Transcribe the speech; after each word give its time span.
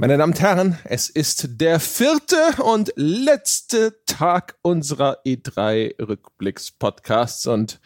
Meine 0.00 0.16
Damen 0.16 0.32
und 0.32 0.40
Herren, 0.40 0.78
es 0.84 1.10
ist 1.10 1.60
der 1.60 1.80
vierte 1.80 2.36
und 2.62 2.92
letzte 2.94 3.96
Tag 4.06 4.54
unserer 4.62 5.18
E3-Rückblicks-Podcasts 5.26 7.48
und 7.48 7.80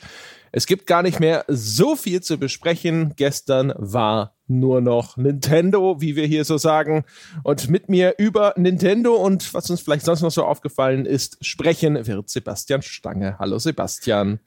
es 0.52 0.66
gibt 0.66 0.86
gar 0.86 1.02
nicht 1.02 1.20
mehr 1.20 1.46
so 1.48 1.96
viel 1.96 2.22
zu 2.22 2.36
besprechen. 2.36 3.14
Gestern 3.16 3.72
war 3.78 4.36
nur 4.46 4.82
noch 4.82 5.16
Nintendo, 5.16 6.02
wie 6.02 6.14
wir 6.14 6.26
hier 6.26 6.44
so 6.44 6.58
sagen. 6.58 7.06
Und 7.44 7.70
mit 7.70 7.88
mir 7.88 8.16
über 8.18 8.52
Nintendo 8.58 9.14
und 9.14 9.54
was 9.54 9.70
uns 9.70 9.80
vielleicht 9.80 10.04
sonst 10.04 10.20
noch 10.20 10.32
so 10.32 10.44
aufgefallen 10.44 11.06
ist, 11.06 11.42
sprechen 11.42 12.06
wird 12.06 12.28
Sebastian 12.28 12.82
Stange. 12.82 13.38
Hallo 13.38 13.58
Sebastian. 13.58 14.38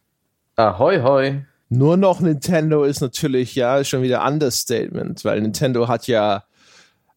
Ahoi, 0.56 1.02
hoi. 1.02 1.44
Nur 1.70 1.98
noch 1.98 2.20
Nintendo 2.20 2.84
ist 2.84 3.02
natürlich 3.02 3.56
ja 3.56 3.84
schon 3.84 4.04
wieder 4.04 4.24
Understatement, 4.24 5.26
weil 5.26 5.42
Nintendo 5.42 5.88
hat 5.88 6.06
ja 6.06 6.44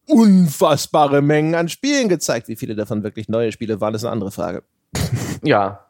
unfassbare 0.09 1.21
Mengen 1.21 1.55
an 1.55 1.69
Spielen 1.69 2.09
gezeigt. 2.09 2.47
Wie 2.47 2.55
viele 2.55 2.75
davon 2.75 3.03
wirklich 3.03 3.29
neue 3.29 3.51
Spiele 3.51 3.79
waren, 3.81 3.93
ist 3.93 4.03
eine 4.03 4.11
andere 4.11 4.31
Frage. 4.31 4.63
Ja. 5.43 5.85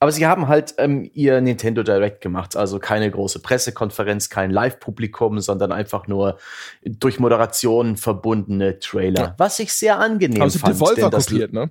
Aber 0.00 0.10
sie 0.10 0.26
haben 0.26 0.48
halt 0.48 0.74
ähm, 0.78 1.08
ihr 1.14 1.40
Nintendo 1.40 1.82
Direct 1.82 2.22
gemacht, 2.22 2.56
also 2.56 2.80
keine 2.80 3.08
große 3.10 3.40
Pressekonferenz, 3.40 4.28
kein 4.28 4.50
Live-Publikum, 4.50 5.40
sondern 5.40 5.70
einfach 5.70 6.08
nur 6.08 6.38
durch 6.82 7.20
Moderation 7.20 7.96
verbundene 7.96 8.80
Trailer, 8.80 9.22
ja. 9.22 9.34
was 9.38 9.58
ich 9.60 9.72
sehr 9.72 9.98
angenehm 9.98 10.40
haben 10.40 10.50
fand. 10.50 10.64
Haben 10.64 10.74
sie 10.74 10.94
Devolver 10.94 11.10
kopiert, 11.10 11.52
ne? 11.52 11.70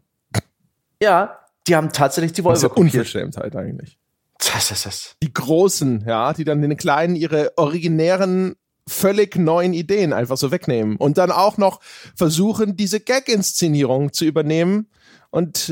Ja, 1.02 1.40
die 1.68 1.76
haben 1.76 1.92
tatsächlich 1.92 2.34
die 2.34 2.44
Volvo 2.44 2.70
kopiert. 2.70 2.94
Unverschämtheit 2.94 3.56
eigentlich. 3.56 3.98
Das, 4.38 4.70
das, 4.70 4.84
das. 4.84 5.16
Die 5.22 5.34
Großen, 5.34 6.06
ja, 6.08 6.34
die 6.34 6.46
dann 6.46 6.62
den 6.62 6.78
Kleinen 6.78 7.16
ihre 7.16 7.52
originären 7.58 8.56
völlig 8.90 9.36
neuen 9.36 9.74
Ideen 9.74 10.14
einfach 10.14 10.38
so 10.38 10.52
wegnehmen 10.52 10.98
und 10.98 11.18
dann 11.18 11.32
auch 11.32 11.58
noch 11.58 11.80
versuchen, 12.16 12.76
diese 12.76 13.00
Gag-Inszenierung 13.00 14.14
zu 14.14 14.26
übernehmen 14.26 14.88
und 15.30 15.70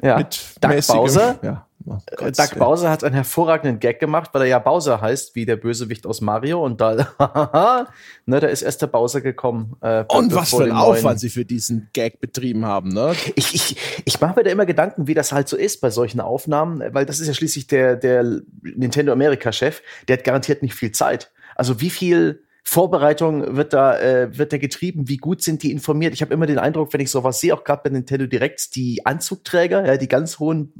äh, 0.00 0.06
ja. 0.06 0.18
mit 0.18 0.40
Doug 0.60 0.86
Bowser, 0.86 1.38
ja. 1.42 1.66
Oh 1.86 1.98
äh, 2.06 2.16
Gott, 2.16 2.38
Doug 2.38 2.48
ja. 2.52 2.58
Bowser 2.58 2.90
hat 2.90 3.04
einen 3.04 3.14
hervorragenden 3.14 3.80
Gag 3.80 3.98
gemacht, 3.98 4.30
weil 4.32 4.42
er 4.42 4.48
ja 4.48 4.58
Bowser 4.58 5.00
heißt, 5.00 5.34
wie 5.34 5.46
der 5.46 5.56
Bösewicht 5.56 6.06
aus 6.06 6.20
Mario. 6.20 6.64
Und 6.64 6.80
da, 6.80 6.94
ne, 8.26 8.40
da 8.40 8.46
ist 8.46 8.62
erst 8.62 8.82
der 8.82 8.86
Bowser 8.86 9.20
gekommen. 9.20 9.76
Äh, 9.80 10.04
und 10.08 10.34
was 10.34 10.50
für 10.50 10.64
ein 10.64 10.72
Aufwand 10.72 11.20
sie 11.20 11.30
für 11.30 11.44
diesen 11.44 11.90
Gag 11.92 12.20
betrieben 12.20 12.64
haben, 12.66 12.90
ne? 12.90 13.14
Ich, 13.34 13.54
ich, 13.54 13.76
ich 14.04 14.20
mache 14.20 14.36
mir 14.36 14.44
da 14.44 14.50
immer 14.50 14.66
Gedanken, 14.66 15.06
wie 15.06 15.14
das 15.14 15.32
halt 15.32 15.48
so 15.48 15.56
ist 15.56 15.80
bei 15.80 15.90
solchen 15.90 16.20
Aufnahmen, 16.20 16.82
weil 16.94 17.06
das 17.06 17.20
ist 17.20 17.28
ja 17.28 17.34
schließlich 17.34 17.66
der, 17.66 17.96
der 17.96 18.24
Nintendo 18.62 19.12
America-Chef, 19.12 19.82
der 20.08 20.18
hat 20.18 20.24
garantiert 20.24 20.62
nicht 20.62 20.74
viel 20.74 20.92
Zeit. 20.92 21.32
Also 21.54 21.80
wie 21.80 21.90
viel 21.90 22.42
Vorbereitung 22.64 23.56
wird 23.56 23.72
da, 23.72 23.98
äh, 23.98 24.38
wird 24.38 24.52
da 24.52 24.58
getrieben? 24.58 25.08
Wie 25.08 25.16
gut 25.16 25.42
sind 25.42 25.62
die 25.62 25.72
informiert? 25.72 26.14
Ich 26.14 26.22
habe 26.22 26.32
immer 26.32 26.46
den 26.46 26.58
Eindruck, 26.58 26.92
wenn 26.92 27.00
ich 27.00 27.10
sowas 27.10 27.40
sehe, 27.40 27.54
auch 27.54 27.64
gerade 27.64 27.82
bei 27.84 27.90
Nintendo 27.90 28.26
Direct, 28.26 28.76
die 28.76 29.04
Anzugträger, 29.04 29.84
ja, 29.84 29.96
die 29.96 30.08
ganz 30.08 30.38
hohen 30.38 30.72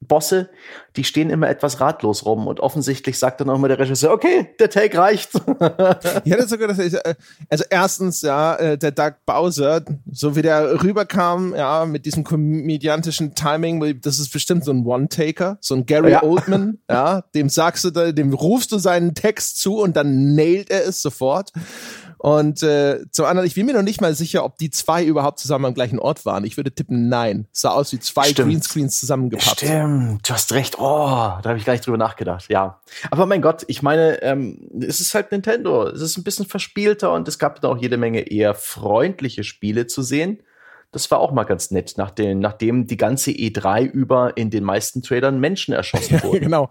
Bosse, 0.00 0.48
die 0.96 1.02
stehen 1.02 1.28
immer 1.28 1.48
etwas 1.48 1.80
ratlos 1.80 2.24
rum 2.24 2.46
und 2.46 2.60
offensichtlich 2.60 3.18
sagt 3.18 3.40
dann 3.40 3.50
auch 3.50 3.56
immer 3.56 3.66
der 3.66 3.80
Regisseur, 3.80 4.12
okay, 4.12 4.54
der 4.60 4.70
Take 4.70 4.96
reicht. 4.96 5.30
ich 6.24 6.32
hätte 6.32 6.46
sogar 6.46 6.68
das, 6.68 6.78
äh, 6.78 7.14
also 7.50 7.64
erstens, 7.68 8.22
ja, 8.22 8.54
äh, 8.54 8.78
der 8.78 8.92
Doug 8.92 9.14
Bowser, 9.26 9.84
so 10.10 10.36
wie 10.36 10.42
der 10.42 10.82
rüberkam, 10.82 11.54
ja, 11.54 11.84
mit 11.84 12.06
diesem 12.06 12.22
komödiantischen 12.22 13.34
Timing, 13.34 14.00
das 14.00 14.20
ist 14.20 14.32
bestimmt 14.32 14.64
so 14.64 14.72
ein 14.72 14.86
One-Taker, 14.86 15.58
so 15.60 15.74
ein 15.74 15.84
Gary 15.84 16.12
ja. 16.12 16.22
Oldman, 16.22 16.78
ja, 16.90 17.22
dem 17.34 17.48
sagst 17.48 17.84
du, 17.84 18.12
dem 18.12 18.32
rufst 18.32 18.70
du 18.70 18.78
seinen 18.78 19.14
Text 19.14 19.60
zu 19.60 19.78
und 19.80 19.96
dann 19.96 20.34
nailt 20.34 20.70
er 20.70 20.86
es 20.86 21.02
sofort. 21.02 21.52
Und 22.18 22.62
äh, 22.64 23.04
zum 23.10 23.26
anderen, 23.26 23.46
ich 23.46 23.54
bin 23.54 23.64
mir 23.66 23.74
noch 23.74 23.82
nicht 23.82 24.00
mal 24.00 24.14
sicher, 24.14 24.44
ob 24.44 24.58
die 24.58 24.70
zwei 24.70 25.04
überhaupt 25.04 25.38
zusammen 25.38 25.66
am 25.66 25.74
gleichen 25.74 25.98
Ort 25.98 26.26
waren. 26.26 26.44
Ich 26.44 26.56
würde 26.56 26.72
tippen, 26.72 27.08
nein. 27.08 27.46
Es 27.52 27.60
sah 27.60 27.70
aus 27.70 27.92
wie 27.92 28.00
zwei 28.00 28.24
Stimmt. 28.24 28.50
Greenscreens 28.50 28.98
zusammengepappt. 28.98 29.60
Stimmt, 29.60 30.28
du 30.28 30.34
hast 30.34 30.52
recht. 30.52 30.78
Oh, 30.78 30.82
da 30.82 31.42
habe 31.44 31.58
ich 31.58 31.64
gar 31.64 31.74
nicht 31.74 31.86
drüber 31.86 31.96
nachgedacht. 31.96 32.46
Ja. 32.48 32.80
Aber 33.10 33.26
mein 33.26 33.40
Gott, 33.40 33.64
ich 33.68 33.82
meine, 33.82 34.20
ähm, 34.22 34.68
es 34.80 35.00
ist 35.00 35.14
halt 35.14 35.30
Nintendo. 35.30 35.86
Es 35.86 36.00
ist 36.00 36.18
ein 36.18 36.24
bisschen 36.24 36.46
verspielter 36.46 37.12
und 37.12 37.28
es 37.28 37.38
gab 37.38 37.60
da 37.60 37.68
auch 37.68 37.78
jede 37.78 37.96
Menge 37.96 38.20
eher 38.20 38.54
freundliche 38.54 39.44
Spiele 39.44 39.86
zu 39.86 40.02
sehen. 40.02 40.42
Das 40.90 41.10
war 41.10 41.18
auch 41.20 41.32
mal 41.32 41.44
ganz 41.44 41.70
nett, 41.70 41.94
nach 41.98 42.10
den, 42.10 42.38
nachdem 42.38 42.86
die 42.86 42.96
ganze 42.96 43.30
E3 43.30 43.84
über 43.84 44.36
in 44.38 44.48
den 44.48 44.64
meisten 44.64 45.02
Trailern 45.02 45.38
Menschen 45.38 45.74
erschossen 45.74 46.20
wurden. 46.22 46.40
genau. 46.40 46.70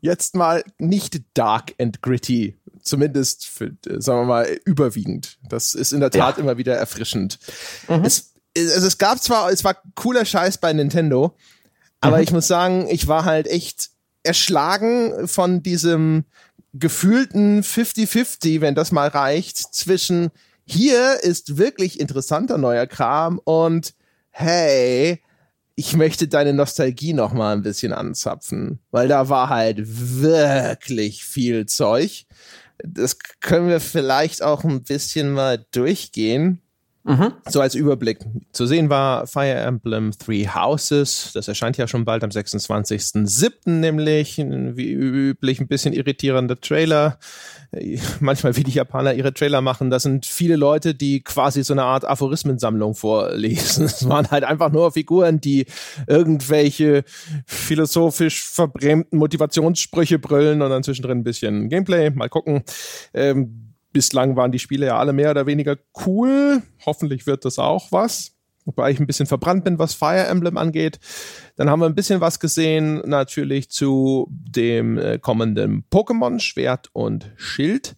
Jetzt 0.00 0.36
mal 0.36 0.62
nicht 0.78 1.20
dark 1.34 1.74
and 1.80 2.02
gritty 2.02 2.56
zumindest 2.82 3.46
für, 3.46 3.72
sagen 3.98 4.20
wir 4.20 4.24
mal, 4.24 4.58
überwiegend. 4.64 5.38
Das 5.48 5.74
ist 5.74 5.92
in 5.92 6.00
der 6.00 6.10
Tat 6.10 6.36
ja. 6.36 6.42
immer 6.42 6.58
wieder 6.58 6.74
erfrischend. 6.74 7.38
Mhm. 7.88 8.04
Es, 8.04 8.32
also 8.56 8.86
es 8.86 8.98
gab 8.98 9.22
zwar, 9.22 9.50
es 9.50 9.64
war 9.64 9.76
cooler 9.94 10.24
Scheiß 10.24 10.58
bei 10.58 10.72
Nintendo, 10.72 11.36
aber 12.00 12.18
mhm. 12.18 12.22
ich 12.22 12.32
muss 12.32 12.46
sagen, 12.46 12.88
ich 12.88 13.08
war 13.08 13.24
halt 13.24 13.46
echt 13.46 13.90
erschlagen 14.22 15.26
von 15.26 15.62
diesem 15.62 16.24
gefühlten 16.74 17.62
50-50, 17.62 18.60
wenn 18.60 18.74
das 18.74 18.92
mal 18.92 19.08
reicht, 19.08 19.58
zwischen 19.74 20.30
hier 20.64 21.22
ist 21.22 21.58
wirklich 21.58 22.00
interessanter 22.00 22.56
neuer 22.56 22.86
Kram 22.86 23.38
und 23.44 23.94
hey, 24.30 25.20
ich 25.74 25.96
möchte 25.96 26.28
deine 26.28 26.52
Nostalgie 26.52 27.12
noch 27.12 27.32
mal 27.32 27.54
ein 27.54 27.62
bisschen 27.62 27.92
anzapfen, 27.92 28.80
weil 28.90 29.08
da 29.08 29.28
war 29.28 29.48
halt 29.48 29.80
wirklich 29.82 31.24
viel 31.24 31.66
Zeug 31.66 32.26
das 32.84 33.18
können 33.40 33.68
wir 33.68 33.80
vielleicht 33.80 34.42
auch 34.42 34.64
ein 34.64 34.82
bisschen 34.82 35.32
mal 35.32 35.64
durchgehen. 35.72 36.60
Mhm. 37.04 37.32
So 37.48 37.60
als 37.60 37.74
Überblick. 37.74 38.20
Zu 38.52 38.66
sehen 38.66 38.88
war 38.88 39.26
Fire 39.26 39.54
Emblem 39.54 40.12
Three 40.12 40.46
Houses. 40.46 41.32
Das 41.34 41.48
erscheint 41.48 41.76
ja 41.76 41.88
schon 41.88 42.04
bald 42.04 42.22
am 42.22 42.30
26.07. 42.30 43.70
nämlich. 43.70 44.38
Wie 44.38 44.92
üblich 44.92 45.60
ein 45.60 45.66
bisschen 45.66 45.94
irritierender 45.94 46.60
Trailer. 46.60 47.18
Manchmal, 48.20 48.56
wie 48.56 48.62
die 48.62 48.70
Japaner 48.70 49.14
ihre 49.14 49.34
Trailer 49.34 49.62
machen, 49.62 49.90
das 49.90 50.04
sind 50.04 50.26
viele 50.26 50.56
Leute, 50.56 50.94
die 50.94 51.22
quasi 51.22 51.64
so 51.64 51.74
eine 51.74 51.84
Art 51.84 52.04
Aphorismensammlung 52.04 52.94
vorlesen. 52.94 53.86
Es 53.92 54.08
waren 54.08 54.30
halt 54.30 54.44
einfach 54.44 54.70
nur 54.70 54.92
Figuren, 54.92 55.40
die 55.40 55.66
irgendwelche 56.06 57.04
philosophisch 57.46 58.44
verbrämten 58.44 59.18
Motivationssprüche 59.18 60.18
brüllen 60.18 60.62
und 60.62 60.70
dann 60.70 60.82
zwischendrin 60.82 61.18
ein 61.18 61.24
bisschen 61.24 61.68
Gameplay. 61.68 62.10
Mal 62.10 62.28
gucken. 62.28 62.62
Ähm, 63.12 63.71
bislang 63.92 64.36
waren 64.36 64.52
die 64.52 64.58
Spiele 64.58 64.86
ja 64.86 64.98
alle 64.98 65.12
mehr 65.12 65.30
oder 65.30 65.46
weniger 65.46 65.76
cool. 66.06 66.62
Hoffentlich 66.84 67.26
wird 67.26 67.44
das 67.44 67.58
auch 67.58 67.92
was. 67.92 68.32
Wobei 68.64 68.92
ich 68.92 69.00
ein 69.00 69.06
bisschen 69.06 69.26
verbrannt 69.26 69.64
bin, 69.64 69.78
was 69.78 69.94
Fire 69.94 70.26
Emblem 70.26 70.56
angeht. 70.56 71.00
Dann 71.56 71.68
haben 71.68 71.80
wir 71.80 71.86
ein 71.86 71.96
bisschen 71.96 72.20
was 72.20 72.38
gesehen, 72.38 73.02
natürlich 73.04 73.70
zu 73.70 74.28
dem 74.30 74.98
äh, 74.98 75.18
kommenden 75.18 75.84
Pokémon 75.90 76.38
Schwert 76.38 76.88
und 76.92 77.32
Schild. 77.36 77.96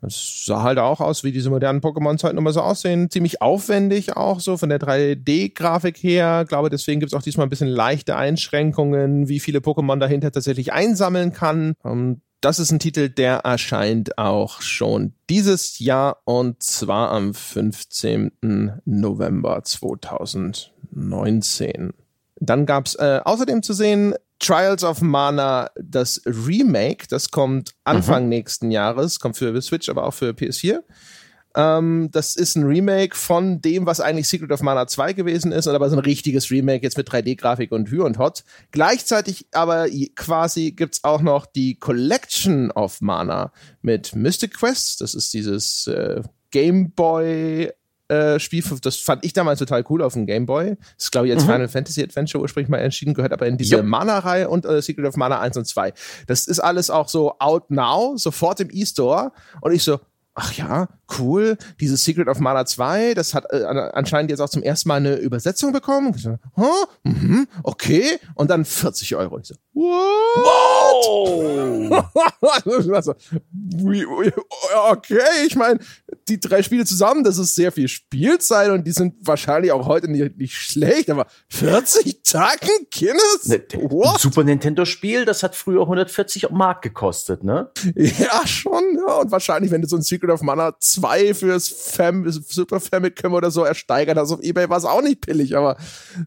Das 0.00 0.44
sah 0.44 0.62
halt 0.62 0.78
auch 0.78 1.00
aus, 1.00 1.24
wie 1.24 1.32
diese 1.32 1.50
modernen 1.50 1.80
Pokémons 1.80 2.22
halt 2.22 2.34
nochmal 2.34 2.52
so 2.52 2.60
aussehen. 2.60 3.10
Ziemlich 3.10 3.42
aufwendig 3.42 4.16
auch 4.16 4.38
so 4.38 4.56
von 4.56 4.68
der 4.68 4.78
3D-Grafik 4.78 5.96
her. 5.96 6.44
Glaube, 6.46 6.70
deswegen 6.70 7.00
gibt 7.00 7.12
es 7.12 7.18
auch 7.18 7.22
diesmal 7.22 7.46
ein 7.46 7.50
bisschen 7.50 7.68
leichte 7.68 8.14
Einschränkungen, 8.14 9.28
wie 9.28 9.40
viele 9.40 9.58
Pokémon 9.58 9.98
dahinter 9.98 10.30
tatsächlich 10.30 10.72
einsammeln 10.72 11.32
kann. 11.32 11.74
Und 11.82 12.20
das 12.40 12.58
ist 12.58 12.70
ein 12.70 12.78
Titel, 12.78 13.08
der 13.08 13.38
erscheint 13.38 14.18
auch 14.18 14.60
schon 14.60 15.14
dieses 15.28 15.78
Jahr 15.78 16.18
und 16.24 16.62
zwar 16.62 17.10
am 17.10 17.32
15. 17.34 18.80
November 18.84 19.64
2019. 19.64 21.94
Dann 22.40 22.66
gab's 22.66 22.94
äh, 22.94 23.20
außerdem 23.24 23.64
zu 23.64 23.72
sehen 23.72 24.14
Trials 24.38 24.84
of 24.84 25.02
Mana, 25.02 25.70
das 25.74 26.22
Remake, 26.24 27.08
das 27.08 27.32
kommt 27.32 27.74
Anfang 27.82 28.22
mhm. 28.24 28.28
nächsten 28.28 28.70
Jahres, 28.70 29.18
kommt 29.18 29.36
für 29.36 29.60
Switch, 29.60 29.88
aber 29.88 30.04
auch 30.04 30.14
für 30.14 30.30
PS4. 30.30 30.84
Ähm, 31.58 32.08
das 32.12 32.36
ist 32.36 32.54
ein 32.54 32.62
Remake 32.62 33.16
von 33.16 33.60
dem, 33.60 33.84
was 33.84 34.00
eigentlich 34.00 34.28
Secret 34.28 34.52
of 34.52 34.62
Mana 34.62 34.86
2 34.86 35.12
gewesen 35.12 35.50
ist, 35.50 35.66
aber 35.66 35.90
so 35.90 35.96
ein 35.96 36.02
richtiges 36.02 36.52
Remake 36.52 36.84
jetzt 36.84 36.96
mit 36.96 37.10
3D-Grafik 37.10 37.72
und 37.72 37.90
Hü 37.90 38.02
und 38.02 38.16
Hot. 38.18 38.44
Gleichzeitig 38.70 39.48
aber 39.50 39.88
quasi 40.14 40.70
gibt's 40.70 41.02
auch 41.02 41.20
noch 41.20 41.46
die 41.46 41.74
Collection 41.74 42.70
of 42.70 43.00
Mana 43.00 43.52
mit 43.82 44.14
Mystic 44.14 44.54
Quest. 44.54 45.00
Das 45.00 45.14
ist 45.14 45.34
dieses 45.34 45.88
äh, 45.88 46.22
Game 46.52 46.92
Boy 46.92 47.72
äh, 48.06 48.38
Spiel, 48.38 48.62
das 48.80 48.96
fand 48.96 49.24
ich 49.24 49.32
damals 49.32 49.58
total 49.58 49.84
cool 49.90 50.00
auf 50.00 50.12
dem 50.12 50.26
Game 50.26 50.46
Boy. 50.46 50.76
Das 50.96 51.06
ist, 51.06 51.10
glaube 51.10 51.26
ich, 51.26 51.34
als 51.34 51.42
mhm. 51.42 51.48
Final 51.50 51.68
Fantasy 51.68 52.04
Adventure 52.04 52.40
ursprünglich 52.40 52.70
mal 52.70 52.78
entschieden, 52.78 53.14
gehört 53.14 53.32
aber 53.32 53.48
in 53.48 53.58
diese 53.58 53.82
Mana-Reihe 53.82 54.48
und 54.48 54.64
äh, 54.64 54.80
Secret 54.80 55.06
of 55.06 55.16
Mana 55.16 55.40
1 55.40 55.56
und 55.56 55.66
2. 55.66 55.92
Das 56.28 56.46
ist 56.46 56.60
alles 56.60 56.88
auch 56.88 57.08
so 57.08 57.36
out 57.40 57.72
now, 57.72 58.16
sofort 58.16 58.60
im 58.60 58.68
E-Store. 58.70 59.32
Und 59.60 59.72
ich 59.72 59.82
so, 59.82 59.98
ach 60.34 60.52
ja, 60.54 60.88
cool, 61.18 61.56
dieses 61.80 62.04
Secret 62.04 62.28
of 62.28 62.40
Mana 62.40 62.66
2, 62.66 63.14
das 63.14 63.34
hat 63.34 63.46
äh, 63.50 63.64
anscheinend 63.64 64.30
jetzt 64.30 64.40
auch 64.40 64.50
zum 64.50 64.62
ersten 64.62 64.88
Mal 64.88 64.96
eine 64.96 65.16
Übersetzung 65.16 65.72
bekommen. 65.72 66.12
Ich 66.14 66.22
so, 66.22 66.38
huh? 66.56 66.86
mhm, 67.04 67.46
okay. 67.62 68.18
Und 68.34 68.50
dann 68.50 68.64
40 68.64 69.16
Euro. 69.16 69.38
Ich 69.38 69.48
so, 69.48 69.54
What? 69.74 69.98
Wow! 71.90 71.90
okay, 74.90 75.46
ich 75.46 75.56
meine, 75.56 75.78
die 76.28 76.40
drei 76.40 76.62
Spiele 76.62 76.84
zusammen, 76.84 77.24
das 77.24 77.38
ist 77.38 77.54
sehr 77.54 77.72
viel 77.72 77.88
Spielzeit 77.88 78.70
und 78.70 78.86
die 78.86 78.90
sind 78.90 79.14
wahrscheinlich 79.20 79.72
auch 79.72 79.86
heute 79.86 80.10
nicht, 80.10 80.36
nicht 80.36 80.54
schlecht, 80.54 81.10
aber 81.10 81.26
40 81.48 82.22
Tacken, 82.24 82.68
Kinnes? 82.90 83.46
Ne, 83.46 83.62
What? 83.74 84.20
Super 84.20 84.44
Nintendo 84.44 84.84
Spiel, 84.84 85.24
das 85.24 85.42
hat 85.42 85.54
früher 85.54 85.82
140 85.82 86.50
Mark 86.50 86.82
gekostet, 86.82 87.44
ne? 87.44 87.70
Ja, 87.94 88.46
schon, 88.46 88.82
ja. 88.96 89.14
Und 89.14 89.30
wahrscheinlich, 89.30 89.70
wenn 89.70 89.82
du 89.82 89.88
so 89.88 89.96
ein 89.96 90.02
Secret 90.02 90.30
of 90.30 90.42
Mana 90.42 90.74
2 90.78 90.97
fürs 91.34 91.68
Fam 91.68 92.30
Super 92.30 92.80
Famicom 92.80 93.34
oder 93.34 93.50
so 93.50 93.64
ersteigert 93.64 94.18
hast 94.18 94.32
auf 94.32 94.42
Ebay, 94.42 94.68
war 94.68 94.78
es 94.78 94.84
auch 94.84 95.02
nicht 95.02 95.26
billig, 95.26 95.56
aber 95.56 95.76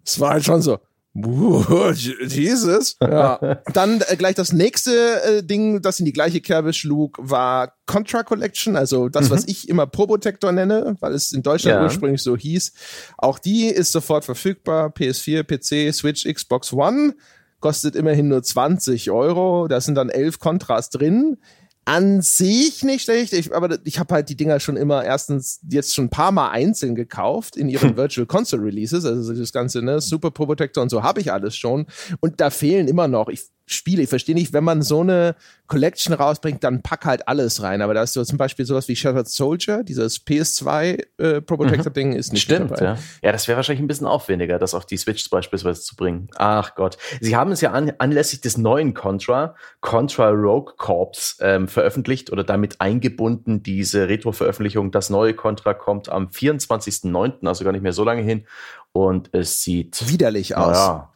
es 0.05 0.19
war 0.19 0.31
halt 0.31 0.45
schon 0.45 0.61
so. 0.61 0.79
Jesus. 1.13 2.95
Ja. 3.01 3.59
Dann 3.73 4.01
äh, 4.07 4.15
gleich 4.15 4.35
das 4.35 4.53
nächste 4.53 5.21
äh, 5.23 5.43
Ding, 5.43 5.81
das 5.81 5.99
in 5.99 6.05
die 6.05 6.13
gleiche 6.13 6.39
Kerbe 6.39 6.71
schlug, 6.71 7.17
war 7.21 7.73
Contra 7.85 8.23
Collection, 8.23 8.77
also 8.77 9.09
das, 9.09 9.25
mhm. 9.25 9.33
was 9.33 9.47
ich 9.47 9.67
immer 9.67 9.87
Probotector 9.87 10.53
nenne, 10.53 10.95
weil 11.01 11.13
es 11.13 11.33
in 11.33 11.43
Deutschland 11.43 11.77
ja. 11.77 11.83
ursprünglich 11.83 12.23
so 12.23 12.37
hieß. 12.37 12.71
Auch 13.17 13.39
die 13.39 13.65
ist 13.65 13.91
sofort 13.91 14.23
verfügbar. 14.23 14.87
PS4, 14.89 15.43
PC, 15.43 15.93
Switch, 15.93 16.25
Xbox 16.25 16.71
One. 16.71 17.15
Kostet 17.59 17.95
immerhin 17.95 18.29
nur 18.29 18.41
20 18.41 19.11
Euro. 19.11 19.67
Da 19.67 19.81
sind 19.81 19.95
dann 19.95 20.09
elf 20.09 20.39
Contras 20.39 20.89
drin 20.89 21.37
an 21.85 22.21
sich 22.21 22.83
nicht 22.83 23.03
schlecht, 23.03 23.33
ich, 23.33 23.53
aber 23.53 23.79
ich 23.83 23.97
habe 23.97 24.13
halt 24.13 24.29
die 24.29 24.35
Dinger 24.35 24.59
schon 24.59 24.77
immer 24.77 25.03
erstens 25.03 25.59
jetzt 25.67 25.95
schon 25.95 26.05
ein 26.05 26.09
paar 26.09 26.31
Mal 26.31 26.49
einzeln 26.49 26.93
gekauft 26.95 27.57
in 27.57 27.69
ihren 27.69 27.95
Virtual 27.97 28.27
Console 28.27 28.63
Releases, 28.63 29.03
also 29.03 29.33
das 29.33 29.51
ganze 29.51 29.81
ne 29.81 29.99
Super 29.99 30.31
Pro 30.31 30.45
Protector 30.45 30.83
und 30.83 30.89
so 30.89 31.01
habe 31.03 31.21
ich 31.21 31.31
alles 31.31 31.55
schon 31.55 31.87
und 32.19 32.39
da 32.39 32.49
fehlen 32.49 32.87
immer 32.87 33.07
noch. 33.07 33.29
Ich 33.29 33.49
Spiele. 33.73 34.03
Ich 34.03 34.09
verstehe 34.09 34.35
nicht, 34.35 34.53
wenn 34.53 34.63
man 34.63 34.81
so 34.81 35.01
eine 35.01 35.35
Collection 35.67 36.13
rausbringt, 36.13 36.63
dann 36.63 36.81
pack 36.81 37.05
halt 37.05 37.27
alles 37.27 37.61
rein. 37.61 37.81
Aber 37.81 37.93
da 37.93 38.03
ist 38.03 38.13
so 38.13 38.23
zum 38.23 38.37
Beispiel 38.37 38.65
sowas 38.65 38.87
wie 38.87 38.95
Shattered 38.95 39.27
Soldier, 39.27 39.83
dieses 39.83 40.25
PS2 40.25 41.03
äh, 41.17 41.41
Pro 41.41 41.57
Protector 41.57 41.91
Ding 41.91 42.13
ist 42.13 42.33
nicht 42.33 42.43
Stimmt, 42.43 42.71
dabei. 42.71 42.83
Ja. 42.83 42.97
ja, 43.21 43.31
das 43.31 43.47
wäre 43.47 43.55
wahrscheinlich 43.55 43.81
ein 43.81 43.87
bisschen 43.87 44.07
aufwendiger, 44.07 44.59
das 44.59 44.73
auf 44.73 44.85
die 44.85 44.97
Switch 44.97 45.29
beispielsweise 45.29 45.81
zu 45.81 45.95
bringen. 45.95 46.27
Ach 46.35 46.75
Gott. 46.75 46.97
Sie 47.19 47.35
haben 47.35 47.51
es 47.51 47.61
ja 47.61 47.71
an, 47.71 47.93
anlässlich 47.99 48.41
des 48.41 48.57
neuen 48.57 48.93
Contra, 48.93 49.55
Contra 49.79 50.29
Rogue 50.29 50.73
Corps, 50.77 51.37
ähm, 51.39 51.67
veröffentlicht 51.67 52.31
oder 52.31 52.43
damit 52.43 52.81
eingebunden, 52.81 53.63
diese 53.63 54.09
Retro-Veröffentlichung. 54.09 54.91
Das 54.91 55.09
neue 55.09 55.33
Contra 55.33 55.73
kommt 55.73 56.09
am 56.09 56.27
24.09., 56.27 57.47
also 57.47 57.63
gar 57.63 57.71
nicht 57.71 57.83
mehr 57.83 57.93
so 57.93 58.03
lange 58.03 58.21
hin. 58.21 58.45
Und 58.93 59.29
es 59.33 59.61
sieht 59.61 60.09
widerlich 60.09 60.57
aus. 60.57 60.75
Ja, 60.75 61.13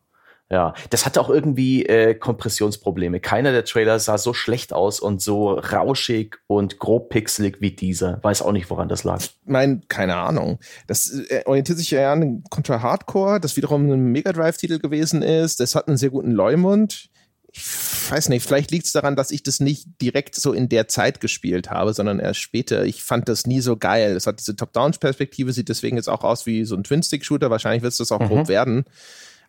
ja, 0.51 0.75
das 0.92 1.07
hatte 1.07 1.19
auch 1.21 1.30
irgendwie 1.30 1.86
äh, 1.88 2.13
Kompressionsprobleme. 2.13 3.19
Keiner 3.19 3.51
der 3.51 3.65
Trailer 3.65 3.97
sah 3.97 4.19
so 4.19 4.36
schlecht 4.36 4.74
aus 4.74 5.00
und 5.00 5.19
so 5.19 5.53
rauschig 5.53 6.38
und 6.45 6.77
grob 6.77 7.09
pixelig 7.09 7.62
wie 7.62 7.71
dieser. 7.71 8.24
Weiß 8.24 8.44
auch 8.44 8.51
nicht, 8.51 8.69
woran 8.69 8.88
das 8.88 9.03
lag. 9.03 9.21
Ich 9.21 9.36
meine, 9.45 9.81
keine 9.88 10.18
Ahnung. 10.18 10.59
Das 10.86 11.09
äh, 11.09 11.42
orientiert 11.45 11.80
sich 11.80 11.89
ja 11.89 12.13
an 12.13 12.44
Contra 12.51 12.83
Hardcore, 12.83 13.39
das 13.39 13.57
wiederum 13.57 13.89
ein 13.89 14.12
Mega 14.12 14.33
Drive-Titel 14.33 14.77
gewesen 14.77 15.24
ist. 15.24 15.59
Das 15.59 15.74
hat 15.74 15.88
einen 15.88 15.97
sehr 15.97 16.12
guten 16.12 16.31
Leumund. 16.31 17.09
Ich 17.51 18.12
weiß 18.12 18.30
nicht, 18.30 18.45
vielleicht 18.45 18.69
liegt 18.69 18.86
es 18.86 18.92
daran, 18.92 19.15
dass 19.15 19.31
ich 19.31 19.42
das 19.42 19.59
nicht 19.59 19.88
direkt 20.00 20.36
so 20.36 20.53
in 20.53 20.69
der 20.69 20.88
Zeit 20.88 21.21
gespielt 21.21 21.71
habe, 21.71 21.94
sondern 21.94 22.19
erst 22.19 22.42
später. 22.42 22.86
Ich 22.86 23.01
fand 23.01 23.30
das 23.30 23.47
nie 23.47 23.62
so 23.62 23.77
geil. 23.77 24.15
Es 24.15 24.27
hat 24.27 24.39
diese 24.39 24.56
Top-Down-Perspektive, 24.56 25.53
sieht 25.53 25.69
deswegen 25.69 25.95
jetzt 25.95 26.09
auch 26.09 26.24
aus 26.24 26.45
wie 26.45 26.65
so 26.65 26.75
ein 26.75 26.83
Twin-Stick-Shooter. 26.83 27.50
Wahrscheinlich 27.50 27.81
wird 27.81 27.94
es 27.94 27.97
das 27.97 28.12
auch 28.12 28.19
mhm. 28.19 28.27
grob 28.27 28.47
werden. 28.47 28.86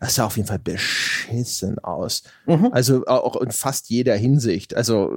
Das 0.01 0.17
sah 0.17 0.27
auf 0.27 0.37
jeden 0.37 0.49
Fall 0.49 0.59
beschissen 0.59 1.79
aus. 1.79 2.23
Mhm. 2.47 2.71
Also 2.73 3.07
auch 3.07 3.41
in 3.41 3.51
fast 3.51 3.89
jeder 3.89 4.15
Hinsicht. 4.17 4.77
Also 4.77 5.13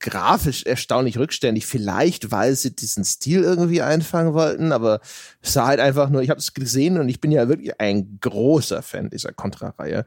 grafisch 0.00 0.64
erstaunlich 0.64 1.18
rückständig. 1.18 1.66
Vielleicht, 1.66 2.30
weil 2.30 2.54
sie 2.54 2.74
diesen 2.74 3.04
Stil 3.04 3.42
irgendwie 3.42 3.82
einfangen 3.82 4.34
wollten, 4.34 4.72
aber 4.72 5.00
es 5.42 5.52
sah 5.52 5.66
halt 5.66 5.80
einfach 5.80 6.08
nur, 6.08 6.22
ich 6.22 6.30
habe 6.30 6.40
es 6.40 6.54
gesehen 6.54 6.98
und 6.98 7.08
ich 7.08 7.20
bin 7.20 7.30
ja 7.30 7.48
wirklich 7.48 7.80
ein 7.80 8.18
großer 8.20 8.82
Fan 8.82 9.10
dieser 9.10 9.32
Contra-Reihe. 9.32 10.04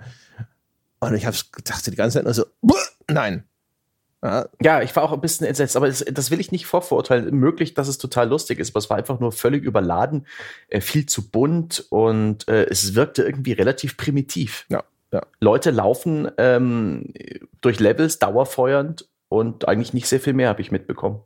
Und 1.00 1.14
ich 1.14 1.26
habe 1.26 1.38
gedacht 1.52 1.86
die 1.88 1.96
ganze 1.96 2.16
Zeit 2.16 2.26
nur 2.26 2.34
so, 2.34 2.46
nein, 3.10 3.44
ja. 4.22 4.82
ich 4.82 4.96
war 4.96 5.04
auch 5.04 5.14
ein 5.14 5.22
bisschen 5.22 5.48
entsetzt, 5.48 5.78
aber 5.78 5.88
das, 5.88 6.04
das, 6.04 6.32
will 6.32 6.40
ich 6.40 6.52
nicht 6.52 6.66
vorverurteilen. 6.66 7.34
Möglich, 7.36 7.74
dass 7.74 7.88
es 7.88 7.98
total 7.98 8.30
lustig 8.30 8.60
ist, 8.60 8.72
aber 8.72 8.80
es 8.80 8.90
war 8.90 8.98
einfach 8.98 9.20
nur 9.20 9.32
völlig 9.32 9.64
überladen, 9.64 10.28
äh, 10.68 10.82
viel 10.82 11.06
zu 11.06 11.30
bunt 11.30 11.86
und 11.90 12.48
äh, 12.48 12.66
es 12.66 12.96
wirkte 12.96 13.24
irgendwie 13.24 13.54
relativ 13.54 13.98
primitiv. 13.98 14.66
Ja, 14.70 14.84
ja. 15.12 15.22
Leute 15.40 15.72
laufen 15.72 16.30
ähm, 16.38 17.14
durch 17.62 17.80
Levels 17.80 18.20
dauerfeuernd 18.20 19.08
und 19.30 19.68
eigentlich 19.68 19.94
nicht 19.94 20.08
sehr 20.08 20.20
viel 20.20 20.34
mehr 20.34 20.50
habe 20.50 20.62
ich 20.62 20.72
mitbekommen 20.72 21.22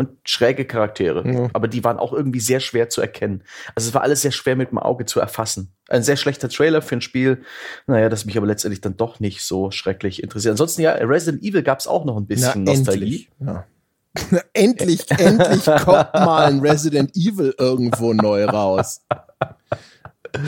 und 0.00 0.16
schräge 0.24 0.64
Charaktere. 0.64 1.30
Ja. 1.30 1.50
Aber 1.52 1.68
die 1.68 1.84
waren 1.84 1.98
auch 1.98 2.14
irgendwie 2.14 2.40
sehr 2.40 2.60
schwer 2.60 2.88
zu 2.88 3.02
erkennen. 3.02 3.42
Also 3.74 3.88
es 3.88 3.94
war 3.94 4.00
alles 4.00 4.22
sehr 4.22 4.30
schwer 4.30 4.56
mit 4.56 4.70
dem 4.70 4.78
Auge 4.78 5.04
zu 5.04 5.20
erfassen. 5.20 5.74
Ein 5.90 6.02
sehr 6.02 6.16
schlechter 6.16 6.48
Trailer 6.48 6.80
für 6.80 6.96
ein 6.96 7.02
Spiel, 7.02 7.42
naja, 7.86 8.08
das 8.08 8.24
mich 8.24 8.38
aber 8.38 8.46
letztendlich 8.46 8.80
dann 8.80 8.96
doch 8.96 9.20
nicht 9.20 9.42
so 9.42 9.70
schrecklich 9.70 10.22
interessiert. 10.22 10.52
Ansonsten 10.52 10.80
ja, 10.80 10.92
Resident 10.92 11.42
Evil 11.44 11.62
gab 11.62 11.80
es 11.80 11.86
auch 11.86 12.06
noch 12.06 12.16
ein 12.16 12.26
bisschen 12.26 12.64
Na, 12.64 12.72
Nostalgie. 12.72 13.28
Ja. 13.40 13.66
endlich, 14.54 15.08
endlich 15.10 15.66
kommt 15.66 16.14
mal 16.14 16.46
ein 16.46 16.60
Resident 16.60 17.14
Evil 17.14 17.54
irgendwo 17.58 18.14
neu 18.14 18.46
raus. 18.46 19.02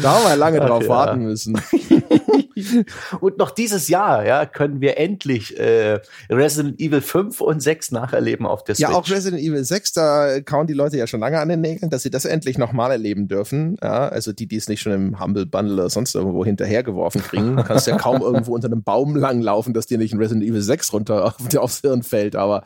Da 0.01 0.15
haben 0.15 0.25
wir 0.25 0.37
lange 0.37 0.61
drauf 0.61 0.85
ja. 0.85 0.89
warten 0.89 1.25
müssen. 1.25 1.61
und 3.21 3.39
noch 3.39 3.51
dieses 3.51 3.89
Jahr, 3.89 4.25
ja, 4.25 4.47
können 4.47 4.81
wir 4.81 4.99
endlich 4.99 5.59
äh, 5.59 6.01
Resident 6.31 6.81
Evil 6.81 7.01
5 7.01 7.41
und 7.41 7.61
6 7.61 7.93
nacherleben 7.93 8.47
auf 8.47 8.65
der 8.65 8.75
Switch. 8.75 8.89
Ja, 8.89 8.95
auch 8.95 9.09
Resident 9.09 9.43
Evil 9.43 9.65
6, 9.65 9.93
da 9.93 10.41
kauen 10.41 10.67
die 10.67 10.73
Leute 10.73 10.97
ja 10.97 11.07
schon 11.07 11.21
lange 11.21 11.41
an 11.41 11.49
den 11.49 11.61
Nägeln, 11.61 11.91
dass 11.91 12.03
sie 12.03 12.11
das 12.11 12.25
endlich 12.25 12.59
nochmal 12.59 12.91
erleben 12.91 13.29
dürfen. 13.29 13.77
Ja, 13.83 14.09
also 14.09 14.33
die, 14.33 14.47
die 14.47 14.57
es 14.57 14.69
nicht 14.69 14.81
schon 14.81 14.93
im 14.93 15.21
Humble 15.21 15.47
Bundle 15.47 15.75
oder 15.75 15.91
sonst 15.91 16.15
irgendwo 16.15 16.45
hinterhergeworfen 16.45 17.23
kriegen, 17.23 17.57
du 17.57 17.65
kannst 17.65 17.87
ja 17.87 17.97
kaum 17.97 18.21
irgendwo 18.21 18.55
unter 18.55 18.67
einem 18.67 18.83
Baum 18.83 19.17
langlaufen, 19.17 19.75
dass 19.75 19.87
dir 19.87 19.99
nicht 19.99 20.13
ein 20.13 20.19
Resident 20.19 20.45
Evil 20.45 20.63
6 20.63 20.93
runter 20.93 21.25
auf, 21.25 21.37
aufs 21.57 21.81
Hirn 21.81 22.03
fällt. 22.03 22.37
Aber 22.37 22.65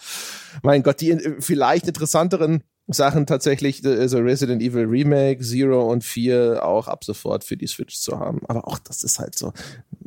mein 0.63 0.83
Gott, 0.83 1.01
die 1.01 1.17
vielleicht 1.41 1.87
interessanteren 1.87 2.63
Sachen 2.89 3.27
tatsächlich, 3.27 3.85
also 3.85 4.19
Resident 4.19 4.63
Evil 4.63 4.85
Remake, 4.85 5.43
Zero 5.43 5.91
und 5.91 6.05
4 6.05 6.65
auch 6.65 6.89
ab 6.89 7.05
sofort 7.05 7.45
für 7.45 7.57
die 7.57 7.67
Switch 7.67 7.97
zu 7.97 8.19
haben. 8.19 8.41
Aber 8.49 8.69
auch 8.69 8.79
das 8.79 9.03
ist 9.03 9.19
halt 9.19 9.37
so, 9.37 9.53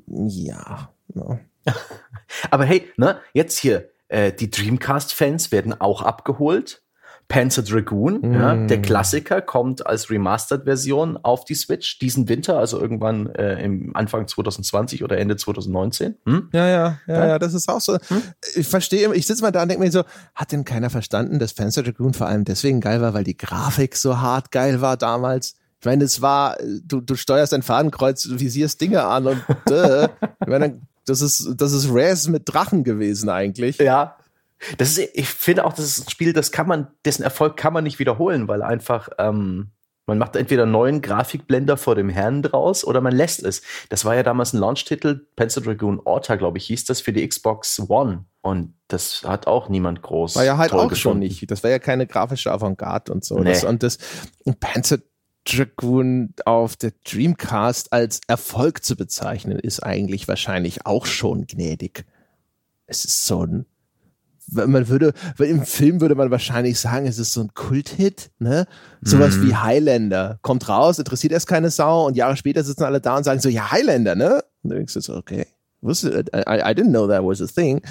ja. 0.07 0.89
Ne. 1.13 1.39
Aber 2.51 2.65
hey, 2.65 2.87
ne, 2.97 3.19
jetzt 3.33 3.59
hier, 3.59 3.89
äh, 4.07 4.31
die 4.31 4.49
Dreamcast-Fans 4.49 5.51
werden 5.51 5.79
auch 5.79 6.01
abgeholt. 6.01 6.81
Panzer 7.29 7.61
Dragoon, 7.61 8.21
mm. 8.21 8.33
ja, 8.33 8.55
der 8.55 8.81
Klassiker, 8.81 9.39
kommt 9.39 9.85
als 9.85 10.09
Remastered-Version 10.09 11.15
auf 11.17 11.45
die 11.45 11.53
Switch 11.53 11.99
diesen 11.99 12.27
Winter, 12.27 12.57
also 12.57 12.81
irgendwann 12.81 13.27
äh, 13.35 13.63
im 13.63 13.95
Anfang 13.95 14.27
2020 14.27 15.03
oder 15.03 15.19
Ende 15.19 15.37
2019. 15.37 16.15
Hm? 16.25 16.49
Ja, 16.51 16.67
ja, 16.67 16.97
ja, 17.07 17.27
ja, 17.27 17.39
das 17.39 17.53
ist 17.53 17.69
auch 17.69 17.81
so. 17.81 17.99
Hm? 18.07 18.23
Ich 18.55 18.67
verstehe, 18.67 19.13
ich 19.13 19.27
sitze 19.27 19.43
mal 19.43 19.51
da 19.51 19.61
und 19.61 19.69
denke 19.69 19.83
mir 19.83 19.91
so, 19.91 20.03
hat 20.33 20.51
denn 20.51 20.65
keiner 20.65 20.89
verstanden, 20.89 21.37
dass 21.37 21.53
Panzer 21.53 21.83
Dragoon 21.83 22.15
vor 22.15 22.25
allem 22.25 22.45
deswegen 22.45 22.81
geil 22.81 22.99
war, 22.99 23.13
weil 23.13 23.23
die 23.23 23.37
Grafik 23.37 23.95
so 23.95 24.19
hart 24.19 24.51
geil 24.51 24.81
war 24.81 24.97
damals? 24.97 25.53
Ich 25.79 25.85
meine, 25.85 26.05
es 26.05 26.23
war, 26.23 26.57
du, 26.83 26.99
du 26.99 27.15
steuerst 27.15 27.53
ein 27.53 27.61
Fadenkreuz, 27.61 28.27
visierst 28.31 28.81
Dinge 28.81 29.03
an 29.03 29.27
und 29.27 29.43
äh, 29.69 30.05
ich 30.41 30.47
meine, 30.47 30.81
das 31.05 31.21
ist, 31.21 31.53
das 31.57 31.73
ist 31.73 31.93
Res 31.93 32.27
mit 32.27 32.43
Drachen 32.51 32.83
gewesen 32.83 33.29
eigentlich. 33.29 33.77
Ja, 33.77 34.17
das 34.77 34.97
ist, 34.97 35.09
ich 35.13 35.27
finde 35.27 35.65
auch, 35.65 35.73
das 35.73 35.85
ist 35.85 36.07
ein 36.07 36.09
Spiel, 36.09 36.33
das 36.33 36.51
kann 36.51 36.67
man, 36.67 36.87
dessen 37.05 37.23
Erfolg 37.23 37.57
kann 37.57 37.73
man 37.73 37.83
nicht 37.83 37.99
wiederholen, 37.99 38.47
weil 38.47 38.61
einfach 38.61 39.09
ähm, 39.17 39.71
man 40.09 40.17
macht 40.17 40.35
entweder 40.35 40.63
einen 40.63 40.71
neuen 40.71 41.01
Grafikblender 41.03 41.77
vor 41.77 41.93
dem 41.93 42.09
Herrn 42.09 42.41
draus 42.41 42.83
oder 42.83 42.99
man 42.99 43.15
lässt 43.15 43.43
es. 43.43 43.61
Das 43.89 44.05
war 44.05 44.15
ja 44.15 44.23
damals 44.23 44.53
ein 44.53 44.59
Launch-Titel, 44.59 45.27
Pencil 45.35 45.61
Dragoon 45.61 46.01
Orta, 46.03 46.35
glaube 46.35 46.57
ich, 46.57 46.65
hieß 46.65 46.85
das 46.85 46.99
für 46.99 47.13
die 47.13 47.25
Xbox 47.27 47.79
One. 47.87 48.25
Und 48.41 48.73
das 48.87 49.21
hat 49.23 49.45
auch 49.45 49.69
niemand 49.69 50.01
groß. 50.01 50.35
War 50.35 50.45
ja 50.45 50.57
halt 50.57 50.71
auch 50.71 50.89
gefunden. 50.89 50.95
schon 50.95 51.19
nicht. 51.19 51.51
Das 51.51 51.63
war 51.63 51.69
ja 51.69 51.77
keine 51.77 52.07
grafische 52.07 52.51
Avantgarde 52.51 53.11
und 53.11 53.23
so. 53.23 53.37
Nee. 53.37 53.51
Das, 53.51 53.63
und 53.63 53.83
das 53.83 53.99
Panzer 54.59 54.97
Dragoon 55.45 56.33
auf 56.45 56.75
der 56.75 56.91
Dreamcast 57.05 57.93
als 57.93 58.21
Erfolg 58.27 58.83
zu 58.83 58.95
bezeichnen, 58.95 59.59
ist 59.59 59.81
eigentlich 59.81 60.27
wahrscheinlich 60.27 60.87
auch 60.87 61.05
schon 61.05 61.45
gnädig. 61.45 62.05
Es 62.87 63.05
ist 63.05 63.27
so 63.27 63.45
ein 63.45 63.65
man 64.51 64.87
würde, 64.87 65.13
im 65.39 65.63
Film 65.63 66.01
würde 66.01 66.15
man 66.15 66.31
wahrscheinlich 66.31 66.79
sagen, 66.79 67.05
es 67.05 67.19
ist 67.19 67.33
so 67.33 67.41
ein 67.41 67.53
Kulthit, 67.53 68.31
ne? 68.39 68.67
Sowas 69.01 69.37
mhm. 69.37 69.47
wie 69.47 69.55
Highlander. 69.55 70.39
Kommt 70.41 70.69
raus, 70.69 70.99
interessiert 70.99 71.33
erst 71.33 71.47
keine 71.47 71.69
Sau 71.69 72.07
und 72.07 72.15
Jahre 72.15 72.37
später 72.37 72.63
sitzen 72.63 72.83
alle 72.83 73.01
da 73.01 73.17
und 73.17 73.23
sagen 73.23 73.39
so, 73.39 73.49
ja, 73.49 73.71
Highlander, 73.71 74.15
ne? 74.15 74.43
Und 74.63 74.69
dann 74.69 74.77
denkst 74.77 74.93
du 74.93 75.01
so, 75.01 75.15
okay. 75.15 75.45
I, 75.81 75.87
I 75.87 76.73
didn't 76.73 76.89
know 76.89 77.07
that 77.07 77.23
was 77.23 77.41
a 77.41 77.47
thing. 77.47 77.81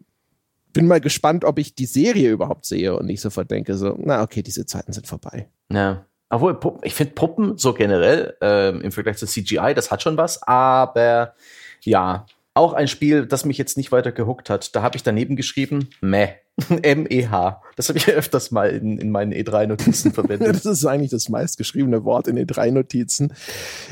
bin 0.73 0.87
mal 0.87 1.01
gespannt, 1.01 1.45
ob 1.45 1.59
ich 1.59 1.75
die 1.75 1.87
Serie 1.87 2.31
überhaupt 2.31 2.65
sehe 2.65 2.97
und 2.97 3.07
nicht 3.07 3.21
sofort 3.21 3.51
denke, 3.51 3.75
so, 3.77 3.97
na 3.99 4.23
okay, 4.23 4.43
diese 4.43 4.67
Zeiten 4.67 4.93
sind 4.93 5.07
vorbei. 5.07 5.49
Ja. 5.71 6.07
Obwohl, 6.31 6.59
ich 6.83 6.95
finde 6.95 7.13
Puppen 7.13 7.59
so 7.59 7.75
generell 7.75 8.37
ähm, 8.41 8.81
im 8.81 8.91
Vergleich 8.91 9.19
zu 9.19 9.27
CGI, 9.27 9.75
das 9.75 9.91
hat 9.91 10.03
schon 10.03 10.17
was, 10.17 10.43
aber 10.43 11.35
ja, 11.83 12.27
auch 12.55 12.73
ein 12.75 12.89
Spiel, 12.89 13.27
das 13.27 13.45
mich 13.45 13.59
jetzt 13.59 13.77
nicht 13.77 13.93
weiter 13.93 14.13
gehuckt 14.13 14.51
hat. 14.51 14.75
Da 14.77 14.83
habe 14.83 14.97
ich 14.97 15.03
daneben 15.03 15.37
geschrieben, 15.37 15.89
meh. 16.01 16.29
M-E-H. 16.83 17.63
Das 17.77 17.89
habe 17.89 17.99
ich 17.99 18.07
ja 18.07 18.13
öfters 18.13 18.51
mal 18.51 18.69
in, 18.69 18.99
in 18.99 19.11
meinen 19.11 19.33
E3-Notizen 19.33 20.13
verwendet. 20.15 20.55
das 20.55 20.67
ist 20.67 20.85
eigentlich 20.85 21.11
das 21.11 21.31
meistgeschriebene 21.31 22.05
Wort 22.05 22.29
in 22.29 22.39
E3-Notizen. 22.39 23.33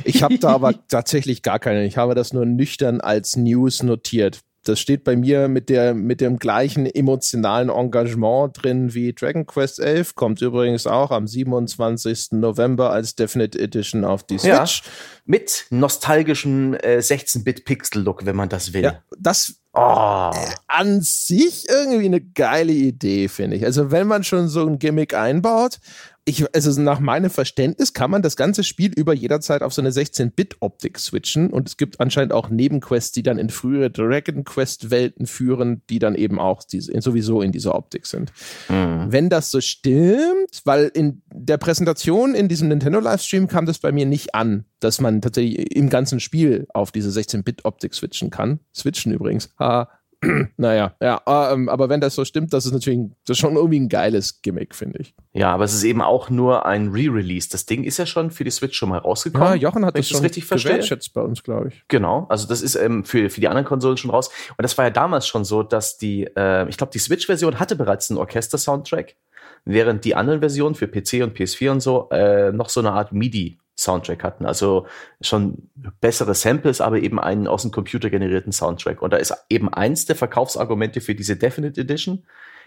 Ich 0.04 0.22
habe 0.22 0.38
da 0.38 0.50
aber 0.50 0.74
tatsächlich 0.88 1.42
gar 1.42 1.58
keine. 1.58 1.86
Ich 1.86 1.96
habe 1.96 2.14
das 2.14 2.34
nur 2.34 2.44
nüchtern 2.44 3.00
als 3.00 3.36
News 3.36 3.82
notiert 3.82 4.40
das 4.64 4.78
steht 4.78 5.04
bei 5.04 5.16
mir 5.16 5.48
mit 5.48 5.68
der 5.68 5.94
mit 5.94 6.20
dem 6.20 6.38
gleichen 6.38 6.86
emotionalen 6.86 7.70
Engagement 7.70 8.62
drin 8.62 8.92
wie 8.94 9.12
Dragon 9.12 9.46
Quest 9.46 9.80
11 9.80 10.14
kommt 10.14 10.42
übrigens 10.42 10.86
auch 10.86 11.10
am 11.10 11.26
27. 11.26 12.32
November 12.32 12.90
als 12.90 13.14
Definite 13.14 13.58
Edition 13.58 14.04
auf 14.04 14.22
die 14.22 14.38
Switch 14.38 14.82
ja, 14.82 14.90
mit 15.24 15.66
nostalgischem 15.70 16.74
äh, 16.74 16.98
16-Bit 16.98 17.64
Pixel 17.64 18.02
Look, 18.02 18.26
wenn 18.26 18.36
man 18.36 18.48
das 18.48 18.72
will. 18.72 18.84
Ja, 18.84 19.02
das 19.18 19.56
Oh. 19.72 20.32
An 20.66 21.00
sich 21.00 21.68
irgendwie 21.68 22.06
eine 22.06 22.20
geile 22.20 22.72
Idee, 22.72 23.28
finde 23.28 23.56
ich. 23.56 23.64
Also, 23.64 23.92
wenn 23.92 24.08
man 24.08 24.24
schon 24.24 24.48
so 24.48 24.66
ein 24.66 24.80
Gimmick 24.80 25.14
einbaut, 25.14 25.78
ich, 26.26 26.54
also 26.54 26.80
nach 26.80 27.00
meinem 27.00 27.30
Verständnis 27.30 27.94
kann 27.94 28.10
man 28.10 28.22
das 28.22 28.36
ganze 28.36 28.62
Spiel 28.62 28.92
über 28.94 29.14
jederzeit 29.14 29.62
auf 29.62 29.72
so 29.72 29.80
eine 29.80 29.90
16-Bit-Optik 29.90 30.98
switchen 30.98 31.50
und 31.50 31.68
es 31.68 31.76
gibt 31.76 31.98
anscheinend 31.98 32.32
auch 32.32 32.50
Nebenquests, 32.50 33.12
die 33.12 33.22
dann 33.22 33.38
in 33.38 33.48
frühere 33.48 33.90
Dragon 33.90 34.44
Quest-Welten 34.44 35.26
führen, 35.26 35.82
die 35.88 35.98
dann 35.98 36.14
eben 36.14 36.38
auch 36.38 36.62
diese, 36.62 36.92
sowieso 37.00 37.40
in 37.40 37.52
dieser 37.52 37.74
Optik 37.74 38.06
sind. 38.06 38.32
Mhm. 38.68 39.06
Wenn 39.08 39.30
das 39.30 39.50
so 39.50 39.60
stimmt, 39.60 40.60
weil 40.64 40.90
in 40.92 41.22
der 41.32 41.56
Präsentation 41.56 42.34
in 42.34 42.48
diesem 42.48 42.68
Nintendo-Livestream 42.68 43.48
kam 43.48 43.64
das 43.64 43.78
bei 43.78 43.90
mir 43.90 44.04
nicht 44.04 44.34
an, 44.34 44.66
dass 44.78 45.00
man 45.00 45.22
tatsächlich 45.22 45.74
im 45.74 45.88
ganzen 45.88 46.20
Spiel 46.20 46.66
auf 46.74 46.92
diese 46.92 47.08
16-Bit-Optik 47.18 47.94
switchen 47.94 48.30
kann. 48.30 48.60
Switchen 48.74 49.12
übrigens. 49.12 49.50
Ha, 49.58 49.88
naja, 50.56 50.94
ja, 51.00 51.22
ähm, 51.26 51.68
aber 51.68 51.88
wenn 51.88 52.00
das 52.00 52.14
so 52.14 52.24
stimmt, 52.24 52.52
das 52.52 52.66
ist 52.66 52.72
natürlich 52.72 53.00
das 53.24 53.36
ist 53.36 53.38
schon 53.38 53.56
irgendwie 53.56 53.80
ein 53.80 53.88
geiles 53.88 54.42
Gimmick, 54.42 54.74
finde 54.74 55.00
ich. 55.00 55.14
Ja, 55.32 55.52
aber 55.52 55.64
es 55.64 55.72
ist 55.72 55.84
eben 55.84 56.02
auch 56.02 56.28
nur 56.28 56.66
ein 56.66 56.88
Re-Release. 56.88 57.48
Das 57.48 57.64
Ding 57.64 57.84
ist 57.84 57.96
ja 57.96 58.04
schon 58.04 58.30
für 58.30 58.44
die 58.44 58.50
Switch 58.50 58.76
schon 58.76 58.90
mal 58.90 58.98
rausgekommen. 58.98 59.48
Ja, 59.48 59.54
Jochen 59.54 59.86
hat 59.86 59.96
das 59.96 60.08
schon 60.08 60.20
richtig 60.20 60.44
verstehen. 60.44 60.82
bei 61.14 61.22
uns, 61.22 61.42
glaube 61.42 61.68
ich. 61.68 61.84
Genau, 61.88 62.26
also 62.28 62.46
das 62.46 62.60
ist 62.60 62.74
ähm, 62.74 63.04
für, 63.04 63.30
für 63.30 63.40
die 63.40 63.48
anderen 63.48 63.66
Konsolen 63.66 63.96
schon 63.96 64.10
raus. 64.10 64.28
Und 64.50 64.62
das 64.62 64.76
war 64.76 64.84
ja 64.84 64.90
damals 64.90 65.26
schon 65.26 65.44
so, 65.44 65.62
dass 65.62 65.96
die, 65.96 66.24
äh, 66.36 66.68
ich 66.68 66.76
glaube, 66.76 66.92
die 66.92 66.98
Switch-Version 66.98 67.58
hatte 67.58 67.76
bereits 67.76 68.10
einen 68.10 68.18
Orchester-Soundtrack, 68.18 69.16
während 69.64 70.04
die 70.04 70.14
anderen 70.14 70.40
Versionen 70.40 70.74
für 70.74 70.88
PC 70.88 71.22
und 71.22 71.36
PS4 71.36 71.70
und 71.70 71.80
so 71.80 72.08
äh, 72.10 72.52
noch 72.52 72.68
so 72.68 72.80
eine 72.80 72.92
Art 72.92 73.12
MIDI 73.12 73.59
Soundtrack 73.80 74.22
hatten. 74.22 74.46
Also 74.46 74.86
schon 75.20 75.70
bessere 76.00 76.34
Samples, 76.34 76.80
aber 76.80 76.98
eben 76.98 77.18
einen 77.18 77.46
aus 77.46 77.62
dem 77.62 77.70
Computer 77.70 78.10
generierten 78.10 78.52
Soundtrack. 78.52 79.02
Und 79.02 79.12
da 79.12 79.16
ist 79.16 79.34
eben 79.48 79.72
eins 79.72 80.06
der 80.06 80.16
Verkaufsargumente 80.16 81.00
für 81.00 81.14
diese 81.14 81.36
Definite 81.36 81.80
Edition, 81.80 82.24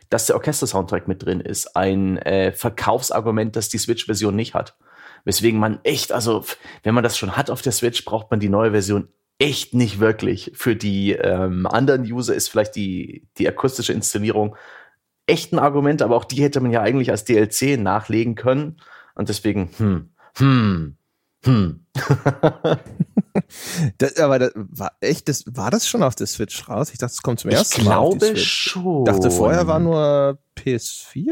dass 0.10 0.26
der 0.26 0.36
Orchester-Soundtrack 0.36 1.08
mit 1.08 1.24
drin 1.24 1.40
ist. 1.40 1.76
Ein 1.76 2.18
äh, 2.18 2.52
Verkaufsargument, 2.52 3.56
das 3.56 3.70
die 3.70 3.78
Switch-Version 3.78 4.36
nicht 4.36 4.54
hat. 4.54 4.76
Weswegen 5.26 5.60
man 5.60 5.80
echt, 5.84 6.12
also 6.12 6.44
wenn 6.84 6.94
man 6.94 7.04
das 7.04 7.18
schon 7.18 7.38
hat 7.38 7.50
auf 7.50 7.62
der 7.62 7.72
Switch, 7.72 8.04
braucht 8.04 8.30
man 8.30 8.40
die 8.40 8.50
neue 8.50 8.72
Version 8.72 9.08
echt 9.40 9.74
nicht 9.74 10.00
wirklich. 10.00 10.52
Für 10.56 10.76
die 10.76 11.14
ähm, 11.14 11.66
anderen 11.66 12.04
User 12.04 12.36
ist 12.36 12.50
vielleicht 12.50 12.76
die, 12.76 13.28
die 13.38 13.48
akustische 13.48 13.94
Inszenierung 13.94 14.56
echt 15.26 15.54
ein 15.54 15.60
Argument, 15.60 16.02
aber 16.02 16.16
auch 16.16 16.26
die 16.26 16.42
hätte 16.42 16.60
man 16.60 16.72
ja 16.72 16.82
eigentlich 16.82 17.12
als 17.12 17.24
DLC 17.24 17.80
nachlegen 17.80 18.36
können. 18.36 18.82
Und 19.16 19.30
deswegen, 19.30 19.70
hm, 19.78 20.10
hm, 20.38 20.98
hm. 21.44 21.86
das, 23.98 24.18
aber 24.18 24.40
das 24.40 24.52
war 24.56 24.94
echt, 25.02 25.30
das, 25.30 25.44
war 25.48 25.72
das 25.72 25.88
schon 25.88 26.04
auf 26.04 26.16
der 26.16 26.28
Switch 26.28 26.68
raus? 26.70 26.92
Ich 26.92 26.98
dachte, 26.98 27.14
es 27.14 27.22
kommt 27.22 27.40
zum 27.40 27.52
ersten 27.52 27.82
ich 27.82 27.88
Mal. 27.88 28.10
Ich 28.12 28.20
glaube 28.20 28.38
schon. 28.38 29.04
Ich 29.04 29.12
dachte, 29.12 29.30
vorher 29.32 29.68
war 29.68 29.80
nur 29.80 30.40
PS4. 30.58 31.28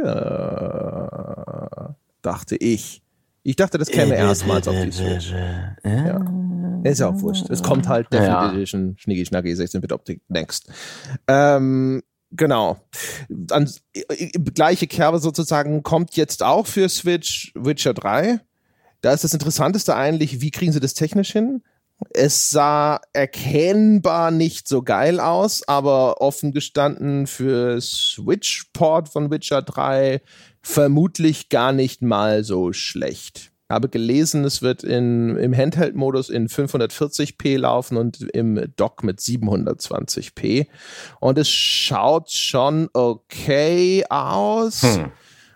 Dachte 2.22 2.56
ich. 2.58 3.02
Ich 3.44 3.56
dachte, 3.56 3.78
das 3.78 3.90
käme 3.90 4.16
erstmals 4.16 4.68
auf 4.68 4.76
die 4.76 4.92
Switch. 4.92 5.32
Ja. 5.84 6.20
Ist 6.84 7.00
ja 7.00 7.10
auch 7.10 7.20
wurscht. 7.22 7.50
Es 7.50 7.64
kommt 7.64 7.88
halt 7.88 8.12
Definitive 8.12 8.34
ja. 8.34 8.52
Edition, 8.52 8.96
Schnicki 8.98 9.26
Schnacki, 9.26 9.54
16-Bit 9.54 9.92
Optik, 9.92 10.22
next. 10.28 10.68
Ähm, 11.28 12.04
Genau. 12.32 12.78
Dann, 13.28 13.70
gleiche 14.56 14.88
Kerbe 14.88 15.20
sozusagen 15.20 15.84
kommt 15.84 16.16
jetzt 16.16 16.44
auch 16.44 16.66
für 16.66 16.88
Switch 16.88 17.52
Witcher 17.56 17.94
3. 17.94 18.40
Da 19.02 19.14
ist 19.14 19.24
das 19.24 19.34
Interessanteste 19.34 19.96
eigentlich, 19.96 20.42
wie 20.42 20.52
kriegen 20.52 20.72
sie 20.72 20.80
das 20.80 20.94
technisch 20.94 21.32
hin? 21.32 21.64
Es 22.10 22.50
sah 22.50 23.00
erkennbar 23.14 24.32
nicht 24.32 24.68
so 24.68 24.82
geil 24.82 25.20
aus, 25.20 25.68
aber 25.68 26.22
offen 26.22 26.52
gestanden 26.52 27.28
für 27.28 27.80
Switch-Port 27.80 29.10
von 29.10 29.30
Witcher 29.30 29.62
3 29.62 30.22
vermutlich 30.62 31.50
gar 31.50 31.74
nicht 31.74 32.02
mal 32.02 32.44
so 32.44 32.74
schlecht. 32.74 33.52
Habe 33.70 33.88
gelesen, 33.88 34.44
es 34.44 34.62
wird 34.62 34.84
in, 34.84 35.38
im 35.38 35.56
Handheld-Modus 35.56 36.30
in 36.30 36.50
540p 36.50 37.58
laufen 37.58 37.98
und 37.98 38.22
im 38.34 38.72
Dock 38.76 39.04
mit 39.04 39.20
720p. 39.20 40.68
Und 41.22 41.38
es 41.38 41.50
schaut 41.50 42.32
schon 42.32 42.90
okay 42.94 44.04
aus. 44.10 44.82
Hm. 44.82 45.12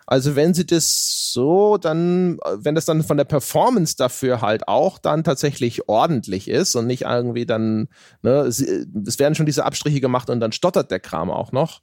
Also 0.08 0.36
wenn 0.36 0.54
sie 0.54 0.66
das 0.66 1.32
so, 1.34 1.78
dann, 1.78 2.38
wenn 2.54 2.76
das 2.76 2.86
dann 2.86 3.04
von 3.04 3.18
der 3.18 3.24
Performance 3.24 3.96
dafür 3.98 4.42
halt 4.42 4.68
auch 4.68 5.00
dann 5.00 5.24
tatsächlich 5.24 5.90
ordentlich 5.90 6.48
ist 6.48 6.76
und 6.76 6.86
nicht 6.86 7.04
irgendwie 7.04 7.46
dann, 7.46 7.88
ne, 8.22 8.42
es 8.42 9.20
werden 9.20 9.36
schon 9.36 9.48
diese 9.48 9.66
Abstriche 9.66 10.02
gemacht 10.02 10.30
und 10.30 10.40
dann 10.40 10.52
stottert 10.52 10.92
der 10.92 11.00
Kram 11.00 11.32
auch 11.32 11.52
noch, 11.52 11.82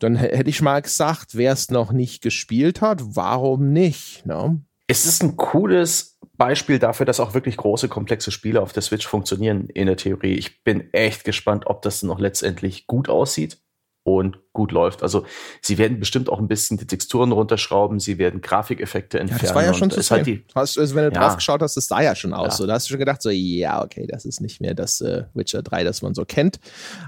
dann 0.00 0.16
hätte 0.16 0.50
ich 0.50 0.60
mal 0.60 0.82
gesagt, 0.82 1.36
wer 1.36 1.52
es 1.52 1.70
noch 1.70 1.92
nicht 1.92 2.20
gespielt 2.22 2.80
hat, 2.80 3.00
warum 3.16 3.72
nicht? 3.72 4.26
Ne? 4.26 4.60
Es 4.88 5.06
ist 5.06 5.22
ein 5.22 5.36
cooles 5.36 6.18
Beispiel 6.36 6.78
dafür, 6.78 7.06
dass 7.06 7.20
auch 7.20 7.32
wirklich 7.32 7.56
große, 7.56 7.88
komplexe 7.88 8.30
Spiele 8.30 8.60
auf 8.60 8.72
der 8.72 8.82
Switch 8.82 9.06
funktionieren 9.06 9.68
in 9.70 9.86
der 9.86 9.96
Theorie. 9.96 10.34
Ich 10.34 10.64
bin 10.64 10.92
echt 10.92 11.24
gespannt, 11.24 11.66
ob 11.66 11.80
das 11.82 12.02
noch 12.02 12.18
letztendlich 12.18 12.86
gut 12.86 13.08
aussieht 13.08 13.58
und 14.06 14.38
gut 14.52 14.70
läuft. 14.70 15.02
Also 15.02 15.26
sie 15.60 15.78
werden 15.78 15.98
bestimmt 15.98 16.30
auch 16.30 16.38
ein 16.38 16.46
bisschen 16.46 16.78
die 16.78 16.86
Texturen 16.86 17.32
runterschrauben, 17.32 17.98
sie 17.98 18.18
werden 18.18 18.40
Grafikeffekte 18.40 19.18
entfernen. 19.18 19.40
Ja, 19.40 19.48
das 19.48 19.54
war 19.56 19.64
ja 19.64 19.74
schon 19.74 19.90
zu 19.90 20.00
halt 20.00 20.44
hast, 20.54 20.78
also 20.78 20.94
wenn 20.94 21.10
du 21.10 21.12
ja. 21.12 21.20
drauf 21.20 21.34
geschaut 21.34 21.60
hast, 21.60 21.76
das 21.76 21.88
sah 21.88 22.00
ja 22.00 22.14
schon 22.14 22.32
aus. 22.32 22.46
Ja. 22.46 22.50
So, 22.52 22.66
da 22.68 22.74
hast 22.74 22.86
du 22.86 22.90
schon 22.90 23.00
gedacht, 23.00 23.20
so 23.20 23.30
ja, 23.30 23.82
okay, 23.82 24.06
das 24.08 24.24
ist 24.24 24.40
nicht 24.40 24.60
mehr 24.60 24.74
das 24.74 25.00
äh, 25.00 25.24
Witcher 25.34 25.60
3, 25.60 25.82
das 25.82 26.02
man 26.02 26.14
so 26.14 26.24
kennt. 26.24 26.60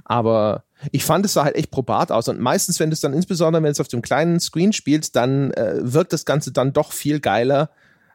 Aber 0.05 0.64
ich 0.90 1.05
fand, 1.05 1.25
es 1.25 1.35
sah 1.35 1.45
halt 1.45 1.55
echt 1.55 1.71
probat 1.71 2.11
aus. 2.11 2.26
Und 2.26 2.40
meistens, 2.40 2.81
wenn 2.81 2.90
du 2.90 2.95
es 2.95 3.00
dann, 3.00 3.12
insbesondere 3.12 3.62
wenn 3.62 3.71
es 3.71 3.81
auf 3.81 3.88
dem 3.88 4.02
kleinen 4.02 4.40
Screen 4.40 4.73
spielst, 4.73 5.14
dann 5.14 5.52
äh, 5.52 5.76
wirkt 5.81 6.12
das 6.12 6.25
Ganze 6.25 6.50
dann 6.50 6.73
doch 6.73 6.90
viel 6.90 7.21
geiler 7.21 7.71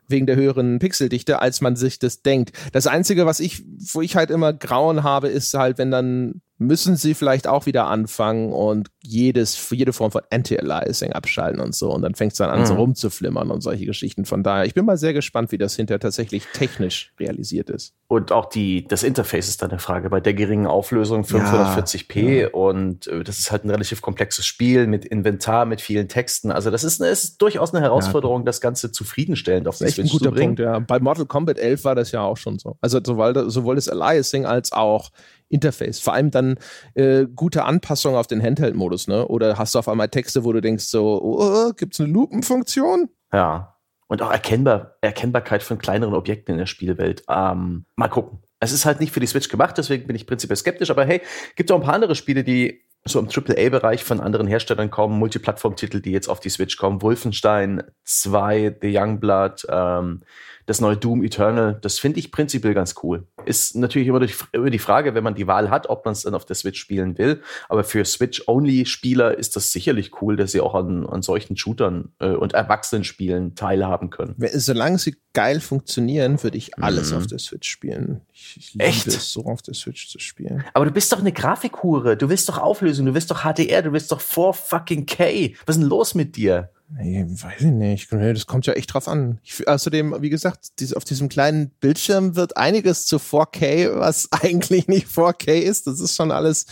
wegen 0.10 0.26
der 0.26 0.36
höheren 0.36 0.80
Pixeldichte, 0.80 1.40
als 1.40 1.62
man 1.62 1.78
sich 1.78 2.00
das 2.00 2.22
denkt. 2.22 2.52
Das 2.74 2.86
Einzige, 2.86 3.26
was 3.26 3.40
ich, 3.40 3.64
wo 3.94 4.02
ich 4.02 4.18
halt 4.18 4.30
immer 4.30 4.52
Grauen 4.52 5.04
habe, 5.04 5.30
ist 5.30 5.54
halt, 5.54 5.78
wenn 5.78 5.90
dann 5.90 6.42
müssen 6.66 6.96
sie 6.96 7.14
vielleicht 7.14 7.48
auch 7.48 7.66
wieder 7.66 7.88
anfangen 7.88 8.52
und 8.52 8.90
jedes, 9.02 9.70
jede 9.70 9.94
Form 9.94 10.12
von 10.12 10.22
Anti-Aliasing 10.30 11.12
abschalten 11.14 11.60
und 11.60 11.76
so. 11.76 11.92
Und 11.92 12.02
dann 12.02 12.16
fängt 12.16 12.32
es 12.32 12.38
dann 12.38 12.50
an, 12.50 12.62
mhm. 12.62 12.66
so 12.66 12.74
rumzuflimmern 12.76 13.52
und 13.52 13.62
solche 13.62 13.86
Geschichten. 13.86 14.26
Von 14.26 14.44
daher, 14.44 14.66
ich 14.66 14.74
bin 14.74 14.86
mal 14.86 14.98
sehr 14.98 15.14
gespannt, 15.14 15.52
wie 15.52 15.58
das 15.58 15.76
hinterher 15.76 16.00
tatsächlich 16.00 16.46
technisch 16.54 17.14
realisiert 17.20 17.70
ist. 17.70 17.94
Und 18.08 18.32
auch 18.32 18.46
die, 18.46 18.88
das 18.88 19.04
Interface 19.04 19.50
ist 19.50 19.62
dann 19.62 19.72
eine 19.72 19.80
Frage. 19.80 20.10
Bei 20.10 20.20
der 20.20 20.34
geringen 20.34 20.68
Auflösung 20.68 21.24
540p 21.24 22.22
ja, 22.22 22.48
und 22.50 23.08
äh, 23.08 23.24
das 23.24 23.40
ist 23.40 23.52
halt 23.52 23.66
ein 23.66 23.70
relativ 23.70 24.02
komplexes 24.02 24.46
Spiel 24.46 24.88
mit 24.88 25.06
Inventar, 25.06 25.66
mit 25.66 25.82
vielen 25.82 26.08
Texten. 26.08 26.52
Also 26.52 26.72
das 26.72 26.84
ist, 26.84 27.02
ist 27.02 27.42
durchaus 27.42 27.74
eine 27.74 27.84
Herausforderung, 27.84 28.42
ja. 28.42 28.46
das 28.46 28.62
Ganze 28.62 28.92
zufriedenstellend 28.92 29.68
auf 29.68 29.78
Switch 29.78 29.96
guter 29.98 30.26
zu 30.26 30.32
bringen. 30.32 30.56
Punkt, 30.56 30.60
ja. 30.60 30.80
Bei 30.80 31.00
Mortal 31.00 31.26
Kombat 31.26 31.58
11 31.58 31.84
war 31.84 31.96
das 31.96 32.12
ja 32.12 32.22
auch 32.22 32.38
schon 32.38 32.60
so. 32.60 32.78
Also 32.82 33.00
sowohl, 33.04 33.50
sowohl 33.50 33.76
das 33.76 33.90
Aliasing 33.90 34.46
als 34.46 34.72
auch 34.72 35.10
Interface. 35.54 36.00
Vor 36.00 36.14
allem 36.14 36.32
dann 36.32 36.58
äh, 36.96 37.26
gute 37.34 37.64
Anpassungen 37.64 38.18
auf 38.18 38.28
den 38.28 38.42
Handheld-Modus, 38.42 39.08
ne? 39.08 39.28
Oder 39.28 39.58
hast 39.58 39.76
du 39.76 39.80
auf 39.80 39.88
einmal 39.88 40.10
Texte, 40.10 40.44
wo 40.44 40.52
du 40.52 40.62
denkst 40.62 40.86
so, 40.86 41.22
oh, 41.22 41.72
gibt's 41.74 42.00
eine 42.00 42.12
Lupenfunktion? 42.12 43.10
Ja. 43.32 43.78
Und 44.08 44.22
auch 44.22 44.32
Erkennbar 44.32 44.96
Erkennbarkeit 45.02 45.64
von 45.64 45.78
kleineren 45.78 46.14
Objekten 46.14 46.54
in 46.54 46.60
der 46.60 46.66
Spielwelt. 46.66 47.24
Ähm, 47.30 47.86
mal 47.96 48.10
gucken. 48.10 48.40
Es 48.60 48.72
ist 48.72 48.86
halt 48.86 49.00
nicht 49.00 49.12
für 49.12 49.20
die 49.20 49.28
Switch 49.28 49.50
gemacht, 49.50 49.78
deswegen 49.78 50.08
bin 50.08 50.16
ich 50.16 50.26
prinzipiell 50.26 50.56
skeptisch. 50.56 50.90
Aber 50.90 51.06
hey, 51.06 51.22
gibt 51.56 51.72
auch 51.72 51.76
ein 51.80 51.84
paar 51.84 51.96
andere 51.96 52.16
Spiele, 52.16 52.44
die 52.44 52.82
so 53.06 53.20
im 53.20 53.28
AAA-Bereich 53.28 54.04
von 54.04 54.22
anderen 54.22 54.48
Herstellern 54.48 54.90
kommen, 54.90 55.20
Multiplattform-Titel, 55.20 56.00
die 56.00 56.12
jetzt 56.12 56.30
auf 56.30 56.40
die 56.40 56.50
Switch 56.50 56.78
kommen. 56.78 57.02
Wolfenstein 57.02 57.84
2, 58.06 58.78
The 58.82 58.98
Youngblood, 58.98 59.68
ähm, 59.70 60.22
das 60.66 60.82
neue 60.82 60.98
Doom 60.98 61.24
Eternal, 61.24 61.78
das 61.82 62.00
finde 62.00 62.20
ich 62.20 62.32
prinzipiell 62.32 62.74
ganz 62.74 62.96
cool. 63.04 63.28
Ist 63.46 63.76
natürlich 63.76 64.08
immer 64.08 64.20
die, 64.20 64.34
die 64.70 64.80
Frage, 64.80 65.14
wenn 65.16 65.24
man 65.24 65.36
die 65.36 65.48
Wahl 65.48 65.70
hat, 65.70 65.90
ob 65.90 66.06
man 66.06 66.14
es 66.14 66.24
dann 66.24 66.36
auf 66.36 66.46
der 66.46 66.56
Switch 66.56 66.80
spielen 66.80 67.18
will. 67.18 67.42
Aber 67.70 67.84
für 67.84 68.06
Switch-Only-Spieler 68.06 69.38
ist 69.38 69.56
das 69.56 69.72
sicherlich 69.72 70.22
cool, 70.22 70.36
dass 70.36 70.52
sie 70.52 70.62
auch 70.62 70.76
an, 70.76 71.06
an 71.06 71.22
solchen 71.22 71.58
Shootern 71.58 72.14
äh, 72.20 72.30
und 72.30 72.54
Erwachsenenspielen 72.54 73.56
teilhaben 73.56 74.10
können. 74.10 74.36
Solange 74.54 74.98
sie 74.98 75.16
geil 75.34 75.60
funktionieren, 75.60 76.42
würde 76.44 76.58
ich 76.58 76.78
alles 76.78 77.12
mhm. 77.12 77.18
auf 77.18 77.28
der 77.28 77.40
Switch 77.40 77.70
spielen. 77.70 78.22
Ich, 78.32 78.58
ich 78.58 78.74
liebe 78.74 78.86
Echt? 78.86 79.08
es, 79.08 79.32
so 79.32 79.46
auf 79.46 79.62
der 79.62 79.74
Switch 79.74 80.10
zu 80.10 80.20
spielen. 80.20 80.64
Aber 80.74 80.86
du 80.86 80.92
bist 80.92 81.12
doch 81.12 81.20
eine 81.20 81.32
Grafikhure. 81.32 82.16
Du 82.16 82.30
willst 82.30 82.48
doch 82.50 82.58
Auflösung, 82.58 83.06
du 83.06 83.14
willst 83.14 83.32
doch 83.32 83.44
HDR, 83.44 83.82
du 83.82 83.92
willst 83.92 84.12
doch 84.12 84.22
4 84.22 84.54
fucking 84.54 85.06
K. 85.06 85.56
Was 85.66 85.76
ist 85.76 85.82
denn 85.82 85.90
los 85.90 86.16
mit 86.16 86.36
dir? 86.36 86.70
Nee, 86.96 87.26
weiß 87.28 87.62
ich 87.62 87.72
nicht. 87.72 88.12
Das 88.12 88.46
kommt 88.46 88.68
ja 88.68 88.74
echt 88.74 88.94
drauf 88.94 89.08
an. 89.08 89.40
Ich, 89.44 89.68
außerdem, 89.68 90.16
wie 90.20 90.30
gesagt, 90.30 90.80
dies, 90.80 90.94
auf 90.94 91.04
diesem 91.04 91.28
kleinen 91.28 91.72
Bildschirm 91.80 92.36
wird 92.36 92.56
einiges 92.56 93.08
zu 93.08 93.18
4K, 93.18 93.98
was 93.98 94.30
eigentlich 94.32 94.88
nicht 94.88 95.08
4K 95.08 95.54
ist. 95.54 95.88
Das 95.88 96.00
ist 96.00 96.16
schon 96.16 96.30
alles 96.32 96.68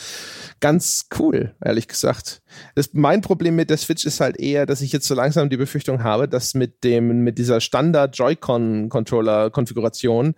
ganz 0.60 1.08
cool, 1.18 1.56
ehrlich 1.64 1.88
gesagt. 1.88 2.44
Das, 2.76 2.92
mein 2.94 3.22
Problem 3.22 3.56
mit 3.56 3.72
der 3.72 3.78
Switch 3.78 4.06
ist 4.06 4.20
halt 4.20 4.40
eher, 4.40 4.68
dass 4.68 4.82
ich 4.82 4.92
jetzt 4.92 5.08
so 5.08 5.16
langsam 5.16 5.50
die 5.50 5.58
Befürchtung 5.58 6.04
habe, 6.04 6.28
dass 6.28 6.54
mit 6.54 6.84
dem, 6.84 7.24
mit 7.24 7.40
dieser 7.40 7.60
Standard 7.60 8.16
Joy-Con-Controller-Konfiguration 8.16 10.36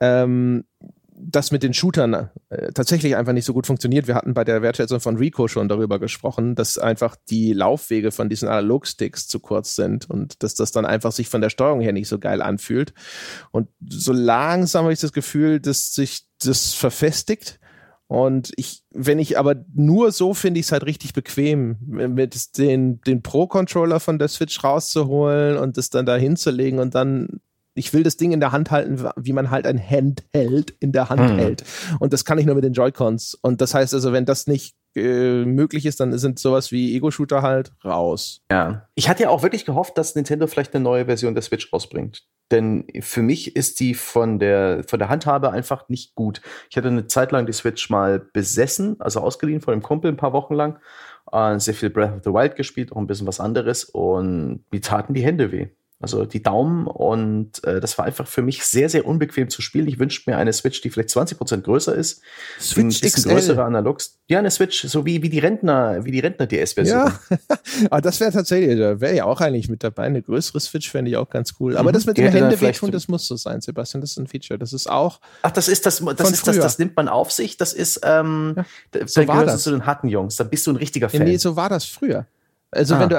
ähm, 0.00 0.62
das 1.26 1.50
mit 1.50 1.62
den 1.62 1.74
Shootern 1.74 2.30
äh, 2.50 2.72
tatsächlich 2.72 3.16
einfach 3.16 3.32
nicht 3.32 3.44
so 3.44 3.54
gut 3.54 3.66
funktioniert. 3.66 4.06
Wir 4.06 4.14
hatten 4.14 4.34
bei 4.34 4.44
der 4.44 4.62
Wertschätzung 4.62 5.00
von 5.00 5.16
Rico 5.16 5.48
schon 5.48 5.68
darüber 5.68 5.98
gesprochen, 5.98 6.54
dass 6.54 6.78
einfach 6.78 7.16
die 7.28 7.52
Laufwege 7.52 8.12
von 8.12 8.28
diesen 8.28 8.48
Analog-Sticks 8.48 9.26
zu 9.26 9.40
kurz 9.40 9.74
sind 9.74 10.08
und 10.10 10.42
dass 10.42 10.54
das 10.54 10.72
dann 10.72 10.84
einfach 10.84 11.12
sich 11.12 11.28
von 11.28 11.40
der 11.40 11.50
Steuerung 11.50 11.80
her 11.80 11.92
nicht 11.92 12.08
so 12.08 12.18
geil 12.18 12.42
anfühlt. 12.42 12.92
Und 13.50 13.68
so 13.88 14.12
langsam 14.12 14.84
habe 14.84 14.92
ich 14.92 15.00
das 15.00 15.12
Gefühl, 15.12 15.60
dass 15.60 15.94
sich 15.94 16.26
das 16.42 16.74
verfestigt. 16.74 17.58
Und 18.06 18.52
ich, 18.56 18.82
wenn 18.90 19.18
ich 19.18 19.38
aber 19.38 19.56
nur 19.74 20.12
so 20.12 20.34
finde 20.34 20.60
ich 20.60 20.66
es 20.66 20.72
halt 20.72 20.84
richtig 20.84 21.14
bequem, 21.14 21.78
mit 21.80 22.58
den, 22.58 23.00
den 23.00 23.22
Pro-Controller 23.22 23.98
von 23.98 24.18
der 24.18 24.28
Switch 24.28 24.62
rauszuholen 24.62 25.56
und 25.56 25.78
das 25.78 25.88
dann 25.88 26.04
da 26.04 26.14
hinzulegen 26.16 26.80
und 26.80 26.94
dann 26.94 27.40
ich 27.74 27.92
will 27.92 28.02
das 28.02 28.16
Ding 28.16 28.32
in 28.32 28.40
der 28.40 28.52
Hand 28.52 28.70
halten, 28.70 29.04
wie 29.16 29.32
man 29.32 29.50
halt 29.50 29.66
ein 29.66 29.78
Handheld 29.78 30.74
in 30.80 30.92
der 30.92 31.08
Hand 31.08 31.20
hm. 31.20 31.38
hält. 31.38 31.64
Und 31.98 32.12
das 32.12 32.24
kann 32.24 32.38
ich 32.38 32.46
nur 32.46 32.54
mit 32.54 32.64
den 32.64 32.72
Joy-Cons. 32.72 33.38
Und 33.42 33.60
das 33.60 33.74
heißt 33.74 33.94
also, 33.94 34.12
wenn 34.12 34.24
das 34.24 34.46
nicht 34.46 34.74
äh, 34.94 35.44
möglich 35.44 35.86
ist, 35.86 35.98
dann 36.00 36.16
sind 36.18 36.38
sowas 36.38 36.70
wie 36.70 36.94
Ego-Shooter 36.94 37.42
halt 37.42 37.72
raus. 37.84 38.42
Ja. 38.50 38.86
Ich 38.94 39.08
hatte 39.08 39.24
ja 39.24 39.28
auch 39.30 39.42
wirklich 39.42 39.64
gehofft, 39.64 39.98
dass 39.98 40.14
Nintendo 40.14 40.46
vielleicht 40.46 40.74
eine 40.74 40.84
neue 40.84 41.06
Version 41.06 41.34
der 41.34 41.42
Switch 41.42 41.72
rausbringt. 41.72 42.22
Denn 42.52 42.86
für 43.00 43.22
mich 43.22 43.56
ist 43.56 43.80
die 43.80 43.94
von 43.94 44.38
der, 44.38 44.84
von 44.86 44.98
der 44.98 45.08
Handhabe 45.08 45.50
einfach 45.50 45.88
nicht 45.88 46.14
gut. 46.14 46.42
Ich 46.70 46.76
hatte 46.76 46.88
eine 46.88 47.06
Zeit 47.06 47.32
lang 47.32 47.46
die 47.46 47.52
Switch 47.52 47.90
mal 47.90 48.20
besessen, 48.20 48.96
also 49.00 49.20
ausgeliehen 49.20 49.62
von 49.62 49.72
einem 49.72 49.82
Kumpel 49.82 50.12
ein 50.12 50.16
paar 50.16 50.32
Wochen 50.32 50.54
lang. 50.54 50.78
Äh, 51.32 51.58
sehr 51.58 51.74
viel 51.74 51.90
Breath 51.90 52.14
of 52.14 52.20
the 52.22 52.30
Wild 52.30 52.54
gespielt, 52.54 52.92
auch 52.92 52.98
ein 52.98 53.06
bisschen 53.06 53.26
was 53.26 53.40
anderes. 53.40 53.84
Und 53.84 54.64
mir 54.70 54.80
taten 54.80 55.14
die 55.14 55.24
Hände 55.24 55.50
weh 55.50 55.70
also 56.04 56.26
die 56.26 56.42
Daumen. 56.42 56.86
Und 56.86 57.64
äh, 57.64 57.80
das 57.80 57.96
war 57.96 58.04
einfach 58.04 58.26
für 58.26 58.42
mich 58.42 58.64
sehr, 58.64 58.90
sehr 58.90 59.06
unbequem 59.06 59.48
zu 59.48 59.62
spielen. 59.62 59.88
Ich 59.88 59.98
wünschte 59.98 60.30
mir 60.30 60.36
eine 60.36 60.52
Switch, 60.52 60.82
die 60.82 60.90
vielleicht 60.90 61.08
20% 61.08 61.62
größer 61.62 61.94
ist. 61.94 62.20
Switch 62.60 63.02
ein 63.02 63.10
XL. 63.10 63.30
größere 63.30 63.64
Analogs. 63.64 64.18
Ja, 64.28 64.38
eine 64.38 64.50
Switch, 64.50 64.84
so 64.86 65.06
wie, 65.06 65.22
wie 65.22 65.30
die 65.30 65.38
Rentner, 65.38 66.04
wie 66.04 66.10
die 66.10 66.20
Rentner-DS-Version. 66.20 66.98
Ja, 66.98 67.18
aber 67.90 68.00
das 68.02 68.20
wäre 68.20 68.32
tatsächlich, 68.32 68.78
da 68.78 69.00
wäre 69.00 69.16
ja 69.16 69.24
auch 69.24 69.40
eigentlich 69.40 69.68
mit 69.68 69.82
dabei. 69.82 70.04
Eine 70.04 70.22
größere 70.22 70.60
Switch 70.60 70.90
fände 70.90 71.10
ich 71.10 71.16
auch 71.16 71.30
ganz 71.30 71.54
cool. 71.58 71.76
Aber 71.76 71.90
mhm. 71.90 71.94
das 71.94 72.06
mit 72.06 72.18
dem 72.18 72.30
Hände 72.30 72.60
wehtun, 72.60 72.90
das 72.90 73.08
muss 73.08 73.26
so 73.26 73.36
sein, 73.36 73.60
Sebastian. 73.62 74.02
Das 74.02 74.10
ist 74.10 74.18
ein 74.18 74.26
Feature. 74.26 74.58
Das 74.58 74.72
ist 74.74 74.88
auch. 74.90 75.20
Ach, 75.42 75.50
das 75.50 75.68
ist 75.68 75.86
das, 75.86 76.04
das 76.16 76.30
ist 76.30 76.46
das, 76.46 76.56
das 76.56 76.78
nimmt 76.78 76.96
man 76.96 77.08
auf 77.08 77.32
sich. 77.32 77.56
Das 77.56 77.72
ist, 77.72 78.00
ähm, 78.04 78.54
ja, 78.94 79.06
so 79.06 79.26
war 79.26 79.46
das. 79.46 79.62
zu 79.62 79.70
den 79.70 79.86
harten 79.86 80.08
Jungs. 80.08 80.36
Da 80.36 80.44
bist 80.44 80.66
du 80.66 80.72
ein 80.72 80.76
richtiger 80.76 81.08
Fan. 81.08 81.24
Nee, 81.24 81.38
so 81.38 81.56
war 81.56 81.70
das 81.70 81.86
früher. 81.86 82.26
Also 82.74 82.94
ah. 82.96 83.00
wenn 83.00 83.08
du 83.08 83.16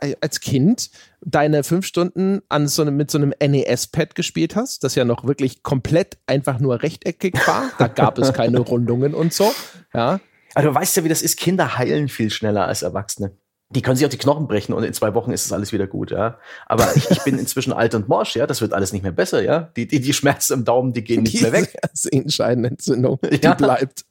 äh, 0.00 0.16
als 0.20 0.40
Kind 0.40 0.90
deine 1.20 1.64
fünf 1.64 1.86
Stunden 1.86 2.42
an 2.48 2.68
so 2.68 2.82
einem, 2.82 2.96
mit 2.96 3.10
so 3.10 3.18
einem 3.18 3.32
NES-Pad 3.40 4.14
gespielt 4.14 4.56
hast, 4.56 4.84
das 4.84 4.94
ja 4.94 5.04
noch 5.04 5.24
wirklich 5.24 5.62
komplett 5.62 6.18
einfach 6.26 6.58
nur 6.58 6.82
rechteckig 6.82 7.34
war, 7.46 7.70
da 7.78 7.88
gab 7.88 8.18
es 8.18 8.32
keine 8.32 8.58
Rundungen 8.60 9.14
und 9.14 9.32
so, 9.32 9.52
ja. 9.94 10.20
Also 10.54 10.70
du 10.70 10.74
weißt 10.74 10.96
ja, 10.96 11.04
wie 11.04 11.08
das 11.08 11.20
ist, 11.20 11.36
Kinder 11.36 11.76
heilen 11.76 12.08
viel 12.08 12.30
schneller 12.30 12.66
als 12.66 12.82
Erwachsene 12.82 13.32
die 13.68 13.82
können 13.82 13.96
sich 13.96 14.06
auch 14.06 14.10
die 14.10 14.18
Knochen 14.18 14.46
brechen 14.46 14.72
und 14.72 14.84
in 14.84 14.92
zwei 14.92 15.14
Wochen 15.14 15.32
ist 15.32 15.44
es 15.44 15.52
alles 15.52 15.72
wieder 15.72 15.88
gut, 15.88 16.12
ja. 16.12 16.38
Aber 16.66 16.94
ich, 16.94 17.10
ich 17.10 17.22
bin 17.24 17.36
inzwischen 17.36 17.72
alt 17.72 17.96
und 17.96 18.08
morsch, 18.08 18.36
ja. 18.36 18.46
Das 18.46 18.60
wird 18.60 18.72
alles 18.72 18.92
nicht 18.92 19.02
mehr 19.02 19.10
besser, 19.12 19.42
ja. 19.42 19.72
Die, 19.76 19.88
die, 19.88 20.00
die 20.00 20.12
Schmerzen 20.12 20.52
im 20.52 20.64
Daumen, 20.64 20.92
die 20.92 21.02
gehen 21.02 21.24
nicht 21.24 21.38
die 21.38 21.42
mehr 21.42 21.52
weg. 21.52 21.76
Sehenscheidenentzündung, 21.92 23.18
ja. 23.24 23.54
die 23.54 23.56
bleibt. 23.56 24.04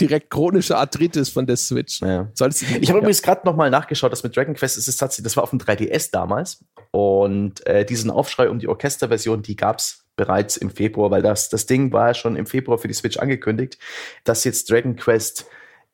Direkt 0.00 0.30
chronische 0.30 0.78
Arthritis 0.78 1.28
von 1.28 1.46
der 1.46 1.56
Switch. 1.56 2.00
Ja. 2.00 2.30
ich 2.32 2.88
habe 2.88 3.00
übrigens 3.00 3.20
gerade 3.20 3.42
noch 3.44 3.54
mal 3.54 3.68
nachgeschaut, 3.68 4.12
das 4.12 4.22
mit 4.22 4.34
Dragon 4.34 4.54
Quest 4.54 4.78
ist 4.78 4.88
es 4.88 4.96
tatsächlich, 4.96 5.24
das 5.24 5.36
war 5.36 5.44
auf 5.44 5.50
dem 5.50 5.58
3DS 5.58 6.10
damals. 6.10 6.64
Und 6.90 7.66
äh, 7.66 7.84
diesen 7.84 8.10
Aufschrei 8.10 8.48
um 8.48 8.58
die 8.58 8.68
Orchesterversion, 8.68 9.42
die 9.42 9.56
gab's 9.56 10.06
bereits 10.16 10.56
im 10.56 10.70
Februar, 10.70 11.10
weil 11.10 11.22
das, 11.22 11.50
das 11.50 11.66
Ding 11.66 11.92
war 11.92 12.14
schon 12.14 12.36
im 12.36 12.46
Februar 12.46 12.78
für 12.78 12.88
die 12.88 12.94
Switch 12.94 13.18
angekündigt, 13.18 13.78
dass 14.24 14.44
jetzt 14.44 14.70
Dragon 14.70 14.96
Quest 14.96 15.46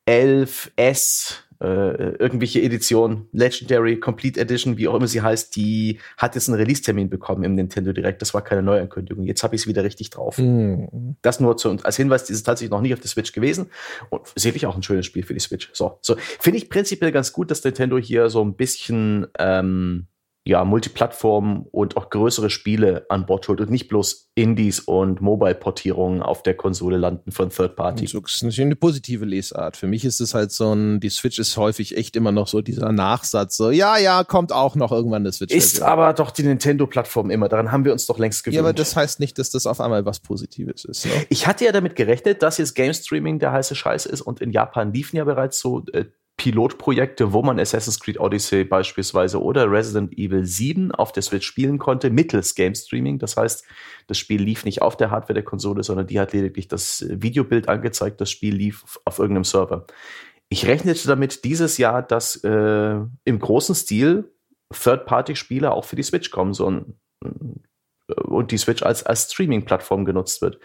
11S 0.07 1.35
äh, 1.61 2.15
irgendwelche 2.17 2.61
Edition, 2.61 3.27
Legendary, 3.31 3.99
Complete 3.99 4.39
Edition, 4.39 4.77
wie 4.77 4.87
auch 4.87 4.95
immer 4.95 5.07
sie 5.07 5.21
heißt, 5.21 5.55
die 5.55 5.99
hat 6.17 6.35
jetzt 6.35 6.47
einen 6.47 6.57
Release-Termin 6.57 7.09
bekommen 7.09 7.43
im 7.43 7.55
Nintendo 7.55 7.91
Direct. 7.91 8.21
Das 8.21 8.33
war 8.33 8.41
keine 8.41 8.63
Neuankündigung. 8.63 9.25
Jetzt 9.25 9.43
habe 9.43 9.55
ich 9.55 9.61
es 9.61 9.67
wieder 9.67 9.83
richtig 9.83 10.09
drauf. 10.09 10.37
Mhm. 10.37 11.15
Das 11.21 11.39
nur 11.39 11.57
zu, 11.57 11.75
als 11.83 11.97
Hinweis, 11.97 12.23
dieses 12.23 12.39
ist 12.41 12.45
tatsächlich 12.45 12.71
noch 12.71 12.81
nicht 12.81 12.93
auf 12.93 12.99
der 12.99 13.09
Switch 13.09 13.33
gewesen. 13.33 13.67
Und 14.09 14.21
sicherlich 14.35 14.65
auch 14.65 14.75
ein 14.75 14.83
schönes 14.83 15.05
Spiel 15.05 15.23
für 15.23 15.33
die 15.33 15.39
Switch. 15.39 15.69
So, 15.73 15.99
so. 16.01 16.15
Finde 16.17 16.57
ich 16.57 16.69
prinzipiell 16.69 17.11
ganz 17.11 17.33
gut, 17.33 17.51
dass 17.51 17.63
Nintendo 17.63 17.97
hier 17.97 18.29
so 18.29 18.43
ein 18.43 18.55
bisschen 18.55 19.27
ähm, 19.37 20.07
ja, 20.45 20.63
Multiplattform 20.63 21.67
und 21.71 21.97
auch 21.97 22.09
größere 22.09 22.49
Spiele 22.49 23.05
an 23.09 23.25
Bord 23.25 23.47
holt 23.47 23.61
und 23.61 23.69
nicht 23.69 23.87
bloß 23.87 24.29
Indies 24.35 24.79
und 24.79 25.21
Mobile-Portierungen 25.21 26.21
auf 26.23 26.43
der 26.43 26.55
Konsole 26.55 26.97
landen 26.97 27.31
von 27.31 27.49
Third 27.49 27.75
Party. 27.75 28.05
Das 28.05 28.13
ist 28.13 28.43
natürlich 28.43 28.61
eine 28.61 28.75
positive 28.75 29.25
Lesart. 29.25 29.75
Für 29.75 29.85
mich 29.85 30.05
ist 30.05 30.21
es 30.21 30.33
halt 30.33 30.51
so 30.51 30.73
ein, 30.73 31.01
die 31.01 31.09
Switch 31.09 31.39
ist 31.39 31.57
häufig 31.57 31.97
echt 31.97 32.15
immer 32.15 32.31
noch 32.31 32.47
so 32.47 32.61
dieser 32.61 32.91
Nachsatz, 32.91 33.57
so, 33.57 33.69
ja, 33.69 33.97
ja, 33.97 34.23
kommt 34.23 34.53
auch 34.53 34.75
noch 34.75 34.91
irgendwann 34.91 35.23
eine 35.23 35.31
Switch. 35.33 35.53
Ist 35.53 35.81
aber 35.81 36.13
doch 36.13 36.31
die 36.31 36.43
Nintendo-Plattform 36.43 37.29
immer, 37.31 37.49
daran 37.49 37.71
haben 37.71 37.83
wir 37.83 37.91
uns 37.91 38.05
doch 38.05 38.17
längst 38.17 38.43
gewöhnt. 38.43 38.55
Ja, 38.55 38.61
aber 38.61 38.73
das 38.73 38.95
heißt 38.95 39.19
nicht, 39.19 39.37
dass 39.37 39.49
das 39.49 39.67
auf 39.67 39.81
einmal 39.81 40.05
was 40.05 40.19
Positives 40.19 40.85
ist. 40.85 41.05
Ne? 41.05 41.11
Ich 41.29 41.47
hatte 41.47 41.65
ja 41.65 41.73
damit 41.73 41.95
gerechnet, 41.95 42.41
dass 42.41 42.57
jetzt 42.57 42.75
Game 42.75 42.93
Streaming 42.93 43.39
der 43.39 43.51
heiße 43.51 43.75
Scheiß 43.75 44.05
ist 44.05 44.21
und 44.21 44.41
in 44.41 44.51
Japan 44.51 44.93
liefen 44.93 45.17
ja 45.17 45.25
bereits 45.25 45.59
so 45.59 45.83
äh, 45.91 46.05
Pilotprojekte, 46.39 47.33
wo 47.33 47.43
man 47.43 47.59
Assassin's 47.59 47.99
Creed 47.99 48.17
Odyssey 48.17 48.63
beispielsweise 48.63 49.43
oder 49.43 49.69
Resident 49.69 50.17
Evil 50.17 50.45
7 50.45 50.93
auf 50.93 51.11
der 51.11 51.21
Switch 51.21 51.45
spielen 51.45 51.77
konnte, 51.79 52.09
mittels 52.09 52.55
Game 52.55 52.73
Streaming. 52.75 53.19
Das 53.19 53.35
heißt, 53.35 53.65
das 54.07 54.17
Spiel 54.17 54.41
lief 54.41 54.63
nicht 54.63 54.81
auf 54.81 54.95
der 54.95 55.11
Hardware 55.11 55.33
der 55.33 55.43
Konsole, 55.43 55.83
sondern 55.83 56.07
die 56.07 56.17
hat 56.17 56.31
lediglich 56.31 56.69
das 56.69 57.05
Videobild 57.09 57.67
angezeigt. 57.67 58.21
Das 58.21 58.31
Spiel 58.31 58.55
lief 58.55 58.97
auf 59.03 59.19
irgendeinem 59.19 59.43
Server. 59.43 59.85
Ich 60.47 60.65
rechnete 60.65 61.09
damit 61.09 61.43
dieses 61.43 61.77
Jahr, 61.77 62.01
dass 62.01 62.37
äh, 62.37 62.99
im 63.25 63.39
großen 63.39 63.75
Stil 63.75 64.31
Third-Party-Spiele 64.71 65.71
auch 65.71 65.83
für 65.83 65.97
die 65.97 66.03
Switch 66.03 66.31
kommen 66.31 66.53
sollen 66.53 66.97
äh, 67.21 68.13
und 68.13 68.51
die 68.51 68.57
Switch 68.57 68.81
als, 68.81 69.03
als 69.03 69.33
Streaming-Plattform 69.33 70.05
genutzt 70.05 70.41
wird. 70.41 70.57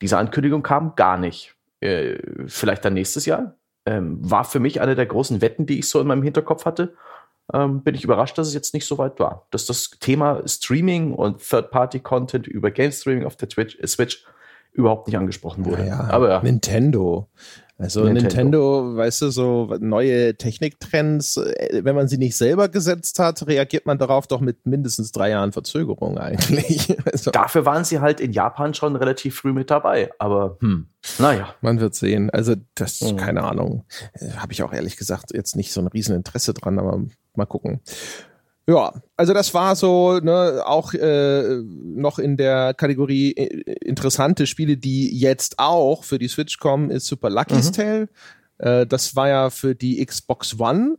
Diese 0.00 0.18
Ankündigung 0.18 0.62
kam 0.62 0.94
gar 0.94 1.18
nicht. 1.18 1.56
Äh, 1.80 2.18
vielleicht 2.46 2.84
dann 2.84 2.94
nächstes 2.94 3.26
Jahr? 3.26 3.56
Ähm, 3.86 4.18
war 4.20 4.44
für 4.44 4.60
mich 4.60 4.80
eine 4.80 4.94
der 4.94 5.06
großen 5.06 5.40
Wetten, 5.40 5.66
die 5.66 5.78
ich 5.78 5.88
so 5.88 6.00
in 6.00 6.06
meinem 6.06 6.22
Hinterkopf 6.22 6.64
hatte. 6.64 6.94
Ähm, 7.52 7.82
bin 7.82 7.94
ich 7.94 8.02
überrascht, 8.02 8.36
dass 8.36 8.48
es 8.48 8.54
jetzt 8.54 8.74
nicht 8.74 8.86
so 8.86 8.98
weit 8.98 9.20
war. 9.20 9.46
Dass 9.50 9.66
das 9.66 9.90
Thema 10.00 10.42
Streaming 10.46 11.12
und 11.12 11.38
Third-Party-Content 11.48 12.48
über 12.48 12.72
Game 12.72 12.90
Streaming 12.90 13.24
auf 13.24 13.36
der 13.36 13.48
Twitch, 13.48 13.78
äh, 13.80 13.86
Switch 13.86 14.24
überhaupt 14.72 15.06
nicht 15.06 15.16
angesprochen 15.16 15.64
wurde. 15.64 15.82
Naja, 15.82 16.08
Aber 16.10 16.28
ja. 16.28 16.42
Nintendo. 16.42 17.28
Also 17.78 18.04
Nintendo. 18.04 18.22
Nintendo, 18.22 18.96
weißt 18.96 19.22
du, 19.22 19.30
so 19.30 19.76
neue 19.80 20.34
Techniktrends, 20.36 21.36
äh, 21.36 21.84
wenn 21.84 21.94
man 21.94 22.08
sie 22.08 22.16
nicht 22.16 22.36
selber 22.36 22.70
gesetzt 22.70 23.18
hat, 23.18 23.46
reagiert 23.46 23.84
man 23.84 23.98
darauf 23.98 24.26
doch 24.26 24.40
mit 24.40 24.64
mindestens 24.64 25.12
drei 25.12 25.30
Jahren 25.30 25.52
Verzögerung 25.52 26.18
eigentlich. 26.18 26.96
Also. 27.06 27.30
Dafür 27.30 27.64
waren 27.64 27.84
sie 27.84 28.00
halt 28.00 28.20
in 28.20 28.32
Japan 28.32 28.74
schon 28.74 28.96
relativ 28.96 29.36
früh 29.36 29.52
mit 29.52 29.70
dabei, 29.70 30.10
aber 30.18 30.56
hm, 30.60 30.88
naja. 31.18 31.54
Man 31.60 31.78
wird 31.78 31.94
sehen. 31.94 32.30
Also 32.30 32.56
das, 32.74 33.00
hm. 33.00 33.16
keine 33.16 33.44
Ahnung, 33.44 33.84
äh, 34.14 34.30
habe 34.32 34.52
ich 34.52 34.62
auch 34.62 34.72
ehrlich 34.72 34.96
gesagt 34.96 35.32
jetzt 35.32 35.54
nicht 35.54 35.72
so 35.72 35.80
ein 35.80 35.86
Rieseninteresse 35.86 36.52
dran, 36.52 36.78
aber 36.78 37.04
mal 37.34 37.46
gucken. 37.46 37.80
Ja, 38.68 39.00
also 39.16 39.32
das 39.32 39.54
war 39.54 39.76
so, 39.76 40.18
ne, 40.18 40.62
auch 40.64 40.92
äh, 40.92 41.62
noch 41.62 42.18
in 42.18 42.36
der 42.36 42.74
Kategorie 42.74 43.32
äh, 43.32 43.76
interessante 43.84 44.46
Spiele, 44.46 44.76
die 44.76 45.16
jetzt 45.16 45.58
auch 45.58 46.02
für 46.02 46.18
die 46.18 46.26
Switch 46.26 46.58
kommen, 46.58 46.90
ist 46.90 47.06
Super 47.06 47.30
Lucky's 47.30 47.68
mhm. 47.68 47.72
Tale. 47.72 48.08
Äh, 48.58 48.86
das 48.86 49.14
war 49.14 49.28
ja 49.28 49.50
für 49.50 49.76
die 49.76 50.04
Xbox 50.04 50.58
One 50.58 50.96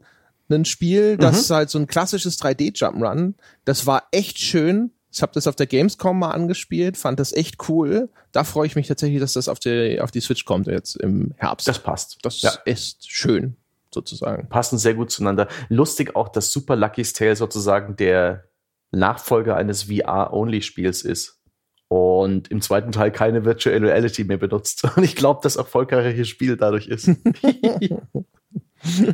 ein 0.49 0.63
Spiel, 0.63 1.17
das 1.17 1.33
mhm. 1.33 1.39
ist 1.39 1.49
halt 1.49 1.69
so 1.69 1.77
ein 1.77 1.87
klassisches 1.87 2.39
3D-Jump'n'Run. 2.39 3.33
Das 3.65 3.85
war 3.85 4.03
echt 4.11 4.39
schön. 4.39 4.91
Ich 5.11 5.21
habe 5.21 5.33
das 5.33 5.45
auf 5.45 5.57
der 5.57 5.67
Gamescom 5.67 6.19
mal 6.19 6.31
angespielt, 6.31 6.95
fand 6.95 7.19
das 7.19 7.33
echt 7.33 7.67
cool. 7.67 8.09
Da 8.31 8.45
freue 8.45 8.67
ich 8.67 8.77
mich 8.77 8.87
tatsächlich, 8.87 9.19
dass 9.19 9.33
das 9.33 9.49
auf 9.49 9.59
die, 9.59 9.99
auf 9.99 10.11
die 10.11 10.21
Switch 10.21 10.45
kommt 10.45 10.67
jetzt 10.67 10.95
im 10.95 11.33
Herbst. 11.35 11.67
Das 11.67 11.79
passt. 11.79 12.19
Das 12.21 12.41
ja. 12.41 12.51
ist 12.63 13.11
schön 13.11 13.57
sozusagen. 13.97 14.47
Passen 14.49 14.77
sehr 14.77 14.93
gut 14.93 15.11
zueinander. 15.11 15.47
Lustig 15.69 16.15
auch, 16.15 16.29
dass 16.29 16.51
Super 16.51 16.75
Lucky's 16.75 17.13
Tale 17.13 17.35
sozusagen 17.35 17.95
der 17.95 18.45
Nachfolger 18.91 19.55
eines 19.55 19.83
VR-Only-Spiels 19.83 21.01
ist. 21.01 21.41
Und 21.89 22.49
im 22.49 22.61
zweiten 22.61 22.91
Teil 22.91 23.11
keine 23.11 23.45
Virtual 23.45 23.77
Reality 23.77 24.25
mehr 24.25 24.37
benutzt. 24.37 24.83
Und 24.95 25.03
ich 25.03 25.15
glaube, 25.15 25.39
das 25.43 25.55
erfolgreiche 25.55 26.25
Spiel 26.25 26.57
dadurch 26.57 26.87
ist. 26.87 27.07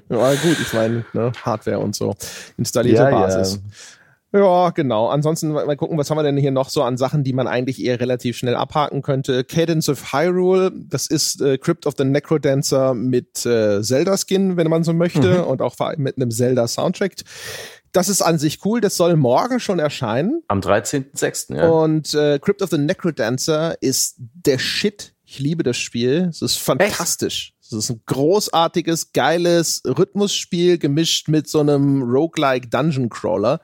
ja, 0.10 0.34
gut, 0.36 0.58
ich 0.62 0.74
meine, 0.74 1.06
ne, 1.14 1.32
Hardware 1.44 1.80
und 1.80 1.96
so. 1.96 2.16
Installierte 2.58 3.04
ja, 3.04 3.10
Basis. 3.10 3.56
Ja. 3.56 3.62
Ja, 4.34 4.72
genau. 4.72 5.10
Ansonsten 5.10 5.52
mal 5.52 5.78
gucken, 5.78 5.98
was 5.98 6.10
haben 6.10 6.18
wir 6.18 6.24
denn 6.24 6.38
hier 6.38 6.52
noch 6.52 6.70
so 6.70 6.82
an 6.82 6.98
Sachen, 6.98 7.24
die 7.24 7.34
man 7.34 7.48
eigentlich 7.48 7.84
eher 7.84 8.00
relativ 8.00 8.36
schnell 8.36 8.56
abhaken 8.56 9.04
könnte. 9.04 9.44
Cadence 9.44 9.90
of 9.90 10.12
Hyrule, 10.12 10.72
das 10.74 11.06
ist 11.06 11.40
äh, 11.40 11.60
Crypt 11.60 11.86
of 11.86 11.94
the 11.98 12.04
Necrodancer 12.04 12.96
mit 12.96 13.46
äh, 13.46 13.84
Zelda-Skin, 13.84 14.58
wenn 14.58 14.70
man 14.70 14.84
so 14.84 14.92
möchte, 14.92 15.40
mhm. 15.40 15.44
und 15.44 15.62
auch 15.62 15.76
mit 15.98 16.18
einem 16.18 16.32
Zelda-Soundtrack. 16.32 17.14
Das 17.92 18.10
ist 18.10 18.24
an 18.24 18.40
sich 18.40 18.66
cool, 18.66 18.82
das 18.82 18.98
soll 18.98 19.16
morgen 19.16 19.60
schon 19.60 19.78
erscheinen. 19.78 20.42
Am 20.48 20.62
13.06., 20.62 21.56
ja. 21.56 21.70
Und 21.70 22.16
äh, 22.16 22.40
Crypt 22.40 22.64
of 22.64 22.72
the 22.72 22.80
Necrodancer 22.80 23.76
ist 23.82 24.16
der 24.18 24.58
Shit. 24.58 25.14
Ich 25.24 25.38
liebe 25.38 25.62
das 25.62 25.78
Spiel. 25.78 26.28
Es 26.30 26.42
ist 26.42 26.58
fantastisch. 26.58 27.54
Es 27.62 27.72
ist 27.72 27.92
ein 27.92 28.02
großartiges, 28.08 29.14
geiles 29.14 29.84
Rhythmusspiel 29.86 30.80
gemischt 30.80 31.28
mit 31.28 31.48
so 31.48 31.60
einem 31.60 32.02
Roguelike 32.02 32.68
Dungeon 32.68 33.10
Crawler. 33.10 33.62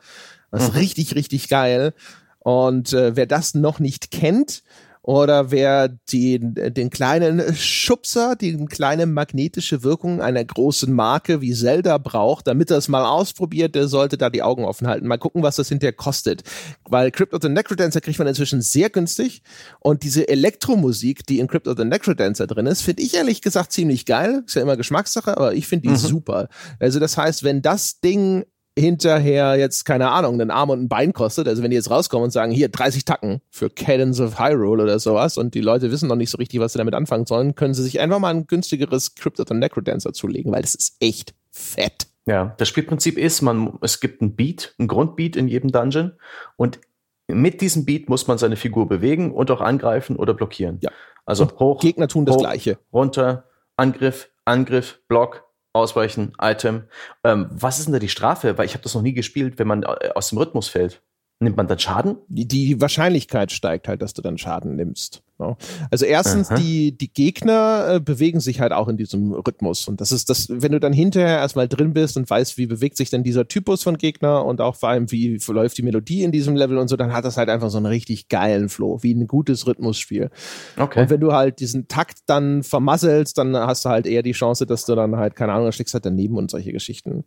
Das 0.52 0.64
ist 0.64 0.74
mhm. 0.74 0.80
richtig, 0.80 1.16
richtig 1.16 1.50
geil. 1.50 1.94
Und 2.40 2.94
äh, 2.94 3.16
wer 3.16 3.26
das 3.26 3.54
noch 3.54 3.80
nicht 3.80 4.12
kennt, 4.12 4.64
oder 5.02 5.50
wer 5.50 5.88
den, 5.88 6.54
den 6.54 6.90
kleinen 6.90 7.56
Schubser, 7.56 8.36
die 8.36 8.64
kleine 8.66 9.08
magnetische 9.08 9.82
Wirkung 9.82 10.22
einer 10.22 10.44
großen 10.44 10.94
Marke 10.94 11.42
wie 11.42 11.54
Zelda 11.54 11.98
braucht, 11.98 12.48
damit 12.48 12.70
er 12.70 12.78
es 12.78 12.90
mal 12.90 13.06
ausprobiert, 13.06 13.76
der 13.76 13.88
sollte 13.88 14.18
da 14.18 14.30
die 14.30 14.44
Augen 14.44 14.66
offen 14.66 14.88
halten. 14.88 15.08
Mal 15.08 15.18
gucken, 15.18 15.42
was 15.42 15.56
das 15.56 15.70
hinterher 15.70 15.94
kostet. 15.94 16.44
Weil 16.88 17.12
Crypt 17.12 17.34
of 17.34 17.42
the 17.42 17.50
Necrodancer 17.50 18.02
kriegt 18.02 18.20
man 18.20 18.28
inzwischen 18.28 18.62
sehr 18.62 18.90
günstig 18.90 19.42
und 19.80 20.04
diese 20.04 20.28
Elektromusik, 20.28 21.26
die 21.26 21.40
in 21.40 21.48
Crypt 21.48 21.68
of 21.68 21.78
the 21.78 21.86
Necrodancer 21.86 22.46
drin 22.46 22.68
ist, 22.68 22.82
finde 22.82 23.02
ich 23.02 23.16
ehrlich 23.16 23.42
gesagt 23.42 23.72
ziemlich 23.72 24.06
geil. 24.06 24.44
Ist 24.46 24.56
ja 24.56 24.62
immer 24.62 24.78
Geschmackssache, 24.78 25.36
aber 25.36 25.54
ich 25.54 25.66
finde 25.66 25.88
die 25.88 25.94
mhm. 25.94 25.98
super. 25.98 26.50
Also 26.80 27.00
das 27.00 27.18
heißt, 27.18 27.44
wenn 27.44 27.62
das 27.62 28.02
Ding 28.02 28.46
hinterher 28.80 29.56
jetzt, 29.56 29.86
keine 29.86 30.10
Ahnung, 30.12 30.36
einen 30.36 30.52
Arm 30.52 30.70
und 30.70 30.82
ein 30.82 30.90
Bein 30.90 31.14
kostet. 31.14 31.48
Also 31.48 31.64
wenn 31.64 31.72
die 31.72 31.76
jetzt 31.76 31.90
rauskommen 31.90 32.26
und 32.26 32.32
sagen, 32.32 32.52
hier 32.52 32.70
30 32.70 33.06
Tacken 33.06 33.42
für 33.50 33.70
Cadence 33.70 34.20
of 34.20 34.40
Hyrule 34.40 34.84
oder 34.84 35.00
sowas 35.00 35.38
und 35.38 35.54
die 35.54 35.62
Leute 35.62 35.92
wissen 35.92 36.08
noch 36.08 36.16
nicht 36.16 36.30
so 36.30 36.38
richtig, 36.38 36.60
was 36.60 36.74
sie 36.74 36.80
damit 36.80 36.94
anfangen 36.94 37.26
sollen, 37.26 37.56
können 37.56 37.74
sie 37.74 37.84
sich 37.84 38.00
einfach 38.00 38.20
mal 38.20 38.34
ein 38.34 38.48
günstigeres 38.48 39.16
Crypto 39.16 39.44
und 39.50 39.60
Necrodancer 39.60 40.14
zulegen, 40.14 40.52
weil 40.52 40.62
das 40.62 40.76
ist 40.76 40.96
echt 41.00 41.34
fett. 41.52 42.08
Ja, 42.26 42.54
das 42.58 42.68
Spielprinzip 42.68 43.18
ist, 43.18 43.42
man, 43.42 43.78
es 43.82 44.00
gibt 44.00 44.22
ein 44.22 44.36
Beat, 44.36 44.76
ein 44.78 44.88
Grundbeat 44.88 45.36
in 45.36 45.48
jedem 45.48 45.72
Dungeon 45.72 46.14
und 46.58 46.80
mit 47.28 47.62
diesem 47.62 47.86
Beat 47.86 48.10
muss 48.10 48.28
man 48.28 48.38
seine 48.38 48.56
Figur 48.56 48.88
bewegen 48.88 49.32
und 49.32 49.52
auch 49.52 49.62
angreifen 49.62 50.16
oder 50.16 50.34
blockieren. 50.34 50.80
Ja. 50.82 50.92
Also 51.26 51.44
und 51.44 51.60
hoch. 51.60 51.80
Gegner 51.80 52.08
tun 52.08 52.26
das 52.26 52.36
hoch, 52.36 52.42
Gleiche. 52.42 52.80
Runter, 52.92 53.46
Angriff, 53.78 54.30
Angriff, 54.46 55.00
Block, 55.08 55.49
Ausweichen, 55.74 56.34
Item. 56.42 56.86
Ähm, 57.24 57.48
was 57.52 57.80
ist 57.80 57.86
denn 57.86 57.94
da 57.94 58.00
die 58.00 58.10
Strafe? 58.10 58.58
Weil 58.58 58.66
ich 58.66 58.74
habe 58.74 58.84
das 58.84 58.96
noch 58.96 59.02
nie 59.02 59.14
gespielt, 59.14 59.60
wenn 59.60 59.68
man 59.68 59.84
äh, 59.84 60.12
aus 60.16 60.30
dem 60.30 60.38
Rhythmus 60.38 60.68
fällt. 60.68 61.02
Nimmt 61.42 61.56
man 61.56 61.68
dann 61.68 61.80
Schaden? 61.80 62.18
Die, 62.28 62.46
die 62.46 62.82
Wahrscheinlichkeit 62.82 63.54
steigt 63.54 63.88
halt, 63.88 64.02
dass 64.02 64.14
du 64.14 64.22
dann 64.22 64.38
Schaden 64.38 64.76
nimmst. 64.76 65.24
Ne? 65.40 65.56
Also 65.90 66.06
erstens, 66.06 66.50
die, 66.50 66.98
die 66.98 67.14
Gegner 67.14 67.94
äh, 67.94 68.00
bewegen 68.02 68.42
sich 68.42 68.60
halt 68.60 68.74
auch 68.74 68.90
in 68.90 68.98
diesem 68.98 69.32
Rhythmus. 69.32 69.88
Und 69.88 70.02
das 70.02 70.12
ist 70.12 70.30
das, 70.30 70.50
wenn 70.50 70.74
du 70.74 70.82
dann 70.82 70.92
hinterher 70.92 71.38
erstmal 71.38 71.70
drin 71.70 71.94
bist 71.94 72.18
und 72.18 72.30
weißt, 72.30 72.58
wie 72.58 72.66
bewegt 72.66 72.98
sich 72.98 73.10
denn 73.10 73.24
dieser 73.24 73.48
Typus 73.48 73.84
von 73.84 73.98
Gegner 73.98 74.44
und 74.44 74.60
auch 74.60 74.76
vor 74.76 74.90
allem, 74.90 75.12
wie 75.12 75.40
läuft 75.48 75.78
die 75.78 75.82
Melodie 75.82 76.24
in 76.24 76.34
diesem 76.34 76.58
Level 76.58 76.78
und 76.78 76.90
so, 76.90 76.98
dann 76.98 77.14
hat 77.14 77.24
das 77.24 77.38
halt 77.38 77.48
einfach 77.48 77.70
so 77.70 77.78
einen 77.78 77.86
richtig 77.86 78.28
geilen 78.28 78.68
Flow, 78.68 79.02
wie 79.02 79.14
ein 79.14 79.26
gutes 79.26 79.66
Rhythmusspiel. 79.66 80.32
Okay. 80.78 81.04
Und 81.04 81.10
wenn 81.10 81.22
du 81.22 81.32
halt 81.32 81.62
diesen 81.62 81.88
Takt 81.88 82.18
dann 82.26 82.64
vermasselst, 82.64 83.38
dann 83.38 83.56
hast 83.56 83.86
du 83.86 83.90
halt 83.90 84.08
eher 84.08 84.24
die 84.24 84.34
Chance, 84.34 84.66
dass 84.66 84.84
du 84.84 84.94
dann 84.94 85.16
halt, 85.16 85.38
keine 85.38 85.54
Ahnung, 85.54 85.68
da 85.68 85.72
schlägst 85.72 85.94
halt 85.94 86.06
daneben 86.06 86.36
und 86.36 86.52
solche 86.52 86.74
Geschichten. 86.74 87.24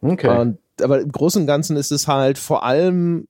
Okay. 0.00 0.36
Und, 0.36 0.58
aber 0.82 1.00
im 1.00 1.12
Großen 1.12 1.42
und 1.42 1.46
Ganzen 1.46 1.76
ist 1.76 1.92
es 1.92 2.08
halt 2.08 2.38
vor 2.38 2.64
allem 2.64 3.28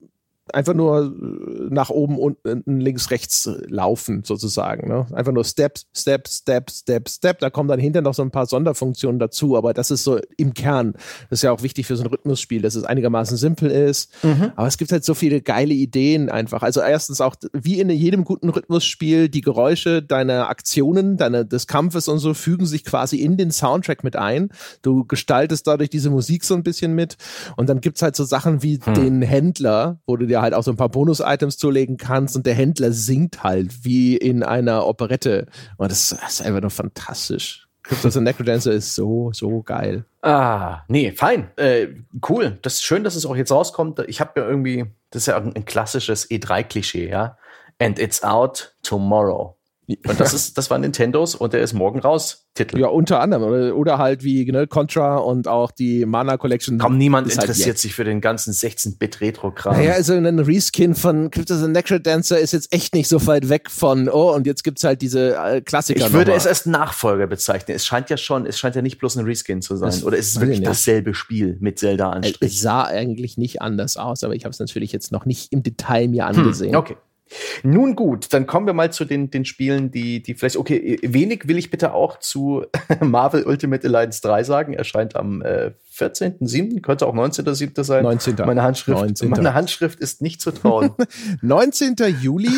einfach 0.52 0.74
nur 0.74 1.05
äh, 1.05 1.68
nach 1.70 1.90
oben, 1.90 2.18
unten, 2.18 2.81
links, 2.81 3.11
rechts 3.11 3.46
äh, 3.46 3.64
laufen, 3.68 4.22
sozusagen. 4.24 4.88
Ne? 4.88 5.07
Einfach 5.12 5.33
nur 5.33 5.44
Step, 5.44 5.78
Step, 5.94 6.28
Step, 6.28 6.70
Step, 6.70 7.09
Step. 7.09 7.38
Da 7.38 7.50
kommen 7.50 7.68
dann 7.68 7.78
hinter 7.78 8.00
noch 8.00 8.14
so 8.14 8.22
ein 8.22 8.31
paar 8.31 8.46
Sonderfunktionen 8.46 9.18
dazu, 9.18 9.57
aber 9.57 9.72
das 9.72 9.90
ist 9.90 10.05
so 10.05 10.18
im 10.37 10.55
Kern. 10.55 10.94
Das 11.31 11.38
ist 11.38 11.42
ja 11.42 11.52
auch 11.52 11.62
wichtig 11.62 11.87
für 11.87 11.96
so 11.96 12.02
ein 12.02 12.09
Rhythmusspiel, 12.09 12.62
dass 12.62 12.74
es 12.74 12.85
einigermaßen 12.85 13.37
simpel 13.37 13.70
ist. 13.70 14.12
Mhm. 14.24 14.52
Aber 14.57 14.66
es 14.66 14.78
gibt 14.78 14.90
halt 14.90 15.05
so 15.05 15.14
viele 15.14 15.40
geile 15.40 15.74
Ideen 15.74 16.28
einfach. 16.28 16.62
Also 16.62 16.81
erstens 16.81 17.20
auch, 17.20 17.37
wie 17.52 17.81
in 17.81 17.90
jedem 17.90 18.24
guten 18.24 18.48
Rhythmusspiel, 18.48 19.28
die 19.28 19.40
Geräusche 19.40 20.02
deiner 20.02 20.48
Aktionen, 20.48 21.16
deiner, 21.16 21.44
des 21.44 21.66
Kampfes 21.66 22.09
und 22.09 22.18
so 22.18 22.35
fügen 22.35 22.66
sich 22.66 22.85
quasi 22.85 23.18
in 23.18 23.37
den 23.37 23.52
Soundtrack 23.52 24.02
mit 24.02 24.16
ein. 24.16 24.50
Du 24.83 25.05
gestaltest 25.05 25.66
dadurch 25.66 25.90
diese 25.90 26.11
Musik 26.11 26.44
so 26.44 26.55
ein 26.55 26.62
bisschen 26.62 26.94
mit. 26.94 27.16
Und 27.57 27.68
dann 27.68 27.81
gibt's 27.81 28.02
halt 28.02 28.16
so 28.16 28.24
Sachen 28.24 28.62
wie 28.62 28.78
hm. 28.83 28.94
den 28.94 29.22
Händler, 29.22 30.00
wo 30.07 30.16
du 30.16 30.32
dir 30.33 30.42
halt 30.42 30.55
auch 30.55 30.62
so 30.62 30.71
ein 30.71 30.77
paar 30.77 30.88
Bonus-Items 30.88 31.59
zulegen 31.59 31.97
kannst 31.97 32.37
und 32.37 32.47
der 32.47 32.55
Händler 32.55 32.92
singt 32.92 33.42
halt 33.42 33.85
wie 33.85 34.16
in 34.16 34.42
einer 34.42 34.87
Operette. 34.87 35.47
Und 35.77 35.90
das, 35.90 36.09
das 36.09 36.35
ist 36.35 36.42
einfach 36.42 36.61
nur 36.61 36.71
fantastisch. 36.71 37.68
Crypto 37.83 38.11
the 38.11 38.21
Necrodancer 38.21 38.73
ist 38.73 38.95
so, 38.95 39.33
so 39.33 39.62
geil. 39.62 40.05
Ah, 40.23 40.83
nee, 40.88 41.12
fein. 41.12 41.51
Äh, 41.57 41.88
cool. 42.29 42.59
Das 42.62 42.75
ist 42.75 42.85
schön, 42.85 43.03
dass 43.03 43.16
es 43.16 43.27
auch 43.27 43.37
jetzt 43.37 43.51
rauskommt. 43.51 43.99
Ich 44.07 44.21
habe 44.21 44.40
ja 44.40 44.49
irgendwie, 44.49 44.87
das 45.11 45.23
ist 45.23 45.27
ja 45.27 45.37
ein, 45.37 45.55
ein 45.55 45.64
klassisches 45.64 46.31
E3-Klischee, 46.31 47.09
ja. 47.09 47.37
And 47.81 47.99
it's 47.99 48.23
out 48.23 48.75
tomorrow. 48.83 49.57
Und 50.07 50.20
das 50.20 50.35
ist, 50.35 50.59
das 50.59 50.70
war 50.70 50.78
Nintendos 50.78 51.35
und 51.35 51.52
der 51.52 51.62
ist 51.62 51.72
morgen 51.72 52.00
raus. 52.00 52.48
Titel. 52.55 52.78
Ja, 52.78 52.88
unter 52.88 53.20
anderem. 53.20 53.44
Oder, 53.44 53.76
oder 53.76 53.98
halt 53.98 54.22
wie 54.22 54.44
ne, 54.50 54.66
Contra 54.66 55.16
und 55.16 55.48
auch 55.48 55.70
die 55.70 56.05
Mana 56.05 56.37
Collection. 56.37 56.78
Kaum 56.78 56.98
niemand 56.98 57.28
halt 57.28 57.40
interessiert 57.40 57.68
halt 57.68 57.78
sich 57.78 57.94
für 57.94 58.05
den 58.05 58.20
ganzen 58.20 58.52
16-Bit-Retro-Kram. 58.52 59.76
Naja, 59.76 59.94
also 59.94 60.12
ein 60.12 60.38
Reskin 60.38 60.94
von 60.94 61.31
Crypto 61.31 61.57
the 61.57 61.68
Necrodancer 61.68 62.38
ist 62.38 62.52
jetzt 62.52 62.72
echt 62.72 62.94
nicht 62.94 63.09
so 63.09 63.26
weit 63.26 63.48
weg 63.48 63.70
von, 63.70 64.09
oh, 64.11 64.35
und 64.35 64.46
jetzt 64.46 64.64
gibt's 64.64 64.85
halt 64.85 65.00
diese 65.00 65.35
äh, 65.37 65.62
Klassiker. 65.62 66.07
Ich 66.07 66.12
würde 66.12 66.35
es 66.35 66.46
als 66.46 66.66
Nachfolger 66.66 67.26
bezeichnen. 67.26 67.74
Es 67.74 67.87
scheint 67.87 68.11
ja 68.11 68.18
schon, 68.18 68.44
es 68.44 68.59
scheint 68.59 68.76
ja 68.76 68.83
nicht 68.83 68.98
bloß 68.98 69.16
ein 69.16 69.24
Reskin 69.24 69.62
zu 69.62 69.76
sein. 69.76 69.88
Das 69.88 70.05
oder 70.05 70.18
ist 70.18 70.33
es 70.33 70.40
wirklich 70.40 70.61
dasselbe 70.62 71.14
Spiel 71.14 71.57
mit 71.61 71.78
Zelda-Anstrich? 71.78 72.37
Es 72.40 72.61
sah 72.61 72.85
eigentlich 72.85 73.38
nicht 73.38 73.62
anders 73.62 73.96
aus, 73.96 74.24
aber 74.24 74.35
ich 74.35 74.44
habe 74.44 74.52
es 74.52 74.59
natürlich 74.59 74.92
jetzt 74.92 75.11
noch 75.11 75.24
nicht 75.24 75.52
im 75.52 75.62
Detail 75.62 76.09
mir 76.09 76.28
hm, 76.28 76.37
angesehen. 76.37 76.72
Hm, 76.72 76.78
okay. 76.78 76.96
Nun 77.62 77.97
gut, 77.97 78.33
dann 78.33 78.47
kommen 78.47 78.66
wir 78.66 78.75
mal 78.75 78.92
zu 78.92 79.05
den, 79.05 79.31
den 79.31 79.45
Spielen, 79.45 79.90
die, 79.90 80.23
die 80.23 80.35
vielleicht, 80.35 80.57
okay, 80.57 80.99
wenig 81.03 81.49
will 81.49 81.59
ich 81.59 81.71
bitte 81.71 81.95
auch 81.95 82.18
zu 82.18 82.64
Marvel 83.01 83.45
Ultimate 83.45 83.87
Alliance 83.87 84.21
3 84.23 84.45
sagen. 84.45 84.75
Erscheint 84.75 85.16
am 85.16 85.42
äh, 85.42 85.73
14.07., 85.97 86.81
könnte 86.81 87.07
auch 87.07 87.14
19.07. 87.14 87.85
sein. 87.85 88.03
19. 88.03 88.37
Meine 88.47 88.62
Handschrift, 88.62 88.99
19. 88.99 89.31
meine 89.31 89.55
Handschrift 89.55 90.01
ist 90.01 90.23
nicht 90.23 90.40
zu 90.40 90.51
trauen. 90.51 90.90
19. 91.42 91.97
Juli. 92.21 92.51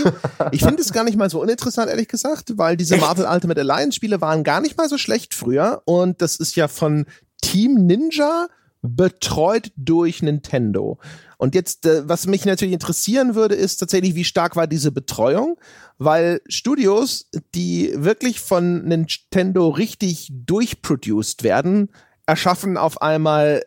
Ich 0.53 0.63
finde 0.63 0.83
es 0.83 0.93
gar 0.93 1.05
nicht 1.05 1.17
mal 1.17 1.31
so 1.31 1.41
uninteressant, 1.41 1.91
ehrlich 1.91 2.09
gesagt, 2.09 2.57
weil 2.57 2.77
diese 2.77 2.95
Echt? 2.95 3.03
Marvel 3.03 3.27
Ultimate 3.27 3.61
Alliance 3.61 3.97
Spiele 3.97 4.21
waren 4.21 4.45
gar 4.45 4.61
nicht 4.61 4.77
mal 4.77 4.89
so 4.89 4.99
schlecht 4.99 5.35
früher 5.35 5.83
und 5.85 6.23
das 6.23 6.37
ist 6.37 6.57
ja 6.57 6.69
von 6.69 7.07
Team 7.43 7.87
Ninja 7.87 8.47
betreut 8.83 9.73
durch 9.77 10.23
Nintendo. 10.23 10.99
Und 11.45 11.55
jetzt, 11.55 11.85
äh, 11.85 12.09
was 12.09 12.27
mich 12.27 12.47
natürlich 12.47 12.73
interessieren 12.73 13.35
würde, 13.35 13.55
ist 13.55 13.77
tatsächlich, 13.77 14.15
wie 14.15 14.25
stark 14.25 14.57
war 14.57 14.67
diese 14.67 14.91
Betreuung, 14.91 15.61
weil 15.99 16.41
Studios, 16.49 17.29
die 17.55 17.93
wirklich 17.97 18.41
von 18.41 18.83
Nintendo 18.85 19.69
richtig 19.69 20.31
durchproduced 20.33 21.43
werden, 21.43 21.91
erschaffen 22.25 22.79
auf 22.79 23.03
einmal 23.03 23.63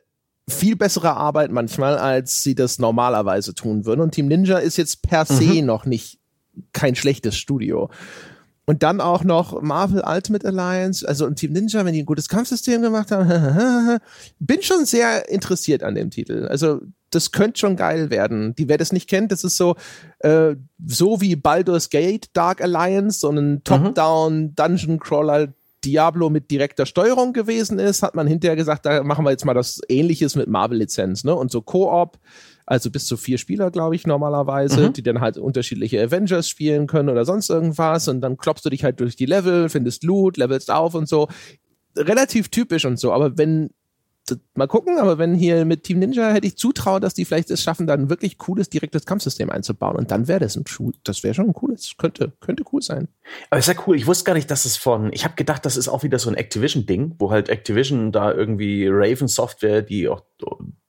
viel 0.49 0.75
bessere 0.75 1.17
Arbeit 1.17 1.51
manchmal, 1.51 1.99
als 1.99 2.41
sie 2.41 2.55
das 2.55 2.79
normalerweise 2.79 3.53
tun 3.53 3.85
würden. 3.85 4.01
Und 4.01 4.15
Team 4.15 4.27
Ninja 4.27 4.57
ist 4.57 4.77
jetzt 4.77 5.03
per 5.03 5.25
se 5.25 5.61
mhm. 5.61 5.67
noch 5.67 5.85
nicht 5.85 6.17
kein 6.73 6.95
schlechtes 6.95 7.37
Studio. 7.37 7.91
Und 8.65 8.81
dann 8.81 9.01
auch 9.01 9.23
noch 9.23 9.61
Marvel 9.61 10.01
Ultimate 10.03 10.47
Alliance, 10.47 11.07
also 11.07 11.27
und 11.27 11.35
Team 11.35 11.53
Ninja, 11.53 11.85
wenn 11.85 11.93
die 11.93 12.01
ein 12.01 12.07
gutes 12.07 12.27
Kampfsystem 12.27 12.81
gemacht 12.81 13.11
haben. 13.11 13.99
Bin 14.39 14.63
schon 14.63 14.87
sehr 14.87 15.29
interessiert 15.29 15.83
an 15.83 15.93
dem 15.93 16.09
Titel. 16.09 16.47
Also 16.49 16.81
das 17.09 17.31
könnte 17.31 17.59
schon 17.59 17.75
geil 17.75 18.09
werden. 18.09 18.55
Die, 18.55 18.67
wer 18.67 18.77
das 18.77 18.91
nicht 18.91 19.09
kennt, 19.09 19.31
das 19.31 19.43
ist 19.43 19.57
so, 19.57 19.75
äh, 20.19 20.55
so 20.85 21.21
wie 21.21 21.35
Baldur's 21.35 21.89
Gate 21.89 22.29
Dark 22.33 22.61
Alliance, 22.61 23.19
so 23.19 23.29
ein 23.29 23.51
mhm. 23.51 23.63
Top-Down 23.63 24.55
Dungeon 24.55 24.99
Crawler 24.99 25.53
Diablo 25.85 26.29
mit 26.29 26.49
direkter 26.51 26.85
Steuerung 26.85 27.33
gewesen 27.33 27.79
ist, 27.79 28.03
hat 28.03 28.15
man 28.15 28.27
hinterher 28.27 28.55
gesagt, 28.55 28.85
da 28.85 29.03
machen 29.03 29.23
wir 29.23 29.31
jetzt 29.31 29.45
mal 29.45 29.53
das 29.53 29.79
Ähnliches 29.87 30.35
mit 30.35 30.47
Marvel-Lizenz, 30.47 31.23
ne? 31.23 31.35
Und 31.35 31.51
so 31.51 31.61
Koop 31.61 32.17
also 32.67 32.91
bis 32.91 33.05
zu 33.05 33.15
vier 33.15 33.37
Spieler, 33.37 33.71
glaube 33.71 33.95
ich, 33.95 34.05
normalerweise, 34.05 34.89
mhm. 34.89 34.93
die 34.93 35.01
dann 35.01 35.21
halt 35.21 35.37
unterschiedliche 35.37 36.03
Avengers 36.03 36.49
spielen 36.49 36.85
können 36.85 37.07
oder 37.07 37.23
sonst 37.23 37.49
irgendwas 37.49 38.09
und 38.09 38.19
dann 38.19 38.35
klopfst 38.35 38.65
du 38.65 38.69
dich 38.69 38.83
halt 38.83 38.99
durch 38.99 39.15
die 39.15 39.25
Level, 39.25 39.69
findest 39.69 40.03
Loot, 40.03 40.35
levelst 40.35 40.69
auf 40.69 40.93
und 40.93 41.07
so. 41.07 41.29
Relativ 41.95 42.49
typisch 42.49 42.83
und 42.83 42.99
so, 42.99 43.13
aber 43.13 43.37
wenn 43.37 43.69
mal 44.55 44.67
gucken, 44.67 44.97
aber 44.99 45.17
wenn 45.17 45.33
hier 45.35 45.65
mit 45.65 45.83
Team 45.83 45.99
Ninja 45.99 46.31
hätte 46.31 46.47
ich 46.47 46.57
zutrauen, 46.57 47.01
dass 47.01 47.13
die 47.13 47.25
vielleicht 47.25 47.49
es 47.51 47.63
schaffen, 47.63 47.87
dann 47.87 48.09
wirklich 48.09 48.37
cooles 48.37 48.69
direktes 48.69 49.05
Kampfsystem 49.05 49.49
einzubauen 49.49 49.95
und 49.97 50.11
dann 50.11 50.27
wäre 50.27 50.39
das 50.39 50.55
ein 50.55 50.65
das 51.03 51.23
wäre 51.23 51.33
schon 51.33 51.47
ein 51.47 51.53
cooles, 51.53 51.95
könnte 51.97 52.33
könnte 52.39 52.63
cool 52.71 52.81
sein. 52.81 53.07
Aber 53.49 53.59
ist 53.59 53.67
ja 53.67 53.75
cool. 53.85 53.95
Ich 53.95 54.07
wusste 54.07 54.25
gar 54.25 54.33
nicht, 54.33 54.51
dass 54.51 54.65
es 54.65 54.77
von 54.77 55.11
ich 55.13 55.23
habe 55.23 55.35
gedacht, 55.35 55.65
das 55.65 55.77
ist 55.77 55.87
auch 55.87 56.03
wieder 56.03 56.19
so 56.19 56.29
ein 56.29 56.35
Activision 56.35 56.85
Ding, 56.85 57.15
wo 57.19 57.31
halt 57.31 57.49
Activision 57.49 58.11
da 58.11 58.31
irgendwie 58.31 58.87
Raven 58.89 59.27
Software, 59.27 59.81
die 59.81 60.07
auch 60.07 60.21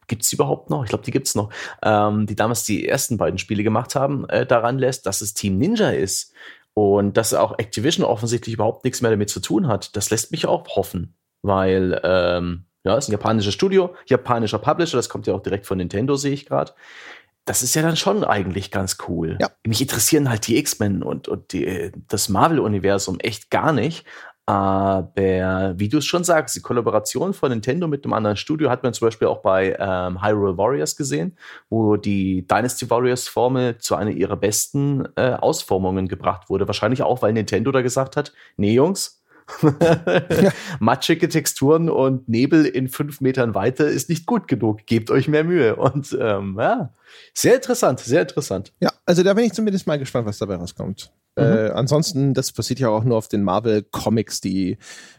gibt's 0.08 0.32
überhaupt 0.32 0.70
noch? 0.70 0.82
Ich 0.82 0.88
glaube, 0.88 1.04
die 1.04 1.10
gibt's 1.10 1.34
noch. 1.34 1.50
Ähm, 1.82 2.26
die 2.26 2.34
damals 2.34 2.64
die 2.64 2.88
ersten 2.88 3.18
beiden 3.18 3.38
Spiele 3.38 3.62
gemacht 3.62 3.94
haben, 3.94 4.28
äh, 4.28 4.46
daran 4.46 4.78
lässt, 4.78 5.06
dass 5.06 5.20
es 5.20 5.34
Team 5.34 5.58
Ninja 5.58 5.90
ist 5.90 6.32
und 6.74 7.16
dass 7.16 7.34
auch 7.34 7.58
Activision 7.58 8.04
offensichtlich 8.04 8.54
überhaupt 8.54 8.84
nichts 8.84 9.00
mehr 9.00 9.10
damit 9.10 9.30
zu 9.30 9.40
tun 9.40 9.68
hat. 9.68 9.96
Das 9.96 10.10
lässt 10.10 10.32
mich 10.32 10.46
auch 10.46 10.66
hoffen, 10.76 11.14
weil 11.42 12.00
ähm, 12.02 12.64
ja, 12.84 12.96
ist 12.96 13.08
ein 13.08 13.12
japanisches 13.12 13.54
Studio, 13.54 13.94
japanischer 14.06 14.58
Publisher, 14.58 14.96
das 14.96 15.08
kommt 15.08 15.26
ja 15.26 15.34
auch 15.34 15.42
direkt 15.42 15.66
von 15.66 15.78
Nintendo, 15.78 16.16
sehe 16.16 16.32
ich 16.32 16.46
gerade. 16.46 16.72
Das 17.44 17.62
ist 17.62 17.74
ja 17.74 17.82
dann 17.82 17.96
schon 17.96 18.24
eigentlich 18.24 18.70
ganz 18.70 18.98
cool. 19.08 19.38
Ja. 19.40 19.48
Mich 19.66 19.80
interessieren 19.80 20.28
halt 20.28 20.46
die 20.46 20.58
X-Men 20.58 21.02
und, 21.02 21.28
und 21.28 21.52
die, 21.52 21.92
das 22.06 22.28
Marvel-Universum 22.28 23.18
echt 23.20 23.50
gar 23.50 23.72
nicht. 23.72 24.04
Aber 24.48 25.74
wie 25.76 25.90
du 25.90 25.98
es 25.98 26.06
schon 26.06 26.24
sagst, 26.24 26.56
die 26.56 26.62
Kollaboration 26.62 27.34
von 27.34 27.50
Nintendo 27.50 27.86
mit 27.86 28.04
einem 28.04 28.14
anderen 28.14 28.38
Studio 28.38 28.70
hat 28.70 28.82
man 28.82 28.94
zum 28.94 29.06
Beispiel 29.06 29.28
auch 29.28 29.42
bei 29.42 29.76
ähm, 29.78 30.22
Hyrule 30.22 30.56
Warriors 30.56 30.96
gesehen, 30.96 31.36
wo 31.68 31.96
die 31.96 32.46
Dynasty 32.46 32.88
Warriors 32.88 33.28
Formel 33.28 33.76
zu 33.76 33.94
einer 33.94 34.10
ihrer 34.10 34.36
besten 34.36 35.06
äh, 35.16 35.32
Ausformungen 35.32 36.08
gebracht 36.08 36.48
wurde. 36.48 36.66
Wahrscheinlich 36.66 37.02
auch, 37.02 37.20
weil 37.20 37.34
Nintendo 37.34 37.70
da 37.72 37.82
gesagt 37.82 38.16
hat, 38.16 38.32
nee 38.56 38.72
Jungs, 38.72 39.17
matschige 40.80 41.28
Texturen 41.28 41.88
und 41.88 42.28
Nebel 42.28 42.64
in 42.64 42.88
fünf 42.88 43.20
Metern 43.20 43.54
weiter 43.54 43.86
ist 43.86 44.08
nicht 44.08 44.26
gut 44.26 44.48
genug. 44.48 44.86
Gebt 44.86 45.10
euch 45.10 45.28
mehr 45.28 45.44
Mühe. 45.44 45.76
Und 45.76 46.16
ähm, 46.20 46.56
ja, 46.58 46.92
sehr 47.34 47.56
interessant, 47.56 48.00
sehr 48.00 48.22
interessant. 48.22 48.72
Ja, 48.80 48.92
also 49.06 49.22
da 49.22 49.34
bin 49.34 49.44
ich 49.44 49.52
zumindest 49.52 49.86
mal 49.86 49.98
gespannt, 49.98 50.26
was 50.26 50.38
dabei 50.38 50.56
rauskommt. 50.56 51.12
Mhm. 51.36 51.44
Äh, 51.44 51.70
ansonsten, 51.70 52.34
das 52.34 52.52
passiert 52.52 52.80
ja 52.80 52.88
auch 52.88 53.04
nur 53.04 53.16
auf 53.16 53.28
den 53.28 53.42
Marvel 53.42 53.82
Comics, 53.82 54.40
die, 54.40 54.78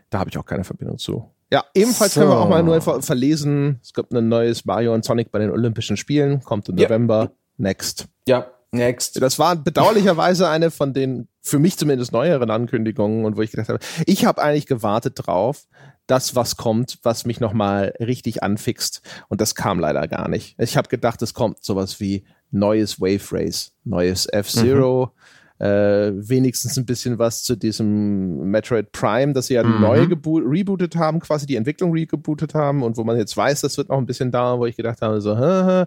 da 0.09 0.19
habe 0.19 0.29
ich 0.29 0.37
auch 0.37 0.45
keine 0.45 0.63
Verbindung 0.63 0.97
zu. 0.97 1.29
Ja, 1.51 1.65
ebenfalls 1.73 2.13
so. 2.13 2.19
können 2.19 2.31
wir 2.31 2.39
auch 2.39 2.49
mal 2.49 2.61
nur 2.61 2.79
ver 2.81 3.01
verlesen. 3.01 3.79
Es 3.81 3.93
gibt 3.93 4.13
ein 4.13 4.27
neues 4.27 4.65
Mario 4.65 4.93
und 4.93 5.03
Sonic 5.03 5.31
bei 5.31 5.39
den 5.39 5.49
Olympischen 5.49 5.97
Spielen, 5.97 6.41
kommt 6.43 6.69
im 6.69 6.77
ja. 6.77 6.87
November. 6.87 7.31
Next. 7.57 8.07
Ja, 8.27 8.51
next. 8.71 9.21
Das 9.21 9.39
war 9.39 9.55
bedauerlicherweise 9.55 10.49
eine 10.49 10.71
von 10.71 10.93
den 10.93 11.27
für 11.41 11.59
mich 11.59 11.77
zumindest 11.77 12.11
neueren 12.11 12.49
Ankündigungen 12.49 13.25
und 13.25 13.37
wo 13.37 13.41
ich 13.41 13.51
gedacht 13.51 13.69
habe, 13.69 13.79
ich 14.05 14.25
habe 14.25 14.41
eigentlich 14.41 14.67
gewartet 14.67 15.13
drauf, 15.17 15.67
das 16.07 16.35
was 16.35 16.57
kommt, 16.57 16.99
was 17.03 17.25
mich 17.25 17.39
nochmal 17.39 17.93
richtig 17.99 18.43
anfixt 18.43 19.01
und 19.29 19.41
das 19.41 19.55
kam 19.55 19.79
leider 19.79 20.07
gar 20.07 20.27
nicht. 20.27 20.55
Ich 20.59 20.77
habe 20.77 20.89
gedacht, 20.89 21.21
es 21.21 21.33
kommt 21.33 21.63
sowas 21.63 21.99
wie 21.99 22.25
neues 22.51 22.99
Wave 22.99 23.31
Race, 23.31 23.73
neues 23.83 24.25
F-Zero, 24.25 25.05
mhm 25.05 25.19
äh, 25.59 26.11
wenigstens 26.15 26.77
ein 26.77 26.85
bisschen 26.85 27.19
was 27.19 27.43
zu 27.43 27.55
diesem 27.55 28.49
Metroid 28.49 28.91
Prime, 28.93 29.33
das 29.33 29.47
sie 29.47 29.55
ja 29.55 29.63
mhm. 29.63 29.81
neu 29.81 30.07
rebootet 30.23 30.95
haben, 30.95 31.19
quasi 31.19 31.45
die 31.45 31.57
Entwicklung 31.57 31.91
rebootet 31.91 32.53
haben 32.53 32.81
und 32.81 32.97
wo 32.97 33.03
man 33.03 33.17
jetzt 33.17 33.35
weiß, 33.35 33.61
das 33.61 33.77
wird 33.77 33.89
noch 33.89 33.97
ein 33.97 34.05
bisschen 34.05 34.31
dauern, 34.31 34.59
wo 34.59 34.65
ich 34.65 34.77
gedacht 34.77 35.01
habe, 35.01 35.19
so, 35.21 35.37
hä, 35.37 35.63
hä. 35.65 35.85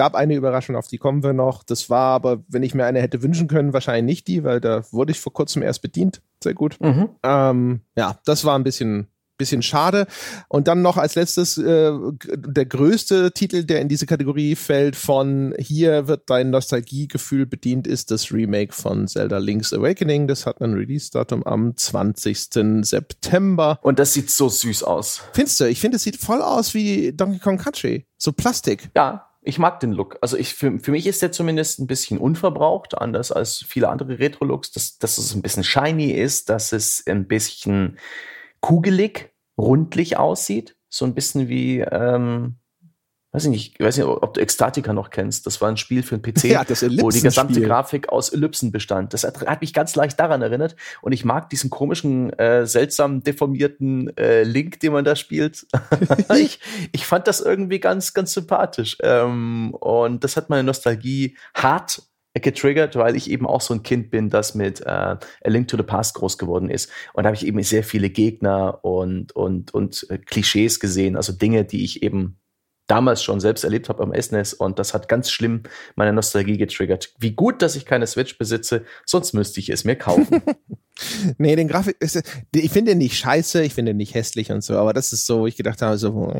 Gab 0.00 0.14
eine 0.14 0.34
Überraschung, 0.34 0.76
auf 0.76 0.88
die 0.88 0.96
kommen 0.96 1.22
wir 1.22 1.34
noch. 1.34 1.62
Das 1.62 1.90
war 1.90 2.14
aber, 2.14 2.42
wenn 2.48 2.62
ich 2.62 2.74
mir 2.74 2.86
eine 2.86 3.02
hätte 3.02 3.22
wünschen 3.22 3.48
können, 3.48 3.74
wahrscheinlich 3.74 4.16
nicht 4.16 4.28
die, 4.28 4.44
weil 4.44 4.58
da 4.58 4.82
wurde 4.92 5.12
ich 5.12 5.20
vor 5.20 5.34
kurzem 5.34 5.60
erst 5.60 5.82
bedient. 5.82 6.22
Sehr 6.42 6.54
gut. 6.54 6.78
Mhm. 6.80 7.10
Ähm, 7.22 7.80
ja, 7.96 8.18
das 8.24 8.46
war 8.46 8.58
ein 8.58 8.64
bisschen 8.64 9.08
bisschen 9.36 9.62
schade. 9.62 10.06
Und 10.48 10.68
dann 10.68 10.80
noch 10.80 10.96
als 10.96 11.16
letztes 11.16 11.58
äh, 11.58 11.92
der 12.34 12.66
größte 12.66 13.32
Titel, 13.32 13.64
der 13.64 13.80
in 13.80 13.88
diese 13.88 14.06
Kategorie 14.06 14.54
fällt, 14.54 14.96
von 14.96 15.54
hier 15.58 16.08
wird 16.08 16.30
dein 16.30 16.50
Nostalgiegefühl 16.50 17.44
bedient, 17.44 17.86
ist 17.86 18.10
das 18.10 18.32
Remake 18.32 18.72
von 18.72 19.06
Zelda 19.06 19.38
Link's 19.38 19.72
Awakening. 19.72 20.28
Das 20.28 20.46
hat 20.46 20.62
ein 20.62 20.74
Release-Datum 20.74 21.46
am 21.46 21.76
20. 21.76 22.82
September. 22.82 23.78
Und 23.82 23.98
das 23.98 24.12
sieht 24.14 24.30
so 24.30 24.48
süß 24.48 24.82
aus. 24.82 25.22
Findest 25.32 25.60
du? 25.60 25.64
Ich 25.64 25.80
finde, 25.80 25.96
es 25.96 26.02
sieht 26.02 26.16
voll 26.16 26.40
aus 26.42 26.74
wie 26.74 27.12
Donkey 27.12 27.38
Kong 27.38 27.58
Country. 27.58 28.06
So 28.18 28.32
Plastik. 28.32 28.90
Ja, 28.94 29.29
ich 29.42 29.58
mag 29.58 29.80
den 29.80 29.92
Look. 29.92 30.18
Also 30.20 30.36
ich, 30.36 30.54
für, 30.54 30.78
für 30.78 30.90
mich 30.90 31.06
ist 31.06 31.22
der 31.22 31.32
zumindest 31.32 31.78
ein 31.78 31.86
bisschen 31.86 32.18
unverbraucht, 32.18 32.96
anders 32.96 33.32
als 33.32 33.64
viele 33.66 33.88
andere 33.88 34.18
Retro-Looks, 34.18 34.70
dass, 34.72 34.98
dass 34.98 35.18
es 35.18 35.34
ein 35.34 35.42
bisschen 35.42 35.64
shiny 35.64 36.10
ist, 36.10 36.50
dass 36.50 36.72
es 36.72 37.04
ein 37.06 37.26
bisschen 37.26 37.98
kugelig, 38.60 39.32
rundlich 39.58 40.18
aussieht. 40.18 40.76
So 40.88 41.04
ein 41.04 41.14
bisschen 41.14 41.48
wie, 41.48 41.80
ähm, 41.80 42.59
weiß 43.32 43.44
ich 43.44 43.50
nicht, 43.50 43.74
ich 43.78 43.86
weiß 43.86 43.96
nicht, 43.96 44.06
ob 44.06 44.34
du 44.34 44.40
Ekstatika 44.40 44.92
noch 44.92 45.10
kennst. 45.10 45.46
Das 45.46 45.60
war 45.60 45.68
ein 45.68 45.76
Spiel 45.76 46.02
für 46.02 46.18
den 46.18 46.22
PC, 46.22 46.44
ja, 46.50 46.64
wo 47.00 47.10
die 47.10 47.20
gesamte 47.20 47.60
Grafik 47.60 48.08
aus 48.08 48.30
Ellipsen 48.30 48.72
bestand. 48.72 49.14
Das 49.14 49.24
hat, 49.24 49.46
hat, 49.46 49.60
mich 49.60 49.72
ganz 49.72 49.94
leicht 49.94 50.18
daran 50.18 50.42
erinnert. 50.42 50.74
Und 51.00 51.12
ich 51.12 51.24
mag 51.24 51.48
diesen 51.48 51.70
komischen, 51.70 52.32
äh, 52.38 52.66
seltsam 52.66 53.22
deformierten 53.22 54.16
äh, 54.16 54.42
Link, 54.42 54.80
den 54.80 54.92
man 54.92 55.04
da 55.04 55.14
spielt. 55.14 55.66
ich, 56.36 56.58
ich 56.92 57.06
fand 57.06 57.28
das 57.28 57.40
irgendwie 57.40 57.78
ganz, 57.78 58.14
ganz 58.14 58.32
sympathisch. 58.32 58.96
Ähm, 59.02 59.74
und 59.74 60.24
das 60.24 60.36
hat 60.36 60.50
meine 60.50 60.64
Nostalgie 60.64 61.36
hart 61.54 62.02
getriggert, 62.34 62.96
weil 62.96 63.16
ich 63.16 63.30
eben 63.30 63.46
auch 63.46 63.60
so 63.60 63.74
ein 63.74 63.82
Kind 63.82 64.10
bin, 64.10 64.28
das 64.28 64.54
mit 64.54 64.80
äh, 64.80 64.88
A 64.88 65.18
Link 65.44 65.68
to 65.68 65.76
the 65.76 65.82
Past 65.82 66.14
groß 66.14 66.38
geworden 66.38 66.70
ist. 66.70 66.90
Und 67.12 67.24
da 67.24 67.28
habe 67.28 67.36
ich 67.36 67.46
eben 67.46 67.60
sehr 67.62 67.84
viele 67.84 68.10
Gegner 68.10 68.84
und, 68.84 69.32
und, 69.32 69.74
und 69.74 70.06
äh, 70.10 70.18
Klischees 70.18 70.80
gesehen, 70.80 71.16
also 71.16 71.32
Dinge, 71.32 71.64
die 71.64 71.84
ich 71.84 72.02
eben 72.02 72.39
damals 72.90 73.22
schon 73.22 73.40
selbst 73.40 73.64
erlebt 73.64 73.88
habe 73.88 74.02
am 74.02 74.12
SNES 74.12 74.54
und 74.54 74.78
das 74.78 74.94
hat 74.94 75.08
ganz 75.08 75.30
schlimm 75.30 75.62
meine 75.94 76.12
Nostalgie 76.12 76.58
getriggert. 76.58 77.14
Wie 77.18 77.32
gut, 77.32 77.62
dass 77.62 77.76
ich 77.76 77.86
keine 77.86 78.06
Switch 78.06 78.36
besitze, 78.36 78.84
sonst 79.06 79.32
müsste 79.32 79.60
ich 79.60 79.70
es 79.70 79.84
mir 79.84 79.96
kaufen. 79.96 80.42
nee, 81.38 81.54
den 81.54 81.68
Grafik, 81.68 81.96
ist, 82.00 82.20
ich 82.54 82.70
finde 82.70 82.92
den 82.92 82.98
nicht 82.98 83.16
scheiße, 83.16 83.62
ich 83.62 83.74
finde 83.74 83.92
den 83.92 83.98
nicht 83.98 84.14
hässlich 84.14 84.50
und 84.50 84.64
so, 84.64 84.76
aber 84.76 84.92
das 84.92 85.12
ist 85.12 85.26
so, 85.26 85.40
wo 85.40 85.46
ich 85.46 85.56
gedacht 85.56 85.82
habe, 85.82 85.98
so 85.98 86.32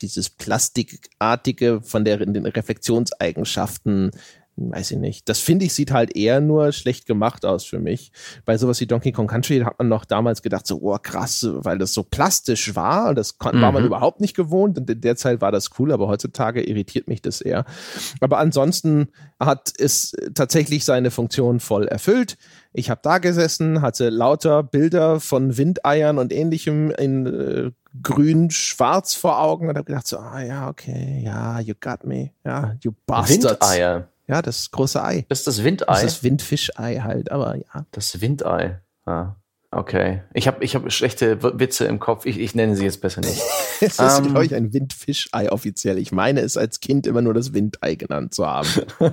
dieses 0.00 0.30
Plastikartige 0.30 1.80
von 1.82 2.04
der 2.04 2.18
den 2.18 2.46
Reflexionseigenschaften 2.46 4.10
weiß 4.60 4.92
ich 4.92 4.98
nicht. 4.98 5.28
Das 5.28 5.38
finde 5.38 5.64
ich 5.64 5.74
sieht 5.74 5.90
halt 5.90 6.16
eher 6.16 6.40
nur 6.40 6.72
schlecht 6.72 7.06
gemacht 7.06 7.44
aus 7.44 7.64
für 7.64 7.78
mich. 7.78 8.12
Bei 8.44 8.58
sowas 8.58 8.80
wie 8.80 8.86
Donkey 8.86 9.12
Kong 9.12 9.26
Country 9.26 9.60
hat 9.60 9.78
man 9.78 9.88
noch 9.88 10.04
damals 10.04 10.42
gedacht, 10.42 10.66
so, 10.66 10.80
oh 10.82 10.98
krass, 11.02 11.46
weil 11.50 11.78
das 11.78 11.94
so 11.94 12.02
plastisch 12.02 12.74
war. 12.74 13.14
Das 13.14 13.34
mhm. 13.38 13.60
war 13.60 13.72
man 13.72 13.82
mhm. 13.82 13.86
überhaupt 13.86 14.20
nicht 14.20 14.36
gewohnt 14.36 14.78
und 14.78 14.90
in 14.90 15.00
der 15.00 15.16
Zeit 15.16 15.40
war 15.40 15.52
das 15.52 15.70
cool, 15.78 15.92
aber 15.92 16.08
heutzutage 16.08 16.62
irritiert 16.62 17.08
mich 17.08 17.22
das 17.22 17.40
eher. 17.40 17.64
Aber 18.20 18.38
ansonsten 18.38 19.08
hat 19.38 19.72
es 19.78 20.14
tatsächlich 20.34 20.84
seine 20.84 21.10
Funktion 21.10 21.60
voll 21.60 21.86
erfüllt. 21.86 22.36
Ich 22.72 22.90
habe 22.90 23.00
da 23.02 23.18
gesessen, 23.18 23.82
hatte 23.82 24.10
lauter 24.10 24.62
Bilder 24.62 25.18
von 25.18 25.56
Windeiern 25.56 26.18
und 26.18 26.32
ähnlichem 26.32 26.90
in 26.92 27.26
äh, 27.26 27.70
grün-schwarz 28.02 29.14
vor 29.14 29.40
Augen 29.40 29.68
und 29.68 29.76
habe 29.76 29.84
gedacht 29.84 30.06
so, 30.06 30.18
ah 30.18 30.40
ja, 30.40 30.68
okay, 30.68 31.20
ja, 31.24 31.60
you 31.60 31.74
got 31.80 32.04
me, 32.04 32.30
ja, 32.44 32.76
you 32.80 32.92
bastards. 33.06 33.70
Windeier. 33.70 34.08
Ja, 34.30 34.42
das 34.42 34.70
große 34.70 35.02
Ei. 35.02 35.26
Das 35.28 35.40
ist 35.40 35.48
das 35.48 35.64
Windei. 35.64 35.86
Das 35.86 36.04
ist 36.04 36.18
das 36.18 36.22
Windfischei 36.22 37.00
halt, 37.00 37.32
aber 37.32 37.56
ja. 37.56 37.84
Das 37.90 38.20
Windei. 38.20 38.80
Ah. 39.04 39.34
Okay. 39.72 40.22
Ich 40.34 40.48
habe 40.48 40.64
ich 40.64 40.74
hab 40.74 40.90
schlechte 40.90 41.44
Witze 41.60 41.84
im 41.84 42.00
Kopf. 42.00 42.26
Ich, 42.26 42.40
ich 42.40 42.56
nenne 42.56 42.74
sie 42.74 42.82
jetzt 42.82 43.00
besser 43.00 43.20
nicht. 43.20 43.40
es 43.80 44.00
ist, 44.00 44.18
um, 44.18 44.24
ähm. 44.24 44.30
glaube 44.32 44.44
ich, 44.44 44.52
ein 44.56 44.72
Windfischei 44.72 45.52
offiziell. 45.52 45.96
Ich 45.98 46.10
meine 46.10 46.40
es 46.40 46.56
als 46.56 46.80
Kind 46.80 47.06
immer 47.06 47.22
nur 47.22 47.34
das 47.34 47.54
Windei 47.54 47.94
genannt 47.94 48.34
zu 48.34 48.44
haben. 48.44 48.68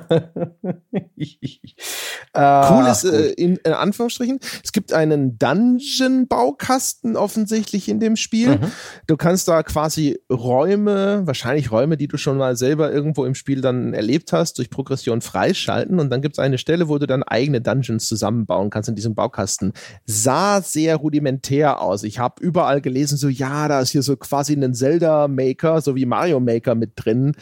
ah, 2.33 2.75
cool 2.75 2.87
ist, 2.89 3.03
äh, 3.03 3.33
in, 3.33 3.57
in, 3.57 3.73
Anführungsstrichen, 3.73 4.39
es 4.63 4.71
gibt 4.71 4.93
einen 4.93 5.37
Dungeon-Baukasten 5.37 7.17
offensichtlich 7.17 7.87
in 7.87 7.99
dem 7.99 8.15
Spiel. 8.15 8.57
Mhm. 8.57 8.71
Du 9.05 9.15
kannst 9.15 9.47
da 9.47 9.61
quasi 9.61 10.19
Räume, 10.27 11.21
wahrscheinlich 11.27 11.71
Räume, 11.71 11.97
die 11.97 12.07
du 12.07 12.17
schon 12.17 12.37
mal 12.37 12.57
selber 12.57 12.91
irgendwo 12.91 13.25
im 13.25 13.35
Spiel 13.35 13.61
dann 13.61 13.93
erlebt 13.93 14.33
hast, 14.33 14.57
durch 14.57 14.71
Progression 14.71 15.21
freischalten. 15.21 15.99
Und 15.99 16.09
dann 16.09 16.23
gibt 16.23 16.33
es 16.33 16.39
eine 16.39 16.57
Stelle, 16.57 16.87
wo 16.89 16.97
du 16.97 17.05
dann 17.05 17.21
eigene 17.21 17.61
Dungeons 17.61 18.07
zusammenbauen 18.07 18.71
kannst 18.71 18.89
in 18.89 18.95
diesem 18.95 19.13
Baukasten. 19.13 19.73
Sah 20.07 20.46
sehr 20.61 20.95
rudimentär 20.95 21.81
aus. 21.81 22.03
Ich 22.03 22.19
habe 22.19 22.41
überall 22.41 22.81
gelesen, 22.81 23.17
so 23.17 23.29
ja, 23.29 23.67
da 23.67 23.81
ist 23.81 23.91
hier 23.91 24.01
so 24.01 24.15
quasi 24.17 24.53
ein 24.53 24.73
Zelda-Maker, 24.73 25.81
so 25.81 25.95
wie 25.95 26.05
Mario 26.05 26.39
Maker 26.39 26.75
mit 26.75 26.91
drin. 26.95 27.33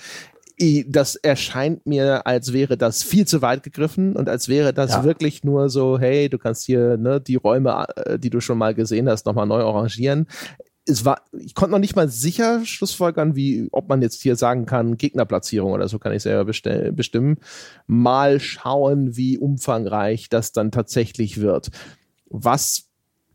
Das 0.88 1.16
erscheint 1.16 1.86
mir, 1.86 2.26
als 2.26 2.54
wäre 2.54 2.78
das 2.78 3.04
viel 3.04 3.28
zu 3.28 3.42
weit 3.42 3.64
gegriffen 3.64 4.16
und 4.16 4.30
als 4.30 4.48
wäre 4.48 4.74
das 4.74 4.92
ja. 4.92 5.04
wirklich 5.04 5.44
nur 5.44 5.70
so, 5.70 6.00
hey, 6.00 6.30
du 6.30 6.38
kannst 6.38 6.66
hier 6.66 6.98
ne, 6.98 7.20
die 7.20 7.36
Räume, 7.36 7.86
äh, 7.98 8.18
die 8.18 8.30
du 8.30 8.40
schon 8.40 8.58
mal 8.58 8.74
gesehen 8.74 9.10
hast, 9.10 9.26
nochmal 9.26 9.48
neu 9.48 9.62
arrangieren 9.62 10.28
es 10.88 11.04
war, 11.04 11.22
ich 11.34 11.56
konnte 11.56 11.72
noch 11.72 11.80
nicht 11.80 11.96
mal 11.96 12.10
sicher 12.10 12.64
schlussfolgern, 12.64 13.36
wie, 13.36 13.68
ob 13.72 13.90
man 13.90 14.02
jetzt 14.02 14.22
hier 14.22 14.36
sagen 14.36 14.66
kann, 14.66 14.98
Gegnerplatzierung 14.98 15.72
oder 15.72 15.88
so 15.88 15.98
kann 15.98 16.14
ich 16.14 16.24
selber 16.24 16.46
bestimmen. 16.46 17.38
Mal 17.88 18.40
schauen, 18.40 19.18
wie 19.18 19.38
umfangreich 19.38 20.30
das 20.30 20.52
dann 20.52 20.72
tatsächlich 20.72 21.42
wird. 21.42 21.72
Was 22.30 22.90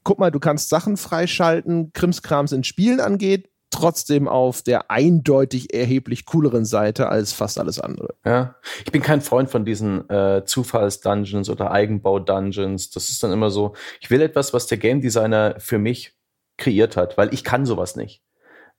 guck 0.05 0.19
mal, 0.19 0.31
du 0.31 0.41
kannst 0.41 0.69
Sachen 0.69 0.97
freischalten, 0.97 1.93
Krimskrams 1.93 2.53
in 2.53 2.65
Spielen 2.65 3.01
angeht, 3.01 3.51
trotzdem 3.71 4.27
auf 4.29 4.63
der 4.63 4.91
eindeutig 4.91 5.73
erheblich 5.73 6.27
cooleren 6.27 6.65
Seite 6.65 7.09
als 7.09 7.33
fast 7.33 7.59
alles 7.59 7.81
andere. 7.81 8.15
Ja, 8.25 8.57
ich 8.85 8.91
bin 8.91 9.01
kein 9.01 9.21
Freund 9.21 9.49
von 9.49 9.65
diesen 9.65 10.09
äh, 10.11 10.43
Zufalls-Dungeons 10.45 11.49
oder 11.49 11.71
Eigenbau-Dungeons. 11.71 12.91
Das 12.91 13.09
ist 13.09 13.23
dann 13.23 13.33
immer 13.33 13.51
so, 13.51 13.75
ich 14.01 14.11
will 14.11 14.21
etwas, 14.21 14.53
was 14.53 14.67
der 14.67 14.79
Game 14.79 15.01
Designer 15.01 15.55
für 15.59 15.79
mich 15.79 16.17
kreiert 16.59 16.97
hat, 16.97 17.17
weil 17.17 17.33
ich 17.33 17.45
kann 17.45 17.65
sowas 17.65 17.97
nicht. 17.97 18.23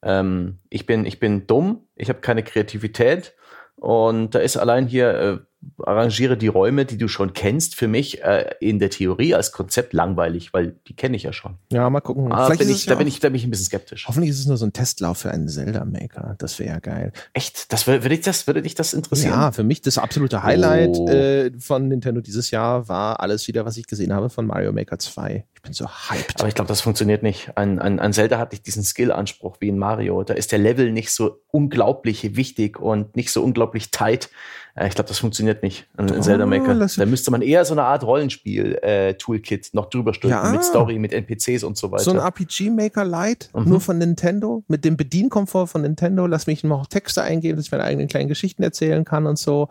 Ähm, 0.03 0.59
ich, 0.69 0.85
bin, 0.85 1.05
ich 1.05 1.19
bin 1.19 1.47
dumm, 1.47 1.87
ich 1.95 2.09
habe 2.09 2.19
keine 2.19 2.43
Kreativität 2.43 3.33
und 3.75 4.35
da 4.35 4.39
ist 4.39 4.57
allein 4.57 4.87
hier 4.87 5.13
äh, 5.13 5.39
arrangiere 5.83 6.37
die 6.37 6.47
Räume, 6.47 6.85
die 6.85 6.97
du 6.97 7.07
schon 7.07 7.33
kennst, 7.33 7.75
für 7.75 7.87
mich 7.87 8.23
äh, 8.23 8.55
in 8.59 8.79
der 8.79 8.89
Theorie 8.89 9.35
als 9.35 9.51
Konzept 9.51 9.93
langweilig, 9.93 10.53
weil 10.53 10.75
die 10.87 10.95
kenne 10.95 11.15
ich 11.15 11.23
ja 11.23 11.33
schon. 11.33 11.57
Ja, 11.71 11.89
mal 11.89 12.01
gucken. 12.01 12.31
Ah, 12.31 12.49
bin 12.49 12.69
ich, 12.69 12.85
da, 12.85 12.95
bin 12.95 13.07
ich, 13.07 13.19
da 13.19 13.29
bin 13.29 13.35
ich 13.35 13.43
ein 13.43 13.51
bisschen 13.51 13.67
skeptisch. 13.67 14.07
Hoffentlich 14.07 14.31
ist 14.31 14.39
es 14.39 14.47
nur 14.47 14.57
so 14.57 14.65
ein 14.65 14.73
Testlauf 14.73 15.19
für 15.19 15.31
einen 15.31 15.47
Zelda-Maker. 15.47 16.35
Das 16.37 16.59
wäre 16.59 16.69
ja 16.71 16.79
geil. 16.79 17.11
Echt? 17.33 17.71
Das 17.71 17.87
würde, 17.87 18.09
dich 18.09 18.21
das, 18.21 18.47
würde 18.47 18.61
dich 18.61 18.75
das 18.75 18.93
interessieren? 18.93 19.33
Ja, 19.33 19.51
für 19.51 19.63
mich 19.63 19.81
das 19.81 19.97
absolute 19.97 20.43
Highlight 20.43 20.97
oh. 20.97 21.07
äh, 21.07 21.51
von 21.59 21.87
Nintendo 21.87 22.21
dieses 22.21 22.51
Jahr 22.51 22.87
war 22.87 23.19
alles 23.19 23.47
wieder, 23.47 23.65
was 23.65 23.77
ich 23.77 23.87
gesehen 23.87 24.13
habe 24.13 24.29
von 24.29 24.45
Mario 24.45 24.71
Maker 24.71 24.99
2. 24.99 25.45
Ich 25.53 25.61
bin 25.61 25.73
so 25.73 25.87
hyped. 25.87 26.39
Aber 26.39 26.47
ich 26.47 26.55
glaube, 26.55 26.69
das 26.69 26.81
funktioniert 26.81 27.21
nicht. 27.21 27.51
Ein, 27.55 27.77
ein, 27.79 27.99
ein 27.99 28.13
Zelda 28.13 28.39
hat 28.39 28.51
nicht 28.51 28.65
diesen 28.65 28.83
Skill-Anspruch 28.83 29.57
wie 29.59 29.67
in 29.67 29.77
Mario. 29.77 30.23
Da 30.23 30.33
ist 30.33 30.51
der 30.51 30.59
Level 30.59 30.91
nicht 30.91 31.11
so 31.11 31.41
unglaublich 31.51 32.35
wichtig 32.35 32.79
und 32.79 33.15
nicht 33.15 33.31
so 33.31 33.43
unglaublich 33.43 33.91
tight. 33.91 34.29
Äh, 34.75 34.87
ich 34.87 34.95
glaube, 34.95 35.07
das 35.07 35.19
funktioniert 35.19 35.63
nicht 35.63 35.87
in, 35.97 36.09
oh, 36.11 36.19
Zelda 36.19 36.45
Maker. 36.45 36.75
Da 36.75 37.05
müsste 37.05 37.31
man 37.31 37.41
eher 37.41 37.65
so 37.65 37.73
eine 37.73 37.83
Art 37.83 38.03
Rollenspiel-Toolkit 38.03 39.65
äh, 39.67 39.69
noch 39.73 39.89
drüber 39.89 40.13
stülpen 40.13 40.43
ja. 40.43 40.51
mit 40.51 40.63
Story, 40.63 40.99
mit 40.99 41.13
NPCs 41.13 41.63
und 41.63 41.77
so 41.77 41.91
weiter. 41.91 42.03
So 42.03 42.11
ein 42.11 42.19
RPG-Maker 42.19 43.05
Lite, 43.05 43.47
mhm. 43.53 43.69
nur 43.69 43.81
von 43.81 43.97
Nintendo, 43.97 44.63
mit 44.67 44.85
dem 44.85 44.97
Bedienkomfort 44.97 45.67
von 45.67 45.81
Nintendo. 45.81 46.25
Lass 46.27 46.47
mich 46.47 46.63
noch 46.63 46.87
Texte 46.87 47.21
eingeben, 47.21 47.57
dass 47.57 47.65
ich 47.65 47.71
meine 47.71 47.83
eigenen 47.83 48.07
kleinen 48.07 48.29
Geschichten 48.29 48.63
erzählen 48.63 49.05
kann 49.05 49.25
und 49.25 49.37
so. 49.37 49.69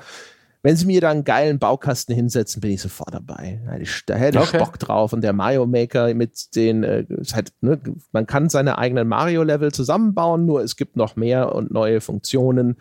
Wenn 0.63 0.77
sie 0.77 0.85
mir 0.85 1.01
da 1.01 1.11
einen 1.11 1.25
geilen 1.25 1.59
Baukasten 1.59 2.15
hinsetzen, 2.15 2.61
bin 2.61 2.73
ich 2.73 2.83
sofort 2.83 3.15
dabei. 3.15 3.61
Da 4.05 4.15
hätte 4.15 4.41
ich 4.41 4.49
okay. 4.49 4.59
Bock 4.59 4.79
drauf. 4.79 5.15
Und 5.15 5.23
der 5.23 5.33
Mario 5.33 5.65
Maker 5.65 6.13
mit 6.13 6.55
den, 6.55 6.85
äh, 6.85 7.07
halt, 7.33 7.53
ne, 7.63 7.81
man 8.13 8.27
kann 8.27 8.51
seine 8.51 8.77
eigenen 8.77 9.09
Mario-Level 9.09 9.73
zusammenbauen, 9.73 10.45
nur 10.45 10.63
es 10.63 10.77
gibt 10.77 10.97
noch 10.97 11.17
mehr 11.17 11.55
und 11.55 11.71
neue 11.71 12.03
Funktionen. 12.03 12.77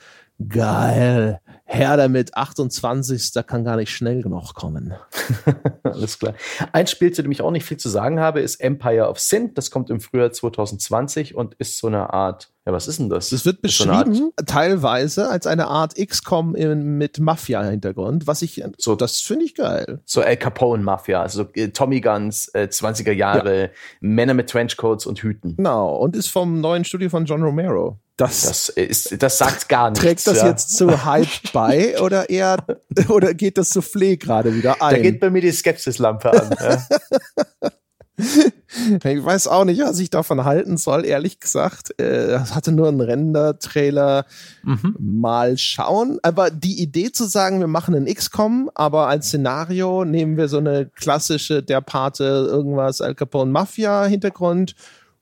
Geil. 0.45 1.39
Herr 1.71 1.97
damit, 1.97 2.36
28. 2.36 3.32
Da 3.32 3.43
kann 3.43 3.63
gar 3.63 3.75
nicht 3.75 3.91
schnell 3.91 4.23
genug 4.23 4.55
kommen. 4.55 4.95
Alles 5.84 6.17
klar. 6.17 6.34
Ein 6.71 6.88
Spiel, 6.88 7.12
zu 7.12 7.21
dem 7.21 7.32
ich 7.32 7.43
auch 7.43 7.51
nicht 7.51 7.63
viel 7.63 7.77
zu 7.77 7.89
sagen 7.89 8.19
habe, 8.19 8.39
ist 8.39 8.60
Empire 8.60 9.08
of 9.08 9.19
Sin. 9.19 9.53
Das 9.53 9.69
kommt 9.69 9.91
im 9.91 9.99
Frühjahr 9.99 10.32
2020 10.32 11.36
und 11.36 11.53
ist 11.60 11.77
so 11.77 11.86
eine 11.86 12.12
Art, 12.12 12.51
ja, 12.65 12.74
was 12.74 12.88
ist 12.88 13.00
denn 13.00 13.10
das? 13.10 13.30
Das 13.30 13.45
wird 13.45 13.62
beschrieben, 13.62 14.13
so 14.13 14.34
teilweise 14.45 15.30
als 15.30 15.48
eine 15.48 15.67
Art 15.67 15.95
XCOM 15.95 16.52
mit 16.52 17.19
Mafia-Hintergrund, 17.19 18.28
was 18.28 18.41
ich, 18.41 18.63
so, 18.78 18.95
das 18.95 19.22
finde 19.22 19.45
ich 19.45 19.56
geil. 19.56 20.02
So 20.06 20.22
El 20.22 20.38
Capone-Mafia, 20.38 21.22
also 21.22 21.48
äh, 21.54 21.69
Tommy 21.69 22.02
Guns, 22.02 22.50
äh, 22.50 22.67
20er 22.69 23.13
Jahre, 23.13 23.62
ja. 23.62 23.69
Männer 24.02 24.34
mit 24.34 24.50
Trenchcoats 24.50 25.06
und 25.06 25.19
Hüten. 25.19 25.56
Genau, 25.56 25.95
und 25.95 26.15
ist 26.15 26.28
vom 26.28 26.60
neuen 26.60 26.84
Studio 26.84 27.10
von 27.10 27.26
John 27.26 27.41
Romero. 27.41 27.98
Das, 28.17 28.41
das, 28.41 28.69
ist, 28.69 29.24
das 29.24 29.38
sagt 29.38 29.69
gar 29.69 29.91
nichts. 29.91 30.04
Trägt 30.04 30.28
das 30.28 30.38
ja. 30.39 30.50
jetzt 30.50 30.76
zu 30.76 31.06
Hype 31.06 31.54
bei 31.54 31.98
oder 32.02 32.30
eher 32.30 32.58
oder 33.08 33.34
geht 33.34 33.58
das 33.58 33.74
Soufflé 33.74 34.17
gerade 34.17 34.54
wieder 34.54 34.82
ein? 34.82 34.95
Da 34.95 35.02
geht 35.02 35.22
bei 35.22 35.30
mir 35.30 35.41
die 35.41 35.54
Skepsislampe 35.54 36.30
an. 36.30 36.56
Ja. 36.60 37.69
ich 39.03 39.23
weiß 39.23 39.47
auch 39.47 39.65
nicht, 39.65 39.82
was 39.82 39.99
ich 39.99 40.10
davon 40.10 40.43
halten 40.43 40.77
soll, 40.77 41.05
ehrlich 41.05 41.39
gesagt. 41.39 41.93
Es 41.97 42.05
äh, 42.05 42.53
hatte 42.53 42.71
nur 42.71 42.88
einen 42.88 43.01
Render-Trailer. 43.01 44.25
Mhm. 44.63 44.95
Mal 44.99 45.58
schauen. 45.58 46.19
Aber 46.23 46.49
die 46.49 46.82
Idee 46.82 47.12
zu 47.12 47.25
sagen, 47.25 47.60
wir 47.60 47.67
machen 47.67 47.95
einen 47.95 48.13
XCOM, 48.13 48.69
aber 48.75 49.08
als 49.08 49.27
Szenario 49.27 50.05
nehmen 50.05 50.38
wir 50.38 50.47
so 50.47 50.58
eine 50.58 50.86
klassische 50.86 51.63
der 51.63 51.82
Pate 51.82 52.23
irgendwas 52.23 53.01
Al 53.01 53.15
Capone 53.15 53.51
Mafia 53.51 54.05
Hintergrund. 54.05 54.75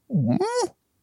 Hm, 0.09 0.39